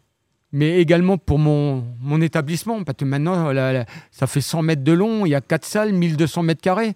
mais 0.52 0.80
également 0.80 1.16
pour 1.16 1.38
mon, 1.38 1.84
mon 2.00 2.20
établissement, 2.20 2.82
parce 2.82 2.96
que 2.96 3.04
maintenant, 3.04 3.52
là, 3.52 3.72
là, 3.72 3.84
ça 4.10 4.26
fait 4.26 4.40
100 4.40 4.62
mètres 4.62 4.84
de 4.84 4.92
long, 4.92 5.24
il 5.24 5.30
y 5.30 5.34
a 5.34 5.40
4 5.40 5.64
salles, 5.64 5.92
1200 5.92 6.42
mètres 6.42 6.60
carrés. 6.60 6.94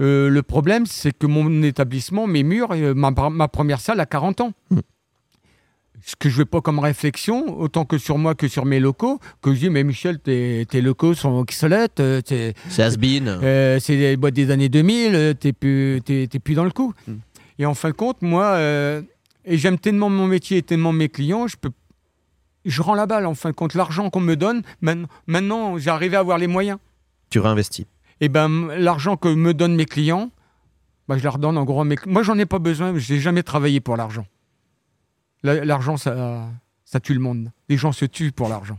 Euh, 0.00 0.28
le 0.28 0.42
problème, 0.42 0.86
c'est 0.86 1.16
que 1.16 1.26
mon 1.26 1.62
établissement, 1.62 2.26
mes 2.26 2.42
murs, 2.42 2.72
euh, 2.72 2.94
ma, 2.94 3.10
ma 3.12 3.48
première 3.48 3.80
salle 3.80 4.00
a 4.00 4.06
40 4.06 4.40
ans. 4.40 4.52
Hmm. 4.70 4.80
Ce 6.06 6.16
que 6.18 6.28
je 6.28 6.36
veux 6.36 6.44
pas 6.44 6.60
comme 6.60 6.80
réflexion, 6.80 7.58
autant 7.58 7.86
que 7.86 7.96
sur 7.96 8.18
moi 8.18 8.34
que 8.34 8.46
sur 8.46 8.66
mes 8.66 8.78
locaux, 8.78 9.20
que 9.40 9.54
je 9.54 9.60
dis, 9.60 9.70
mais 9.70 9.84
Michel, 9.84 10.18
tes, 10.18 10.66
tes 10.68 10.82
locaux 10.82 11.14
sont 11.14 11.32
obsolètes, 11.38 11.98
euh, 12.00 12.20
C'est 12.68 12.82
has-been. 12.82 13.26
euh, 13.28 13.78
c'est 13.80 13.96
des 13.96 14.16
boîtes 14.18 14.34
des 14.34 14.50
années 14.50 14.68
2000, 14.68 15.14
euh, 15.14 15.32
t'es 15.32 15.54
plus, 15.54 16.00
t'es, 16.04 16.26
t'es 16.30 16.38
plus 16.38 16.54
dans 16.54 16.64
le 16.64 16.70
coup. 16.72 16.92
Mm. 17.08 17.12
Et 17.60 17.64
en 17.66 17.72
fin 17.72 17.88
de 17.88 17.94
compte, 17.94 18.20
moi, 18.20 18.44
euh, 18.44 19.00
et 19.46 19.56
j'aime 19.56 19.78
tellement 19.78 20.10
mon 20.10 20.26
métier 20.26 20.58
et 20.58 20.62
tellement 20.62 20.92
mes 20.92 21.08
clients, 21.08 21.46
je 21.46 21.56
peux, 21.56 21.70
je 22.66 22.82
rends 22.82 22.94
la 22.94 23.06
balle. 23.06 23.24
En 23.24 23.34
fin 23.34 23.48
de 23.50 23.54
compte, 23.54 23.72
l'argent 23.74 24.10
qu'on 24.10 24.20
me 24.20 24.36
donne, 24.36 24.60
man- 24.82 25.06
maintenant, 25.26 25.78
j'ai 25.78 25.88
arrivé 25.90 26.16
à 26.16 26.20
avoir 26.20 26.36
les 26.36 26.48
moyens. 26.48 26.78
Tu 27.30 27.38
réinvestis. 27.38 27.86
Et 28.20 28.28
ben, 28.28 28.44
m- 28.46 28.72
l'argent 28.76 29.16
que 29.16 29.28
me 29.28 29.54
donnent 29.54 29.76
mes 29.76 29.86
clients, 29.86 30.30
bah, 31.08 31.16
je 31.16 31.24
leur 31.24 31.38
donne 31.38 31.56
en 31.56 31.64
gros 31.64 31.82
mes 31.84 31.96
Moi, 32.06 32.22
j'en 32.22 32.38
ai 32.38 32.44
pas 32.46 32.58
besoin. 32.58 32.92
J'ai 32.98 33.20
jamais 33.20 33.42
travaillé 33.42 33.80
pour 33.80 33.96
l'argent. 33.96 34.26
La- 35.44 35.64
L'argent, 35.64 35.96
ça, 35.96 36.50
tue 37.02 37.14
le 37.14 37.20
monde. 37.20 37.52
Les 37.68 37.76
gens 37.76 37.92
se 37.92 38.04
tuent 38.04 38.32
pour 38.32 38.48
l'argent. 38.48 38.78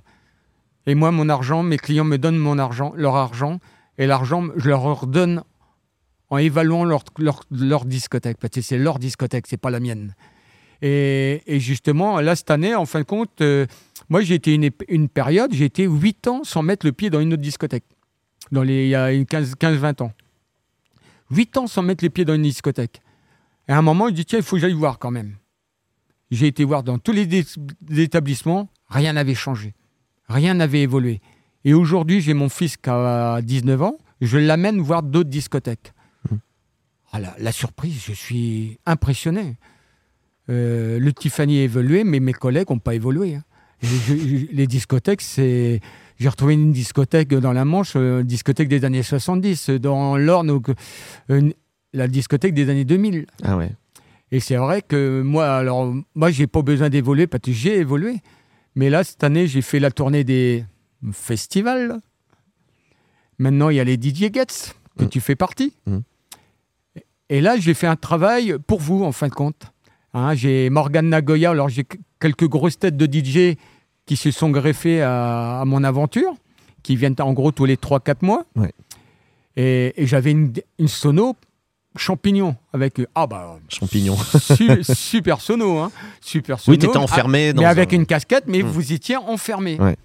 Et 0.88 0.96
moi, 0.96 1.12
mon 1.12 1.30
argent, 1.30 1.64
mes 1.64 1.78
clients 1.78 2.04
me 2.04 2.18
donnent 2.18 2.38
mon 2.38 2.60
argent, 2.60 2.94
leur 2.98 3.16
argent, 3.16 3.60
et 3.98 4.06
l'argent, 4.08 4.48
je 4.58 4.68
leur 4.70 4.82
redonne 4.82 5.44
en 6.30 6.38
évaluant 6.38 6.84
leur, 6.84 7.04
leur, 7.18 7.86
discothèque, 7.86 8.38
parce 8.40 8.52
que 8.52 8.62
c'est 8.62 8.78
leur 8.78 9.00
discothèque, 9.00 9.46
c'est 9.48 9.58
pas 9.58 9.70
la 9.70 9.80
mienne. 9.80 10.16
Et, 10.82 11.42
et 11.48 11.60
justement, 11.60 12.20
là, 12.20 12.36
cette 12.36 12.52
année, 12.52 12.76
en 12.76 12.86
fin 12.86 13.00
de 13.00 13.06
compte, 13.06 13.42
euh, 13.42 13.66
moi, 14.10 14.22
j'ai 14.22 14.36
été 14.36 14.54
une, 14.54 14.70
une 14.90 15.08
période, 15.08 15.54
j'ai 15.54 15.66
été 15.66 15.86
8 15.86 16.28
ans 16.28 16.44
sans 16.44 16.62
mettre 16.62 16.86
le 16.86 16.92
pied 16.92 17.10
dans 17.10 17.20
une 17.20 17.34
autre 17.34 17.42
discothèque, 17.42 17.86
dans 18.52 18.64
les, 18.64 18.86
il 18.86 18.90
y 18.90 18.96
a 18.96 19.12
une 19.12 19.26
15 19.26 19.54
15-20 19.60 20.04
ans. 20.04 20.12
8 21.32 21.58
ans 21.58 21.68
sans 21.68 21.82
mettre 21.82 22.04
les 22.04 22.10
pieds 22.10 22.26
dans 22.26 22.36
une 22.36 22.44
discothèque. 22.44 23.02
Et 23.68 23.72
à 23.72 23.78
un 23.78 23.82
moment, 23.82 24.08
je 24.10 24.14
dis, 24.14 24.26
tiens, 24.26 24.40
il 24.40 24.46
faut 24.46 24.56
que 24.58 24.62
j'aille 24.62 24.74
voir 24.74 25.00
quand 25.00 25.12
même. 25.12 25.36
J'ai 26.32 26.48
été 26.48 26.64
voir 26.64 26.84
dans 26.84 26.98
tous 26.98 27.12
les 27.12 27.28
établissements, 28.02 28.70
rien 28.90 29.14
n'avait 29.14 29.36
changé. 29.36 29.74
Rien 30.28 30.56
n'avait 30.56 30.82
évolué. 30.82 31.22
Et 31.66 31.74
aujourd'hui, 31.74 32.22
j'ai 32.22 32.34
mon 32.34 32.50
fils 32.50 32.78
qui 32.78 32.90
a 32.90 33.42
19 33.42 33.82
ans, 33.82 33.98
je 34.22 34.38
l'amène 34.38 34.80
voir 34.80 35.04
d'autres 35.04 35.30
discothèques. 35.30 35.94
Mmh. 36.32 36.36
Ah, 37.12 37.20
la, 37.20 37.36
la 37.40 37.52
surprise, 37.52 38.02
je 38.06 38.14
suis 38.14 38.80
impressionné. 38.86 39.58
Euh, 40.50 41.00
le 41.00 41.14
Tiffany 41.14 41.60
a 41.60 41.64
évolué, 41.64 42.04
mais 42.04 42.20
mes 42.20 42.34
collègues 42.34 42.70
n'ont 42.70 42.80
pas 42.80 42.96
évolué. 42.96 43.36
hein. 43.36 43.44
Et 43.82 43.88
je- 43.88 44.16
je- 44.16 44.46
les 44.52 44.68
discothèques, 44.68 45.22
c'est. 45.22 45.80
J'ai 46.18 46.30
retrouvé 46.30 46.54
une 46.54 46.72
discothèque 46.72 47.30
dans 47.34 47.52
la 47.52 47.66
Manche, 47.66 47.94
euh, 47.96 48.22
une 48.22 48.28
discothèque 48.28 48.70
des 48.70 48.86
années 48.86 49.04
70, 49.04 49.70
dans 49.70 50.18
l'Orne, 50.18 50.62
une- 51.30 51.54
la 51.94 52.08
discothèque 52.08 52.54
des 52.54 52.70
années 52.70 52.86
2000. 52.86 53.26
Ah 53.44 53.58
ouais. 53.58 53.72
Et 54.32 54.40
c'est 54.40 54.56
vrai 54.58 54.82
que 54.82 55.22
moi, 55.22 55.56
alors, 55.58 55.94
moi, 56.16 56.32
j'ai 56.32 56.48
pas 56.48 56.62
besoin 56.62 56.90
d'évoluer 56.90 57.28
parce 57.28 57.42
que 57.44 57.52
j'ai 57.52 57.78
évolué. 57.78 58.18
Mais 58.76 58.90
là, 58.90 59.04
cette 59.04 59.24
année, 59.24 59.48
j'ai 59.48 59.62
fait 59.62 59.80
la 59.80 59.92
tournée 59.92 60.24
des 60.24 60.66
festivals. 61.12 62.00
Maintenant, 63.38 63.70
il 63.70 63.76
y 63.78 63.80
a 63.80 63.84
les 63.84 63.96
DJ 63.96 64.32
Gets, 64.34 64.74
que 64.98 65.06
Mm. 65.06 65.10
tu 65.10 65.20
fais 65.22 65.36
partie. 65.36 65.74
Mm. 65.86 65.98
Et 67.30 67.42
là, 67.42 67.58
j'ai 67.58 67.74
fait 67.74 67.88
un 67.88 67.96
travail 67.96 68.56
pour 68.68 68.80
vous, 68.80 69.04
en 69.04 69.12
fin 69.12 69.28
de 69.28 69.34
compte. 69.34 69.72
Hein, 70.14 70.34
j'ai 70.36 70.70
Morgan 70.70 71.08
Nagoya, 71.10 71.52
alors 71.52 71.70
j'ai 71.70 71.84
que- 71.84 71.98
quelques 72.20 72.48
grosses 72.48 72.80
têtes 72.80 72.96
de 72.98 73.06
DJ 73.06 73.58
qui 74.06 74.16
se 74.16 74.32
sont 74.32 74.50
greffées 74.52 75.02
à, 75.02 75.60
à 75.62 75.66
mon 75.66 75.84
aventure, 75.84 76.34
qui 76.84 76.96
viennent 76.96 77.16
en 77.20 77.34
gros 77.34 77.52
tous 77.52 77.66
les 77.66 77.76
3-4 77.78 78.22
mois. 78.22 78.46
Ouais. 78.56 78.72
Et, 79.58 79.94
et 80.02 80.08
j'avais 80.08 80.32
une, 80.32 80.54
une 80.80 80.88
sono 80.88 81.36
champignon 81.98 82.56
avec 82.74 83.02
ah 83.16 83.26
bah 83.28 83.58
Champignon. 83.70 84.16
su- 84.18 84.84
super 84.84 85.40
sono 85.42 85.82
hein 85.84 85.92
super 86.22 86.60
sono 86.60 86.76
Oui, 86.76 86.80
t'étais 86.80 86.98
enfermé 86.98 87.54
dans 87.54 87.62
mais 87.62 87.68
avec 87.68 87.94
un- 87.94 87.98
une 87.98 88.06
casquette 88.06 88.46
mais 88.48 88.64
Mm. 88.64 88.68
vous 88.68 88.92
y 88.94 89.00
tiens 89.00 89.20
enfermé 89.22 89.80
Ouais. 89.80 89.96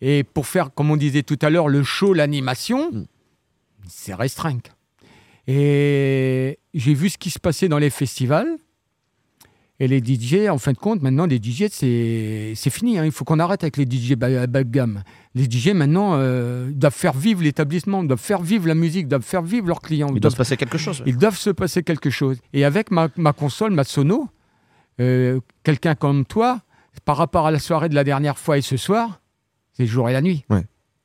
et 0.00 0.22
pour 0.24 0.46
faire 0.46 0.72
comme 0.74 0.90
on 0.90 0.96
disait 0.96 1.22
tout 1.22 1.38
à 1.42 1.50
l'heure 1.50 1.68
le 1.68 1.82
show 1.82 2.12
l'animation 2.14 2.90
Mm. 2.92 3.04
c'est 3.88 4.14
restreint 4.14 4.58
et 5.48 6.58
j'ai 6.74 6.94
vu 6.94 7.08
ce 7.08 7.18
qui 7.18 7.30
se 7.30 7.38
passait 7.38 7.68
dans 7.68 7.78
les 7.78 7.90
festivals 7.90 8.56
et 9.82 9.88
les 9.88 9.98
DJ, 9.98 10.48
en 10.48 10.58
fin 10.58 10.70
de 10.70 10.78
compte, 10.78 11.02
maintenant, 11.02 11.26
les 11.26 11.38
DJ, 11.38 11.64
c'est 11.68 12.52
c'est 12.54 12.70
fini. 12.70 12.98
hein. 13.00 13.04
Il 13.04 13.10
faut 13.10 13.24
qu'on 13.24 13.40
arrête 13.40 13.64
avec 13.64 13.76
les 13.76 13.84
DJ 13.84 14.14
bas, 14.14 14.46
bas 14.46 14.62
de 14.62 14.70
gamme. 14.70 15.02
Les 15.34 15.50
DJ, 15.50 15.70
maintenant, 15.70 16.12
euh, 16.14 16.70
doivent 16.70 16.94
faire 16.94 17.14
vivre 17.14 17.42
l'établissement, 17.42 18.04
doivent 18.04 18.20
faire 18.20 18.42
vivre 18.42 18.68
la 18.68 18.76
musique, 18.76 19.08
doivent 19.08 19.24
faire 19.24 19.42
vivre 19.42 19.66
leurs 19.66 19.80
clients. 19.80 20.06
Il 20.10 20.12
doit 20.12 20.20
doivent 20.20 20.32
se 20.34 20.36
passer 20.36 20.56
quelque 20.56 20.78
chose. 20.78 21.02
ils 21.04 21.16
doivent 21.16 21.36
se 21.36 21.50
passer 21.50 21.82
quelque 21.82 22.10
chose. 22.10 22.38
Et 22.52 22.64
avec 22.64 22.92
ma, 22.92 23.08
ma 23.16 23.32
console, 23.32 23.72
ma 23.72 23.82
sono, 23.82 24.28
euh, 25.00 25.40
quelqu'un 25.64 25.96
comme 25.96 26.24
toi, 26.26 26.60
par 27.04 27.16
rapport 27.16 27.48
à 27.48 27.50
la 27.50 27.58
soirée 27.58 27.88
de 27.88 27.96
la 27.96 28.04
dernière 28.04 28.38
fois 28.38 28.58
et 28.58 28.62
ce 28.62 28.76
soir, 28.76 29.20
c'est 29.72 29.82
le 29.82 29.88
jour 29.88 30.08
et 30.08 30.12
la 30.12 30.22
nuit. 30.22 30.44
Ouais. 30.48 30.64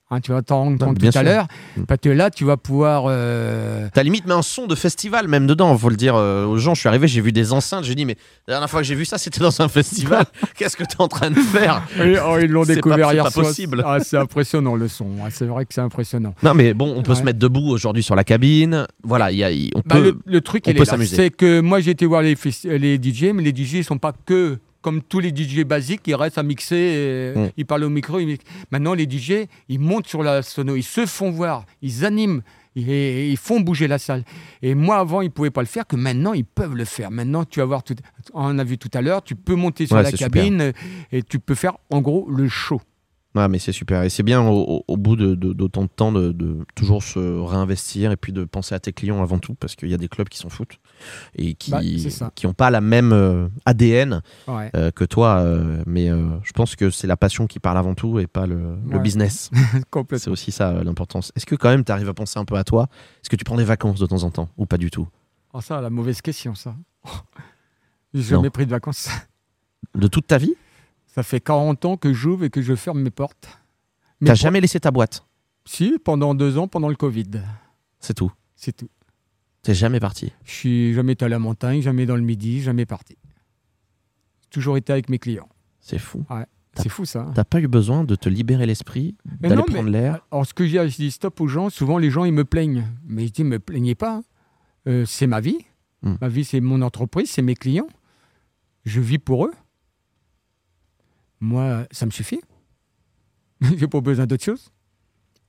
Hein, 0.09 0.21
tu 0.21 0.31
vas 0.31 0.41
t'en 0.41 0.63
rendre 0.63 0.77
compte 0.85 0.97
tout 0.99 1.09
à 1.17 1.21
l'heure. 1.23 1.47
Mm. 1.75 1.83
Parce 1.83 1.99
que 1.99 2.07
là, 2.07 2.29
tu 2.31 2.45
vas 2.45 2.55
pouvoir. 2.55 3.03
euh, 3.07 3.89
T'as 3.93 4.03
limite 4.03 4.25
mis 4.25 4.31
un 4.31 4.41
son 4.41 4.65
de 4.65 4.73
festival 4.73 5.27
même 5.27 5.47
dedans, 5.47 5.77
faut 5.77 5.89
le 5.89 5.97
dire 5.97 6.15
euh, 6.15 6.45
aux 6.45 6.57
gens. 6.57 6.73
Je 6.75 6.79
suis 6.79 6.87
arrivé, 6.87 7.09
j'ai 7.09 7.19
vu 7.19 7.33
des 7.33 7.51
enceintes, 7.51 7.83
j'ai 7.83 7.93
dit 7.93 8.05
mais 8.05 8.15
la 8.47 8.53
dernière 8.53 8.69
fois 8.69 8.79
que 8.79 8.85
j'ai 8.87 8.95
vu 8.95 9.03
ça, 9.03 9.17
c'était 9.17 9.41
dans 9.41 9.59
un 9.61 9.67
festival. 9.67 10.25
Qu'est-ce 10.55 10.77
que 10.77 10.85
t'es 10.85 10.95
en 10.99 11.09
train 11.09 11.29
de 11.29 11.35
faire? 11.35 11.81
Oui, 11.99 12.15
oh, 12.25 12.37
ils 12.41 12.47
l'ont 12.49 12.63
découvert 12.63 13.07
pas- 13.07 13.13
hier 13.13 13.23
pas 13.25 13.31
soir. 13.31 13.47
possible. 13.47 13.83
Ah, 13.85 13.97
c'est 13.99 14.17
impressionnant 14.17 14.75
le 14.75 14.87
son. 14.87 15.07
Ah, 15.21 15.27
c'est 15.29 15.45
vrai 15.45 15.65
que 15.65 15.73
c'est 15.73 15.81
impressionnant. 15.81 16.33
Non 16.41 16.53
mais 16.53 16.73
bon, 16.73 16.93
on 16.95 17.03
peut 17.03 17.11
Ouais. 17.11 17.17
se 17.17 17.23
mettre 17.23 17.39
debout 17.39 17.67
aujourd'hui 17.69 18.01
sur 18.03 18.15
la 18.15 18.23
cabine. 18.23 18.87
Voilà, 19.03 19.31
il 19.33 19.37
y 19.39 19.43
a, 19.43 19.51
il- 19.51 19.71
on 19.75 19.81
Bah, 19.85 19.95
peut. 19.95 20.03
le, 20.03 20.19
le 20.25 20.41
truc. 20.41 20.63
C'est 21.05 21.31
que 21.31 21.59
moi, 21.59 21.81
j'ai 21.81 21.91
été 21.91 22.05
voir 22.05 22.21
les 22.21 22.35
DJ, 22.35 23.31
mais 23.33 23.43
les 23.43 23.53
DJ 23.53 23.75
ne 23.79 23.81
sont 23.81 23.97
pas 23.97 24.13
que 24.25 24.57
comme 24.81 25.01
tous 25.01 25.19
les 25.19 25.29
DJ 25.29 25.63
basiques, 25.63 26.01
ils 26.07 26.15
restent 26.15 26.37
à 26.37 26.43
mixer, 26.43 26.75
et 26.75 27.33
Mm. 27.39 27.49
ils 27.57 27.65
parlent 27.65 27.83
au 27.83 27.89
micro. 27.89 28.19
ils. 28.19 28.37
Maintenant, 28.71 28.93
les 28.93 29.05
DJ, 29.09 29.47
ils 29.69 29.79
montent 29.79 30.07
sur 30.07 30.23
la 30.23 30.41
sono, 30.41 30.75
ils 30.75 30.83
se 30.83 31.05
font 31.05 31.31
voir, 31.31 31.65
ils 31.81 32.05
animent, 32.05 32.41
et 32.75 33.29
ils 33.29 33.37
font 33.37 33.59
bouger 33.59 33.87
la 33.87 33.97
salle. 33.97 34.23
Et 34.61 34.75
moi, 34.75 34.97
avant, 34.97 35.21
ils 35.21 35.25
ne 35.25 35.31
pouvaient 35.31 35.49
pas 35.51 35.61
le 35.61 35.67
faire, 35.67 35.87
que 35.87 35.95
maintenant, 35.95 36.33
ils 36.33 36.45
peuvent 36.45 36.75
le 36.75 36.85
faire. 36.85 37.09
Maintenant, 37.11 37.43
tu 37.43 37.59
vas 37.59 37.65
voir, 37.65 37.83
tout, 37.83 37.95
on 38.33 38.57
a 38.59 38.63
vu 38.63 38.77
tout 38.77 38.91
à 38.93 39.01
l'heure, 39.01 39.23
tu 39.23 39.35
peux 39.35 39.55
monter 39.55 39.87
sur 39.87 39.95
Ouais, 39.95 40.03
la 40.03 40.11
super. 40.11 40.29
cabine 40.29 40.73
et 41.11 41.23
tu 41.23 41.39
peux 41.39 41.55
faire, 41.55 41.77
en 41.89 42.01
gros, 42.01 42.29
le 42.29 42.47
show. 42.47 42.79
Ouais, 43.35 43.47
mais 43.49 43.59
c'est 43.59 43.71
super. 43.71 44.01
Et 44.03 44.09
c'est 44.09 44.23
bien 44.23 44.41
au, 44.47 44.83
bout 44.97 45.15
de- 45.15 45.35
de- 45.35 45.53
d'autant 45.53 45.83
de, 45.83 45.87
temps 45.89 46.11
de, 46.11 46.31
de 46.31 46.59
toujours 46.75 47.03
se 47.03 47.19
réinvestir 47.19 48.11
et 48.11 48.15
puis 48.17 48.31
de 48.33 48.43
penser 48.45 48.73
à 48.73 48.79
tes 48.79 48.93
clients 48.93 49.21
avant 49.21 49.37
tout 49.37 49.53
parce 49.53 49.75
qu'il 49.75 49.89
y 49.89 49.93
a 49.93 49.97
des 49.97 50.07
clubs 50.07 50.27
qui 50.29 50.39
s'en 50.39 50.49
foutent 50.49 50.79
et 51.35 51.53
qui 51.55 51.71
Bah, 51.71 51.81
qui 52.35 52.45
n'ont 52.45 52.53
pas 52.53 52.69
la 52.69 52.81
même 52.81 53.11
euh, 53.13 53.47
ADN 53.65 54.21
Ouais. 54.47 54.71
euh, 54.75 54.91
que 54.91 55.03
toi. 55.03 55.39
euh, 55.39 55.83
mais 55.85 56.07
je 56.07 56.51
pense 56.53 56.75
que 56.75 56.89
c'est 56.89 57.07
la 57.07 57.17
passion 57.17 57.47
qui 57.47 57.59
parle 57.59 57.77
avant 57.77 57.93
tout 57.95 58.19
et 58.19 58.27
pas 58.27 58.45
le, 58.47 58.77
business. 58.99 59.49
C'est 60.17 60.29
aussi 60.29 60.51
ça 60.51 60.83
l'importance. 60.83 61.31
Est-ce 61.35 61.45
que 61.45 61.55
quand 61.55 61.69
même 61.69 61.83
tu 61.83 61.91
arrives 61.91 62.09
à 62.09 62.13
penser 62.13 62.39
un 62.39 62.45
peu 62.45 62.55
à 62.55 62.63
toi? 62.63 62.87
Est-ce 63.21 63.29
que 63.29 63.35
tu 63.35 63.43
prends 63.43 63.57
des 63.57 63.63
vacances 63.63 63.99
de 63.99 64.05
temps 64.05 64.23
en 64.23 64.31
temps 64.31 64.49
ou 64.57 64.65
pas 64.65 64.77
du 64.77 64.89
tout? 64.91 65.07
Oh, 65.53 65.61
ça, 65.61 65.81
la 65.81 65.89
mauvaise 65.89 66.21
question, 66.21 66.55
ça. 66.55 66.75
J'ai 68.13 68.21
jamais 68.23 68.49
pris 68.49 68.65
de 68.65 68.71
vacances. 68.71 69.09
De 69.95 70.07
toute 70.07 70.27
ta 70.27 70.37
vie? 70.37 70.53
Ça 71.07 71.23
fait 71.23 71.39
40 71.39 71.85
ans 71.85 71.97
que 71.97 72.13
j'ouvre 72.13 72.43
et 72.43 72.49
que 72.49 72.61
je 72.61 72.75
ferme 72.75 73.01
mes 73.01 73.09
portes. 73.09 73.47
T'as 74.23 74.35
jamais 74.35 74.61
laissé 74.61 74.79
ta 74.79 74.91
boîte? 74.91 75.25
Si, 75.65 75.99
pendant 76.03 76.33
deux 76.35 76.57
ans, 76.57 76.67
pendant 76.67 76.89
le 76.89 76.95
Covid. 76.95 77.41
C'est 77.99 78.13
tout. 78.13 78.31
C'est 78.55 78.71
tout. 78.75 78.89
T'es 79.67 79.73
jamais 79.73 79.99
parti? 79.99 80.31
Je 80.45 80.51
suis 80.53 80.93
jamais 80.93 81.11
été 81.11 81.25
à 81.25 81.27
la 81.27 81.39
montagne, 81.39 81.81
jamais 81.81 82.05
dans 82.05 82.15
le 82.15 82.21
midi, 82.21 82.61
jamais 82.61 82.85
parti. 82.85 83.17
Toujours 84.49 84.77
été 84.77 84.93
avec 84.93 85.09
mes 85.09 85.19
clients. 85.19 85.49
C'est 85.81 85.99
fou. 85.99 86.23
C'est 86.75 86.87
fou 86.87 87.03
ça. 87.03 87.29
T'as 87.35 87.43
pas 87.43 87.59
eu 87.59 87.67
besoin 87.67 88.05
de 88.05 88.15
te 88.15 88.29
libérer 88.29 88.65
l'esprit, 88.65 89.17
d'aller 89.25 89.61
prendre 89.63 89.89
l'air? 89.89 90.25
Alors 90.31 90.47
ce 90.47 90.53
que 90.53 90.65
j'ai 90.65 90.87
je 90.87 90.95
dis 90.95 91.11
stop 91.11 91.41
aux 91.41 91.49
gens, 91.49 91.69
souvent 91.69 91.97
les 91.97 92.09
gens 92.09 92.23
ils 92.23 92.31
me 92.31 92.45
plaignent. 92.45 92.85
Mais 93.03 93.27
je 93.27 93.33
dis 93.33 93.43
me 93.43 93.59
plaignez 93.59 93.93
pas. 93.93 94.19
hein. 94.19 94.23
Euh, 94.87 95.05
c'est 95.05 95.27
ma 95.27 95.41
vie. 95.41 95.57
Hmm. 96.01 96.15
Ma 96.21 96.29
vie 96.29 96.45
c'est 96.45 96.61
mon 96.61 96.81
entreprise, 96.81 97.29
c'est 97.29 97.41
mes 97.41 97.55
clients. 97.55 97.89
Je 98.85 99.01
vis 99.01 99.19
pour 99.19 99.47
eux. 99.47 99.53
Moi, 101.41 101.85
ça 101.91 102.05
me 102.05 102.11
suffit. 102.11 102.39
j'ai 103.75 103.87
pas 103.87 103.99
besoin 103.99 104.27
d'autre 104.27 104.45
chose. 104.45 104.71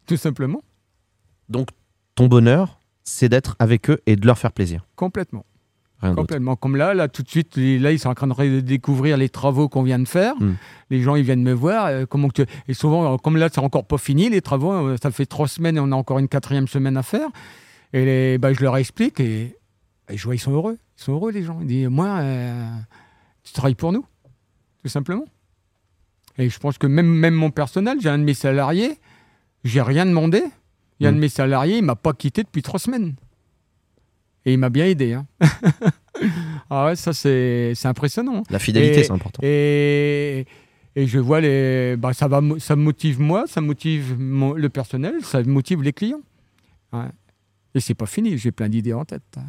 Tout 0.06 0.16
simplement. 0.16 0.64
Donc 1.48 1.68
ton 2.16 2.26
bonheur, 2.26 2.80
c'est 3.08 3.28
d'être 3.28 3.56
avec 3.58 3.90
eux 3.90 4.00
et 4.06 4.16
de 4.16 4.26
leur 4.26 4.38
faire 4.38 4.52
plaisir. 4.52 4.84
Complètement. 4.96 5.44
Rien. 6.00 6.14
Complètement. 6.14 6.54
Comme 6.54 6.76
là, 6.76 6.94
là, 6.94 7.08
tout 7.08 7.22
de 7.24 7.28
suite, 7.28 7.56
là, 7.56 7.90
ils 7.90 7.98
sont 7.98 8.08
en 8.10 8.14
train 8.14 8.28
de 8.28 8.60
découvrir 8.60 9.16
les 9.16 9.28
travaux 9.28 9.68
qu'on 9.68 9.82
vient 9.82 9.98
de 9.98 10.06
faire. 10.06 10.34
Mm. 10.40 10.52
Les 10.90 11.02
gens, 11.02 11.16
ils 11.16 11.24
viennent 11.24 11.42
me 11.42 11.52
voir. 11.52 11.86
euh, 11.86 12.06
comment 12.06 12.28
tu- 12.28 12.44
Et 12.68 12.74
souvent, 12.74 13.14
euh, 13.14 13.16
comme 13.16 13.36
là, 13.36 13.48
c'est 13.52 13.58
encore 13.60 13.84
pas 13.84 13.98
fini, 13.98 14.28
les 14.30 14.40
travaux, 14.40 14.72
euh, 14.72 14.96
ça 15.02 15.10
fait 15.10 15.26
trois 15.26 15.48
semaines 15.48 15.76
et 15.76 15.80
on 15.80 15.90
a 15.90 15.96
encore 15.96 16.20
une 16.20 16.28
quatrième 16.28 16.68
semaine 16.68 16.96
à 16.96 17.02
faire. 17.02 17.28
Et 17.92 18.04
les- 18.04 18.38
bah, 18.38 18.52
je 18.52 18.60
leur 18.62 18.76
explique 18.76 19.18
et, 19.18 19.56
et 20.08 20.16
je 20.16 20.22
vois, 20.24 20.36
ils 20.36 20.38
sont 20.38 20.52
heureux. 20.52 20.78
Ils 20.98 21.02
sont 21.02 21.12
heureux, 21.14 21.32
les 21.32 21.42
gens. 21.42 21.58
Ils 21.62 21.66
disent, 21.66 21.88
moi, 21.88 22.18
euh, 22.20 22.68
tu 23.42 23.52
travailles 23.52 23.74
pour 23.74 23.90
nous, 23.92 24.04
tout 24.82 24.88
simplement. 24.88 25.24
Et 26.36 26.48
je 26.48 26.58
pense 26.60 26.78
que 26.78 26.86
même, 26.86 27.08
même 27.08 27.34
mon 27.34 27.50
personnel, 27.50 27.98
j'ai 28.00 28.08
un 28.08 28.18
de 28.18 28.24
mes 28.24 28.34
salariés, 28.34 28.98
j'ai 29.64 29.82
rien 29.82 30.06
demandé. 30.06 30.44
Il 31.00 31.04
y 31.04 31.06
a 31.06 31.10
un 31.10 31.12
Mm. 31.12 31.16
de 31.16 31.20
mes 31.20 31.28
salariés, 31.28 31.78
il 31.78 31.84
m'a 31.84 31.96
pas 31.96 32.12
quitté 32.12 32.42
depuis 32.42 32.62
trois 32.62 32.78
semaines. 32.80 33.14
Et 34.44 34.52
il 34.54 34.58
m'a 34.58 34.70
bien 34.70 34.86
aidé. 34.86 35.12
hein. 35.14 35.26
ah 36.70 36.86
ouais, 36.86 36.96
ça 36.96 37.12
c'est 37.12 37.74
impressionnant. 37.84 38.38
hein. 38.38 38.42
La 38.50 38.58
fidélité, 38.58 39.04
c'est 39.04 39.12
important. 39.12 39.40
Et, 39.42 40.46
et 40.96 41.06
je 41.06 41.18
vois 41.18 41.40
les. 41.40 41.96
Bah, 41.96 42.12
ça, 42.12 42.28
va, 42.28 42.40
ça 42.58 42.76
me 42.76 42.82
motive 42.82 43.20
moi, 43.20 43.44
ça 43.46 43.60
motive 43.60 44.16
mon- 44.18 44.54
le 44.54 44.68
personnel, 44.68 45.14
ça 45.22 45.42
motive 45.42 45.82
les 45.82 45.92
clients. 45.92 46.22
Ouais. 46.92 47.08
Et 47.74 47.80
c'est 47.80 47.94
pas 47.94 48.06
fini, 48.06 48.38
j'ai 48.38 48.50
plein 48.52 48.68
d'idées 48.68 48.94
en 48.94 49.04
tête. 49.04 49.22
hein. 49.36 49.42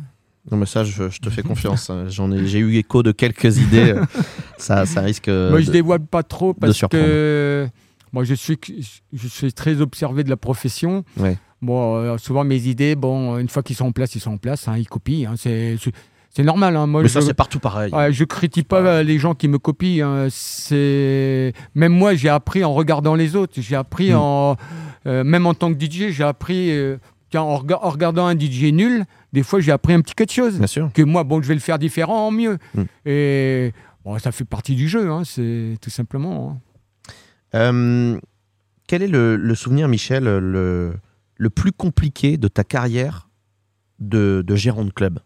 Non, 0.52 0.58
mais 0.58 0.66
ça, 0.66 0.84
je, 0.84 1.10
je 1.10 1.20
te 1.20 1.30
fais 1.30 1.41
confiance. 1.52 1.91
J'en 2.08 2.32
ai, 2.32 2.45
j'ai 2.47 2.60
eu 2.60 2.76
écho 2.76 3.04
de 3.04 3.12
quelques 3.12 3.58
idées. 3.58 3.91
euh, 3.93 4.04
ça, 4.58 4.86
ça 4.86 5.02
risque. 5.02 5.28
moi, 5.30 5.62
je 5.62 5.68
de- 5.68 5.72
dévoile 5.72 6.02
pas 6.06 6.24
trop 6.24 6.54
parce 6.54 6.82
que 6.89 7.68
moi, 8.14 8.24
je 8.24 8.34
suis, 8.34 8.57
je 9.14 9.28
suis 9.28 9.53
très 9.53 9.82
observé 9.82 10.24
de 10.24 10.30
la 10.30 10.38
profession. 10.38 11.03
Ouais. 11.18 11.38
Bon, 11.62 11.95
euh, 11.97 12.18
souvent 12.18 12.43
mes 12.43 12.68
idées, 12.68 12.95
bon, 12.95 13.38
une 13.38 13.49
fois 13.49 13.64
qu'ils 13.64 13.76
sont 13.76 13.86
en 13.88 13.91
place, 13.91 14.16
ils 14.16 14.22
sont 14.22 14.32
en 14.32 14.38
place, 14.38 14.68
hein, 14.68 14.76
ils 14.78 14.88
copient. 14.88 15.32
hein, 15.32 15.36
c'est 16.32 16.43
normal. 16.43 16.76
hein. 16.78 16.88
Moi, 16.88 17.01
Mais 17.01 17.07
je, 17.10 17.14
ça, 17.14 17.22
c'est 17.22 17.34
partout 17.34 17.60
pareil. 17.60 17.93
Ouais, 17.93 18.14
je 18.14 18.24
critique 18.24 18.68
pas 18.68 19.03
les 19.03 19.18
gens 19.20 19.34
qui 19.36 19.47
me 19.47 19.57
copient. 19.60 20.07
hein. 20.07 20.28
C'est 20.30 21.53
même 21.76 21.91
moi, 21.93 22.14
j'ai 22.16 22.30
appris 22.30 22.64
en 22.64 22.74
regardant 22.74 23.16
les 23.16 23.36
autres. 23.36 23.53
J'ai 23.57 23.76
appris 23.76 24.12
Mm. 24.12 24.16
en 24.18 24.55
euh, 25.05 25.24
même 25.24 25.45
en 25.47 25.53
tant 25.53 25.74
que 25.74 25.80
DJ, 25.80 26.10
j'ai 26.12 26.24
appris 26.24 26.72
euh, 26.72 26.97
tiens, 27.30 27.41
en, 27.41 27.57
rega- 27.57 27.80
en 27.82 27.89
regardant 27.89 28.26
un 28.28 28.38
DJ 28.38 28.72
nul. 28.72 29.05
Des 29.34 29.43
fois, 29.43 29.60
j'ai 29.60 29.72
appris 29.72 29.93
un 29.93 30.01
petit 30.01 30.14
quelque 30.16 30.32
chose 30.34 30.57
Bien 30.57 30.68
sûr. 30.68 30.89
que 30.93 31.01
moi, 31.01 31.24
bon, 31.24 31.41
je 31.41 31.47
vais 31.47 31.53
le 31.55 31.60
faire 31.60 31.80
différent 31.80 32.28
en 32.28 32.32
mieux. 32.32 32.57
Mm. 32.76 32.84
Et 33.05 33.74
bon, 34.05 34.18
ça 34.20 34.32
fait 34.32 34.45
partie 34.45 34.76
du 34.76 34.88
jeu. 34.88 35.10
hein, 35.12 35.24
c'est 35.26 35.76
tout 35.82 35.89
simplement. 35.89 36.60
Euh, 37.56 38.20
quel 38.88 39.04
est 39.04 39.08
le, 39.08 39.56
souvenir, 39.56 39.88
Michel, 39.88 40.24
le, 40.24 40.93
le 41.36 41.50
plus 41.50 41.72
compliqué 41.72 42.38
de 42.38 42.47
ta 42.47 42.64
carrière 42.64 43.30
de, 44.00 44.43
de 44.45 44.56
gérant 44.56 44.86
de 44.86 44.91
club 44.91 45.20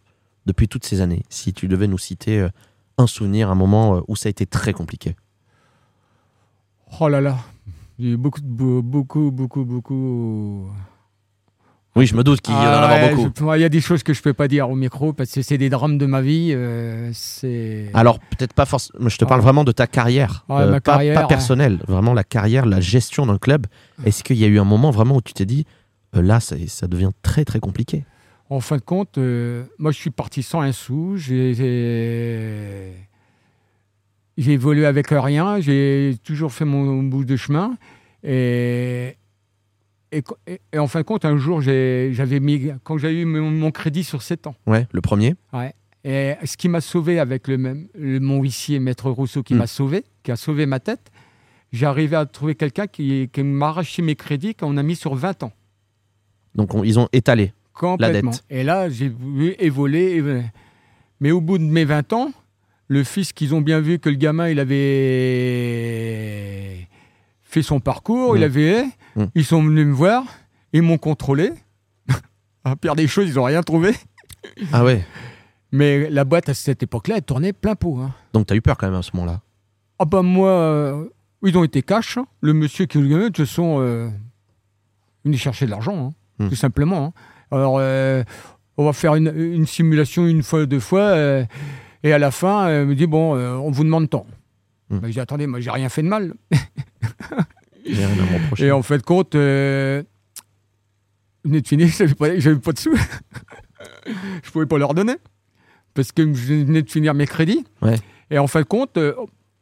depuis 0.45 0.67
toutes 0.67 0.85
ces 0.85 1.01
années 1.01 1.23
Si 1.29 1.53
tu 1.53 1.67
devais 1.67 1.87
nous 1.87 1.97
citer 1.97 2.39
euh, 2.39 2.49
un 2.97 3.07
souvenir, 3.07 3.49
un 3.49 3.55
moment 3.55 3.97
euh, 3.97 4.01
où 4.07 4.15
ça 4.15 4.27
a 4.27 4.31
été 4.31 4.45
très 4.45 4.73
compliqué? 4.73 5.15
Oh 6.99 7.09
là 7.09 7.21
là. 7.21 7.37
J'ai 7.99 8.11
eu 8.11 8.17
beaucoup, 8.17 8.41
beaucoup, 8.41 9.31
beaucoup, 9.31 9.65
beaucoup. 9.65 10.69
Oui, 11.95 12.07
je 12.07 12.15
me 12.15 12.23
doute 12.23 12.41
qu'il 12.41 12.55
y 12.55 12.57
en 12.57 12.61
a 12.61 12.65
Ah 12.65 12.95
ouais, 13.05 13.15
beaucoup. 13.15 13.31
je- 13.37 13.43
moi, 13.43 13.57
Il 13.57 13.61
y 13.61 13.65
a 13.65 13.69
des 13.69 13.79
choses 13.81 14.01
que 14.01 14.13
je 14.15 14.21
peux 14.23 14.33
pas 14.33 14.47
dire 14.47 14.67
au 14.67 14.75
micro 14.75 15.13
parce 15.13 15.31
que 15.31 15.43
c'est 15.43 15.59
des 15.59 15.69
drames 15.69 15.99
de 15.99 16.05
ma 16.07 16.21
vie. 16.21 16.51
euh, 16.51 17.11
c'est. 17.13 17.91
Alors, 17.93 18.17
peut-être 18.19 18.53
pas 18.53 18.65
forcément. 18.65 19.07
Je 19.09 19.17
te 19.17 19.25
parle 19.25 19.41
Ah. 19.41 19.43
vraiment 19.43 19.63
de 19.63 19.71
ta 19.71 19.85
carrière. 19.85 20.43
Ouais, 20.49 20.65
ma 20.65 20.81
pas, 20.81 20.93
carrière, 20.93 21.13
pas 21.15 21.21
ouais. 21.21 21.27
personnelle. 21.27 21.79
Vraiment 21.87 22.13
la 22.15 22.23
carrière, 22.23 22.65
la 22.65 22.79
gestion 22.81 23.27
d'un 23.27 23.37
club. 23.37 23.67
Est-ce 24.05 24.23
qu'il 24.23 24.37
y 24.37 24.43
a 24.43 24.47
eu 24.47 24.57
un 24.59 24.63
moment 24.63 24.89
vraiment 24.89 25.17
où 25.17 25.21
tu 25.21 25.33
t'es 25.33 25.45
dit, 25.45 25.65
euh, 26.15 26.21
là, 26.23 26.39
ça, 26.39 26.55
ça 26.67 26.87
devient 26.87 27.11
très, 27.21 27.45
très 27.45 27.59
compliqué? 27.59 28.05
En 28.49 28.59
fin 28.59 28.77
de 28.77 28.81
compte, 28.81 29.17
euh, 29.19 29.63
moi, 29.77 29.91
je 29.91 29.97
suis 29.97 30.09
parti 30.09 30.41
sans 30.43 30.61
un 30.61 30.71
sou. 30.71 31.13
J'ai 31.17 32.93
évolué 34.37 34.85
avec 34.85 35.07
rien. 35.09 35.59
J'ai 35.59 36.15
toujours 36.23 36.51
fait 36.51 36.65
mon 36.65 37.03
bout 37.03 37.23
de 37.25 37.35
chemin. 37.35 37.77
Et, 38.23 39.15
et, 40.13 40.21
co- 40.21 40.37
et- 40.47 40.61
et 40.71 40.79
en 40.79 40.87
fin 40.87 40.99
de 40.99 41.05
compte, 41.05 41.25
un 41.25 41.37
jour, 41.37 41.61
j'avais 41.61 42.39
mis, 42.39 42.71
quand 42.83 42.97
j'ai 42.97 43.11
eu 43.21 43.25
mon, 43.25 43.49
mon 43.51 43.71
crédit 43.71 44.03
sur 44.03 44.21
7 44.21 44.47
ans, 44.47 44.55
Ouais, 44.67 44.87
le 44.91 45.01
premier. 45.01 45.35
et 46.05 46.33
ce 46.43 46.55
qui 46.57 46.69
m'a 46.69 46.81
sauvé 46.81 47.19
avec 47.19 47.47
le 47.47 47.57
même, 47.57 47.87
le- 47.95 48.19
mon 48.19 48.39
huissier, 48.41 48.79
Maître 48.79 49.09
Rousseau, 49.09 49.43
qui 49.43 49.53
Mm. 49.53 49.57
m'a 49.57 49.67
sauvé, 49.67 50.03
qui 50.23 50.31
a 50.31 50.35
sauvé 50.35 50.65
ma 50.65 50.79
tête, 50.79 51.11
j'ai 51.71 51.85
arrivé 51.85 52.15
à 52.15 52.25
trouver 52.25 52.55
quelqu'un 52.55 52.87
qui, 52.87 53.29
qui 53.33 53.43
m'a 53.43 53.69
arraché 53.69 54.01
mes 54.01 54.15
crédits 54.15 54.53
qu'on 54.55 54.77
a 54.77 54.83
mis 54.83 54.95
sur 54.95 55.15
20 55.15 55.43
ans. 55.43 55.51
Donc, 56.55 56.73
on- 56.75 56.83
ils 56.83 56.99
ont 56.99 57.07
étalé. 57.13 57.51
Complètement. 57.73 58.29
dette. 58.31 58.43
Et 58.51 58.63
là, 58.63 58.87
j'ai 58.89 59.09
voulu 59.09 59.55
évoluer. 59.57 60.15
évoluer. 60.17 60.43
Mais 61.19 61.31
au 61.31 61.41
bout 61.41 61.57
de 61.57 61.63
mes 61.63 61.85
20 61.85 62.13
ans, 62.13 62.31
le 62.87 63.03
fils 63.03 63.33
qu'ils 63.33 63.55
ont 63.55 63.61
bien 63.61 63.79
vu 63.79 63.97
que 63.97 64.09
le 64.09 64.15
gamin, 64.17 64.49
il 64.49 64.59
avait 65.53 66.87
fait 67.43 67.61
son 67.63 67.79
parcours, 67.79 68.37
il 68.37 68.43
avait. 68.43 68.83
Mm. 69.15 69.23
Ils 69.35 69.45
sont 69.45 69.63
venus 69.63 69.85
me 69.87 69.93
voir, 69.93 70.23
ils 70.73 70.81
m'ont 70.81 70.97
contrôlé. 70.97 71.51
à 72.63 72.75
pire 72.75 72.95
des 72.95 73.07
choses, 73.07 73.27
ils 73.29 73.35
n'ont 73.35 73.43
rien 73.43 73.61
trouvé. 73.63 73.93
Ah 74.71 74.83
ouais. 74.83 75.05
Mais 75.71 76.09
la 76.09 76.23
boîte 76.23 76.49
à 76.49 76.53
cette 76.53 76.83
époque-là, 76.83 77.15
elle 77.17 77.23
tournait 77.23 77.53
plein 77.53 77.75
pot. 77.75 77.97
hein. 77.99 78.13
Donc, 78.33 78.47
tu 78.47 78.53
as 78.53 78.55
eu 78.55 78.61
peur 78.61 78.77
quand 78.77 78.87
même 78.87 78.99
à 78.99 79.01
ce 79.01 79.11
moment-là? 79.15 79.41
Ah 79.99 80.05
bah 80.05 80.21
moi, 80.21 80.49
euh, 80.49 81.05
ils 81.43 81.57
ont 81.57 81.63
été 81.63 81.81
cash. 81.81 82.17
hein. 82.17 82.25
Le 82.41 82.53
monsieur 82.53 82.85
qui 82.85 82.97
de 82.99 83.27
toute 83.27 83.37
façon, 83.37 83.77
euh, 83.79 84.09
venait 85.25 85.37
chercher 85.37 85.65
de 85.65 85.71
l'argent, 85.71 86.07
hein, 86.07 86.13
Hmm. 86.39 86.49
tout 86.49 86.55
simplement. 86.55 87.13
Alors, 87.51 87.77
euh, 87.79 88.23
on 88.77 88.85
va 88.85 88.93
faire 88.93 89.13
une, 89.15 89.31
une 89.35 89.67
simulation 89.67 90.25
une 90.25 90.41
fois, 90.41 90.65
deux 90.65 90.79
fois, 90.79 91.15
et 92.03 92.11
à 92.11 92.17
la 92.17 92.31
fin, 92.31 92.81
il 92.81 92.87
me 92.87 92.95
dit 92.95 93.05
bon, 93.05 93.35
on 93.37 93.69
vous 93.69 93.83
demande 93.83 94.09
tant. 94.09 94.25
Hmm. 94.89 94.97
Bah, 94.97 95.07
j'ai 95.07 95.13
dit 95.13 95.19
attendez, 95.19 95.45
moi 95.45 95.59
j'ai 95.59 95.69
rien 95.69 95.89
fait 95.89 96.01
de 96.01 96.07
mal. 96.07 96.33
J'ai 97.85 98.05
rien 98.05 98.09
à 98.19 98.31
me 98.31 98.43
reprocher. 98.43 98.65
Et 98.67 98.71
en 98.71 98.81
fait, 98.81 99.03
compte, 99.03 99.35
euh, 99.35 100.03
je 101.45 101.61
finir, 101.65 101.87
j'avais 101.97 102.13
pas, 102.15 102.39
j'avais 102.39 102.59
pas 102.59 102.71
de 102.71 102.79
sous. 102.79 102.95
je 104.43 104.51
pouvais 104.51 104.65
pas 104.65 104.77
leur 104.77 104.93
donner. 104.93 105.15
Parce 105.93 106.11
que 106.11 106.23
je 106.33 106.53
venais 106.53 106.81
de 106.81 106.89
finir 106.89 107.13
mes 107.13 107.27
crédits. 107.27 107.65
Ouais. 107.81 107.95
Et 108.31 108.39
en 108.39 108.47
fin 108.47 108.61
de 108.61 108.65
compte, 108.65 108.97
euh, 108.97 109.13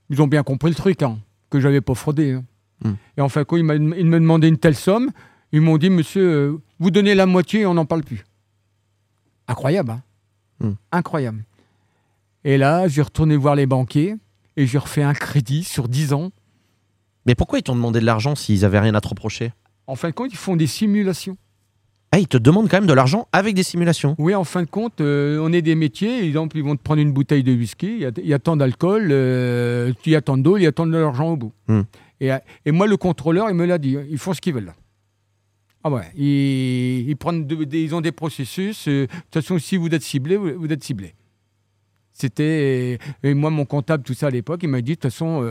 ils 0.10 0.22
ont 0.22 0.28
bien 0.28 0.44
compris 0.44 0.70
le 0.70 0.76
truc, 0.76 1.02
hein, 1.04 1.20
que 1.50 1.60
j'avais 1.60 1.82
pas 1.82 1.96
fraudé. 1.96 2.34
hein. 2.34 2.44
Hmm. 2.84 2.94
Et 3.18 3.22
en 3.22 3.30
fin 3.30 3.42
de 3.42 3.46
compte, 3.46 3.60
ils, 3.60 3.66
ils 3.66 4.06
me 4.06 4.20
demandaient 4.20 4.48
une 4.48 4.58
telle 4.58 4.76
somme. 4.76 5.12
Ils 5.52 5.62
m'ont 5.62 5.78
dit, 5.78 5.90
monsieur, 5.90 6.24
euh, 6.32 6.58
vous 6.80 6.92
donnez 6.92 7.14
la 7.16 7.26
moitié 7.26 7.62
et 7.62 7.66
on 7.66 7.74
n'en 7.74 7.86
parle 7.86 8.04
plus. 8.04 8.24
Incroyable, 9.48 9.92
hein 9.92 10.02
Hmm. 10.62 10.74
Incroyable. 10.92 11.44
Et 12.44 12.60
là, 12.60 12.88
j'ai 12.88 13.02
retourné 13.02 13.36
voir 13.36 13.56
les 13.56 13.66
banquiers 13.66 14.16
et 14.58 14.68
j'ai 14.68 14.78
refait 14.78 15.02
un 15.02 15.16
crédit 15.16 15.64
sur 15.64 15.88
10 15.88 16.14
ans. 16.14 16.32
Mais 17.26 17.36
pourquoi 17.36 17.60
ils 17.60 17.64
t'ont 17.64 17.76
demandé 17.76 18.00
de 18.00 18.06
l'argent 18.06 18.36
s'ils 18.36 18.66
avaient 18.66 18.80
rien 18.80 18.96
à 18.96 19.02
te 19.02 19.08
reprocher? 19.08 19.52
En 19.88 19.96
fin 19.96 20.10
de 20.10 20.14
compte, 20.14 20.32
ils 20.32 20.38
font 20.38 20.56
des 20.56 20.68
simulations. 20.68 21.38
Ah, 22.14 22.20
ils 22.20 22.28
te 22.28 22.38
demandent 22.38 22.68
quand 22.70 22.78
même 22.78 22.88
de 22.88 22.94
l'argent 22.94 23.28
avec 23.32 23.56
des 23.56 23.64
simulations. 23.64 24.16
Oui, 24.18 24.36
en 24.36 24.44
fin 24.44 24.64
de 24.64 24.68
compte, 24.70 25.00
euh, 25.00 25.40
on 25.42 25.54
est 25.54 25.62
des 25.62 25.76
métiers. 25.76 26.26
Exemple, 26.26 26.58
ils 26.58 26.64
vont 26.64 26.76
te 26.76 26.82
prendre 26.82 27.02
une 27.02 27.14
bouteille 27.14 27.44
de 27.44 27.54
whisky, 27.54 27.88
il 27.88 28.00
y 28.00 28.06
a, 28.06 28.12
il 28.18 28.26
y 28.28 28.34
a 28.34 28.40
tant 28.40 28.58
d'alcool, 28.58 29.10
euh, 29.12 29.94
il 30.06 30.12
y 30.12 30.16
a 30.16 30.22
tant 30.22 30.38
d'eau, 30.38 30.58
il 30.58 30.64
y 30.64 30.68
a 30.68 30.72
tant 30.74 30.86
de 30.86 30.98
l'argent 30.98 31.30
au 31.30 31.38
bout. 31.38 31.54
Hmm. 31.68 31.82
Et, 32.20 32.34
euh, 32.34 32.38
et 32.66 32.72
moi, 32.72 32.86
le 32.88 32.98
contrôleur, 32.98 33.50
il 33.50 33.56
me 33.56 33.66
l'a 33.66 33.78
dit, 33.78 33.96
ils 34.10 34.18
font 34.18 34.34
ce 34.34 34.42
qu'ils 34.42 34.54
veulent. 34.54 34.74
Ah 35.84 35.90
ouais, 35.90 36.04
ils, 36.16 37.10
ils 37.10 37.16
prennent 37.16 37.48
de- 37.48 37.76
ils 37.78 37.96
ont 37.96 38.02
des 38.02 38.12
processus. 38.12 38.88
euh, 38.88 39.04
De 39.04 39.08
toute 39.32 39.34
façon, 39.44 39.58
si 39.58 39.78
vous 39.78 39.88
êtes 39.90 40.04
ciblé, 40.04 40.36
vous, 40.36 40.52
vous 40.60 40.68
êtes 40.72 40.84
ciblé. 40.84 41.16
C'était. 42.14 43.00
Et 43.24 43.34
moi, 43.34 43.50
mon 43.50 43.66
comptable, 43.66 44.04
tout 44.04 44.14
ça 44.14 44.28
à 44.28 44.30
l'époque, 44.32 44.60
il 44.64 44.70
m'a 44.70 44.82
dit, 44.82 44.92
de 44.92 44.96
toute 44.96 45.04
façon. 45.12 45.42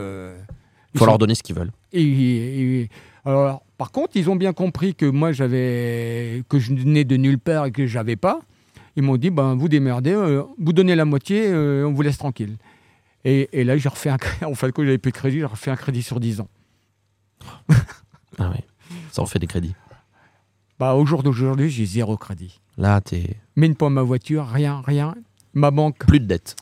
Il 0.95 0.99
faut 0.99 1.07
leur 1.07 1.19
donner 1.19 1.35
ce 1.35 1.43
qu'ils 1.43 1.55
veulent. 1.57 1.73
et- 1.93 2.81
et- 2.83 2.89
alors, 3.25 3.63
par 3.77 3.91
contre, 3.93 4.17
ils 4.17 4.31
ont 4.31 4.37
bien 4.37 4.53
compris 4.55 4.95
que 4.95 5.05
moi, 5.07 5.31
j'avais 5.33 6.43
que 6.49 6.59
je 6.59 6.73
venais 6.75 7.05
de 7.05 7.17
nulle 7.17 7.39
part 7.39 7.67
et 7.67 7.71
que 7.71 7.87
j'avais 7.87 8.17
pas. 8.17 8.41
Ils 8.97 9.03
m'ont 9.03 9.19
dit, 9.19 9.29
ben, 9.31 9.55
vous 9.57 9.69
démerdez, 9.69 10.13
euh, 10.15 10.43
vous 10.59 10.73
donnez 10.73 10.95
la 10.97 11.05
moitié, 11.05 11.47
euh, 11.47 11.87
on 11.87 11.93
vous 11.93 12.01
laisse 12.03 12.17
tranquille. 12.19 12.57
Et, 13.25 13.49
et 13.53 13.65
là, 13.65 13.77
j'ai 13.77 13.89
refait 13.91 14.09
un 14.11 14.17
crédit. 14.17 14.45
En 14.51 14.55
fait, 14.55 14.73
quand 14.73 14.83
j'avais 14.83 14.97
plus 14.99 15.13
de 15.13 15.17
crédit, 15.17 15.39
j'ai 15.41 15.45
refait 15.45 15.71
un 15.71 15.77
crédit 15.77 16.03
sur 16.03 16.19
10 16.19 16.41
ans. 16.41 16.49
Ah 18.39 18.51
ouais. 18.51 18.65
Ça 19.13 19.23
en 19.23 19.27
fait 19.27 19.39
des 19.39 19.47
crédits. 19.47 19.75
Bah, 20.79 20.95
au 20.95 21.05
jour 21.05 21.23
d'aujourd'hui, 21.23 21.69
j'ai 21.71 21.85
zéro 21.85 22.17
crédit. 22.17 22.59
Là, 22.79 23.01
t'es 23.03 23.37
Même 23.57 23.75
pas 23.77 23.91
ma 23.91 24.03
voiture, 24.03 24.47
rien, 24.47 24.81
rien. 24.85 25.15
Ma 25.53 25.71
banque, 25.71 25.99
plus 25.99 26.21
de 26.21 26.25
dette. 26.27 26.57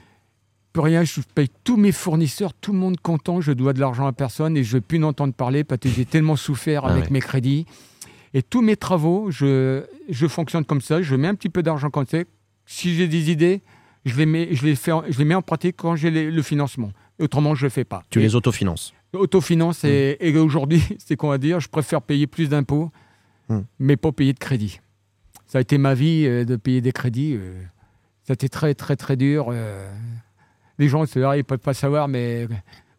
Rien. 0.80 1.04
Je 1.04 1.20
paye 1.34 1.48
tous 1.64 1.76
mes 1.76 1.92
fournisseurs, 1.92 2.54
tout 2.54 2.72
le 2.72 2.78
monde 2.78 2.98
content. 3.00 3.40
Je 3.40 3.52
dois 3.52 3.72
de 3.72 3.80
l'argent 3.80 4.06
à 4.06 4.12
personne 4.12 4.56
et 4.56 4.64
je 4.64 4.70
ne 4.70 4.74
veux 4.74 4.80
plus 4.80 4.98
n'entendre 4.98 5.34
parler 5.34 5.64
parce 5.64 5.80
que 5.80 5.88
j'ai 5.88 6.04
tellement 6.04 6.36
souffert 6.36 6.84
Ah 6.84 6.90
avec 6.92 7.04
ouais. 7.04 7.10
mes 7.10 7.20
crédits. 7.20 7.66
Et 8.34 8.42
tous 8.42 8.60
mes 8.62 8.76
travaux, 8.76 9.30
je, 9.30 9.84
je 10.08 10.26
fonctionne 10.26 10.64
comme 10.64 10.80
ça. 10.80 11.00
Je 11.02 11.14
mets 11.16 11.28
un 11.28 11.34
petit 11.34 11.48
peu 11.48 11.62
d'argent 11.62 11.90
quand 11.90 12.08
c'est. 12.08 12.26
Si 12.66 12.94
j'ai 12.94 13.08
des 13.08 13.30
idées, 13.30 13.62
je 14.04 14.16
les 14.16 14.26
mets, 14.26 14.48
je 14.52 14.64
les 14.66 14.74
fais, 14.76 14.92
en- 14.92 15.02
je 15.08 15.18
les 15.18 15.24
mets 15.24 15.34
en 15.34 15.42
pratique 15.42 15.76
quand 15.78 15.96
j'ai 15.96 16.10
le 16.10 16.42
financement. 16.42 16.90
Autrement, 17.18 17.54
je 17.54 17.62
ne 17.64 17.66
le 17.66 17.70
fais 17.70 17.84
pas. 17.84 18.02
Tu 18.10 18.18
Et 18.18 18.22
les 18.22 18.34
autofinances. 18.36 18.92
Autofinance 19.14 19.84
et, 19.84 20.18
et 20.20 20.36
aujourd'hui, 20.36 20.82
c'est 20.98 21.16
qu'on 21.16 21.28
va 21.30 21.38
dire, 21.38 21.58
je 21.60 21.68
préfère 21.68 22.02
payer 22.02 22.26
plus 22.26 22.48
d'impôts, 22.48 22.90
Hmm. 23.50 23.62
mais 23.78 23.96
pas 23.96 24.12
payer 24.12 24.34
de 24.34 24.38
crédit. 24.38 24.78
Ça 25.46 25.56
a 25.56 25.60
été 25.62 25.78
ma 25.78 25.94
vie 25.94 26.26
euh, 26.26 26.44
de 26.44 26.56
payer 26.56 26.82
des 26.82 26.92
crédits. 26.92 27.32
euh, 27.34 27.62
ça 28.24 28.32
a 28.32 28.34
été 28.34 28.50
très, 28.50 28.74
très, 28.74 28.94
très 28.94 29.16
dur. 29.16 29.46
euh. 29.50 29.90
Les 30.78 30.88
gens, 30.88 31.04
c'est 31.06 31.20
ils 31.20 31.26
ne 31.38 31.42
peuvent 31.42 31.58
pas 31.58 31.74
savoir, 31.74 32.08
mais 32.08 32.46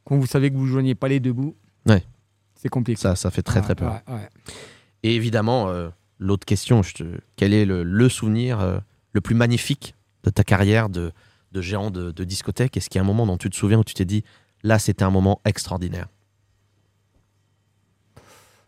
quand 0.05 0.17
vous 0.17 0.25
savez 0.27 0.49
que 0.51 0.55
vous 0.55 0.65
ne 0.65 0.71
joignez 0.71 0.95
pas 0.95 1.07
les 1.07 1.19
deux 1.19 1.33
bouts, 1.33 1.55
Ouais. 1.87 2.03
c'est 2.55 2.69
compliqué. 2.69 2.99
Ça, 2.99 3.15
ça 3.15 3.31
fait 3.31 3.41
très 3.43 3.61
très 3.61 3.75
peur. 3.75 4.01
ouais, 4.07 4.13
ouais. 4.15 4.29
Et 5.03 5.15
évidemment, 5.15 5.69
euh, 5.69 5.89
l'autre 6.19 6.45
question, 6.45 6.83
je 6.83 6.93
te- 6.93 7.19
quel 7.35 7.53
est 7.53 7.65
le, 7.65 7.83
le 7.83 8.09
souvenir 8.09 8.59
euh, 8.59 8.79
le 9.13 9.21
plus 9.21 9.35
magnifique 9.35 9.95
de 10.23 10.29
ta 10.29 10.43
carrière 10.43 10.89
de, 10.89 11.11
de 11.53 11.61
géant 11.61 11.89
de, 11.91 12.11
de 12.11 12.23
discothèque? 12.25 12.75
Est-ce 12.75 12.89
qu'il 12.89 12.99
y 12.99 13.01
a 13.01 13.03
un 13.03 13.07
moment 13.07 13.25
dont 13.25 13.37
tu 13.37 13.49
te 13.49 13.55
souviens 13.55 13.79
où 13.79 13.83
tu 13.83 13.93
t'es 13.93 14.05
dit, 14.05 14.23
là, 14.63 14.77
c'était 14.77 15.03
un 15.03 15.09
moment 15.11 15.39
extraordinaire? 15.45 16.07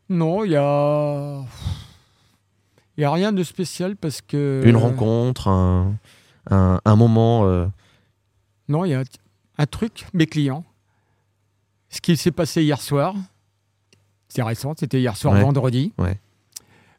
Non, 0.09 0.43
il 0.43 0.51
y 0.51 0.55
a... 0.57 1.43
Il 2.97 3.01
y 3.01 3.05
a 3.05 3.11
rien 3.11 3.31
de 3.31 3.43
spécial 3.43 3.95
parce 3.95 4.21
que... 4.21 4.61
Une 4.65 4.75
rencontre, 4.75 5.47
un, 5.47 5.95
un, 6.49 6.79
un 6.83 6.95
moment 6.97 7.45
euh, 7.45 7.65
Non, 8.71 8.85
il 8.85 8.91
y 8.91 8.93
a 8.93 9.03
un 9.57 9.65
truc, 9.65 10.05
mes 10.13 10.25
clients. 10.25 10.63
Ce 11.89 11.99
qui 11.99 12.15
s'est 12.15 12.31
passé 12.31 12.63
hier 12.63 12.81
soir, 12.81 13.13
c'est 14.29 14.41
récent, 14.43 14.73
c'était 14.79 14.99
hier 15.01 15.17
soir, 15.17 15.33
Ouais. 15.35 15.41
vendredi. 15.41 15.91
Ouais. 15.97 16.17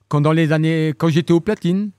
Quand 0.08 0.20
dans 0.20 0.32
les 0.32 0.52
années, 0.52 0.92
quand 0.98 1.08
j'étais 1.08 1.32
au 1.32 1.40
platine, 1.40 1.90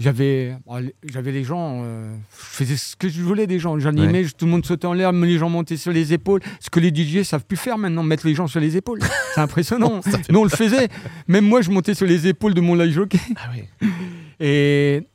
j'avais, 0.00 0.56
j'avais 1.04 1.30
les 1.30 1.44
gens, 1.44 1.82
euh, 1.84 2.12
je 2.32 2.36
faisais 2.56 2.76
ce 2.76 2.96
que 2.96 3.08
je 3.08 3.22
voulais 3.22 3.46
des 3.46 3.60
gens. 3.60 3.78
J'animais, 3.78 4.24
tout 4.36 4.46
le 4.46 4.50
monde 4.50 4.66
sautait 4.66 4.88
en 4.88 4.92
l'air, 4.92 5.12
les 5.12 5.38
gens 5.38 5.48
montaient 5.48 5.76
sur 5.76 5.92
les 5.92 6.12
épaules. 6.12 6.40
Ce 6.58 6.68
que 6.68 6.80
les 6.80 6.88
DJ 6.92 7.22
savent 7.22 7.44
plus 7.44 7.56
faire 7.56 7.78
maintenant, 7.78 8.02
mettre 8.02 8.26
les 8.26 8.34
gens 8.34 8.48
sur 8.48 8.58
les 8.58 8.76
épaules. 8.76 8.98
C'est 9.36 9.40
impressionnant. 9.40 10.00
Nous 10.28 10.40
on 10.40 10.42
le 10.42 10.50
faisait. 10.50 10.88
Même 11.28 11.46
moi, 11.46 11.62
je 11.62 11.70
montais 11.70 11.94
sur 11.94 12.06
les 12.06 12.26
épaules 12.26 12.54
de 12.54 12.60
mon 12.60 12.74
live 12.74 12.92
jockey. 12.92 13.20
Ah 13.36 13.48
oui. 13.54 13.88
Et 14.40 15.06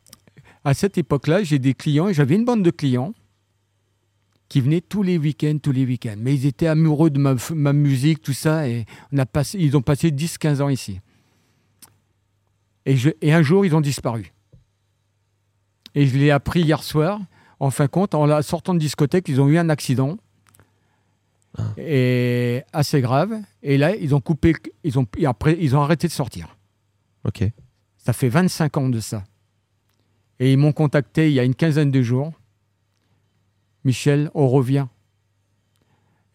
à 0.63 0.73
cette 0.73 0.97
époque-là, 0.97 1.43
j'ai 1.43 1.59
des 1.59 1.73
clients, 1.73 2.07
et 2.07 2.13
j'avais 2.13 2.35
une 2.35 2.45
bande 2.45 2.63
de 2.63 2.71
clients 2.71 3.13
qui 4.49 4.61
venaient 4.61 4.81
tous 4.81 5.03
les 5.03 5.17
week-ends, 5.17 5.57
tous 5.61 5.71
les 5.71 5.85
week-ends. 5.85 6.15
Mais 6.17 6.33
ils 6.33 6.45
étaient 6.47 6.67
amoureux 6.67 7.09
de 7.11 7.19
ma, 7.19 7.35
ma 7.53 7.71
musique, 7.73 8.21
tout 8.21 8.33
ça, 8.33 8.67
et 8.67 8.85
on 9.13 9.17
a 9.19 9.25
passé, 9.25 9.57
ils 9.59 9.77
ont 9.77 9.81
passé 9.81 10.09
10-15 10.11 10.61
ans 10.61 10.69
ici. 10.69 10.99
Et, 12.85 12.97
je- 12.97 13.11
et 13.21 13.31
un 13.33 13.41
jour, 13.43 13.65
ils 13.65 13.75
ont 13.75 13.81
disparu. 13.81 14.33
Et 15.95 16.07
je 16.07 16.17
l'ai 16.17 16.31
appris 16.31 16.61
hier 16.61 16.83
soir. 16.83 17.19
En 17.59 17.71
fin 17.71 17.85
de 17.85 17.89
compte, 17.89 18.15
en 18.15 18.41
sortant 18.41 18.73
de 18.73 18.79
discothèque, 18.79 19.27
ils 19.27 19.39
ont 19.41 19.47
eu 19.49 19.57
un 19.57 19.69
accident. 19.69 20.17
Ah. 21.57 21.63
Et 21.77 22.61
assez 22.73 23.01
grave. 23.01 23.33
Et 23.63 23.77
là, 23.77 23.95
ils 23.95 24.15
ont 24.15 24.21
coupé, 24.21 24.55
ils 24.83 24.97
ont, 24.97 25.05
et 25.17 25.25
après, 25.25 25.57
ils 25.59 25.75
ont 25.75 25.81
arrêté 25.81 26.07
de 26.07 26.11
sortir. 26.13 26.57
Ok. 27.25 27.43
Ça 27.97 28.13
fait 28.13 28.29
25 28.29 28.77
ans 28.77 28.89
de 28.89 28.99
ça. 28.99 29.23
Et 30.39 30.53
ils 30.53 30.57
m'ont 30.57 30.71
contacté 30.71 31.27
il 31.29 31.33
y 31.33 31.39
a 31.39 31.43
une 31.43 31.55
quinzaine 31.55 31.91
de 31.91 32.01
jours. 32.01 32.31
Michel, 33.85 34.29
on 34.33 34.47
revient. 34.47 34.87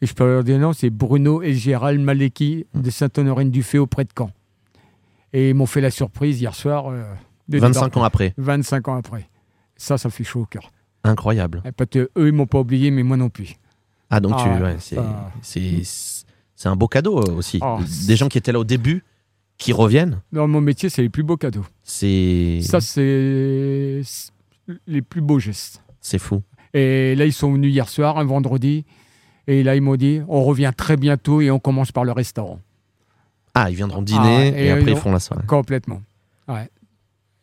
Et 0.00 0.06
je 0.06 0.14
peux 0.14 0.24
leur 0.26 0.44
dire 0.44 0.58
non, 0.58 0.72
c'est 0.72 0.90
Bruno 0.90 1.42
et 1.42 1.54
Gérald 1.54 2.00
Maleki 2.00 2.66
Hmm. 2.74 2.80
de 2.82 2.90
Sainte-Honorine-du-Fay 2.90 3.78
auprès 3.78 4.04
de 4.04 4.10
Caen. 4.16 4.30
Et 5.32 5.50
ils 5.50 5.54
m'ont 5.54 5.66
fait 5.66 5.80
la 5.80 5.90
surprise 5.90 6.40
hier 6.40 6.54
soir. 6.54 6.88
euh, 6.90 7.02
de 7.48 7.58
25 7.58 7.72
débarquer. 7.80 7.98
ans 8.00 8.04
après. 8.04 8.34
25 8.38 8.88
ans 8.88 8.96
après. 8.96 9.28
Ça, 9.76 9.98
ça 9.98 10.08
fait 10.10 10.24
chaud 10.24 10.42
au 10.42 10.46
cœur. 10.46 10.70
Incroyable. 11.02 11.60
Et 11.66 11.72
Parce 11.72 11.90
que 11.90 12.10
eux, 12.16 12.28
ils 12.28 12.32
m'ont 12.32 12.46
pas 12.46 12.60
oublié, 12.60 12.90
mais 12.90 13.02
moi 13.02 13.16
non 13.18 13.28
plus. 13.28 13.54
Ah, 14.10 14.20
donc 14.20 14.32
Ah 14.36 14.42
tu, 14.56 14.62
ouais, 14.62 14.76
c'est, 14.78 14.94
ça- 14.96 16.22
c'est, 16.54 16.68
un 16.68 16.76
beau 16.76 16.88
cadeau 16.88 17.18
euh, 17.20 17.32
aussi. 17.34 17.58
Ah, 17.60 17.78
Des 18.06 18.16
gens 18.16 18.28
qui 18.28 18.38
étaient 18.38 18.52
là 18.52 18.60
au 18.60 18.64
début, 18.64 19.02
qui 19.58 19.72
reviennent, 19.72 20.20
Dans 20.32 20.46
mon 20.48 20.60
métier, 20.60 20.88
c'est 20.88 21.02
les 21.02 21.08
plus 21.10 21.22
beaux 21.22 21.36
cadeaux. 21.36 21.66
c'est, 21.82 22.60
Ça, 22.62 22.80
c'est 22.80 24.00
les 24.86 25.02
plus 25.02 25.20
beaux 25.20 25.38
gestes. 25.38 25.82
c'est 26.00 26.18
fou. 26.18 26.42
Et 26.74 27.14
là, 27.14 27.24
ils 27.24 27.32
sont 27.32 27.52
venus 27.52 27.72
hier 27.72 27.88
soir, 27.88 28.18
un 28.18 28.24
vendredi. 28.24 28.84
Et 29.46 29.62
là, 29.62 29.76
ils 29.76 29.80
m'ont 29.82 29.96
dit, 29.96 30.20
on 30.28 30.42
revient 30.44 30.72
très 30.76 30.96
bientôt 30.96 31.40
et 31.40 31.50
on 31.50 31.58
commence 31.58 31.92
par 31.92 32.04
le 32.04 32.12
restaurant. 32.12 32.60
Ah, 33.54 33.70
ils 33.70 33.76
viendront 33.76 34.02
dîner 34.02 34.52
Ah, 34.54 34.58
et, 34.60 34.66
et 34.66 34.70
après 34.70 34.90
ils 34.92 34.96
font 34.96 35.12
la 35.12 35.20
soirée. 35.20 35.44
Complètement. 35.46 36.02
Ouais. 36.48 36.68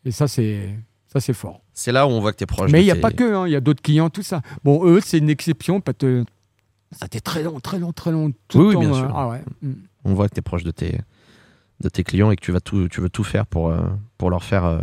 Et 0.04 0.10
ça, 0.10 0.28
c'est 0.28 0.68
ça, 1.08 1.20
c'est 1.20 1.32
fort. 1.32 1.60
C'est 1.72 1.92
là 1.92 2.06
où 2.06 2.10
on 2.10 2.20
voit 2.20 2.32
que 2.32 2.38
t'es 2.38 2.46
proche. 2.46 2.70
Mais 2.70 2.82
il 2.82 2.84
n'y 2.84 2.90
a 2.90 2.94
tes- 2.96 3.00
pas 3.00 3.10
que, 3.12 3.34
hein, 3.34 3.46
il 3.46 3.52
y 3.52 3.56
a 3.56 3.60
d'autres 3.60 3.82
clients, 3.82 4.10
tout 4.10 4.22
ça. 4.22 4.42
Bon, 4.64 4.84
eux, 4.84 5.00
c'est 5.02 5.18
une 5.18 5.30
exception 5.30 5.80
parce 5.80 5.96
que 5.98 6.24
ça 6.90 7.04
a 7.04 7.06
été 7.06 7.20
très 7.20 7.42
long, 7.42 7.60
très 7.60 7.78
long, 7.78 7.92
très 7.92 8.10
long. 8.10 8.32
Tout 8.48 8.58
Oui, 8.58 8.62
le 8.64 8.68
oui, 8.68 8.74
temps, 8.74 8.80
bien 8.80 8.90
hein. 8.92 8.94
sûr. 9.08 9.12
Ah 9.16 9.28
ouais. 9.28 9.42
Mm. 9.62 9.72
On 10.04 10.14
voit 10.14 10.28
que 10.28 10.34
t'es 10.34 10.42
proche 10.42 10.64
de 10.64 10.70
tes, 10.70 10.98
de 11.80 11.88
tes 11.88 12.02
clients 12.02 12.30
et 12.30 12.36
que 12.36 12.44
tu 12.44 12.52
vas 12.52 12.60
tout, 12.60 12.88
tu 12.88 13.00
veux 13.00 13.08
tout 13.10 13.24
faire 13.24 13.46
pour, 13.46 13.68
euh, 13.68 13.80
pour 14.18 14.28
leur 14.30 14.42
faire, 14.44 14.64
euh, 14.64 14.80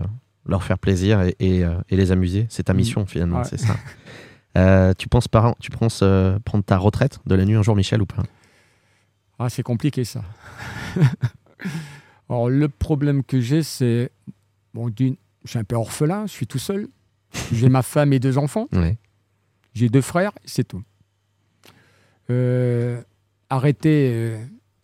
leur 0.47 0.63
faire 0.63 0.79
plaisir 0.79 1.21
et, 1.21 1.35
et, 1.39 1.63
euh, 1.63 1.73
et 1.89 1.95
les 1.97 2.11
amuser. 2.11 2.45
C'est 2.49 2.63
ta 2.63 2.73
Mhm. 2.73 2.77
mission 2.79 3.05
finalement, 3.05 3.39
Ouais. 3.39 3.43
c'est 3.47 3.59
ça. 3.59 3.75
Euh, 4.57 4.93
tu 4.97 5.07
penses 5.07 5.27
par, 5.27 5.55
tu 5.59 5.69
penses 5.69 6.01
euh, 6.01 6.39
prendre 6.39 6.63
ta 6.63 6.77
retraite 6.77 7.19
de 7.25 7.35
la 7.35 7.45
nuit 7.45 7.55
un 7.55 7.61
jour, 7.63 7.75
Michel, 7.75 8.01
ou 8.01 8.05
pas? 8.05 8.23
Ah, 9.37 9.49
c'est 9.49 9.63
compliqué 9.63 10.03
ça. 10.03 10.23
Alors, 12.29 12.49
le 12.49 12.67
problème 12.69 13.23
que 13.23 13.39
j'ai, 13.39 13.63
c'est. 13.63 14.11
Bon, 14.73 14.89
d'une, 14.89 15.15
je 15.45 15.51
suis 15.51 15.59
un 15.59 15.63
peu 15.63 15.75
orphelin, 15.75 16.25
je 16.27 16.31
suis 16.31 16.47
tout 16.47 16.59
seul. 16.59 16.87
J'ai 17.51 17.69
ma 17.69 17.81
femme 17.83 18.11
et 18.13 18.19
deux 18.19 18.37
enfants. 18.37 18.67
Ouais. 18.73 18.97
J'ai 19.73 19.89
deux 19.89 20.01
frères, 20.01 20.31
c'est 20.45 20.67
tout. 20.67 20.81
Euh, 22.31 23.01
arrêter. 23.49 24.35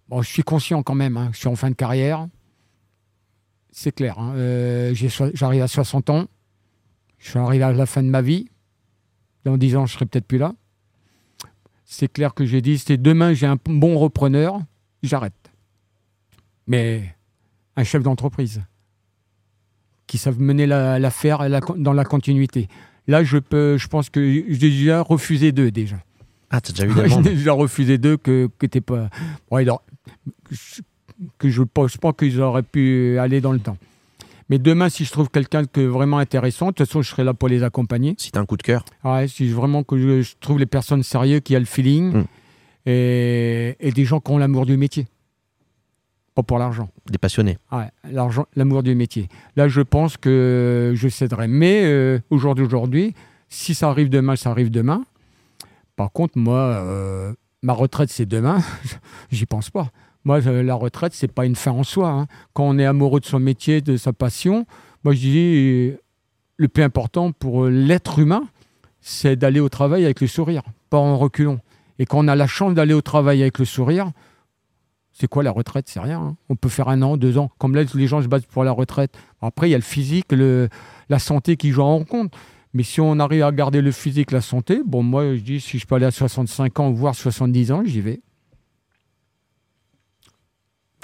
bon, 0.07 0.21
je 0.21 0.29
suis 0.29 0.43
conscient 0.43 0.83
quand 0.83 0.93
même, 0.95 1.17
hein, 1.17 1.29
je 1.33 1.39
suis 1.39 1.47
en 1.47 1.55
fin 1.55 1.69
de 1.69 1.75
carrière. 1.75 2.27
C'est 3.71 3.91
clair. 3.91 4.17
hein, 4.19 4.33
j'ai 4.93 5.09
J'arrive 5.33 5.63
à 5.63 5.67
60 5.67 6.09
ans. 6.11 6.27
Je 7.17 7.31
suis 7.31 7.39
arrivé 7.39 7.63
à 7.63 7.73
la 7.73 7.85
fin 7.87 8.03
de 8.03 8.07
ma 8.09 8.21
vie. 8.21 8.47
Dans 9.45 9.57
10 9.57 9.75
ans, 9.75 9.85
je 9.85 9.93
serai 9.93 10.05
peut-être 10.05 10.25
plus 10.25 10.37
là. 10.39 10.53
C'est 11.85 12.11
clair 12.11 12.33
que 12.33 12.45
j'ai 12.45 12.61
dit 12.61 12.77
c'est 12.79 12.97
demain, 12.97 13.33
j'ai 13.33 13.45
un 13.45 13.57
bon 13.65 13.97
repreneur, 13.97 14.59
j'arrête. 15.03 15.33
Mais 16.67 17.15
un 17.75 17.83
chef 17.83 18.01
d'entreprise 18.01 18.63
qui 20.07 20.17
savent 20.17 20.39
mener 20.39 20.65
la- 20.65 20.97
l'affaire 20.99 21.47
la 21.47 21.59
dans 21.77 21.93
la 21.93 22.03
continuité. 22.05 22.67
Là, 23.07 23.23
je 23.23 23.37
peux, 23.37 23.77
je 23.77 23.87
pense 23.87 24.09
que 24.09 24.19
j'ai 24.49 24.69
déjà 24.69 25.01
refusé 25.01 25.51
deux 25.51 25.69
déjà. 25.69 25.97
Ah, 26.49 26.59
t'as 26.59 26.73
déjà 26.73 26.85
eu 26.87 26.93
des 27.03 27.09
J'ai 27.09 27.21
déjà 27.35 27.53
refusé 27.53 27.97
deux 27.99 28.17
que 28.17 28.49
que 28.57 28.65
t'es 28.65 28.81
pas. 28.81 29.09
Alors, 29.51 29.83
que 31.37 31.49
je 31.49 31.61
pense 31.61 31.97
pas 31.97 32.13
qu'ils 32.13 32.41
auraient 32.41 32.63
pu 32.63 33.17
aller 33.19 33.41
dans 33.41 33.51
le 33.51 33.59
temps. 33.59 33.77
Mais 34.49 34.59
demain, 34.59 34.89
si 34.89 35.05
je 35.05 35.11
trouve 35.11 35.29
quelqu'un 35.29 35.65
que 35.65 35.81
vraiment 35.81 36.19
intéressant, 36.19 36.67
de 36.67 36.71
toute 36.73 36.85
façon, 36.87 37.01
je 37.01 37.09
serai 37.09 37.23
là 37.23 37.33
pour 37.33 37.49
les 37.49 37.63
accompagner. 37.63 38.13
Si 38.19 38.31
t'as 38.31 38.39
un 38.41 38.45
coup 38.45 38.57
de 38.57 38.63
cœur, 38.63 38.85
Ouais, 39.03 39.27
si 39.27 39.49
vraiment 39.49 39.83
que 39.83 39.97
je, 39.97 40.21
je 40.21 40.33
trouve 40.39 40.59
les 40.59 40.65
personnes 40.67 41.01
sérieuses 41.03 41.41
qui 41.43 41.55
a 41.55 41.59
le 41.59 41.65
feeling 41.65 42.13
Mm. 42.13 42.25
et, 42.85 43.75
et 43.79 43.91
des 43.91 44.05
gens 44.05 44.19
qui 44.19 44.31
ont 44.31 44.37
l'amour 44.37 44.65
du 44.65 44.77
métier. 44.77 45.07
Pas 46.35 46.43
pour 46.43 46.59
l'argent. 46.59 46.89
des 47.09 47.17
passionnés. 47.17 47.57
Ouais, 47.71 47.89
l'argent, 48.11 48.45
l'amour 48.55 48.83
du 48.83 48.93
métier. 48.93 49.29
Là, 49.55 49.67
je 49.69 49.81
pense 49.81 50.17
que 50.17 50.91
je 50.93 51.07
céderai. 51.07 51.47
Mais 51.47 51.83
euh, 51.85 52.19
au 52.29 52.37
jour 52.37 52.55
d'aujourd'hui, 52.55 53.15
si 53.47 53.73
ça 53.73 53.89
arrive 53.89 54.09
demain, 54.09 54.35
ça 54.35 54.51
arrive 54.51 54.69
demain. 54.69 55.05
Par 55.95 56.11
contre, 56.11 56.37
moi, 56.37 56.57
euh, 56.59 57.33
ma 57.63 57.71
retraite, 57.73 58.09
c'est 58.09 58.25
demain. 58.25 58.59
J'y 59.31 59.45
pense 59.45 59.69
pas. 59.69 59.89
Moi, 60.25 60.45
euh, 60.47 60.63
la 60.63 60.75
retraite, 60.75 61.13
c'est 61.13 61.31
pas 61.31 61.45
une 61.45 61.55
fin 61.55 61.71
en 61.71 61.83
soi. 61.83 62.09
hein. 62.09 62.27
Quand 62.53 62.63
on 62.65 62.77
est 62.77 62.85
amoureux 62.85 63.19
de 63.19 63.25
son 63.25 63.39
métier, 63.39 63.81
de 63.81 63.95
sa 63.95 64.11
passion, 64.11 64.65
moi, 65.03 65.13
je 65.13 65.19
dis 65.19 65.37
euh, 65.37 65.97
le 66.57 66.67
plus 66.67 66.83
important 66.83 67.31
pour 67.31 67.65
euh, 67.65 67.69
l'être 67.69 68.19
humain, 68.19 68.43
c'est 69.01 69.35
d'aller 69.35 69.59
au 69.59 69.69
travail 69.69 70.03
avec 70.03 70.19
le 70.21 70.27
sourire, 70.27 70.63
pas 70.89 70.97
en 70.97 71.17
reculons. 71.17 71.59
Et 71.99 72.05
quand 72.05 72.19
on 72.25 72.27
a 72.27 72.35
la 72.35 72.47
chance 72.47 72.73
d'aller 72.73 72.93
au 72.95 73.01
travail 73.01 73.41
avec 73.43 73.59
le 73.59 73.65
sourire, 73.65 74.11
c'est 75.13 75.27
quoi 75.27 75.43
la 75.43 75.51
retraite? 75.51 75.87
C'est 75.87 75.99
rien. 76.01 76.19
hein. 76.19 76.37
On 76.49 76.55
peut 76.55 76.67
faire 76.69 76.89
un 76.89 77.01
an, 77.03 77.15
deux 77.15 77.37
ans. 77.37 77.49
Comme 77.57 77.75
là, 77.75 77.83
les 77.93 78.07
gens 78.07 78.21
se 78.21 78.27
battent 78.27 78.47
pour 78.47 78.63
la 78.65 78.71
retraite. 78.71 79.15
Après, 79.41 79.69
il 79.69 79.71
y 79.71 79.75
a 79.75 79.77
le 79.77 79.83
physique, 79.83 80.33
la 81.07 81.19
santé 81.19 81.55
qui 81.55 81.69
joue 81.71 81.83
en 81.83 82.03
compte. 82.03 82.33
Mais 82.73 82.83
si 82.83 82.99
on 82.99 83.17
arrive 83.19 83.43
à 83.43 83.51
garder 83.53 83.79
le 83.81 83.91
physique, 83.91 84.31
la 84.31 84.41
santé, 84.41 84.81
bon, 84.85 85.03
moi, 85.03 85.35
je 85.35 85.39
dis, 85.39 85.61
si 85.61 85.79
je 85.79 85.85
peux 85.87 85.95
aller 85.95 86.05
à 86.05 86.11
65 86.11 86.77
ans, 86.81 86.91
voire 86.91 87.15
70 87.15 87.71
ans, 87.71 87.83
j'y 87.85 88.01
vais. 88.01 88.19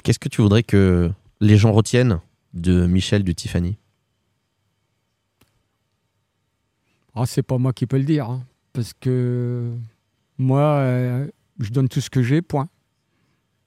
Qu'est-ce 0.02 0.18
que 0.18 0.28
tu 0.28 0.42
voudrais 0.42 0.62
que 0.62 1.10
les 1.40 1.56
gens 1.56 1.72
retiennent 1.72 2.20
de 2.54 2.86
Michel 2.86 3.24
du 3.24 3.34
Tiffany? 3.34 3.76
Ah, 7.14 7.26
c'est 7.26 7.42
pas 7.42 7.58
moi 7.58 7.72
qui 7.72 7.86
peux 7.86 7.98
le 7.98 8.04
dire. 8.04 8.28
hein. 8.28 8.44
parce 8.72 8.92
que 8.94 9.70
moi, 10.38 10.60
euh, 10.60 11.28
je 11.60 11.70
donne 11.70 11.88
tout 11.88 12.00
ce 12.00 12.10
que 12.10 12.22
j'ai, 12.22 12.42
point. 12.42 12.68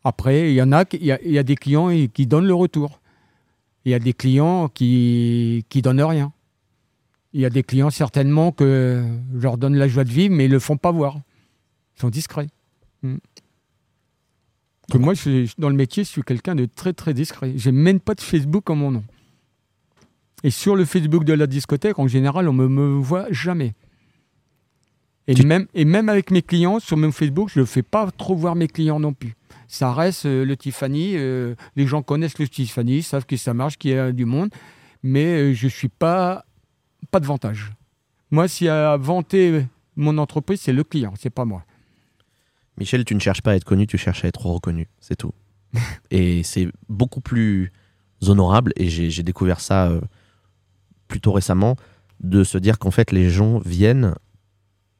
Après, 0.03 0.51
il 0.51 0.55
y 0.55 0.61
en 0.61 0.71
a, 0.71 0.83
il 0.93 1.05
y 1.05 1.39
a, 1.39 1.43
des 1.43 1.55
clients 1.55 1.89
qui 2.13 2.27
donnent 2.27 2.45
le 2.45 2.53
retour. 2.53 3.01
Il 3.85 3.91
y 3.91 3.95
a 3.95 3.99
des 3.99 4.13
clients 4.13 4.67
qui 4.67 5.65
qui 5.69 5.81
donnent 5.81 6.01
rien. 6.01 6.31
Il 7.33 7.41
y 7.41 7.45
a 7.45 7.49
des 7.49 7.63
clients 7.63 7.89
certainement 7.89 8.51
que 8.51 9.03
je 9.33 9.39
leur 9.39 9.57
donne 9.57 9.75
la 9.75 9.87
joie 9.87 10.03
de 10.03 10.11
vivre, 10.11 10.33
mais 10.33 10.45
ils 10.45 10.51
le 10.51 10.59
font 10.59 10.77
pas 10.77 10.91
voir. 10.91 11.17
Ils 11.97 12.01
sont 12.01 12.09
discrets. 12.09 12.47
Mm. 13.01 13.17
Que 14.91 14.97
moi, 14.97 15.13
je 15.15 15.47
dans 15.57 15.69
le 15.69 15.75
métier, 15.75 16.03
je 16.03 16.09
suis 16.09 16.21
quelqu'un 16.21 16.55
de 16.55 16.65
très 16.65 16.93
très 16.93 17.13
discret. 17.13 17.53
J'ai 17.55 17.71
même 17.71 17.99
pas 17.99 18.13
de 18.13 18.21
Facebook 18.21 18.69
en 18.69 18.75
mon 18.75 18.91
nom. 18.91 19.03
Et 20.43 20.51
sur 20.51 20.75
le 20.75 20.85
Facebook 20.85 21.23
de 21.23 21.33
la 21.33 21.47
discothèque, 21.47 21.97
en 21.97 22.07
général, 22.07 22.47
on 22.47 22.53
me, 22.53 22.67
me 22.67 22.99
voit 22.99 23.25
jamais. 23.31 23.73
Et, 25.27 25.33
Tu- 25.33 25.45
même, 25.45 25.65
et 25.73 25.85
même 25.85 26.07
avec 26.07 26.29
mes 26.29 26.43
clients, 26.43 26.79
sur 26.79 26.97
mon 26.97 27.11
Facebook, 27.11 27.49
je 27.51 27.61
ne 27.61 27.65
fais 27.65 27.81
pas 27.81 28.11
trop 28.11 28.35
voir 28.35 28.53
mes 28.55 28.67
clients 28.67 28.99
non 28.99 29.13
plus. 29.13 29.33
Ça 29.67 29.91
reste 29.91 30.27
euh, 30.27 30.45
le 30.45 30.55
Tiffany. 30.55 31.13
euh, 31.15 31.55
les 31.75 31.87
gens 31.87 32.03
connaissent 32.03 32.37
le 32.37 32.47
Tiffany, 32.47 33.01
savent 33.01 33.25
que 33.25 33.35
ça 33.37 33.55
marche, 33.55 33.77
qu'il 33.77 33.91
y 33.91 33.97
a 33.97 34.11
du 34.11 34.25
monde. 34.25 34.49
Mais 35.01 35.25
euh, 35.25 35.53
je 35.55 35.65
ne 35.65 35.71
suis 35.71 35.89
pas, 35.89 36.45
pas 37.09 37.19
de 37.19 37.25
vantage. 37.25 37.71
Moi, 38.29 38.47
s'il 38.47 38.67
y 38.67 38.69
a 38.69 38.91
à 38.91 38.97
vanter 38.97 39.65
mon 39.95 40.19
entreprise, 40.19 40.61
c'est 40.61 40.73
le 40.73 40.83
client, 40.83 41.13
c'est 41.19 41.31
pas 41.31 41.45
moi. 41.45 41.63
Michel, 42.77 43.05
tu 43.05 43.15
ne 43.15 43.19
cherches 43.19 43.41
pas 43.41 43.51
à 43.51 43.55
être 43.55 43.63
connu, 43.63 43.87
tu 43.87 43.97
cherches 43.97 44.25
à 44.25 44.27
être 44.27 44.45
reconnu, 44.45 44.87
c'est 44.99 45.15
tout. 45.15 45.31
et 46.11 46.43
c'est 46.43 46.67
beaucoup 46.89 47.21
plus 47.21 47.71
honorable, 48.27 48.71
et 48.75 48.87
j'ai 48.89 49.23
découvert 49.23 49.59
ça 49.59 49.87
euh, 49.89 50.01
plutôt 51.07 51.31
récemment, 51.31 51.75
de 52.21 52.43
se 52.43 52.57
dire 52.57 52.79
qu'en 52.79 52.91
fait 52.91 53.11
les 53.11 53.29
gens 53.29 53.59
viennent 53.59 54.15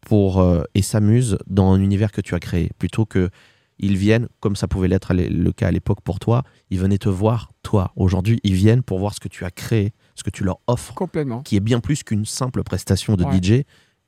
pour 0.02 0.39
euh, 0.39 0.64
et 0.76 0.81
s'amusent 0.81 1.38
dans 1.47 1.72
un 1.73 1.80
univers 1.81 2.11
que 2.11 2.22
tu 2.22 2.35
as 2.35 2.39
créé, 2.39 2.69
plutôt 2.77 3.06
que 3.06 3.30
ils 3.77 3.97
viennent, 3.97 4.30
comme 4.39 4.56
ça 4.56 4.69
pouvait 4.69 4.88
l'être 4.88 5.14
le 5.14 5.52
cas 5.52 5.68
à 5.68 5.72
l'époque 5.72 5.99
pour 6.02 6.19
toi, 6.19 6.43
ils 6.69 6.80
venaient 6.80 6.97
te 6.97 7.10
voir, 7.10 7.52
toi. 7.61 7.91
Aujourd'hui, 7.97 8.39
ils 8.45 8.53
viennent 8.53 8.84
pour 8.84 8.99
voir 8.99 9.14
ce 9.14 9.19
que 9.19 9.27
tu 9.27 9.43
as 9.43 9.52
créé, 9.52 9.91
ce 10.15 10.23
que 10.23 10.30
tu 10.30 10.45
leur 10.45 10.60
offres, 10.68 10.93
Complètement. 10.93 11.41
qui 11.41 11.57
est 11.57 11.61
bien 11.61 11.81
plus 11.81 12.02
qu'une 12.03 12.23
simple 12.23 12.64
prestation 12.64 13.18
de 13.18 13.26
Ouais. 13.26 13.41
DJ, 13.41 13.64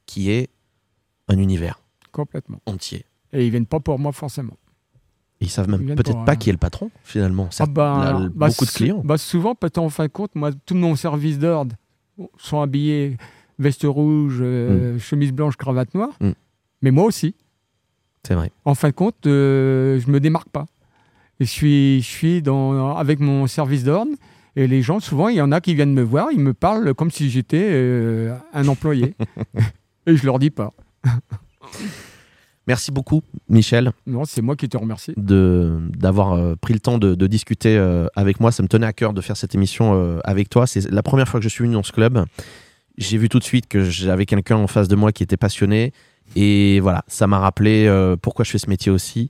qui 0.06 0.32
est 0.32 0.50
un 1.28 1.38
univers 1.38 1.82
Complètement. 2.14 2.62
entier. 2.66 3.06
Et 3.38 3.46
ils 3.46 3.52
viennent 3.52 3.68
pas 3.68 3.80
pour 3.80 4.00
moi 4.00 4.12
forcément. 4.12 4.58
Ils 5.40 5.50
savent 5.50 5.70
même 5.70 5.86
peut-être 5.96 6.26
pas 6.26 6.32
euh, 6.32 6.36
qui 6.36 6.50
est 6.50 6.52
le 6.54 6.58
patron, 6.58 6.90
finalement. 7.04 7.46
Ah 7.50 7.52
Certes, 7.52 7.72
bah, 7.72 8.02
là, 8.04 8.20
le- 8.20 8.30
bah, 8.30 8.48
beaucoup 8.48 8.66
de 8.66 8.72
clients. 8.72 9.02
bah, 9.06 9.20
souvent, 9.20 9.54
parce 9.54 9.72
qu'en 9.74 9.90
fin 9.90 10.06
de 10.06 10.12
compte, 10.12 10.32
moi, 10.34 10.50
tout 10.66 10.74
mon 10.74 10.96
service 10.96 11.38
d'ordre 11.38 11.76
sont 12.40 12.62
habillés 12.62 13.18
veste 13.60 13.84
rouge, 13.84 14.38
euh, 14.42 14.98
chemise 14.98 15.32
blanche, 15.32 15.56
cravate 15.56 15.94
noire. 15.94 16.10
Mm. 16.20 16.32
Mais 16.82 16.90
moi 16.92 17.04
aussi. 17.04 17.36
C'est 18.26 18.34
vrai. 18.34 18.52
En 18.66 18.74
fin 18.74 18.90
de 18.90 18.94
compte, 18.94 19.28
euh, 19.28 20.00
je 20.00 20.10
me 20.10 20.20
démarque 20.20 20.50
pas. 20.50 20.66
Et 21.40 21.46
je 21.46 21.52
suis, 21.52 22.02
je 22.02 22.08
suis 22.08 22.42
dans, 22.42 22.96
avec 22.96 23.20
mon 23.20 23.46
service 23.46 23.84
d'ordre. 23.84 24.12
Et 24.56 24.66
les 24.66 24.82
gens, 24.82 25.00
souvent, 25.00 25.28
il 25.28 25.36
y 25.38 25.42
en 25.42 25.52
a 25.52 25.62
qui 25.62 25.76
viennent 25.76 25.94
me 25.94 26.02
voir, 26.02 26.32
ils 26.32 26.40
me 26.40 26.56
parlent 26.56 26.96
comme 26.96 27.12
si 27.12 27.30
j'étais 27.30 27.68
euh, 27.70 28.36
un 28.54 28.68
employé. 28.68 29.14
et 30.08 30.18
je 30.18 30.26
leur 30.26 30.40
dis 30.40 30.50
pas. 30.50 30.74
Merci 32.68 32.92
beaucoup, 32.92 33.22
Michel, 33.48 33.92
Non, 34.06 34.26
c'est 34.26 34.42
moi 34.42 34.58
qui 34.58 34.68
te 34.68 34.76
remercie. 34.76 35.14
de 35.16 35.80
d'avoir 35.98 36.34
euh, 36.34 36.56
pris 36.56 36.74
le 36.74 36.80
temps 36.82 36.98
de, 36.98 37.16
de 37.16 37.28
discuter 37.28 37.78
euh, 37.78 38.08
avec 38.16 38.42
moi. 38.42 38.52
Ça 38.52 38.62
me 38.62 38.68
tenait 38.68 38.86
à 38.86 38.92
cœur 38.94 39.14
de 39.14 39.22
faire 39.22 39.38
cette 39.38 39.56
émission 39.56 39.94
euh, 39.96 40.20
avec 40.26 40.50
toi. 40.50 40.68
C'est 40.68 40.92
la 40.92 41.02
première 41.02 41.28
fois 41.30 41.40
que 41.40 41.46
je 41.46 41.50
suis 41.50 41.64
venu 41.64 41.76
dans 41.76 41.84
ce 41.84 41.94
club. 41.94 42.26
J'ai 42.98 43.18
vu 43.18 43.30
tout 43.30 43.40
de 43.40 43.44
suite 43.46 43.68
que 43.68 43.84
j'avais 43.84 44.26
quelqu'un 44.26 44.58
en 44.58 44.68
face 44.68 44.88
de 44.90 44.96
moi 44.96 45.12
qui 45.14 45.24
était 45.24 45.38
passionné, 45.38 45.94
Et 46.36 46.80
voilà, 46.82 47.04
ça 47.08 47.26
m'a 47.28 47.40
rappelé 47.40 47.88
pourquoi 48.22 48.44
je 48.44 48.52
fais 48.52 48.58
ce 48.58 48.70
métier 48.70 48.92
aussi. 48.92 49.30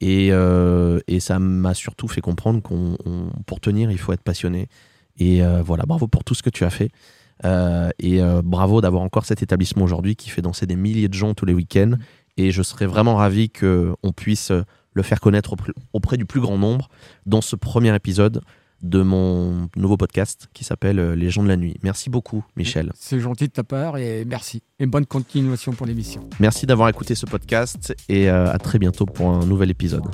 Et, 0.00 0.28
et 0.28 1.20
ça 1.20 1.40
m'a 1.40 1.74
surtout 1.74 2.06
fait 2.06 2.20
comprendre 2.20 2.62
qu'on 2.62 2.96
pour 3.44 3.58
tenir, 3.58 3.90
il 3.90 3.98
faut 3.98 4.12
être 4.12 4.22
passionné. 4.22 4.68
Et 5.18 5.42
voilà, 5.64 5.82
bravo 5.84 6.06
pour 6.06 6.22
tout 6.22 6.34
ce 6.34 6.44
que 6.44 6.50
tu 6.50 6.62
as 6.62 6.70
fait. 6.70 6.92
et 7.98 8.20
bravo 8.44 8.80
d'avoir 8.80 9.02
encore 9.02 9.24
cet 9.24 9.42
établissement 9.42 9.82
aujourd'hui 9.82 10.14
qui 10.14 10.30
fait 10.30 10.42
danser 10.42 10.66
des 10.66 10.76
milliers 10.76 11.08
de 11.08 11.14
gens 11.14 11.34
tous 11.34 11.44
les 11.44 11.54
week-ends 11.54 11.94
et 12.38 12.52
je 12.52 12.62
serais 12.62 12.86
vraiment 12.86 13.16
ravi 13.16 13.50
qu'on 13.50 14.12
puisse 14.16 14.52
euh, 14.52 14.62
le 14.94 15.02
faire 15.02 15.20
connaître 15.20 15.54
auprès 15.92 16.16
du 16.16 16.24
plus 16.24 16.40
grand 16.40 16.56
nombre 16.56 16.88
dans 17.26 17.40
ce 17.42 17.56
premier 17.56 17.94
épisode 17.94 18.40
de 18.80 19.02
mon 19.02 19.68
nouveau 19.76 19.96
podcast 19.96 20.48
qui 20.54 20.62
s'appelle 20.62 21.00
euh, 21.00 21.16
Les 21.16 21.30
gens 21.30 21.42
de 21.42 21.48
la 21.48 21.56
nuit. 21.56 21.76
Merci 21.82 22.10
beaucoup, 22.10 22.44
Michel. 22.56 22.92
C'est 22.94 23.18
gentil 23.18 23.48
de 23.48 23.52
ta 23.52 23.64
part 23.64 23.98
et 23.98 24.24
merci. 24.24 24.62
Et 24.78 24.86
bonne 24.86 25.06
continuation 25.06 25.72
pour 25.72 25.86
l'émission. 25.86 26.28
Merci 26.38 26.64
d'avoir 26.66 26.88
écouté 26.88 27.16
ce 27.16 27.26
podcast 27.26 27.94
et 28.08 28.30
euh, 28.30 28.50
à 28.50 28.58
très 28.58 28.78
bientôt 28.78 29.04
pour 29.04 29.30
un 29.30 29.44
nouvel 29.44 29.70
épisode. 29.70 30.06